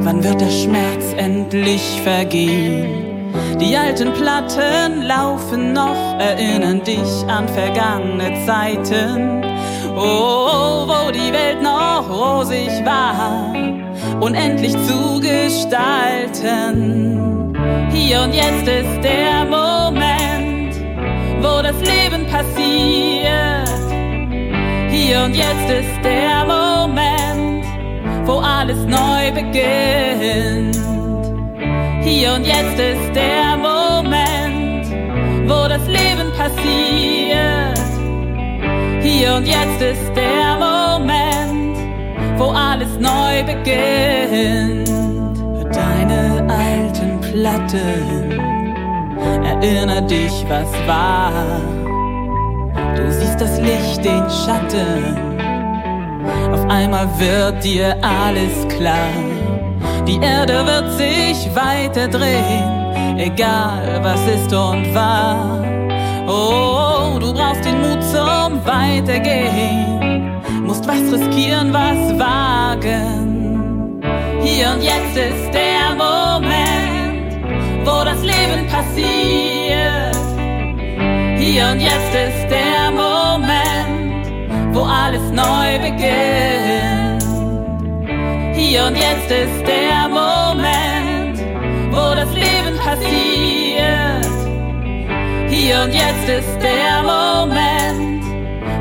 wann 0.00 0.22
wird 0.22 0.40
der 0.40 0.50
Schmerz 0.50 1.04
endlich 1.16 2.00
vergehen? 2.02 3.32
Die 3.60 3.76
alten 3.76 4.12
Platten 4.12 5.02
laufen 5.02 5.72
noch, 5.72 6.18
erinnern 6.18 6.82
dich 6.84 7.24
an 7.26 7.48
vergangene 7.48 8.44
Zeiten. 8.46 9.42
Oh, 9.96 10.86
wo 10.86 11.10
die 11.10 11.32
Welt 11.32 11.62
noch 11.62 12.04
rosig 12.10 12.84
war, 12.84 13.54
unendlich 14.20 14.72
zu 14.86 15.20
gestalten. 15.20 16.76
Hier 17.90 18.20
und 18.22 18.34
jetzt 18.34 18.68
ist 18.68 19.00
der 19.02 19.44
Moment, 19.46 20.74
wo 21.40 21.62
das 21.62 21.78
Leben 21.80 22.26
passiert. 22.26 23.66
Hier 24.90 25.24
und 25.24 25.34
jetzt 25.34 25.70
ist 25.70 26.04
der 26.04 26.44
Moment, 26.44 26.65
wo 28.26 28.38
alles 28.40 28.78
neu 28.86 29.30
beginnt. 29.32 30.76
Hier 32.02 32.34
und 32.34 32.44
jetzt 32.44 32.78
ist 32.78 33.14
der 33.14 33.56
Moment, 33.56 34.86
wo 35.48 35.68
das 35.68 35.86
Leben 35.86 36.32
passiert. 36.36 37.78
Hier 39.02 39.34
und 39.36 39.46
jetzt 39.46 39.80
ist 39.80 40.12
der 40.16 40.56
Moment, 40.58 41.78
wo 42.36 42.50
alles 42.50 42.98
neu 42.98 43.44
beginnt. 43.44 44.88
Deine 45.72 46.46
alten 46.48 47.20
Platten, 47.20 48.40
erinner 49.44 50.00
dich, 50.02 50.44
was 50.48 50.72
war. 50.86 51.32
Du 52.96 53.12
siehst 53.12 53.40
das 53.40 53.60
Licht, 53.60 54.04
den 54.04 54.24
Schatten. 54.30 55.35
Einmal 56.68 57.08
wird 57.18 57.62
dir 57.62 57.96
alles 58.02 58.66
klar. 58.76 59.12
Die 60.06 60.20
Erde 60.20 60.66
wird 60.66 60.92
sich 60.92 61.48
weiter 61.54 62.08
drehen, 62.08 63.18
egal 63.18 64.00
was 64.02 64.20
ist 64.26 64.52
und 64.52 64.92
war. 64.94 65.64
Oh, 66.26 67.18
du 67.20 67.32
brauchst 67.32 67.64
den 67.64 67.80
Mut 67.80 68.02
zum 68.02 68.64
Weitergehen, 68.66 70.40
musst 70.64 70.86
was 70.88 71.12
riskieren, 71.12 71.72
was 71.72 72.18
wagen. 72.18 74.00
Hier 74.42 74.70
und 74.70 74.82
jetzt 74.82 75.16
ist 75.16 75.54
der 75.54 75.94
Moment, 75.94 77.46
wo 77.84 78.04
das 78.04 78.20
Leben 78.22 78.66
passiert. 78.66 80.16
Hier 81.38 81.68
und 81.70 81.80
jetzt 81.80 82.12
ist 82.12 82.50
der 82.50 82.85
wo 84.76 84.82
alles 84.82 85.22
neu 85.32 85.78
beginnt. 85.78 87.24
Hier 88.54 88.84
und 88.86 88.96
jetzt 88.96 89.30
ist 89.30 89.66
der 89.66 90.06
Moment, 90.08 91.38
wo 91.90 92.14
das 92.14 92.30
Leben 92.34 92.76
passiert. 92.84 94.26
Hier 95.48 95.80
und 95.82 95.94
jetzt 95.94 96.28
ist 96.28 96.58
der 96.60 97.02
Moment, 97.02 98.24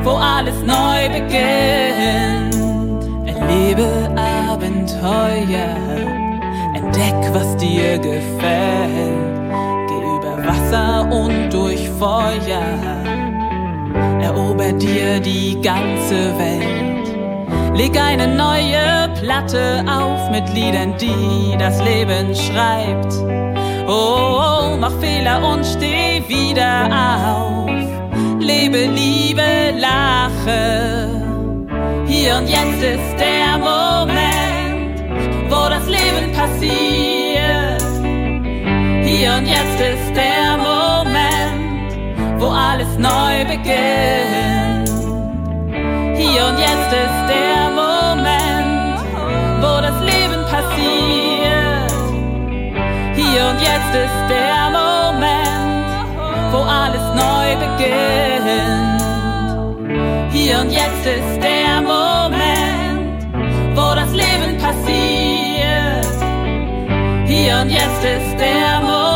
wo 0.03 0.11
alles 0.11 0.59
neu 0.63 1.07
beginnt. 1.17 2.55
Erlebe 3.25 3.87
Abenteuer, 4.49 5.77
entdeck, 6.75 7.19
was 7.31 7.55
dir 7.55 7.97
gefällt. 7.99 9.23
Geh 9.87 10.01
über 10.17 10.45
Wasser 10.45 11.09
und 11.09 11.53
durch 11.53 11.89
Feuer, 11.99 12.67
erober 14.21 14.71
dir 14.73 15.19
die 15.19 15.59
ganze 15.61 16.37
Welt. 16.37 17.75
Leg 17.75 17.99
eine 17.99 18.27
neue 18.27 19.09
Platte 19.21 19.83
auf 19.87 20.29
mit 20.31 20.47
Liedern, 20.53 20.95
die 20.97 21.57
das 21.57 21.81
Leben 21.83 22.33
schreibt. 22.33 23.13
Oh, 23.87 23.91
oh, 23.91 24.77
mach 24.79 24.93
Fehler 24.99 25.45
und 25.47 25.65
steh 25.65 26.23
wieder 26.27 26.87
auf. 26.87 27.69
Lebe, 28.39 28.85
liebe, 28.85 29.73
lache. 29.77 31.21
Hier 32.07 32.37
und 32.37 32.47
jetzt 32.47 32.81
ist 32.81 33.19
der 33.19 33.57
Moment, 33.57 35.01
wo 35.49 35.69
das 35.69 35.85
Leben 35.87 36.31
passiert. 36.33 37.83
Hier 39.03 39.33
und 39.33 39.47
jetzt 39.47 39.79
ist 39.79 40.15
der 40.15 40.51
Moment, 40.51 40.54
alles 42.75 42.97
neu 42.97 43.45
beginnt. 43.45 44.89
Hier 46.17 46.45
und 46.49 46.57
jetzt 46.59 46.91
ist 47.05 47.23
der 47.33 47.69
Moment, 47.81 48.99
wo 49.61 49.79
das 49.79 49.97
Leben 50.01 50.43
passiert. 50.53 51.93
Hier 53.15 53.43
und 53.49 53.59
jetzt 53.61 53.93
ist 54.05 54.23
der 54.29 54.63
Moment, 54.81 55.87
wo 56.51 56.59
alles 56.63 57.05
neu 57.23 57.55
beginnt. 57.63 59.01
Hier 60.33 60.59
und 60.59 60.69
jetzt 60.69 61.05
ist 61.05 61.41
der 61.41 61.81
Moment, 61.81 63.23
wo 63.73 63.95
das 63.95 64.11
Leben 64.11 64.57
passiert. 64.57 66.17
Hier 67.25 67.55
und 67.61 67.69
jetzt 67.69 68.03
ist 68.03 68.37
der 68.37 68.81
Moment, 68.81 69.14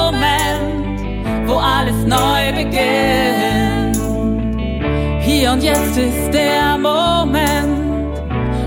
und 5.51 5.63
jetzt 5.63 5.97
ist 5.97 6.31
der 6.31 6.77
Moment, 6.77 8.17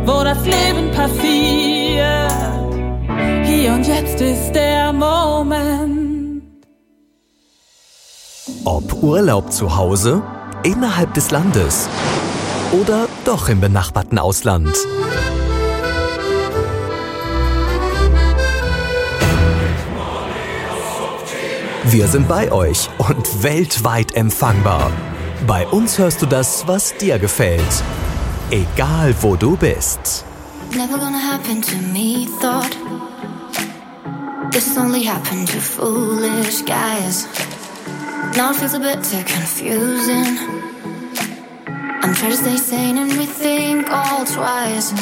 wo 0.04 0.24
das 0.24 0.44
Leben 0.44 0.90
passiert. 0.92 2.32
Hier 3.44 3.72
und 3.72 3.86
jetzt 3.86 4.20
ist 4.20 4.52
der 4.52 4.92
Moment. 4.92 6.42
Ob 8.64 9.02
Urlaub 9.02 9.52
zu 9.52 9.76
Hause, 9.76 10.22
innerhalb 10.64 11.14
des 11.14 11.30
Landes 11.30 11.88
oder 12.72 13.06
doch 13.24 13.48
im 13.48 13.60
benachbarten 13.60 14.18
Ausland. 14.18 14.74
Wir 21.84 22.08
sind 22.08 22.28
bei 22.28 22.50
euch 22.50 22.88
und 22.98 23.42
weltweit 23.42 24.14
empfangbar. 24.14 24.90
Bei 25.46 25.66
uns 25.66 25.98
hörst 25.98 26.22
du 26.22 26.26
das, 26.26 26.66
was 26.68 26.94
dir 26.96 27.18
gefällt. 27.18 27.82
Egal 28.50 29.14
wo 29.22 29.34
du 29.34 29.56
bist. 29.56 30.24
Never 30.70 30.98
gonna 30.98 31.18
happen 31.18 31.60
to 31.62 31.76
me, 31.92 32.28
thought. 32.40 32.76
This 34.52 34.76
only 34.76 35.02
happened 35.04 35.48
to 35.48 35.60
foolish 35.60 36.62
guys. 36.64 37.26
Now 38.36 38.52
it 38.52 38.56
feels 38.56 38.74
a 38.74 38.78
bit 38.78 39.02
too 39.02 39.24
confusing. 39.24 40.38
I'm 42.02 42.14
trying 42.14 42.30
to 42.30 42.36
stay 42.36 42.56
sane 42.56 42.98
and 42.98 43.12
rethink 43.12 43.90
all 43.90 44.24
twice. 44.24 44.92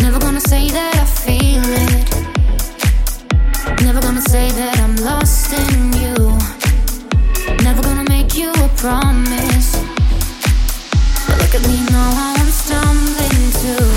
Never 0.00 0.18
gonna 0.18 0.40
say 0.40 0.70
that 0.70 0.94
I 0.96 1.04
feel 1.04 1.62
it. 1.64 2.10
Never 3.82 4.00
gonna 4.00 4.22
say 4.22 4.50
that 4.52 4.78
I'm 4.80 4.96
lost 4.96 5.52
in 5.52 5.92
you. 5.92 6.33
Promise. 8.84 9.70
But 11.26 11.36
look 11.40 11.54
at 11.58 11.64
me 11.70 11.78
now, 11.88 12.10
I'm 12.36 12.50
stumbling 12.62 13.44
too. 13.62 13.88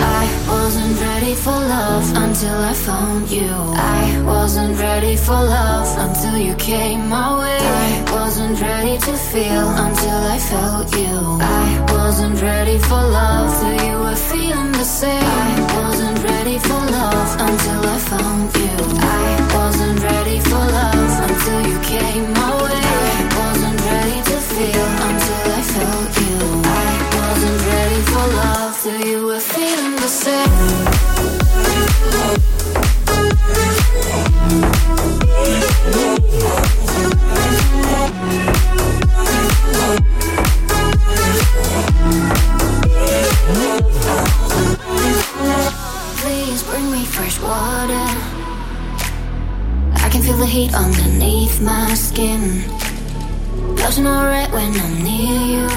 I 0.00 0.24
wasn't 0.48 0.98
ready 0.98 1.34
for 1.34 1.58
love 1.76 2.06
until 2.24 2.58
I 2.72 2.72
found 2.72 3.30
you. 3.30 3.52
I 3.76 4.22
wasn't 4.24 4.78
ready 4.80 5.14
for 5.14 5.38
love 5.56 5.88
until 6.04 6.38
you 6.38 6.54
came 6.54 7.10
my 7.10 7.28
way. 7.40 7.60
I 7.60 7.88
wasn't 8.16 8.58
ready 8.62 8.96
to 8.96 9.12
feel 9.30 9.68
until 9.86 10.20
I 10.36 10.38
felt 10.52 10.88
you. 10.96 11.16
I 11.60 11.66
wasn't 11.92 12.40
ready 12.40 12.78
for 12.88 13.02
love 13.20 13.50
till 13.60 13.76
you 13.86 13.94
were 14.04 14.20
feeling 14.30 14.72
the 14.72 14.88
same. 15.00 15.32
I 15.44 15.52
wasn't 15.80 16.18
ready 16.24 16.56
for 16.58 16.80
love 16.98 17.30
until 17.48 17.82
I 17.96 17.98
found 18.10 18.56
you. 18.62 18.76
I 19.20 19.28
wasn't 19.58 20.00
ready 20.02 20.40
for 20.48 20.62
love 20.78 21.12
until 21.28 21.60
you 21.70 21.78
came 21.92 22.32
my 22.32 22.62
way. 22.62 23.37
Ready 23.90 24.20
to 24.22 24.38
feel 24.52 24.88
until 25.08 25.52
I 25.58 25.62
felt 25.74 26.12
you. 26.20 26.36
I 26.62 26.92
wasn't 27.16 27.60
ready 27.72 28.00
for 28.10 28.26
love 28.40 28.72
till 28.82 29.00
you 29.06 29.18
were 29.26 29.40
feeling 29.40 29.96
the 29.96 30.08
same. 30.08 30.98
Please 46.20 46.62
bring 46.62 46.90
me 46.92 47.04
fresh 47.06 47.40
water. 47.40 48.08
I 49.94 50.08
can 50.10 50.22
feel 50.22 50.36
the 50.36 50.46
heat 50.46 50.74
underneath 50.74 51.60
my 51.62 51.94
skin. 51.94 52.77
Blushing 53.78 54.06
all 54.08 54.24
red 54.24 54.50
when 54.52 54.74
I'm 54.74 55.02
near 55.02 55.40
you. 55.54 55.68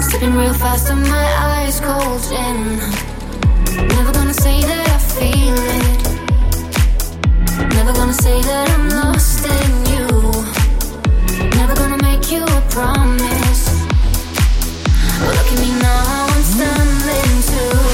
Slipping 0.00 0.34
real 0.34 0.52
fast 0.52 0.90
and 0.90 1.02
my 1.02 1.26
eyes 1.50 1.80
cold 1.80 2.22
in. 2.46 2.78
Never 3.88 4.12
gonna 4.12 4.34
say 4.34 4.60
that 4.60 4.86
I 4.96 4.98
feel 5.16 5.58
it. 5.78 6.02
Never 7.74 7.92
gonna 7.94 8.12
say 8.12 8.40
that 8.42 8.70
I'm 8.70 8.88
lost 8.90 9.46
in 9.56 9.72
you. 9.92 10.06
Never 11.56 11.74
gonna 11.74 12.00
make 12.02 12.30
you 12.30 12.42
a 12.44 12.60
promise. 12.70 13.62
Look 15.26 15.48
at 15.52 15.58
me 15.64 15.70
now, 15.80 16.26
I'm 16.28 16.42
stumbling 16.52 17.42
too. 17.50 17.87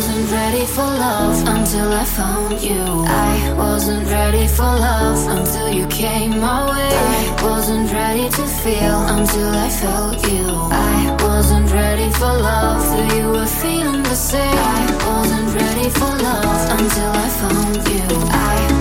I 0.00 0.02
wasn't 0.02 0.30
ready 0.32 0.64
for 0.64 0.80
love 0.80 1.46
until 1.46 1.92
I 1.92 2.04
found 2.04 2.62
you. 2.62 3.04
I 3.06 3.52
wasn't 3.52 4.06
ready 4.08 4.46
for 4.46 4.62
love 4.62 5.28
until 5.28 5.68
you 5.68 5.86
came 5.88 6.40
my 6.40 6.70
way. 6.70 6.88
I 6.88 7.42
wasn't 7.42 7.92
ready 7.92 8.30
to 8.30 8.46
feel 8.62 8.98
until 9.16 9.50
I 9.50 9.68
felt 9.68 10.26
you. 10.26 10.46
I 10.72 11.18
wasn't 11.20 11.70
ready 11.70 12.08
for 12.12 12.32
love 12.32 12.80
till 12.82 13.18
you 13.18 13.28
were 13.28 13.52
feeling 13.60 14.02
the 14.02 14.14
same. 14.14 14.56
I 14.56 14.86
wasn't 15.06 15.54
ready 15.54 15.90
for 15.90 16.12
love 16.28 16.80
until 16.80 17.12
I 17.12 17.28
found 17.40 17.76
you. 17.92 18.06
I 18.32 18.79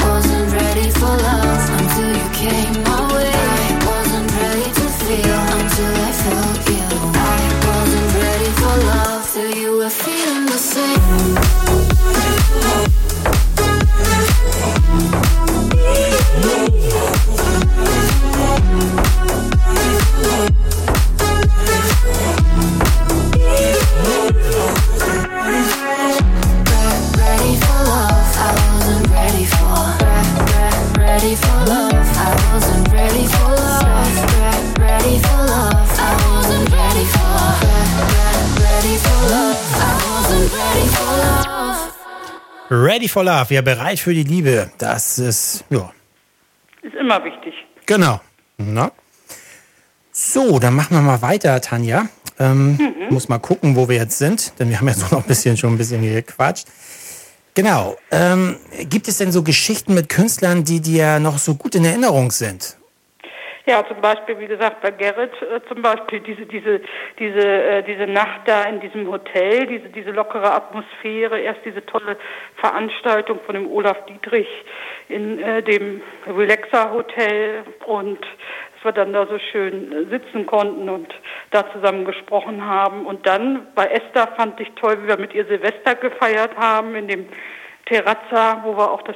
for 43.12 43.24
Love, 43.24 43.54
ja, 43.54 43.62
bereit 43.62 44.00
für 44.00 44.14
die 44.14 44.24
Liebe. 44.24 44.70
Das 44.78 45.20
ist, 45.20 45.64
ja, 45.70 45.92
Ist 46.82 46.96
immer 46.96 47.24
wichtig. 47.24 47.54
genau. 47.86 48.22
Na? 48.58 48.92
So, 50.12 50.60
dann 50.60 50.76
machen 50.76 50.96
wir 50.98 51.02
mal 51.02 51.22
weiter, 51.22 51.62
Tanja. 51.62 52.10
Ähm, 52.40 52.80
Muss 53.10 53.30
mal 53.30 53.38
gucken, 53.40 53.76
wo 53.76 53.88
wir 53.90 53.96
jetzt 53.98 54.18
sind, 54.18 54.54
denn 54.60 54.70
wir 54.70 54.80
haben 54.80 54.88
jetzt 54.88 55.02
noch 55.12 55.20
ein 55.22 55.28
bisschen 55.28 55.56
schon 55.58 55.74
ein 55.74 55.78
bisschen 55.78 56.02
gequatscht. 56.02 56.68
Genau. 57.54 57.98
Ähm, 58.12 58.58
gibt 58.90 59.08
es 59.08 59.18
denn 59.18 59.32
so 59.32 59.44
Geschichten 59.44 59.94
mit 59.94 60.10
Künstlern, 60.10 60.64
die 60.64 60.80
dir 60.82 61.20
noch 61.20 61.38
so 61.38 61.56
gut 61.56 61.76
in 61.76 61.86
Erinnerung 61.86 62.32
sind? 62.32 62.78
Ja, 63.66 63.86
zum 63.86 64.02
Beispiel, 64.02 64.40
wie 64.40 64.48
gesagt, 64.48 64.82
bei 64.82 64.92
Gerrit 64.92 65.34
äh, 65.42 65.60
zum 65.68 65.82
Beispiel 65.82 66.22
diese, 66.22 66.46
diese, 66.46 66.82
diese, 67.20 67.48
äh, 67.48 67.84
diese 67.84 68.08
Nacht 68.08 68.42
da 68.46 68.64
in 68.64 68.80
diesem 68.80 69.10
Hotel, 69.12 69.68
diese, 69.68 69.90
diese 69.90 70.12
lockere 70.12 70.52
Atmosphäre, 70.52 71.40
erst 71.40 71.62
diese 71.66 71.86
tolle 71.86 72.18
Veranstaltung 72.56 73.40
von 73.46 73.56
dem 73.56 73.70
Olaf 73.70 74.06
Dietrich 74.06 74.48
in 75.10 75.40
äh, 75.40 75.62
dem 75.62 76.02
Relaxer 76.26 76.92
Hotel 76.92 77.64
und 77.86 78.20
dass 78.80 78.86
wir 78.86 78.92
dann 78.94 79.14
da 79.14 79.28
so 79.28 79.38
schön 79.52 79.92
äh, 79.92 80.10
sitzen 80.10 80.46
konnten 80.46 80.88
und 80.90 81.14
da 81.52 81.70
zusammen 81.74 82.06
gesprochen 82.06 82.66
haben. 82.66 83.06
Und 83.06 83.28
dann 83.28 83.68
bei 83.76 83.86
Esther 83.86 84.28
fand 84.38 84.60
ich 84.60 84.72
toll, 84.76 84.98
wie 85.04 85.08
wir 85.08 85.18
mit 85.18 85.34
ihr 85.34 85.46
Silvester 85.46 85.96
gefeiert 85.96 86.56
haben 86.58 86.96
in 86.96 87.08
dem 87.08 87.28
Terrazza, 87.86 88.62
wo 88.64 88.78
wir 88.78 88.92
auch 88.92 89.02
das 89.02 89.16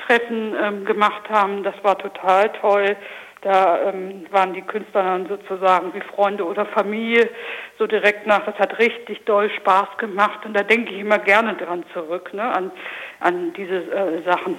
Fanclub-Treffen 0.00 0.54
ähm, 0.60 0.84
gemacht 0.84 1.28
haben. 1.28 1.62
Das 1.62 1.74
war 1.82 1.98
total 1.98 2.50
toll. 2.60 2.96
Da 3.42 3.88
ähm, 3.88 4.26
waren 4.30 4.52
die 4.52 4.60
Künstler 4.60 5.02
dann 5.02 5.26
sozusagen 5.26 5.94
wie 5.94 6.02
Freunde 6.14 6.44
oder 6.44 6.66
Familie 6.66 7.30
so 7.78 7.86
direkt 7.86 8.26
nach. 8.26 8.44
Das 8.44 8.54
hat 8.56 8.78
richtig 8.78 9.24
doll 9.24 9.50
Spaß 9.50 9.96
gemacht 9.98 10.44
und 10.44 10.52
da 10.52 10.62
denke 10.62 10.92
ich 10.92 11.00
immer 11.00 11.18
gerne 11.18 11.54
dran 11.56 11.84
zurück, 11.94 12.34
ne, 12.34 12.42
an, 12.42 12.70
an 13.20 13.52
diese 13.56 13.76
äh, 13.76 14.22
Sachen. 14.24 14.58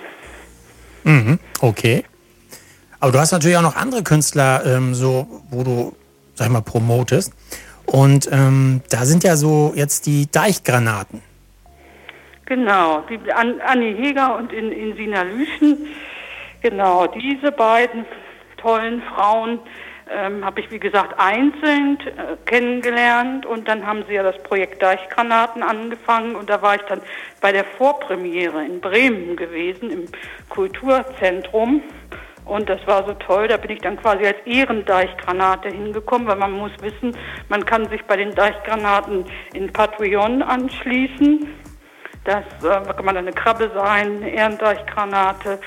Mhm, 1.04 1.40
okay. 1.62 2.04
Aber 3.00 3.12
du 3.12 3.20
hast 3.20 3.32
natürlich 3.32 3.58
auch 3.58 3.64
noch 3.64 3.76
andere 3.76 4.04
Künstler, 4.04 4.64
ähm, 4.66 4.96
so, 4.96 5.28
wo 5.52 5.64
du, 5.64 5.96
sag 6.34 6.48
ich 6.48 6.54
mal, 6.54 6.62
promotest. 6.62 7.34
Und 7.86 8.30
ähm, 8.32 8.82
da 8.90 9.06
sind 9.06 9.24
ja 9.24 9.36
so 9.36 9.74
jetzt 9.76 10.08
die 10.08 10.32
Deichgranaten. 10.32 11.22
Genau, 12.52 13.02
die 13.10 13.32
An 13.32 13.62
Anni 13.62 13.96
Heger 13.96 14.36
und 14.36 14.52
in, 14.52 14.74
in 14.74 14.94
Sina 14.98 15.22
Lüschen. 15.22 15.88
Genau, 16.62 17.08
diese 17.08 17.50
beiden 17.50 18.06
tollen 18.58 19.02
Frauen 19.04 19.60
ähm, 20.12 20.44
habe 20.44 20.60
ich, 20.60 20.70
wie 20.70 20.78
gesagt, 20.78 21.18
einzeln 21.18 21.98
äh, 22.02 22.36
kennengelernt 22.46 23.46
und 23.46 23.70
dann 23.70 23.88
haben 23.88 24.04
sie 24.06 24.16
ja 24.16 24.24
das 24.24 24.38
Projekt 24.44 24.84
Deichgranaten 24.84 25.64
angefangen 25.64 26.36
und 26.36 26.50
da 26.50 26.62
war 26.62 26.76
ich 26.76 26.82
dann 26.82 27.00
bei 27.40 27.54
der 27.54 27.64
Vorpremiere 27.64 28.66
in 28.66 28.82
Bremen 28.82 29.38
gewesen, 29.38 29.90
im 29.90 30.06
Kulturzentrum 30.50 31.82
Und 32.44 32.68
das 32.68 32.86
war 32.86 33.06
so 33.08 33.14
toll, 33.14 33.48
da 33.48 33.56
bin 33.56 33.72
ich 33.72 33.80
dann 33.80 33.96
quasi 33.96 34.26
als 34.26 34.40
Ehrendeichgranate 34.46 35.70
hingekommen, 35.70 36.28
weil 36.28 36.36
man 36.36 36.52
muss 36.52 36.74
wissen, 36.82 37.16
man 37.48 37.66
kann 37.66 37.88
sich 37.88 38.04
bei 38.04 38.18
den 38.18 38.36
Deichgranaten 38.36 39.24
in 39.54 39.72
Patreon 39.72 40.42
anschließen. 40.42 41.61
Das 42.24 42.44
äh, 42.64 42.94
kann 42.94 43.06
man 43.06 43.18
eine 43.18 43.32
Krabbe 43.32 43.72
sein, 43.74 44.18
eine 44.18 44.30
Ehrendeichgranate, 44.30 45.60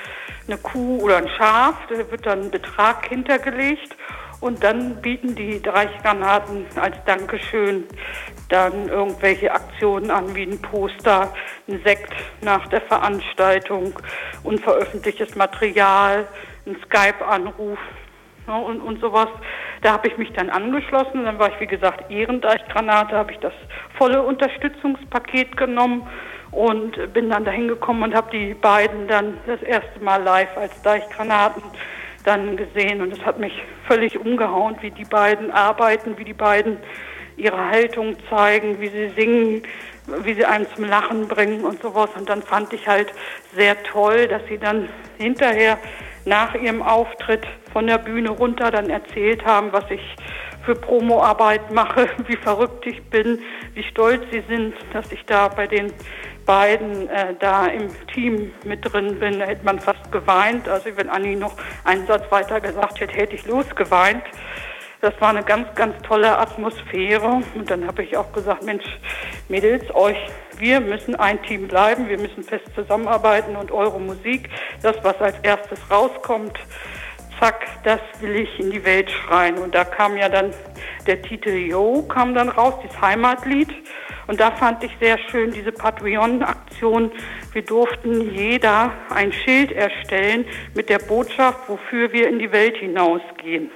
eine 0.47 0.57
Kuh 0.57 1.01
oder 1.01 1.17
ein 1.17 1.29
Schaf. 1.29 1.75
Da 1.89 1.97
wird 1.97 2.25
dann 2.25 2.43
ein 2.43 2.51
Betrag 2.51 3.05
hintergelegt. 3.07 3.95
Und 4.41 4.63
dann 4.63 5.01
bieten 5.01 5.33
die 5.33 5.61
Deichgranaten 5.61 6.65
als 6.79 6.95
Dankeschön 7.05 7.85
dann 8.49 8.89
irgendwelche 8.89 9.51
Aktionen 9.51 10.11
an, 10.11 10.35
wie 10.35 10.43
ein 10.43 10.61
Poster, 10.61 11.33
ein 11.67 11.81
Sekt 11.83 12.13
nach 12.41 12.67
der 12.67 12.81
Veranstaltung, 12.81 13.93
unveröffentlichtes 14.43 15.35
Material, 15.35 16.27
ein 16.67 16.77
Skype-Anruf 16.85 17.79
ne, 18.45 18.55
und, 18.55 18.81
und 18.81 19.01
sowas. 19.01 19.29
Da 19.81 19.93
habe 19.93 20.09
ich 20.09 20.17
mich 20.17 20.31
dann 20.33 20.49
angeschlossen. 20.49 21.25
Dann 21.25 21.39
war 21.39 21.49
ich, 21.49 21.59
wie 21.59 21.67
gesagt, 21.67 22.11
Ehrendeichgranate, 22.11 23.15
habe 23.15 23.31
ich 23.31 23.39
das 23.39 23.53
volle 23.97 24.21
Unterstützungspaket 24.21 25.57
genommen 25.57 26.07
und 26.55 27.13
bin 27.13 27.29
dann 27.29 27.43
dahin 27.43 27.67
gekommen 27.67 28.03
und 28.03 28.15
habe 28.15 28.31
die 28.31 28.53
beiden 28.53 29.07
dann 29.07 29.37
das 29.45 29.61
erste 29.61 29.99
Mal 29.99 30.23
live 30.23 30.55
als 30.57 30.81
Deichgranaten 30.81 31.61
dann 32.23 32.55
gesehen. 32.55 33.01
Und 33.01 33.11
es 33.11 33.23
hat 33.25 33.39
mich 33.39 33.53
völlig 33.87 34.17
umgehauen, 34.17 34.77
wie 34.79 34.91
die 34.91 35.03
beiden 35.03 35.51
arbeiten, 35.51 36.17
wie 36.17 36.23
die 36.23 36.33
beiden 36.33 36.77
ihre 37.35 37.69
Haltung 37.69 38.15
zeigen, 38.29 38.79
wie 38.79 38.87
sie 38.87 39.09
singen, 39.09 39.63
wie 40.23 40.33
sie 40.33 40.45
einen 40.45 40.65
zum 40.73 40.85
Lachen 40.85 41.27
bringen 41.27 41.65
und 41.65 41.81
sowas. 41.81 42.09
Und 42.17 42.29
dann 42.29 42.41
fand 42.41 42.71
ich 42.71 42.87
halt 42.87 43.11
sehr 43.53 43.81
toll, 43.83 44.27
dass 44.27 44.41
sie 44.47 44.57
dann 44.57 44.87
hinterher 45.17 45.77
nach 46.23 46.55
ihrem 46.55 46.81
Auftritt 46.81 47.45
von 47.73 47.87
der 47.87 47.97
Bühne 47.97 48.29
runter 48.29 48.71
dann 48.71 48.89
erzählt 48.89 49.45
haben, 49.45 49.73
was 49.73 49.83
ich 49.91 50.15
für 50.65 50.75
Promoarbeit 50.75 51.71
mache, 51.71 52.09
wie 52.27 52.37
verrückt 52.37 52.85
ich 52.87 53.03
bin, 53.03 53.39
wie 53.73 53.83
stolz 53.83 54.23
sie 54.31 54.43
sind, 54.47 54.73
dass 54.93 55.11
ich 55.11 55.23
da 55.25 55.47
bei 55.47 55.67
den 55.67 55.91
beiden 56.45 57.09
äh, 57.09 57.35
da 57.39 57.67
im 57.67 57.89
Team 58.07 58.51
mit 58.63 58.91
drin 58.91 59.19
bin. 59.19 59.41
Hätte 59.41 59.65
man 59.65 59.79
fast 59.79 60.11
geweint. 60.11 60.67
Also 60.69 60.89
wenn 60.95 61.09
Anni 61.09 61.35
noch 61.35 61.55
einen 61.83 62.05
Satz 62.07 62.31
weiter 62.31 62.61
gesagt 62.61 62.99
hätte, 62.99 63.13
hätte 63.13 63.35
ich 63.35 63.45
losgeweint. 63.45 64.23
Das 65.01 65.13
war 65.19 65.29
eine 65.29 65.43
ganz, 65.43 65.67
ganz 65.75 65.95
tolle 66.01 66.37
Atmosphäre. 66.37 67.41
Und 67.53 67.69
dann 67.69 67.85
habe 67.85 68.03
ich 68.03 68.15
auch 68.17 68.31
gesagt, 68.33 68.63
Mensch, 68.63 68.85
Mädels, 69.49 69.83
euch, 69.93 70.17
wir 70.57 70.79
müssen 70.79 71.15
ein 71.15 71.41
Team 71.43 71.67
bleiben, 71.67 72.07
wir 72.07 72.17
müssen 72.17 72.43
fest 72.43 72.65
zusammenarbeiten 72.73 73.55
und 73.55 73.71
eure 73.71 73.99
Musik, 73.99 74.49
das, 74.81 74.95
was 75.03 75.19
als 75.21 75.37
erstes 75.43 75.79
rauskommt, 75.91 76.57
zack, 77.39 77.65
das 77.83 77.99
will 78.21 78.35
ich 78.35 78.59
in 78.59 78.71
die 78.71 78.83
Welt 78.85 79.11
schreien. 79.11 79.57
Und 79.57 79.75
da 79.75 79.83
kam 79.83 80.17
ja 80.17 80.29
dann 80.29 80.51
der 81.05 81.21
Titel 81.21 81.49
Yo, 81.49 82.03
kam 82.03 82.33
dann 82.33 82.49
raus, 82.49 82.75
dieses 82.83 82.99
Heimatlied. 83.01 83.69
Und 84.27 84.39
da 84.39 84.51
fand 84.51 84.83
ich 84.83 84.91
sehr 84.99 85.17
schön 85.29 85.51
diese 85.51 85.71
Patreon-Aktion. 85.71 87.11
Wir 87.53 87.61
durften 87.61 88.33
jeder 88.33 88.91
ein 89.09 89.31
Schild 89.31 89.71
erstellen 89.71 90.45
mit 90.73 90.89
der 90.89 90.99
Botschaft, 90.99 91.69
wofür 91.69 92.11
wir 92.11 92.27
in 92.27 92.39
die 92.39 92.51
Welt 92.51 92.77
hinausgehen. 92.77 93.69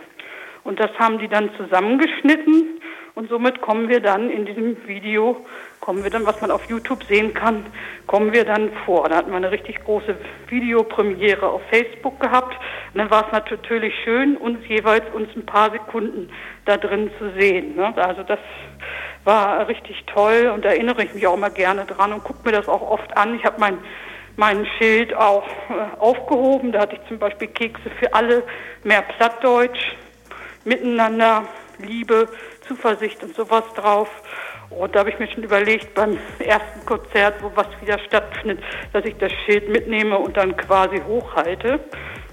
Und 0.63 0.79
das 0.79 0.91
haben 0.99 1.19
die 1.19 1.27
dann 1.27 1.49
zusammengeschnitten 1.55 2.79
und 3.19 3.27
somit 3.27 3.59
kommen 3.59 3.89
wir 3.89 3.99
dann 3.99 4.29
in 4.29 4.45
diesem 4.45 4.77
Video, 4.87 5.45
kommen 5.81 6.05
wir 6.05 6.09
dann, 6.09 6.25
was 6.25 6.39
man 6.39 6.51
auf 6.51 6.69
YouTube 6.69 7.03
sehen 7.03 7.33
kann, 7.33 7.65
kommen 8.07 8.31
wir 8.31 8.45
dann 8.45 8.71
vor. 8.85 9.09
Da 9.09 9.17
hatten 9.17 9.31
wir 9.31 9.35
eine 9.35 9.51
richtig 9.51 9.83
große 9.83 10.15
Videopremiere 10.47 11.45
auf 11.45 11.61
Facebook 11.69 12.17
gehabt. 12.21 12.55
Und 12.93 12.97
dann 12.97 13.11
war 13.11 13.25
es 13.25 13.31
natürlich 13.33 13.93
schön, 14.05 14.37
uns 14.37 14.65
jeweils 14.69 15.03
uns 15.13 15.27
ein 15.35 15.45
paar 15.45 15.69
Sekunden 15.69 16.29
da 16.63 16.77
drin 16.77 17.11
zu 17.19 17.31
sehen. 17.37 17.75
Ne? 17.75 17.93
Also 17.97 18.23
das 18.23 18.39
war 19.23 19.67
richtig 19.67 20.03
toll 20.05 20.51
und 20.53 20.65
da 20.65 20.69
erinnere 20.69 21.03
ich 21.03 21.13
mich 21.13 21.27
auch 21.27 21.35
immer 21.35 21.49
gerne 21.49 21.85
dran 21.85 22.13
und 22.13 22.23
gucke 22.23 22.39
mir 22.45 22.51
das 22.51 22.67
auch 22.67 22.81
oft 22.81 23.15
an. 23.17 23.35
Ich 23.35 23.43
habe 23.43 23.59
mein 23.59 23.77
mein 24.39 24.65
Schild 24.77 25.13
auch 25.13 25.45
äh, 25.69 25.99
aufgehoben. 25.99 26.71
Da 26.71 26.81
hatte 26.81 26.95
ich 26.95 27.07
zum 27.09 27.19
Beispiel 27.19 27.49
Kekse 27.49 27.89
für 27.99 28.13
alle, 28.13 28.43
mehr 28.83 29.01
Plattdeutsch, 29.01 29.95
Miteinander, 30.63 31.43
Liebe, 31.77 32.29
Zuversicht 32.65 33.21
und 33.21 33.35
sowas 33.35 33.63
drauf. 33.75 34.09
Und 34.69 34.95
da 34.95 34.99
habe 34.99 35.09
ich 35.09 35.19
mir 35.19 35.27
schon 35.27 35.43
überlegt, 35.43 35.93
beim 35.93 36.17
ersten 36.39 36.85
Konzert, 36.85 37.41
wo 37.41 37.51
was 37.55 37.67
wieder 37.81 37.99
stattfindet, 37.99 38.63
dass 38.93 39.03
ich 39.03 39.17
das 39.17 39.31
Schild 39.45 39.67
mitnehme 39.67 40.17
und 40.17 40.37
dann 40.37 40.55
quasi 40.55 41.01
hochhalte. 41.05 41.79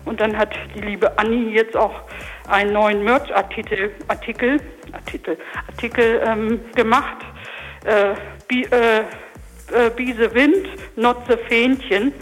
Und 0.07 0.21
dann 0.21 0.39
hat 0.39 0.57
die 0.75 0.81
liebe 0.81 1.19
Anni 1.19 1.51
jetzt 1.51 1.77
auch 1.77 2.01
einen 2.49 2.73
neuen 2.73 3.03
Merch-Artikel 3.03 3.91
Artikel, 4.09 4.61
Artikel, 4.93 5.37
Artikel 5.67 6.23
ähm, 6.25 6.61
gemacht. 6.75 7.19
Äh, 7.85 8.15
be, 8.49 8.71
äh, 8.71 9.01
äh, 9.73 9.91
the 9.97 10.33
Wind, 10.33 10.69
not 10.97 11.19
the 11.29 11.37
Fähnchen. 11.49 12.13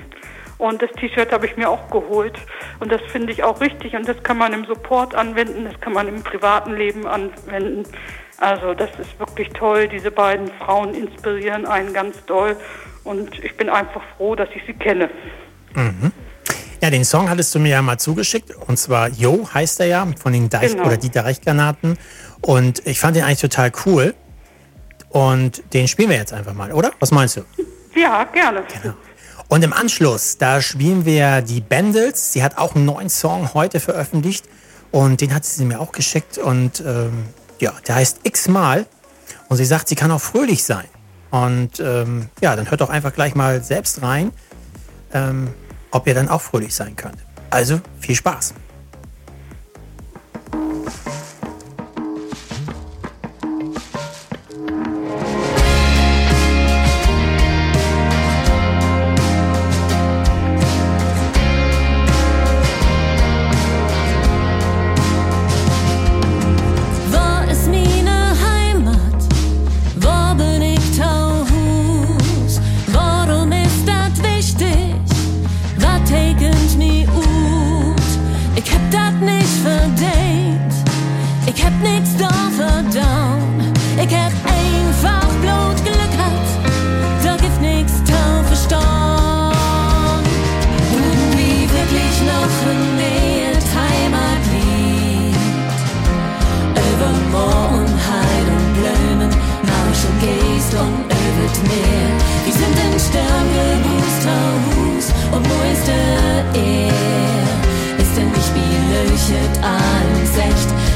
Und 0.56 0.80
das 0.80 0.90
T-Shirt 0.92 1.30
habe 1.30 1.46
ich 1.46 1.56
mir 1.56 1.68
auch 1.68 1.90
geholt. 1.90 2.38
Und 2.80 2.90
das 2.90 3.02
finde 3.12 3.32
ich 3.32 3.42
auch 3.42 3.60
richtig. 3.60 3.94
Und 3.94 4.08
das 4.08 4.22
kann 4.22 4.38
man 4.38 4.54
im 4.54 4.64
Support 4.64 5.14
anwenden, 5.14 5.64
das 5.64 5.78
kann 5.80 5.92
man 5.92 6.08
im 6.08 6.22
privaten 6.22 6.74
Leben 6.74 7.06
anwenden. 7.06 7.82
Also 8.38 8.72
das 8.72 8.90
ist 8.98 9.18
wirklich 9.20 9.50
toll. 9.50 9.88
Diese 9.88 10.10
beiden 10.10 10.48
Frauen 10.58 10.94
inspirieren 10.94 11.66
einen 11.66 11.92
ganz 11.92 12.24
doll. 12.24 12.56
Und 13.02 13.44
ich 13.44 13.56
bin 13.56 13.68
einfach 13.68 14.02
froh, 14.16 14.34
dass 14.34 14.48
ich 14.54 14.62
sie 14.66 14.72
kenne. 14.72 15.10
Mhm. 15.74 16.12
Ja, 16.84 16.90
den 16.90 17.06
Song 17.06 17.30
hattest 17.30 17.54
du 17.54 17.60
mir 17.60 17.70
ja 17.70 17.80
mal 17.80 17.98
zugeschickt. 17.98 18.54
Und 18.54 18.78
zwar 18.78 19.08
Yo 19.08 19.48
heißt 19.54 19.80
er 19.80 19.86
ja, 19.86 20.06
von 20.22 20.34
den 20.34 20.50
Deich 20.50 20.72
Genau. 20.72 20.84
oder 20.84 20.98
Dieter 20.98 21.24
Reichgranaten. 21.24 21.96
Und 22.42 22.86
ich 22.86 23.00
fand 23.00 23.16
den 23.16 23.24
eigentlich 23.24 23.40
total 23.40 23.72
cool. 23.86 24.12
Und 25.08 25.62
den 25.72 25.88
spielen 25.88 26.10
wir 26.10 26.18
jetzt 26.18 26.34
einfach 26.34 26.52
mal, 26.52 26.72
oder? 26.72 26.92
Was 27.00 27.10
meinst 27.10 27.38
du? 27.38 27.44
Ja, 27.96 28.24
gerne. 28.24 28.64
Und 29.48 29.64
im 29.64 29.72
Anschluss, 29.72 30.36
da 30.36 30.60
spielen 30.60 31.06
wir 31.06 31.40
die 31.40 31.62
Bendels. 31.62 32.34
Sie 32.34 32.42
hat 32.42 32.58
auch 32.58 32.74
einen 32.74 32.84
neuen 32.84 33.08
Song 33.08 33.54
heute 33.54 33.80
veröffentlicht. 33.80 34.44
Und 34.90 35.22
den 35.22 35.34
hat 35.34 35.46
sie 35.46 35.64
mir 35.64 35.80
auch 35.80 35.90
geschickt. 35.90 36.36
Und 36.36 36.84
ähm, 36.86 37.24
ja, 37.60 37.72
der 37.88 37.94
heißt 37.94 38.18
X-Mal. 38.24 38.84
Und 39.48 39.56
sie 39.56 39.64
sagt, 39.64 39.88
sie 39.88 39.94
kann 39.94 40.10
auch 40.10 40.20
fröhlich 40.20 40.64
sein. 40.64 40.84
Und 41.30 41.80
ähm, 41.80 42.28
ja, 42.42 42.54
dann 42.54 42.70
hört 42.70 42.82
doch 42.82 42.90
einfach 42.90 43.14
gleich 43.14 43.34
mal 43.34 43.64
selbst 43.64 44.02
rein, 44.02 44.32
ähm, 45.14 45.48
ob 45.94 46.06
ihr 46.06 46.14
dann 46.14 46.28
auch 46.28 46.42
fröhlich 46.42 46.74
sein 46.74 46.96
könnt. 46.96 47.18
Also 47.50 47.80
viel 48.00 48.16
Spaß. 48.16 48.54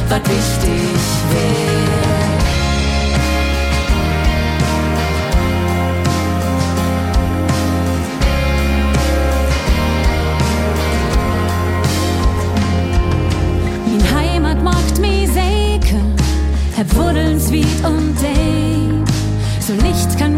was 0.08 0.20
wichtig 0.20 1.00
wäre. 1.30 1.98
Herr 16.78 16.86
Wuddeln, 16.94 17.40
Sweet 17.40 17.66
und 17.84 18.14
Dave, 18.22 19.04
so 19.58 19.72
Licht 19.72 20.16
kann 20.16 20.37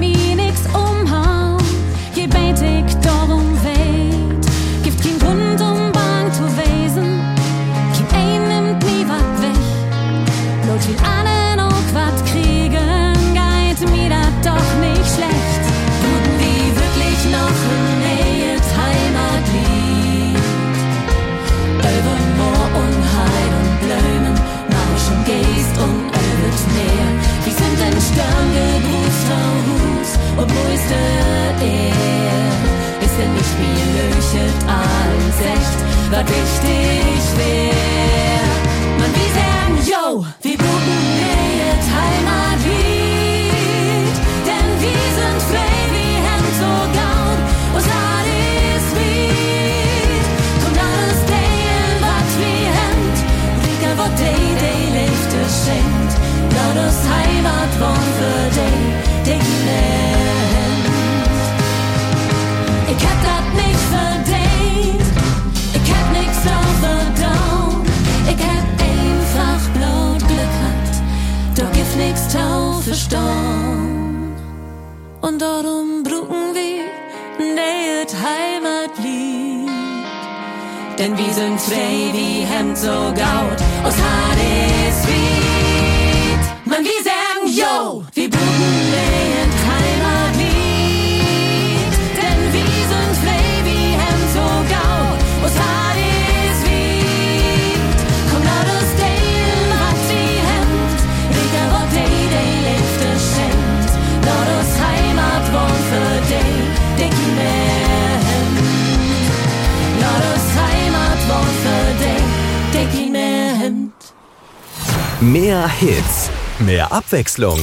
Abwechslung. 117.01 117.59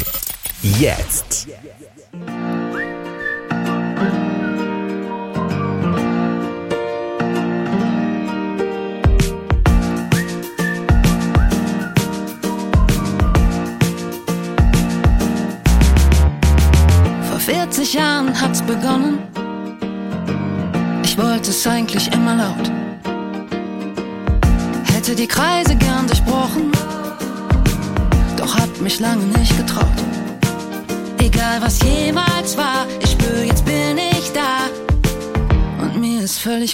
Jetzt 0.64 1.27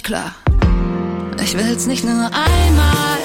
klar. 0.04 0.34
Ich 1.42 1.56
will's 1.56 1.86
nicht 1.86 2.04
nur 2.04 2.26
einmal. 2.26 3.18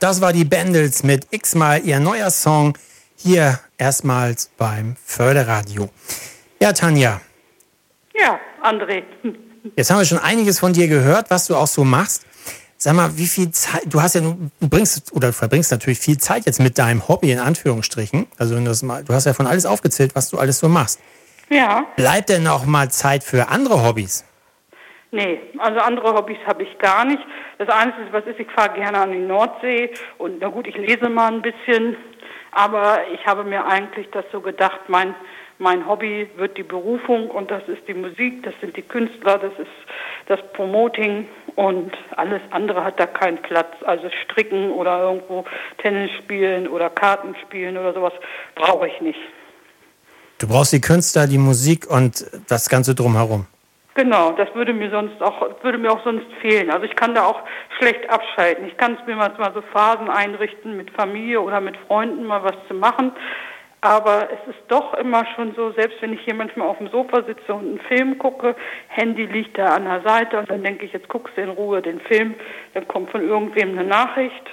das 0.00 0.20
war 0.20 0.32
die 0.32 0.44
Bendels 0.44 1.02
mit 1.02 1.26
x-mal 1.30 1.84
ihr 1.84 2.00
neuer 2.00 2.30
Song 2.30 2.76
hier 3.16 3.60
erstmals 3.78 4.50
beim 4.56 4.96
Förderradio. 5.04 5.90
Ja, 6.60 6.72
Tanja. 6.72 7.20
Ja, 8.14 8.40
André. 8.62 9.04
Jetzt 9.76 9.90
haben 9.90 9.98
wir 9.98 10.04
schon 10.06 10.18
einiges 10.18 10.58
von 10.58 10.72
dir 10.72 10.88
gehört, 10.88 11.30
was 11.30 11.46
du 11.46 11.54
auch 11.54 11.66
so 11.66 11.84
machst. 11.84 12.24
Sag 12.78 12.94
mal, 12.94 13.14
wie 13.18 13.26
viel 13.26 13.50
Zeit, 13.50 13.82
du 13.86 14.00
hast 14.00 14.14
ja, 14.14 14.22
du 14.22 14.50
bringst 14.58 15.12
oder 15.12 15.34
verbringst 15.34 15.70
natürlich 15.70 15.98
viel 15.98 16.16
Zeit 16.16 16.46
jetzt 16.46 16.60
mit 16.60 16.78
deinem 16.78 17.06
Hobby 17.08 17.30
in 17.30 17.38
Anführungsstrichen. 17.38 18.26
Also 18.38 18.58
mal, 18.86 19.04
du 19.04 19.12
hast 19.12 19.26
ja 19.26 19.34
von 19.34 19.46
alles 19.46 19.66
aufgezählt, 19.66 20.14
was 20.14 20.30
du 20.30 20.38
alles 20.38 20.58
so 20.58 20.68
machst. 20.68 20.98
Ja. 21.50 21.84
Bleibt 21.96 22.30
denn 22.30 22.46
auch 22.46 22.64
mal 22.64 22.90
Zeit 22.90 23.22
für 23.22 23.48
andere 23.48 23.84
Hobbys? 23.84 24.24
Nee, 25.12 25.40
also 25.58 25.80
andere 25.80 26.14
Hobbys 26.14 26.38
habe 26.46 26.62
ich 26.62 26.78
gar 26.78 27.04
nicht. 27.04 27.22
Das 27.58 27.68
Einzige, 27.68 28.12
was 28.12 28.24
ist, 28.26 28.38
ich 28.38 28.50
fahre 28.50 28.74
gerne 28.74 28.98
an 28.98 29.12
die 29.12 29.18
Nordsee 29.18 29.90
und 30.18 30.38
na 30.40 30.48
gut, 30.48 30.68
ich 30.68 30.76
lese 30.76 31.08
mal 31.08 31.32
ein 31.32 31.42
bisschen, 31.42 31.96
aber 32.52 33.00
ich 33.12 33.26
habe 33.26 33.42
mir 33.42 33.66
eigentlich 33.66 34.08
das 34.12 34.24
so 34.30 34.40
gedacht, 34.40 34.80
mein, 34.86 35.16
mein 35.58 35.84
Hobby 35.88 36.30
wird 36.36 36.56
die 36.56 36.62
Berufung 36.62 37.28
und 37.28 37.50
das 37.50 37.62
ist 37.66 37.88
die 37.88 37.94
Musik, 37.94 38.44
das 38.44 38.54
sind 38.60 38.76
die 38.76 38.82
Künstler, 38.82 39.38
das 39.38 39.52
ist 39.58 39.70
das 40.26 40.40
Promoting 40.52 41.26
und 41.56 41.90
alles 42.16 42.40
andere 42.50 42.84
hat 42.84 43.00
da 43.00 43.06
keinen 43.06 43.38
Platz. 43.42 43.74
Also 43.84 44.08
Stricken 44.24 44.70
oder 44.70 45.02
irgendwo 45.02 45.44
Tennis 45.78 46.12
spielen 46.18 46.68
oder 46.68 46.88
Karten 46.88 47.34
spielen 47.42 47.76
oder 47.76 47.92
sowas 47.92 48.12
brauche 48.54 48.86
ich 48.86 49.00
nicht. 49.00 49.18
Du 50.38 50.46
brauchst 50.46 50.72
die 50.72 50.80
Künstler, 50.80 51.26
die 51.26 51.36
Musik 51.36 51.90
und 51.90 52.24
das 52.48 52.68
Ganze 52.68 52.94
drumherum. 52.94 53.46
Genau, 53.94 54.32
das 54.32 54.54
würde 54.54 54.72
mir 54.72 54.90
sonst 54.90 55.20
auch 55.20 55.62
würde 55.62 55.78
mir 55.78 55.90
auch 55.90 56.04
sonst 56.04 56.26
fehlen. 56.40 56.70
Also 56.70 56.84
ich 56.84 56.94
kann 56.94 57.14
da 57.14 57.24
auch 57.24 57.42
schlecht 57.78 58.08
abschalten. 58.08 58.66
Ich 58.66 58.76
kann 58.76 58.96
es 59.00 59.06
mir 59.06 59.16
mal 59.16 59.32
so 59.52 59.62
Phasen 59.72 60.08
einrichten, 60.08 60.76
mit 60.76 60.90
Familie 60.92 61.40
oder 61.40 61.60
mit 61.60 61.76
Freunden 61.88 62.24
mal 62.24 62.42
was 62.44 62.54
zu 62.68 62.74
machen. 62.74 63.12
Aber 63.82 64.28
es 64.30 64.54
ist 64.54 64.62
doch 64.68 64.92
immer 64.94 65.24
schon 65.34 65.54
so, 65.54 65.72
selbst 65.72 66.02
wenn 66.02 66.12
ich 66.12 66.20
hier 66.20 66.34
manchmal 66.34 66.68
auf 66.68 66.78
dem 66.78 66.88
Sofa 66.88 67.22
sitze 67.22 67.54
und 67.54 67.66
einen 67.66 67.80
Film 67.88 68.18
gucke, 68.18 68.54
Handy 68.88 69.24
liegt 69.24 69.56
da 69.56 69.74
an 69.74 69.84
der 69.84 70.02
Seite 70.02 70.38
und 70.38 70.50
dann 70.50 70.62
denke 70.62 70.84
ich, 70.84 70.92
jetzt 70.92 71.08
guckst 71.08 71.34
du 71.36 71.40
in 71.40 71.48
Ruhe 71.48 71.80
den 71.80 71.98
Film, 72.00 72.34
dann 72.74 72.86
kommt 72.86 73.10
von 73.10 73.26
irgendwem 73.26 73.70
eine 73.70 73.88
Nachricht 73.88 74.50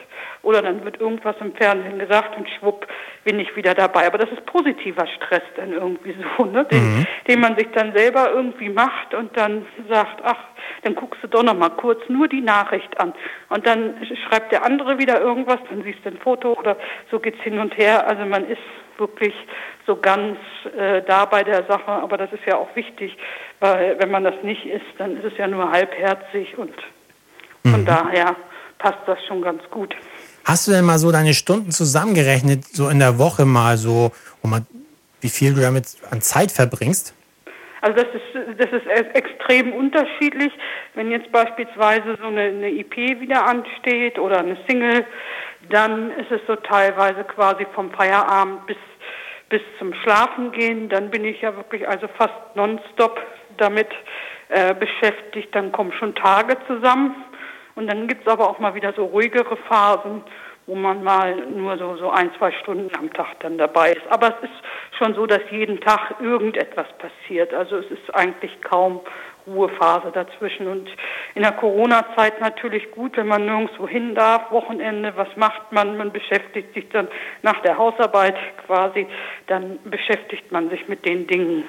oder 0.47 0.61
dann 0.61 0.85
wird 0.85 1.01
irgendwas 1.01 1.35
im 1.41 1.53
Fernsehen 1.55 1.99
gesagt 1.99 2.37
und 2.37 2.47
schwupp 2.49 2.87
bin 3.25 3.37
ich 3.37 3.53
wieder 3.57 3.73
dabei. 3.73 4.07
Aber 4.07 4.17
das 4.17 4.29
ist 4.31 4.45
positiver 4.45 5.05
Stress 5.05 5.41
dann 5.57 5.73
irgendwie 5.73 6.15
so, 6.37 6.45
ne? 6.45 6.63
den, 6.63 6.99
mhm. 6.99 7.05
den 7.27 7.41
man 7.41 7.57
sich 7.57 7.67
dann 7.73 7.93
selber 7.93 8.31
irgendwie 8.31 8.69
macht 8.69 9.13
und 9.13 9.35
dann 9.35 9.65
sagt, 9.89 10.21
ach, 10.23 10.39
dann 10.83 10.95
guckst 10.95 11.21
du 11.21 11.27
doch 11.27 11.43
noch 11.43 11.57
mal 11.57 11.71
kurz 11.71 11.99
nur 12.07 12.29
die 12.29 12.39
Nachricht 12.39 12.97
an. 12.97 13.13
Und 13.49 13.67
dann 13.67 13.95
schreibt 14.29 14.53
der 14.53 14.63
andere 14.63 14.97
wieder 14.97 15.19
irgendwas, 15.19 15.59
dann 15.69 15.83
siehst 15.83 15.99
du 16.05 16.11
ein 16.11 16.17
Foto 16.17 16.53
oder 16.53 16.77
so 17.11 17.19
geht's 17.19 17.41
hin 17.41 17.59
und 17.59 17.77
her. 17.77 18.07
Also 18.07 18.25
man 18.25 18.47
ist 18.47 18.61
wirklich 18.97 19.33
so 19.85 19.97
ganz 19.97 20.37
äh, 20.77 21.01
da 21.01 21.25
bei 21.25 21.43
der 21.43 21.65
Sache, 21.65 21.91
aber 21.91 22.17
das 22.17 22.31
ist 22.31 22.45
ja 22.45 22.55
auch 22.55 22.73
wichtig, 22.73 23.17
weil 23.59 23.99
wenn 23.99 24.11
man 24.11 24.23
das 24.23 24.35
nicht 24.43 24.65
ist, 24.65 24.85
dann 24.97 25.17
ist 25.17 25.25
es 25.25 25.37
ja 25.37 25.47
nur 25.47 25.69
halbherzig 25.69 26.57
und 26.57 26.73
von 27.69 27.81
mhm. 27.81 27.85
daher 27.85 28.37
passt 28.77 28.99
das 29.05 29.23
schon 29.25 29.41
ganz 29.41 29.61
gut. 29.71 29.95
Hast 30.47 30.65
du 30.65 30.71
denn 30.71 30.85
mal 30.85 30.97
so 30.97 31.11
deine 31.11 31.33
Stunden 31.33 31.71
zusammengerechnet, 31.71 32.63
so 32.63 32.87
in 32.87 32.99
der 32.99 33.19
Woche 33.19 33.43
mal 33.43 33.75
so, 33.75 34.11
mal, 34.43 34.61
wie 35.19 35.27
viel 35.27 35.53
du 35.53 35.59
damit 35.59 35.97
an 36.09 36.21
Zeit 36.21 36.53
verbringst? 36.53 37.13
Also 37.81 37.97
das 37.97 38.07
ist, 38.15 38.57
das 38.57 38.71
ist 38.71 38.87
extrem 39.13 39.73
unterschiedlich. 39.73 40.53
Wenn 40.95 41.11
jetzt 41.11 41.33
beispielsweise 41.33 42.17
so 42.21 42.27
eine, 42.27 42.43
eine 42.43 42.69
EP 42.69 42.95
wieder 43.19 43.45
ansteht 43.45 44.17
oder 44.19 44.39
eine 44.39 44.57
Single, 44.69 45.05
dann 45.69 46.11
ist 46.11 46.31
es 46.31 46.39
so 46.47 46.55
teilweise 46.55 47.25
quasi 47.25 47.65
vom 47.75 47.91
Feierabend 47.91 48.65
bis, 48.67 48.77
bis 49.49 49.61
zum 49.79 49.93
Schlafengehen. 49.95 50.87
Dann 50.87 51.09
bin 51.09 51.25
ich 51.25 51.41
ja 51.41 51.53
wirklich 51.57 51.85
also 51.85 52.07
fast 52.17 52.55
nonstop 52.55 53.19
damit 53.57 53.89
äh, 54.47 54.73
beschäftigt. 54.73 55.53
Dann 55.53 55.73
kommen 55.73 55.91
schon 55.91 56.15
Tage 56.15 56.55
zusammen. 56.67 57.15
Und 57.77 57.87
dann 57.87 58.07
gibt 58.07 58.25
es 58.25 58.33
aber 58.33 58.49
auch 58.49 58.57
mal 58.57 58.73
wieder 58.73 58.91
so 58.93 59.05
ruhigere 59.05 59.55
Phasen, 59.55 60.23
wo 60.65 60.73
man 60.75 61.03
mal 61.03 61.35
nur 61.35 61.77
so, 61.77 61.95
so 61.97 62.09
ein, 62.09 62.31
zwei 62.37 62.51
Stunden 62.51 62.89
am 62.97 63.13
Tag 63.13 63.39
dann 63.39 63.57
dabei 63.57 63.91
ist. 63.91 64.01
Aber 64.09 64.29
es 64.29 64.49
ist 64.49 64.97
schon 64.97 65.13
so, 65.13 65.27
dass 65.27 65.41
jeden 65.51 65.79
Tag 65.79 66.15
irgendetwas 66.19 66.87
passiert. 66.97 67.53
Also 67.53 67.77
es 67.77 67.85
ist 67.91 68.13
eigentlich 68.15 68.51
kaum 68.63 69.01
Ruhephase 69.45 70.11
dazwischen. 70.11 70.67
Und 70.67 70.89
in 71.35 71.43
der 71.43 71.51
Corona-Zeit 71.51 72.41
natürlich 72.41 72.89
gut, 72.91 73.15
wenn 73.15 73.27
man 73.27 73.45
nirgendwo 73.45 73.87
hin 73.87 74.15
darf, 74.15 74.51
Wochenende, 74.51 75.13
was 75.15 75.29
macht 75.35 75.71
man? 75.71 75.97
Man 75.97 76.11
beschäftigt 76.11 76.73
sich 76.73 76.89
dann 76.89 77.07
nach 77.43 77.61
der 77.61 77.77
Hausarbeit 77.77 78.35
quasi, 78.65 79.05
dann 79.45 79.77
beschäftigt 79.85 80.51
man 80.51 80.71
sich 80.71 80.87
mit 80.87 81.05
den 81.05 81.27
Dingen. 81.27 81.63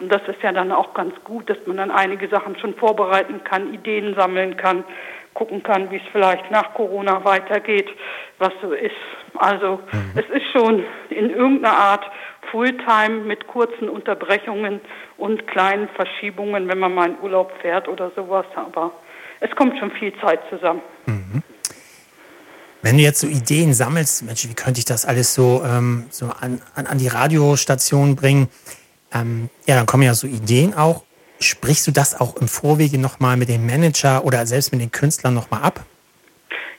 Und 0.00 0.12
das 0.12 0.22
ist 0.28 0.42
ja 0.42 0.52
dann 0.52 0.70
auch 0.70 0.94
ganz 0.94 1.14
gut, 1.24 1.50
dass 1.50 1.58
man 1.66 1.76
dann 1.76 1.90
einige 1.90 2.28
Sachen 2.28 2.56
schon 2.58 2.74
vorbereiten 2.74 3.42
kann, 3.42 3.74
Ideen 3.74 4.14
sammeln 4.14 4.56
kann, 4.56 4.84
gucken 5.38 5.62
kann, 5.62 5.88
wie 5.92 5.96
es 5.96 6.02
vielleicht 6.10 6.50
nach 6.50 6.74
Corona 6.74 7.24
weitergeht, 7.24 7.88
was 8.38 8.52
so 8.60 8.72
ist. 8.72 8.90
Also 9.36 9.78
mhm. 9.92 10.12
es 10.16 10.28
ist 10.34 10.50
schon 10.52 10.84
in 11.10 11.30
irgendeiner 11.30 11.78
Art 11.78 12.04
Fulltime 12.50 13.20
mit 13.24 13.46
kurzen 13.46 13.88
Unterbrechungen 13.88 14.80
und 15.16 15.46
kleinen 15.46 15.88
Verschiebungen, 15.90 16.66
wenn 16.66 16.80
man 16.80 16.92
mal 16.92 17.10
in 17.10 17.18
Urlaub 17.22 17.52
fährt 17.62 17.86
oder 17.86 18.10
sowas. 18.16 18.46
Aber 18.56 18.90
es 19.38 19.50
kommt 19.54 19.78
schon 19.78 19.92
viel 19.92 20.12
Zeit 20.20 20.40
zusammen. 20.50 20.82
Mhm. 21.06 21.42
Wenn 22.82 22.96
du 22.96 23.02
jetzt 23.02 23.20
so 23.20 23.28
Ideen 23.28 23.74
sammelst, 23.74 24.24
Mensch, 24.24 24.48
wie 24.48 24.54
könnte 24.54 24.80
ich 24.80 24.86
das 24.86 25.04
alles 25.04 25.34
so, 25.34 25.62
ähm, 25.64 26.06
so 26.10 26.26
an, 26.26 26.60
an, 26.74 26.86
an 26.86 26.98
die 26.98 27.08
Radiostation 27.08 28.16
bringen? 28.16 28.48
Ähm, 29.14 29.50
ja, 29.66 29.76
dann 29.76 29.86
kommen 29.86 30.02
ja 30.02 30.14
so 30.14 30.26
Ideen 30.26 30.74
auch. 30.74 31.04
Sprichst 31.40 31.86
du 31.86 31.92
das 31.92 32.20
auch 32.20 32.36
im 32.36 32.48
Vorwege 32.48 32.98
nochmal 32.98 33.36
mit 33.36 33.48
dem 33.48 33.66
Manager 33.66 34.24
oder 34.24 34.44
selbst 34.46 34.72
mit 34.72 34.80
den 34.80 34.90
Künstlern 34.90 35.34
nochmal 35.34 35.62
ab? 35.62 35.80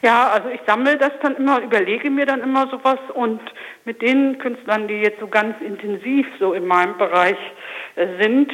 Ja, 0.02 0.30
also 0.30 0.49
ich 0.49 0.61
sammle 0.65 0.98
das 0.98 1.11
dann 1.22 1.36
immer, 1.36 1.61
überlege 1.61 2.10
mir 2.10 2.26
dann 2.26 2.41
immer 2.41 2.69
sowas 2.69 2.99
und 3.14 3.41
mit 3.86 4.02
den 4.02 4.38
Künstlern, 4.38 4.88
die 4.88 4.95
jetzt 4.95 5.19
so 5.19 5.27
ganz 5.27 5.60
intensiv 5.61 6.26
so 6.40 6.53
in 6.53 6.65
meinem 6.65 6.98
Bereich 6.98 7.38
äh, 7.95 8.07
sind, 8.22 8.52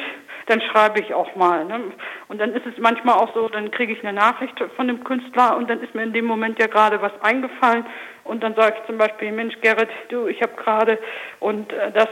dann 0.48 0.62
schreibe 0.62 1.00
ich 1.00 1.14
auch 1.14 1.36
mal. 1.36 1.66
Ne? 1.66 1.82
Und 2.28 2.40
dann 2.40 2.54
ist 2.54 2.66
es 2.66 2.74
manchmal 2.80 3.16
auch 3.16 3.34
so, 3.34 3.50
dann 3.50 3.72
kriege 3.72 3.94
ich 3.94 4.04
eine 4.04 4.14
Nachricht 4.14 4.56
von 4.76 4.88
dem 4.88 5.04
Künstler 5.04 5.58
und 5.58 5.70
dann 5.70 5.82
ist 5.82 5.94
mir 5.96 6.04
in 6.04 6.14
dem 6.14 6.26
Moment 6.26 6.60
ja 6.60 6.68
gerade 6.68 7.02
was 7.02 7.14
eingefallen 7.22 7.86
und 8.26 8.44
dann 8.44 8.56
sage 8.56 8.76
ich 8.80 8.88
zum 8.88 8.98
Beispiel, 8.98 9.32
Mensch 9.32 9.56
Gerrit, 9.62 9.90
du, 10.10 10.26
ich 10.28 10.42
habe 10.42 10.54
gerade 10.56 10.98
und 11.40 11.72
äh, 11.72 11.92
das, 11.92 12.10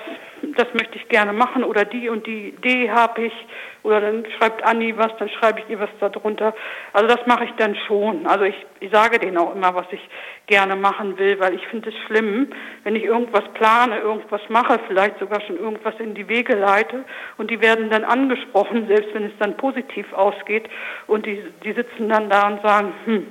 das 0.56 0.68
möchte 0.74 0.96
ich 0.96 1.10
gerne 1.10 1.34
machen 1.34 1.64
oder 1.64 1.86
die 1.86 2.08
und 2.08 2.28
die 2.28 2.50
Idee 2.50 2.92
habe 2.92 3.24
ich 3.26 3.34
oder 3.82 4.00
dann 4.00 4.24
schreibt 4.38 4.64
Anni 4.64 4.96
was, 4.96 5.12
dann 5.18 5.28
schreibe 5.30 5.60
ich 5.60 5.70
ihr 5.70 5.80
was 5.80 5.90
darunter. 6.00 6.54
Also 6.94 7.08
das 7.08 7.26
mache 7.26 7.46
ich 7.46 7.52
dann 7.58 7.76
schon. 7.88 8.28
Also 8.28 8.46
ich, 8.46 8.56
ich 8.80 8.92
sage 8.92 9.18
denen 9.18 9.38
auch 9.38 9.56
immer, 9.56 9.74
was 9.74 9.88
ich 9.92 10.08
gerne 10.46 10.76
machen 10.76 11.18
will, 11.18 11.40
weil 11.40 11.56
ich 11.56 11.66
finde 11.68 11.90
es 11.90 11.96
schlimm, 12.06 12.52
wenn 12.84 12.96
ich 12.96 13.04
irgendwas 13.04 13.44
plane, 13.56 13.98
irgendwas 13.98 14.42
mache, 14.50 14.80
vielleicht 14.88 15.18
sogar 15.18 15.42
schon 15.42 15.58
irgendwas 15.58 15.96
in 16.00 16.14
die 16.14 16.30
Wege 16.30 16.56
leite 16.56 17.06
und 17.38 17.50
die 17.50 17.60
werden 17.60 17.90
dann 17.90 18.04
angesprochen, 18.04 18.88
selbst 18.88 19.16
wenn 19.16 19.24
es 19.24 19.38
dann 19.40 19.58
positiv 19.58 20.14
ausgeht 20.14 20.70
und 21.08 21.26
die, 21.26 21.44
die 21.64 21.74
sitzen 21.74 22.08
dann 22.10 22.30
da 22.30 22.48
und 22.50 22.62
sagen, 22.62 22.94
hm, 23.06 23.28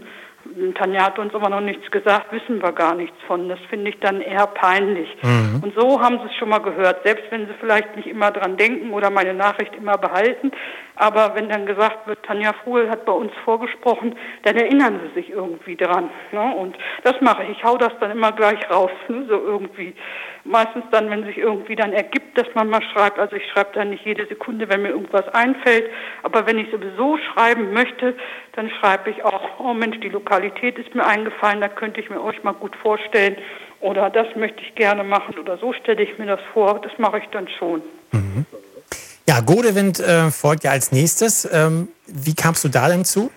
Tanja 0.75 1.05
hat 1.07 1.19
uns 1.19 1.35
aber 1.35 1.49
noch 1.49 1.61
nichts 1.61 1.91
gesagt, 1.91 2.33
wissen 2.33 2.63
wir 2.63 2.73
gar 2.73 2.95
nichts 2.95 3.17
von. 3.27 3.49
Das 3.49 3.59
finde 3.71 3.91
ich 3.91 3.99
dann 4.01 4.21
eher 4.21 4.47
peinlich. 4.47 5.09
Mhm. 5.23 5.61
Und 5.63 5.75
so 5.79 6.01
haben 6.01 6.19
sie 6.19 6.27
es 6.27 6.35
schon 6.37 6.49
mal 6.49 6.61
gehört, 6.61 7.05
selbst 7.05 7.25
wenn 7.31 7.47
sie 7.47 7.55
vielleicht 7.61 7.97
nicht 7.97 8.07
immer 8.09 8.31
dran 8.31 8.57
denken 8.57 8.93
oder 8.93 9.11
meine 9.11 9.35
Nachricht 9.35 9.75
immer 9.77 9.99
behalten. 9.99 10.53
Aber 10.97 11.35
wenn 11.35 11.49
dann 11.49 11.67
gesagt 11.67 12.07
wird, 12.07 12.23
Tanja 12.25 12.53
Fruhl 12.65 12.89
hat 12.89 13.05
bei 13.05 13.13
uns 13.13 13.33
vorgesprochen, 13.45 14.15
dann 14.43 14.57
erinnern 14.57 15.01
sie 15.03 15.21
sich 15.21 15.31
irgendwie 15.31 15.77
dran. 15.77 16.11
Ne? 16.33 16.55
Und 16.55 16.77
das 17.03 17.21
mache 17.21 17.45
ich. 17.45 17.51
Ich 17.51 17.65
hau 17.65 17.77
das 17.77 17.93
dann 18.01 18.11
immer 18.11 18.33
gleich 18.33 18.71
raus, 18.71 18.91
ne? 19.09 19.25
so 19.29 19.35
irgendwie. 19.35 19.95
Meistens 20.45 20.85
dann, 20.91 21.09
wenn 21.09 21.25
sich 21.25 21.39
irgendwie 21.39 21.77
dann 21.77 21.93
ergibt, 21.93 22.37
dass 22.37 22.49
man 22.55 22.69
mal 22.69 22.83
schreibt. 22.93 23.19
Also 23.19 23.37
ich 23.37 23.47
schreibe 23.53 23.71
dann 23.75 23.91
nicht 23.91 24.05
jede 24.05 24.27
Sekunde, 24.27 24.69
wenn 24.69 24.83
mir 24.83 24.89
irgendwas 24.89 25.29
einfällt. 25.29 25.89
Aber 26.25 26.47
wenn 26.47 26.59
ich 26.59 26.69
sowieso 26.71 27.17
schreiben 27.33 27.73
möchte, 27.73 28.17
dann 28.55 28.69
schreibe 28.71 29.11
ich 29.11 29.25
auch, 29.25 29.61
oh 29.61 29.73
Mensch, 29.73 30.01
die 30.01 30.09
Lokalität 30.09 30.79
ist 30.79 30.95
mir 30.95 31.07
eingefallen, 31.07 31.61
da 31.61 31.69
könnte 31.69 32.01
ich 32.01 32.11
mir 32.11 32.21
euch 32.23 32.43
mal 32.43 32.55
gut 32.55 32.75
vorstellen. 32.77 33.37
Oder 33.81 34.11
das 34.11 34.27
möchte 34.37 34.63
ich 34.63 34.75
gerne 34.75 35.05
machen 35.05 35.39
oder 35.39 35.59
so 35.59 35.73
stelle 35.73 36.03
ich 36.03 36.19
mir 36.19 36.27
das 36.27 36.41
vor. 36.53 36.81
Das 36.81 36.93
mache 36.99 37.19
ich 37.19 37.29
dann 37.31 37.49
schon. 37.59 37.83
Mhm. 38.13 38.47
Ja, 39.29 39.41
Godewind 39.41 40.01
äh, 40.01 40.31
folgt 40.31 40.65
ja 40.65 40.73
als 40.73 40.91
nächstes. 40.91 41.49
Ähm, 41.53 41.89
wie 42.07 42.35
kamst 42.35 42.65
du 42.65 42.69
da 42.69 42.89
denn 42.89 43.05
zu? 43.05 43.31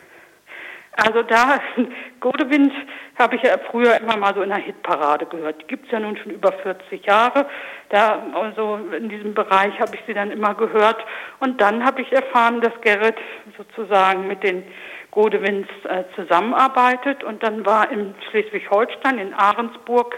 Also 0.97 1.23
da, 1.23 1.59
Godewind 2.19 2.72
habe 3.19 3.35
ich 3.35 3.43
ja 3.43 3.57
früher 3.69 3.99
immer 3.99 4.17
mal 4.17 4.34
so 4.34 4.41
in 4.41 4.49
der 4.49 4.59
Hitparade 4.59 5.26
gehört. 5.26 5.61
Die 5.61 5.67
gibt 5.67 5.85
es 5.85 5.91
ja 5.91 5.99
nun 5.99 6.17
schon 6.17 6.31
über 6.31 6.51
40 6.51 7.05
Jahre. 7.05 7.47
Da, 7.89 8.23
also 8.34 8.80
in 8.97 9.09
diesem 9.09 9.34
Bereich 9.34 9.80
habe 9.80 9.95
ich 9.95 10.01
sie 10.07 10.13
dann 10.13 10.31
immer 10.31 10.53
gehört. 10.55 11.03
Und 11.39 11.59
dann 11.61 11.84
habe 11.85 12.01
ich 12.01 12.11
erfahren, 12.11 12.61
dass 12.61 12.73
Gerrit 12.81 13.17
sozusagen 13.57 14.27
mit 14.27 14.43
den 14.43 14.63
Godewinds 15.11 15.69
äh, 15.85 16.03
zusammenarbeitet. 16.15 17.23
Und 17.23 17.43
dann 17.43 17.65
war 17.65 17.91
in 17.91 18.15
Schleswig-Holstein, 18.30 19.17
in 19.17 19.34
Ahrensburg, 19.34 20.17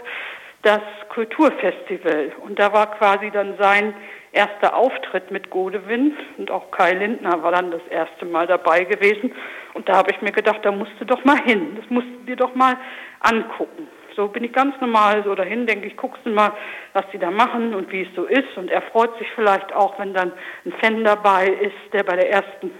das 0.62 0.80
Kulturfestival. 1.10 2.32
Und 2.40 2.58
da 2.58 2.72
war 2.72 2.90
quasi 2.98 3.30
dann 3.30 3.56
sein 3.58 3.94
erster 4.38 4.76
Auftritt 4.76 5.32
mit 5.32 5.50
Godewind 5.50 6.14
und 6.38 6.48
auch 6.50 6.70
Kai 6.70 6.92
Lindner 6.92 7.42
war 7.42 7.50
dann 7.50 7.72
das 7.72 7.82
erste 7.90 8.24
Mal 8.24 8.46
dabei 8.46 8.84
gewesen. 8.84 9.34
Und 9.74 9.88
da 9.88 9.96
habe 9.96 10.12
ich 10.12 10.22
mir 10.22 10.30
gedacht, 10.30 10.60
da 10.62 10.70
musst 10.70 10.92
du 11.00 11.04
doch 11.04 11.24
mal 11.24 11.42
hin, 11.42 11.76
das 11.76 11.90
musst 11.90 12.06
du 12.06 12.24
dir 12.24 12.36
doch 12.36 12.54
mal 12.54 12.76
angucken. 13.20 13.88
So 14.14 14.28
bin 14.28 14.44
ich 14.44 14.52
ganz 14.52 14.74
normal 14.80 15.22
so 15.24 15.34
dahin, 15.34 15.66
denke 15.66 15.88
ich, 15.88 15.96
guckst 15.96 16.24
du 16.24 16.30
mal, 16.30 16.52
was 16.92 17.04
die 17.12 17.18
da 17.18 17.30
machen 17.30 17.74
und 17.74 17.90
wie 17.90 18.02
es 18.02 18.14
so 18.14 18.24
ist. 18.24 18.56
Und 18.56 18.70
er 18.70 18.82
freut 18.82 19.16
sich 19.18 19.28
vielleicht 19.34 19.72
auch, 19.74 19.98
wenn 19.98 20.14
dann 20.14 20.32
ein 20.64 20.72
Fan 20.80 21.04
dabei 21.04 21.46
ist, 21.48 21.92
der 21.92 22.04
bei 22.04 22.16
der 22.16 22.30
ersten 22.30 22.70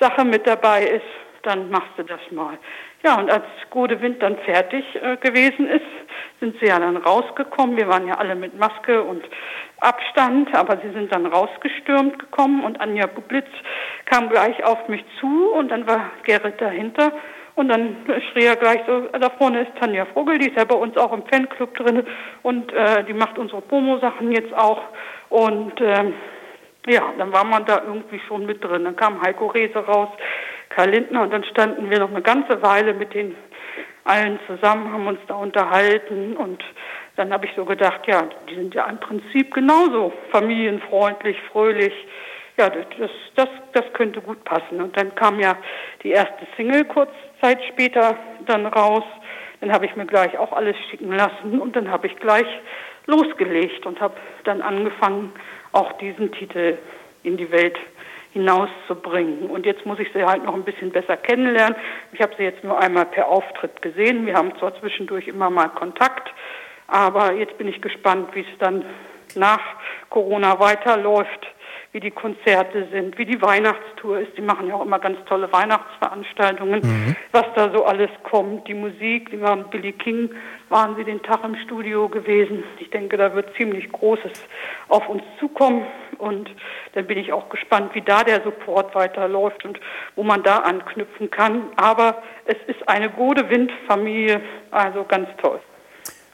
Sache 0.00 0.24
mit 0.24 0.46
dabei 0.46 0.84
ist, 0.84 1.12
dann 1.42 1.70
machst 1.70 1.90
du 1.96 2.04
das 2.04 2.20
mal. 2.30 2.58
Ja, 3.04 3.18
und 3.18 3.30
als 3.30 3.44
Gode 3.70 4.00
Wind 4.00 4.22
dann 4.22 4.38
fertig 4.38 4.84
äh, 4.94 5.16
gewesen 5.16 5.68
ist, 5.68 5.82
sind 6.38 6.56
sie 6.60 6.66
ja 6.66 6.78
dann 6.78 6.96
rausgekommen. 6.96 7.76
Wir 7.76 7.88
waren 7.88 8.06
ja 8.06 8.14
alle 8.14 8.36
mit 8.36 8.56
Maske 8.56 9.02
und 9.02 9.24
Abstand, 9.82 10.54
aber 10.54 10.78
sie 10.78 10.90
sind 10.92 11.12
dann 11.12 11.26
rausgestürmt 11.26 12.18
gekommen 12.18 12.64
und 12.64 12.80
Anja 12.80 13.06
Bublitz 13.06 13.50
kam 14.06 14.28
gleich 14.28 14.62
auf 14.64 14.88
mich 14.88 15.04
zu 15.20 15.52
und 15.52 15.70
dann 15.70 15.86
war 15.86 16.10
Gerrit 16.24 16.60
dahinter 16.60 17.12
und 17.54 17.68
dann 17.68 17.96
schrie 18.30 18.44
er 18.44 18.56
gleich 18.56 18.80
so, 18.86 19.08
da 19.18 19.30
vorne 19.30 19.62
ist 19.62 19.76
Tanja 19.78 20.06
Vogel, 20.06 20.38
die 20.38 20.48
ist 20.48 20.56
ja 20.56 20.64
bei 20.64 20.76
uns 20.76 20.96
auch 20.96 21.12
im 21.12 21.24
Fanclub 21.26 21.74
drin 21.74 22.04
und 22.42 22.72
äh, 22.72 23.04
die 23.04 23.12
macht 23.12 23.38
unsere 23.38 23.60
Promo-Sachen 23.60 24.32
jetzt 24.32 24.54
auch 24.54 24.80
und 25.28 25.80
ähm, 25.80 26.14
ja, 26.86 27.12
dann 27.18 27.32
war 27.32 27.44
man 27.44 27.64
da 27.64 27.82
irgendwie 27.86 28.20
schon 28.26 28.46
mit 28.46 28.62
drin. 28.62 28.84
Dann 28.84 28.96
kam 28.96 29.22
Heiko 29.22 29.46
Rehse 29.46 29.78
raus, 29.78 30.08
Karl 30.70 30.90
Lindner 30.90 31.22
und 31.22 31.32
dann 31.32 31.44
standen 31.44 31.90
wir 31.90 31.98
noch 32.00 32.10
eine 32.10 32.22
ganze 32.22 32.60
Weile 32.62 32.94
mit 32.94 33.14
den 33.14 33.36
allen 34.04 34.38
zusammen, 34.46 34.92
haben 34.92 35.06
uns 35.06 35.20
da 35.28 35.34
unterhalten 35.34 36.36
und 36.36 36.62
dann 37.16 37.32
habe 37.32 37.46
ich 37.46 37.52
so 37.54 37.64
gedacht, 37.64 38.00
ja, 38.06 38.28
die 38.48 38.54
sind 38.54 38.74
ja 38.74 38.86
im 38.86 38.98
Prinzip 38.98 39.52
genauso 39.54 40.12
familienfreundlich, 40.30 41.36
fröhlich. 41.50 41.92
Ja, 42.56 42.70
das, 42.70 43.10
das, 43.34 43.48
das 43.72 43.92
könnte 43.94 44.20
gut 44.20 44.44
passen. 44.44 44.80
Und 44.80 44.96
dann 44.96 45.14
kam 45.14 45.40
ja 45.40 45.56
die 46.02 46.10
erste 46.10 46.46
Single 46.56 46.84
kurz 46.84 47.10
Zeit 47.40 47.58
später 47.64 48.16
dann 48.46 48.66
raus. 48.66 49.04
Dann 49.60 49.72
habe 49.72 49.86
ich 49.86 49.96
mir 49.96 50.06
gleich 50.06 50.36
auch 50.38 50.52
alles 50.52 50.76
schicken 50.90 51.12
lassen 51.12 51.60
und 51.60 51.76
dann 51.76 51.90
habe 51.90 52.06
ich 52.06 52.16
gleich 52.16 52.46
losgelegt 53.06 53.86
und 53.86 54.00
habe 54.00 54.14
dann 54.44 54.60
angefangen, 54.60 55.32
auch 55.72 55.92
diesen 55.94 56.32
Titel 56.32 56.78
in 57.22 57.36
die 57.36 57.50
Welt 57.50 57.78
hinauszubringen. 58.32 59.50
Und 59.50 59.66
jetzt 59.66 59.84
muss 59.84 59.98
ich 59.98 60.08
sie 60.14 60.24
halt 60.24 60.44
noch 60.44 60.54
ein 60.54 60.64
bisschen 60.64 60.90
besser 60.90 61.16
kennenlernen. 61.16 61.76
Ich 62.12 62.20
habe 62.20 62.34
sie 62.36 62.44
jetzt 62.44 62.64
nur 62.64 62.78
einmal 62.78 63.06
per 63.06 63.28
Auftritt 63.28 63.82
gesehen. 63.82 64.26
Wir 64.26 64.34
haben 64.34 64.56
zwar 64.58 64.78
zwischendurch 64.80 65.28
immer 65.28 65.50
mal 65.50 65.68
Kontakt, 65.68 66.32
aber 66.92 67.32
jetzt 67.32 67.56
bin 67.58 67.68
ich 67.68 67.80
gespannt, 67.80 68.28
wie 68.34 68.40
es 68.40 68.58
dann 68.58 68.84
nach 69.34 69.60
Corona 70.10 70.60
weiterläuft, 70.60 71.46
wie 71.92 72.00
die 72.00 72.10
Konzerte 72.10 72.86
sind, 72.90 73.18
wie 73.18 73.24
die 73.26 73.40
Weihnachtstour 73.42 74.20
ist. 74.20 74.36
Die 74.36 74.42
machen 74.42 74.66
ja 74.66 74.74
auch 74.74 74.84
immer 74.84 74.98
ganz 74.98 75.18
tolle 75.26 75.50
Weihnachtsveranstaltungen, 75.52 76.80
Mhm. 76.80 77.16
was 77.32 77.44
da 77.54 77.70
so 77.70 77.84
alles 77.84 78.10
kommt. 78.24 78.66
Die 78.66 78.74
Musik, 78.74 79.30
die 79.30 79.40
waren 79.40 79.68
Billy 79.70 79.92
King, 79.92 80.30
waren 80.70 80.96
sie 80.96 81.04
den 81.04 81.22
Tag 81.22 81.44
im 81.44 81.54
Studio 81.56 82.08
gewesen. 82.08 82.64
Ich 82.78 82.88
denke, 82.90 83.16
da 83.18 83.34
wird 83.34 83.54
ziemlich 83.56 83.90
Großes 83.92 84.32
auf 84.88 85.06
uns 85.08 85.22
zukommen. 85.38 85.86
Und 86.18 86.50
dann 86.94 87.06
bin 87.06 87.18
ich 87.18 87.32
auch 87.32 87.48
gespannt, 87.50 87.94
wie 87.94 88.02
da 88.02 88.22
der 88.24 88.42
Support 88.42 88.94
weiterläuft 88.94 89.64
und 89.64 89.78
wo 90.16 90.22
man 90.22 90.42
da 90.42 90.58
anknüpfen 90.58 91.30
kann. 91.30 91.64
Aber 91.76 92.22
es 92.46 92.56
ist 92.68 92.88
eine 92.88 93.10
gute 93.10 93.48
Windfamilie, 93.50 94.40
also 94.70 95.04
ganz 95.04 95.28
toll. 95.42 95.60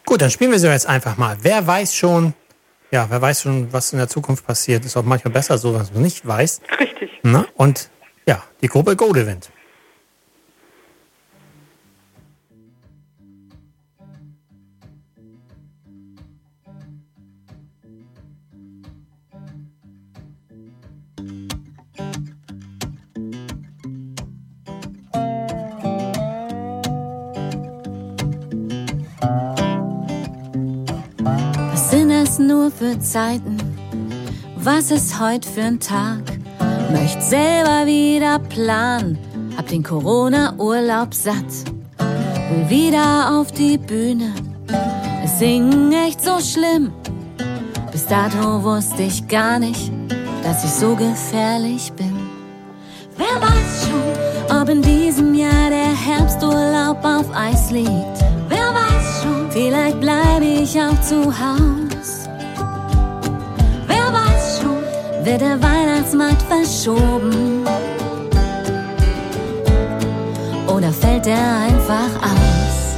Gut, 0.09 0.22
dann 0.22 0.30
spielen 0.30 0.51
wir 0.52 0.59
sie 0.59 0.68
jetzt 0.68 0.86
einfach 0.86 1.18
mal. 1.18 1.36
Wer 1.43 1.66
weiß 1.66 1.94
schon, 1.94 2.32
ja, 2.90 3.10
wer 3.10 3.20
weiß 3.20 3.43
schon, 3.43 3.70
was 3.74 3.93
in 3.93 3.98
der 3.98 4.09
Zukunft 4.09 4.47
passiert. 4.47 4.86
Ist 4.86 4.97
auch 4.97 5.02
manchmal 5.02 5.35
besser 5.35 5.59
so, 5.59 5.74
was 5.74 5.93
man 5.93 6.01
nicht 6.01 6.26
weiß. 6.26 6.62
Richtig. 6.80 7.10
Na? 7.22 7.44
Und 7.56 7.90
ja, 8.24 8.43
die 8.62 8.68
Gruppe 8.68 8.97
Godewind. 8.97 9.51
Was 9.51 9.57
es 32.69 32.81
nur 32.81 32.93
für 32.93 32.99
Zeiten? 33.01 33.57
Was 34.57 34.90
ist 34.90 35.20
heute 35.20 35.49
für 35.49 35.62
ein 35.62 35.81
Tag? 35.81 36.23
Möcht 36.93 37.23
selber 37.23 37.86
wieder 37.86 38.39
planen, 38.39 39.19
hab 39.57 39.69
den 39.69 39.82
Corona-Urlaub 39.82 41.15
satt. 41.15 41.36
Will 42.51 42.69
wieder 42.69 43.39
auf 43.39 43.53
die 43.53 43.78
Bühne, 43.78 44.32
es 45.24 45.39
singen 45.39 45.93
echt 45.93 46.23
so 46.23 46.40
schlimm. 46.40 46.93
Bis 47.93 48.07
dato 48.07 48.62
wusste 48.62 49.03
ich 49.03 49.27
gar 49.28 49.59
nicht, 49.59 49.93
dass 50.43 50.65
ich 50.65 50.70
so 50.70 50.95
gefährlich 50.95 51.93
bin. 51.93 52.16
Wer 53.16 53.40
weiß 53.40 53.89
schon, 53.89 54.61
ob 54.61 54.69
in 54.69 54.82
diesem 54.82 55.35
Jahr 55.35 55.70
der 55.70 55.95
Herbsturlaub 55.95 57.05
auf 57.05 57.27
Eis 57.35 57.70
liegt. 57.70 58.19
Wer 58.49 58.73
weiß 58.73 59.23
schon, 59.23 59.51
vielleicht 59.51 60.01
bleibe 60.01 60.45
ich 60.45 60.81
auch 60.81 61.01
zu 61.03 61.27
Haus. 61.27 61.88
Wird 65.29 65.43
der 65.43 65.63
Weihnachtsmarkt 65.63 66.41
verschoben? 66.43 67.67
Oder 70.67 70.91
fällt 70.91 71.27
er 71.27 71.67
einfach 71.67 72.13
aus? 72.23 72.97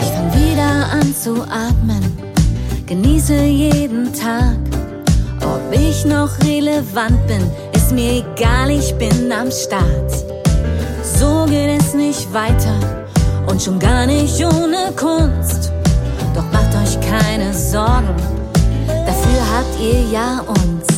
Ich 0.00 0.10
fang 0.10 0.32
wieder 0.34 0.92
an 0.92 1.14
zu 1.14 1.42
atmen, 1.42 2.04
genieße 2.86 3.34
jeden 3.44 4.12
Tag. 4.12 4.56
Ob 5.42 5.72
ich 5.72 6.04
noch 6.04 6.36
relevant 6.40 7.26
bin, 7.28 7.42
ist 7.88 7.94
mir 7.94 8.22
egal, 8.22 8.70
ich 8.70 8.94
bin 8.96 9.32
am 9.32 9.50
Start. 9.50 10.12
So 11.02 11.46
geht 11.46 11.80
es 11.80 11.94
nicht 11.94 12.30
weiter 12.34 12.74
und 13.46 13.62
schon 13.62 13.78
gar 13.78 14.04
nicht 14.04 14.44
ohne 14.44 14.92
Kunst. 14.94 15.72
Doch 16.34 16.44
macht 16.52 16.74
euch 16.74 17.00
keine 17.00 17.54
Sorgen, 17.54 18.14
dafür 18.86 19.40
habt 19.54 19.80
ihr 19.80 20.02
ja 20.12 20.44
uns. 20.46 20.97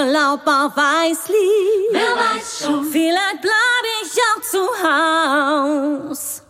Herbsturlaub 0.00 0.46
auf 0.46 0.72
Eis 0.76 1.28
liegt. 1.28 1.92
Wer 1.92 2.16
weiß 2.16 2.64
schon, 2.64 2.84
vielleicht 2.90 3.40
bleib 3.42 3.84
ich 4.02 4.12
auch 4.30 4.42
zu 4.42 4.58
Haus. 4.82 6.42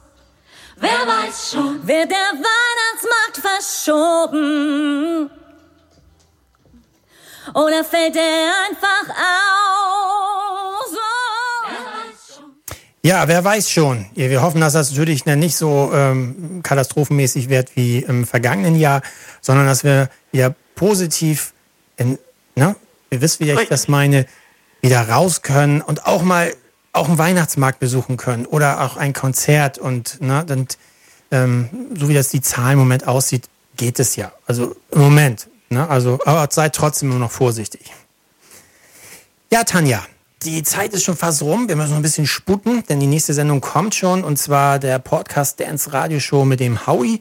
Wer 0.77 1.07
weiß 1.07 1.53
schon, 1.53 1.87
wird 1.87 2.11
der 2.11 2.33
Weihnachtsmarkt 2.33 3.37
verschoben? 3.43 5.31
Oder 7.55 7.85
fällt 7.85 8.17
er 8.17 8.53
einfach 8.69 9.09
aus? 9.09 10.97
Ja, 13.03 13.27
wer 13.29 13.43
weiß 13.43 13.71
schon. 13.71 14.07
Wir 14.15 14.43
hoffen, 14.43 14.61
dass 14.61 14.75
das 14.75 14.91
natürlich 14.91 15.25
nicht 15.25 15.57
so 15.57 15.91
ähm, 15.93 16.61
katastrophenmäßig 16.63 17.49
wird 17.49 17.75
wie 17.75 18.01
im 18.01 18.27
vergangenen 18.27 18.77
Jahr, 18.77 19.01
sondern 19.41 19.67
dass 19.67 19.85
wir 19.85 20.11
wieder 20.33 20.55
positiv, 20.75 21.55
in, 21.97 22.19
ne, 22.55 22.77
ihr 23.11 23.20
wisst, 23.20 23.41
wie 23.41 23.51
ich 23.51 23.69
das 23.69 23.89
meine, 23.89 24.27
wieder 24.81 25.09
raus 25.09 25.43
können 25.43 25.82
und 25.82 26.07
auch 26.07 26.23
mal 26.23 26.55
auch 26.93 27.09
einen 27.09 27.19
Weihnachtsmarkt 27.19 27.78
besuchen 27.78 28.16
können 28.16 28.47
oder 28.47 28.81
auch 28.81 28.97
ein 28.97 29.12
Konzert 29.12 29.78
und 29.78 30.20
ne, 30.20 30.45
dann, 30.45 30.66
ähm, 31.31 31.69
so 31.97 32.09
wie 32.09 32.15
das 32.15 32.31
die 32.31 32.41
Zahl 32.41 32.73
im 32.73 32.78
Moment 32.81 33.07
aussieht, 33.07 33.49
geht 33.77 34.01
es 34.01 34.16
ja. 34.16 34.32
Also 34.47 34.74
im 34.91 35.01
Moment. 35.01 35.49
Ne, 35.69 35.89
also, 35.89 36.19
aber 36.24 36.49
seid 36.51 36.74
trotzdem 36.74 37.11
immer 37.11 37.20
noch 37.20 37.31
vorsichtig. 37.31 37.93
Ja, 39.53 39.62
Tanja, 39.62 40.05
die 40.43 40.62
Zeit 40.62 40.93
ist 40.95 41.05
schon 41.05 41.16
fast 41.16 41.43
rum. 41.43 41.69
Wir 41.69 41.77
müssen 41.77 41.91
noch 41.91 41.97
ein 41.97 42.03
bisschen 42.03 42.27
sputen, 42.27 42.82
denn 42.89 42.99
die 42.99 43.07
nächste 43.07 43.35
Sendung 43.35 43.61
kommt 43.61 43.95
schon 43.95 44.24
und 44.24 44.37
zwar 44.37 44.78
der 44.78 44.99
Podcast 44.99 45.61
Dance 45.61 45.93
Radio 45.93 46.19
Show 46.19 46.45
mit 46.45 46.59
dem 46.59 46.87
Howie. 46.87 47.20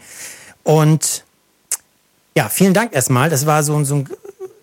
Und 0.63 1.25
ja, 2.35 2.49
vielen 2.49 2.73
Dank 2.73 2.93
erstmal. 2.93 3.29
Das 3.29 3.45
war 3.45 3.61
so, 3.63 3.83
so 3.83 3.95
ein, 3.95 4.09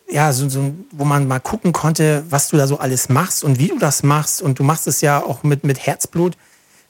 ja, 0.09 0.33
so, 0.33 0.49
so, 0.49 0.73
wo 0.93 1.05
man 1.05 1.27
mal 1.27 1.41
gucken 1.41 1.73
konnte, 1.73 2.25
was 2.31 2.49
du 2.49 2.57
da 2.57 2.67
so 2.67 2.79
alles 2.79 3.09
machst 3.09 3.43
und 3.43 3.59
wie 3.59 3.69
du 3.69 3.79
das 3.79 4.03
machst. 4.03 4.41
Und 4.41 4.59
du 4.59 4.63
machst 4.63 4.87
es 4.87 5.01
ja 5.01 5.23
auch 5.23 5.43
mit, 5.43 5.65
mit 5.65 5.87
Herzblut. 5.87 6.35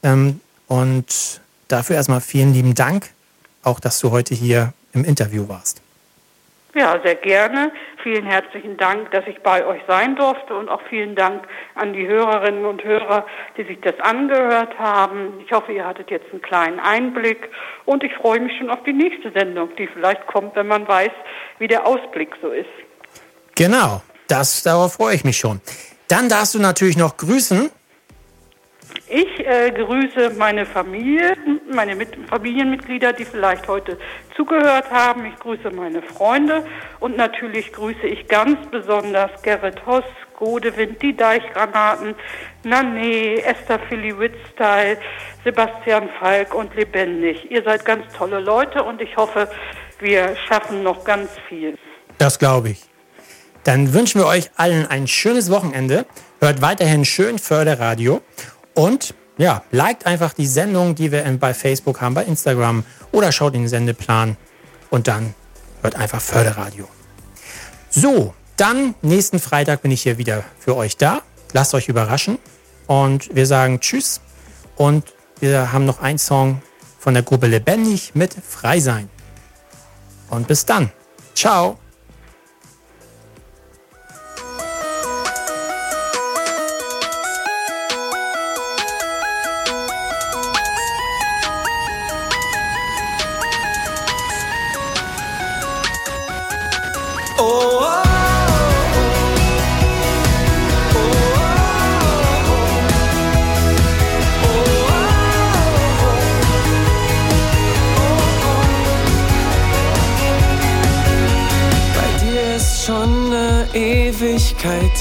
Ähm, 0.03 0.41
und 0.69 1.41
dafür 1.69 1.97
erstmal 1.97 2.21
vielen 2.21 2.53
lieben 2.53 2.75
Dank, 2.75 3.11
auch 3.63 3.81
dass 3.81 4.01
du 4.01 4.11
heute 4.11 4.35
hier 4.35 4.73
im 4.93 5.05
Interview 5.05 5.49
warst. 5.49 5.83
Ja, 6.75 7.01
sehr 7.03 7.15
gerne. 7.15 7.73
Vielen 8.03 8.27
herzlichen 8.27 8.77
Dank, 8.77 9.11
dass 9.11 9.27
ich 9.27 9.41
bei 9.43 9.65
euch 9.65 9.81
sein 9.89 10.15
durfte 10.15 10.55
und 10.55 10.69
auch 10.69 10.83
vielen 10.91 11.15
Dank 11.15 11.49
an 11.75 11.95
die 11.95 12.07
Hörerinnen 12.07 12.67
und 12.67 12.85
Hörer, 12.85 13.25
die 13.57 13.65
sich 13.65 13.81
das 13.81 13.99
angehört 14.01 14.79
haben. 14.79 15.41
Ich 15.43 15.51
hoffe, 15.53 15.73
ihr 15.73 15.87
hattet 15.87 16.11
jetzt 16.11 16.31
einen 16.31 16.43
kleinen 16.43 16.79
Einblick 16.79 17.49
und 17.87 18.05
ich 18.05 18.13
freue 18.13 18.41
mich 18.41 18.59
schon 18.59 18.69
auf 18.69 18.83
die 18.83 18.93
nächste 18.93 19.33
Sendung, 19.33 19.75
die 19.77 19.87
vielleicht 19.87 20.27
kommt, 20.27 20.55
wenn 20.55 20.67
man 20.67 20.87
weiß, 20.87 21.13
wie 21.59 21.67
der 21.67 21.87
Ausblick 21.87 22.37
so 22.43 22.51
ist. 22.51 22.69
Genau, 23.57 24.03
das, 24.29 24.63
darauf 24.63 24.95
freue 24.95 25.15
ich 25.15 25.25
mich 25.25 25.39
schon. 25.39 25.63
Dann 26.09 26.29
darfst 26.29 26.55
du 26.55 26.59
natürlich 26.59 26.99
noch 26.99 27.17
grüßen. 27.17 27.71
Ich 29.09 29.47
äh, 29.47 29.71
grüße 29.71 30.35
meine 30.37 30.67
Familie, 30.67 31.37
meine 31.73 31.97
Mit 31.97 32.17
Familienmitglieder, 32.29 33.15
die 33.15 33.25
vielleicht 33.25 33.67
heute 33.67 33.99
zugehört 34.37 34.91
haben. 34.91 35.25
Ich 35.27 35.37
grüße 35.37 35.71
meine 35.71 36.03
Freunde 36.03 36.67
und 37.01 37.17
natürlich 37.17 37.73
grüße 37.73 38.07
ich 38.07 38.29
ganz 38.29 38.59
besonders 38.71 39.31
Gerrit 39.43 39.87
Hoss, 39.87 40.05
Godewind, 40.37 41.01
die 41.01 41.17
Deichgranaten, 41.17 42.15
Nané, 42.65 43.39
Esther 43.43 43.79
Philly 43.89 44.19
Wittstyle, 44.19 44.99
Sebastian 45.45 46.11
Falk 46.21 46.53
und 46.55 46.75
Lebendig. 46.75 47.51
Ihr 47.51 47.63
seid 47.63 47.85
ganz 47.87 48.05
tolle 48.13 48.41
Leute 48.41 48.83
und 48.83 49.01
ich 49.01 49.17
hoffe, 49.17 49.49
wir 50.01 50.37
schaffen 50.47 50.83
noch 50.83 51.05
ganz 51.05 51.31
viel. 51.49 51.79
Das 52.19 52.39
glaube 52.39 52.71
ich. 52.71 52.96
Dann 53.67 53.93
wünschen 53.93 54.21
wir 54.21 54.27
euch 54.27 54.49
allen 54.55 54.87
ein 54.87 55.09
schönes 55.09 55.51
Wochenende. 55.51 56.07
Hört 56.39 56.63
weiterhin 56.63 57.05
schön 57.05 57.41
Förderradio. 57.41 58.23
Und 58.75 59.13
ja, 59.39 59.65
liked 59.73 60.07
einfach 60.07 60.35
die 60.35 60.47
Sendung, 60.47 60.95
die 60.95 61.11
wir 61.11 61.25
bei 61.41 61.53
Facebook 61.53 62.01
haben, 62.01 62.15
bei 62.15 62.25
Instagram 62.25 62.85
oder 63.11 63.33
schaut 63.33 63.55
in 63.55 63.63
den 63.63 63.69
Sendeplan 63.69 64.37
und 64.91 65.09
dann 65.09 65.35
hört 65.83 65.97
einfach 65.97 66.21
Förderradio. 66.21 66.89
So, 67.91 68.35
dann 68.57 68.95
nächsten 69.03 69.41
Freitag 69.41 69.83
bin 69.83 69.91
ich 69.91 70.03
hier 70.03 70.17
wieder 70.17 70.45
für 70.61 70.77
euch 70.77 70.97
da. 70.97 71.23
Lasst 71.53 71.75
euch 71.75 71.89
überraschen 71.89 72.39
und 72.87 73.35
wir 73.35 73.47
sagen 73.47 73.81
Tschüss 73.81 74.21
und 74.77 75.13
wir 75.41 75.73
haben 75.73 75.87
noch 75.87 76.01
einen 76.01 76.19
Song 76.19 76.63
von 77.01 77.15
der 77.15 77.25
Gruppe 77.25 77.49
Lebendig 77.49 78.15
mit 78.15 78.33
Frei 78.49 78.79
sein. 78.79 79.11
Und 80.31 80.47
bis 80.47 80.67
dann. 80.67 80.93
Ciao. 81.35 81.79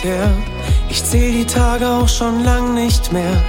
Her. 0.06 0.30
Ich 0.90 1.03
zähl 1.03 1.32
die 1.32 1.45
Tage 1.45 1.88
auch 1.88 2.07
schon 2.07 2.44
lang 2.44 2.73
nicht 2.73 3.11
mehr. 3.11 3.44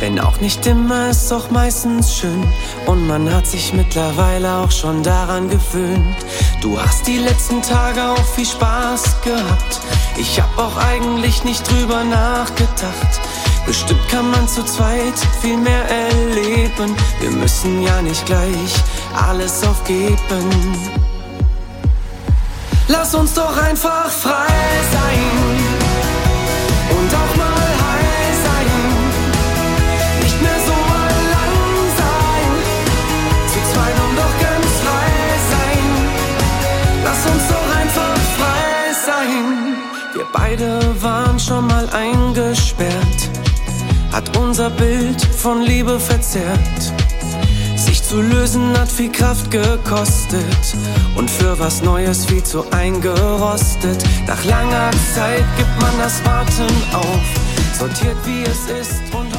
Wenn 0.00 0.18
auch 0.18 0.40
nicht 0.40 0.66
immer, 0.66 1.10
ist 1.10 1.30
doch 1.30 1.50
meistens 1.50 2.16
schön. 2.16 2.42
Und 2.86 3.06
man 3.06 3.32
hat 3.32 3.46
sich 3.46 3.72
mittlerweile 3.72 4.56
auch 4.56 4.70
schon 4.72 5.02
daran 5.02 5.48
gewöhnt. 5.48 6.16
Du 6.60 6.80
hast 6.80 7.06
die 7.06 7.18
letzten 7.18 7.62
Tage 7.62 8.02
auch 8.02 8.26
viel 8.34 8.46
Spaß 8.46 9.22
gehabt. 9.22 9.80
Ich 10.16 10.40
hab 10.40 10.58
auch 10.58 10.76
eigentlich 10.76 11.44
nicht 11.44 11.62
drüber 11.70 12.02
nachgedacht. 12.02 13.20
Bestimmt 13.64 14.08
kann 14.08 14.28
man 14.32 14.48
zu 14.48 14.64
zweit 14.64 15.18
viel 15.40 15.56
mehr 15.56 15.84
erleben. 15.88 16.96
Wir 17.20 17.30
müssen 17.30 17.82
ja 17.82 18.02
nicht 18.02 18.26
gleich 18.26 18.74
alles 19.14 19.62
aufgeben. 19.62 21.11
Lass 22.88 23.14
uns 23.14 23.34
doch 23.34 23.56
einfach 23.56 24.10
frei 24.10 24.46
sein. 24.92 25.22
Und 26.90 27.14
auch 27.14 27.36
mal 27.36 27.70
heil 27.84 28.28
sein. 28.46 28.70
Nicht 30.22 30.42
mehr 30.42 30.60
so 30.66 30.72
allein 30.72 31.74
sein. 32.02 32.50
Zu 33.52 33.58
zweit 33.72 33.96
und 34.04 34.16
doch 34.16 34.34
ganz 34.46 34.70
frei 34.84 35.12
sein. 35.52 35.84
Lass 37.04 37.22
uns 37.32 37.44
doch 37.48 37.68
einfach 37.80 38.16
frei 38.38 38.92
sein. 39.06 39.76
Wir 40.14 40.26
beide 40.32 41.02
waren 41.02 41.38
schon 41.38 41.66
mal 41.66 41.88
eingesperrt. 41.90 43.30
Hat 44.12 44.36
unser 44.36 44.70
Bild 44.70 45.22
von 45.22 45.62
Liebe 45.62 45.98
verzerrt. 45.98 46.92
Zu 48.12 48.20
lösen 48.20 48.78
hat 48.78 48.92
viel 48.92 49.10
Kraft 49.10 49.50
gekostet 49.50 50.76
und 51.16 51.30
für 51.30 51.58
was 51.58 51.80
Neues 51.80 52.26
viel 52.26 52.42
zu 52.42 52.70
eingerostet. 52.70 54.04
Nach 54.26 54.44
langer 54.44 54.90
Zeit 55.14 55.42
gibt 55.56 55.80
man 55.80 55.96
das 55.98 56.22
Warten 56.22 56.68
auf, 56.92 57.78
sortiert 57.78 58.18
wie 58.26 58.42
es 58.42 58.68
ist 58.68 59.00
und 59.14 59.34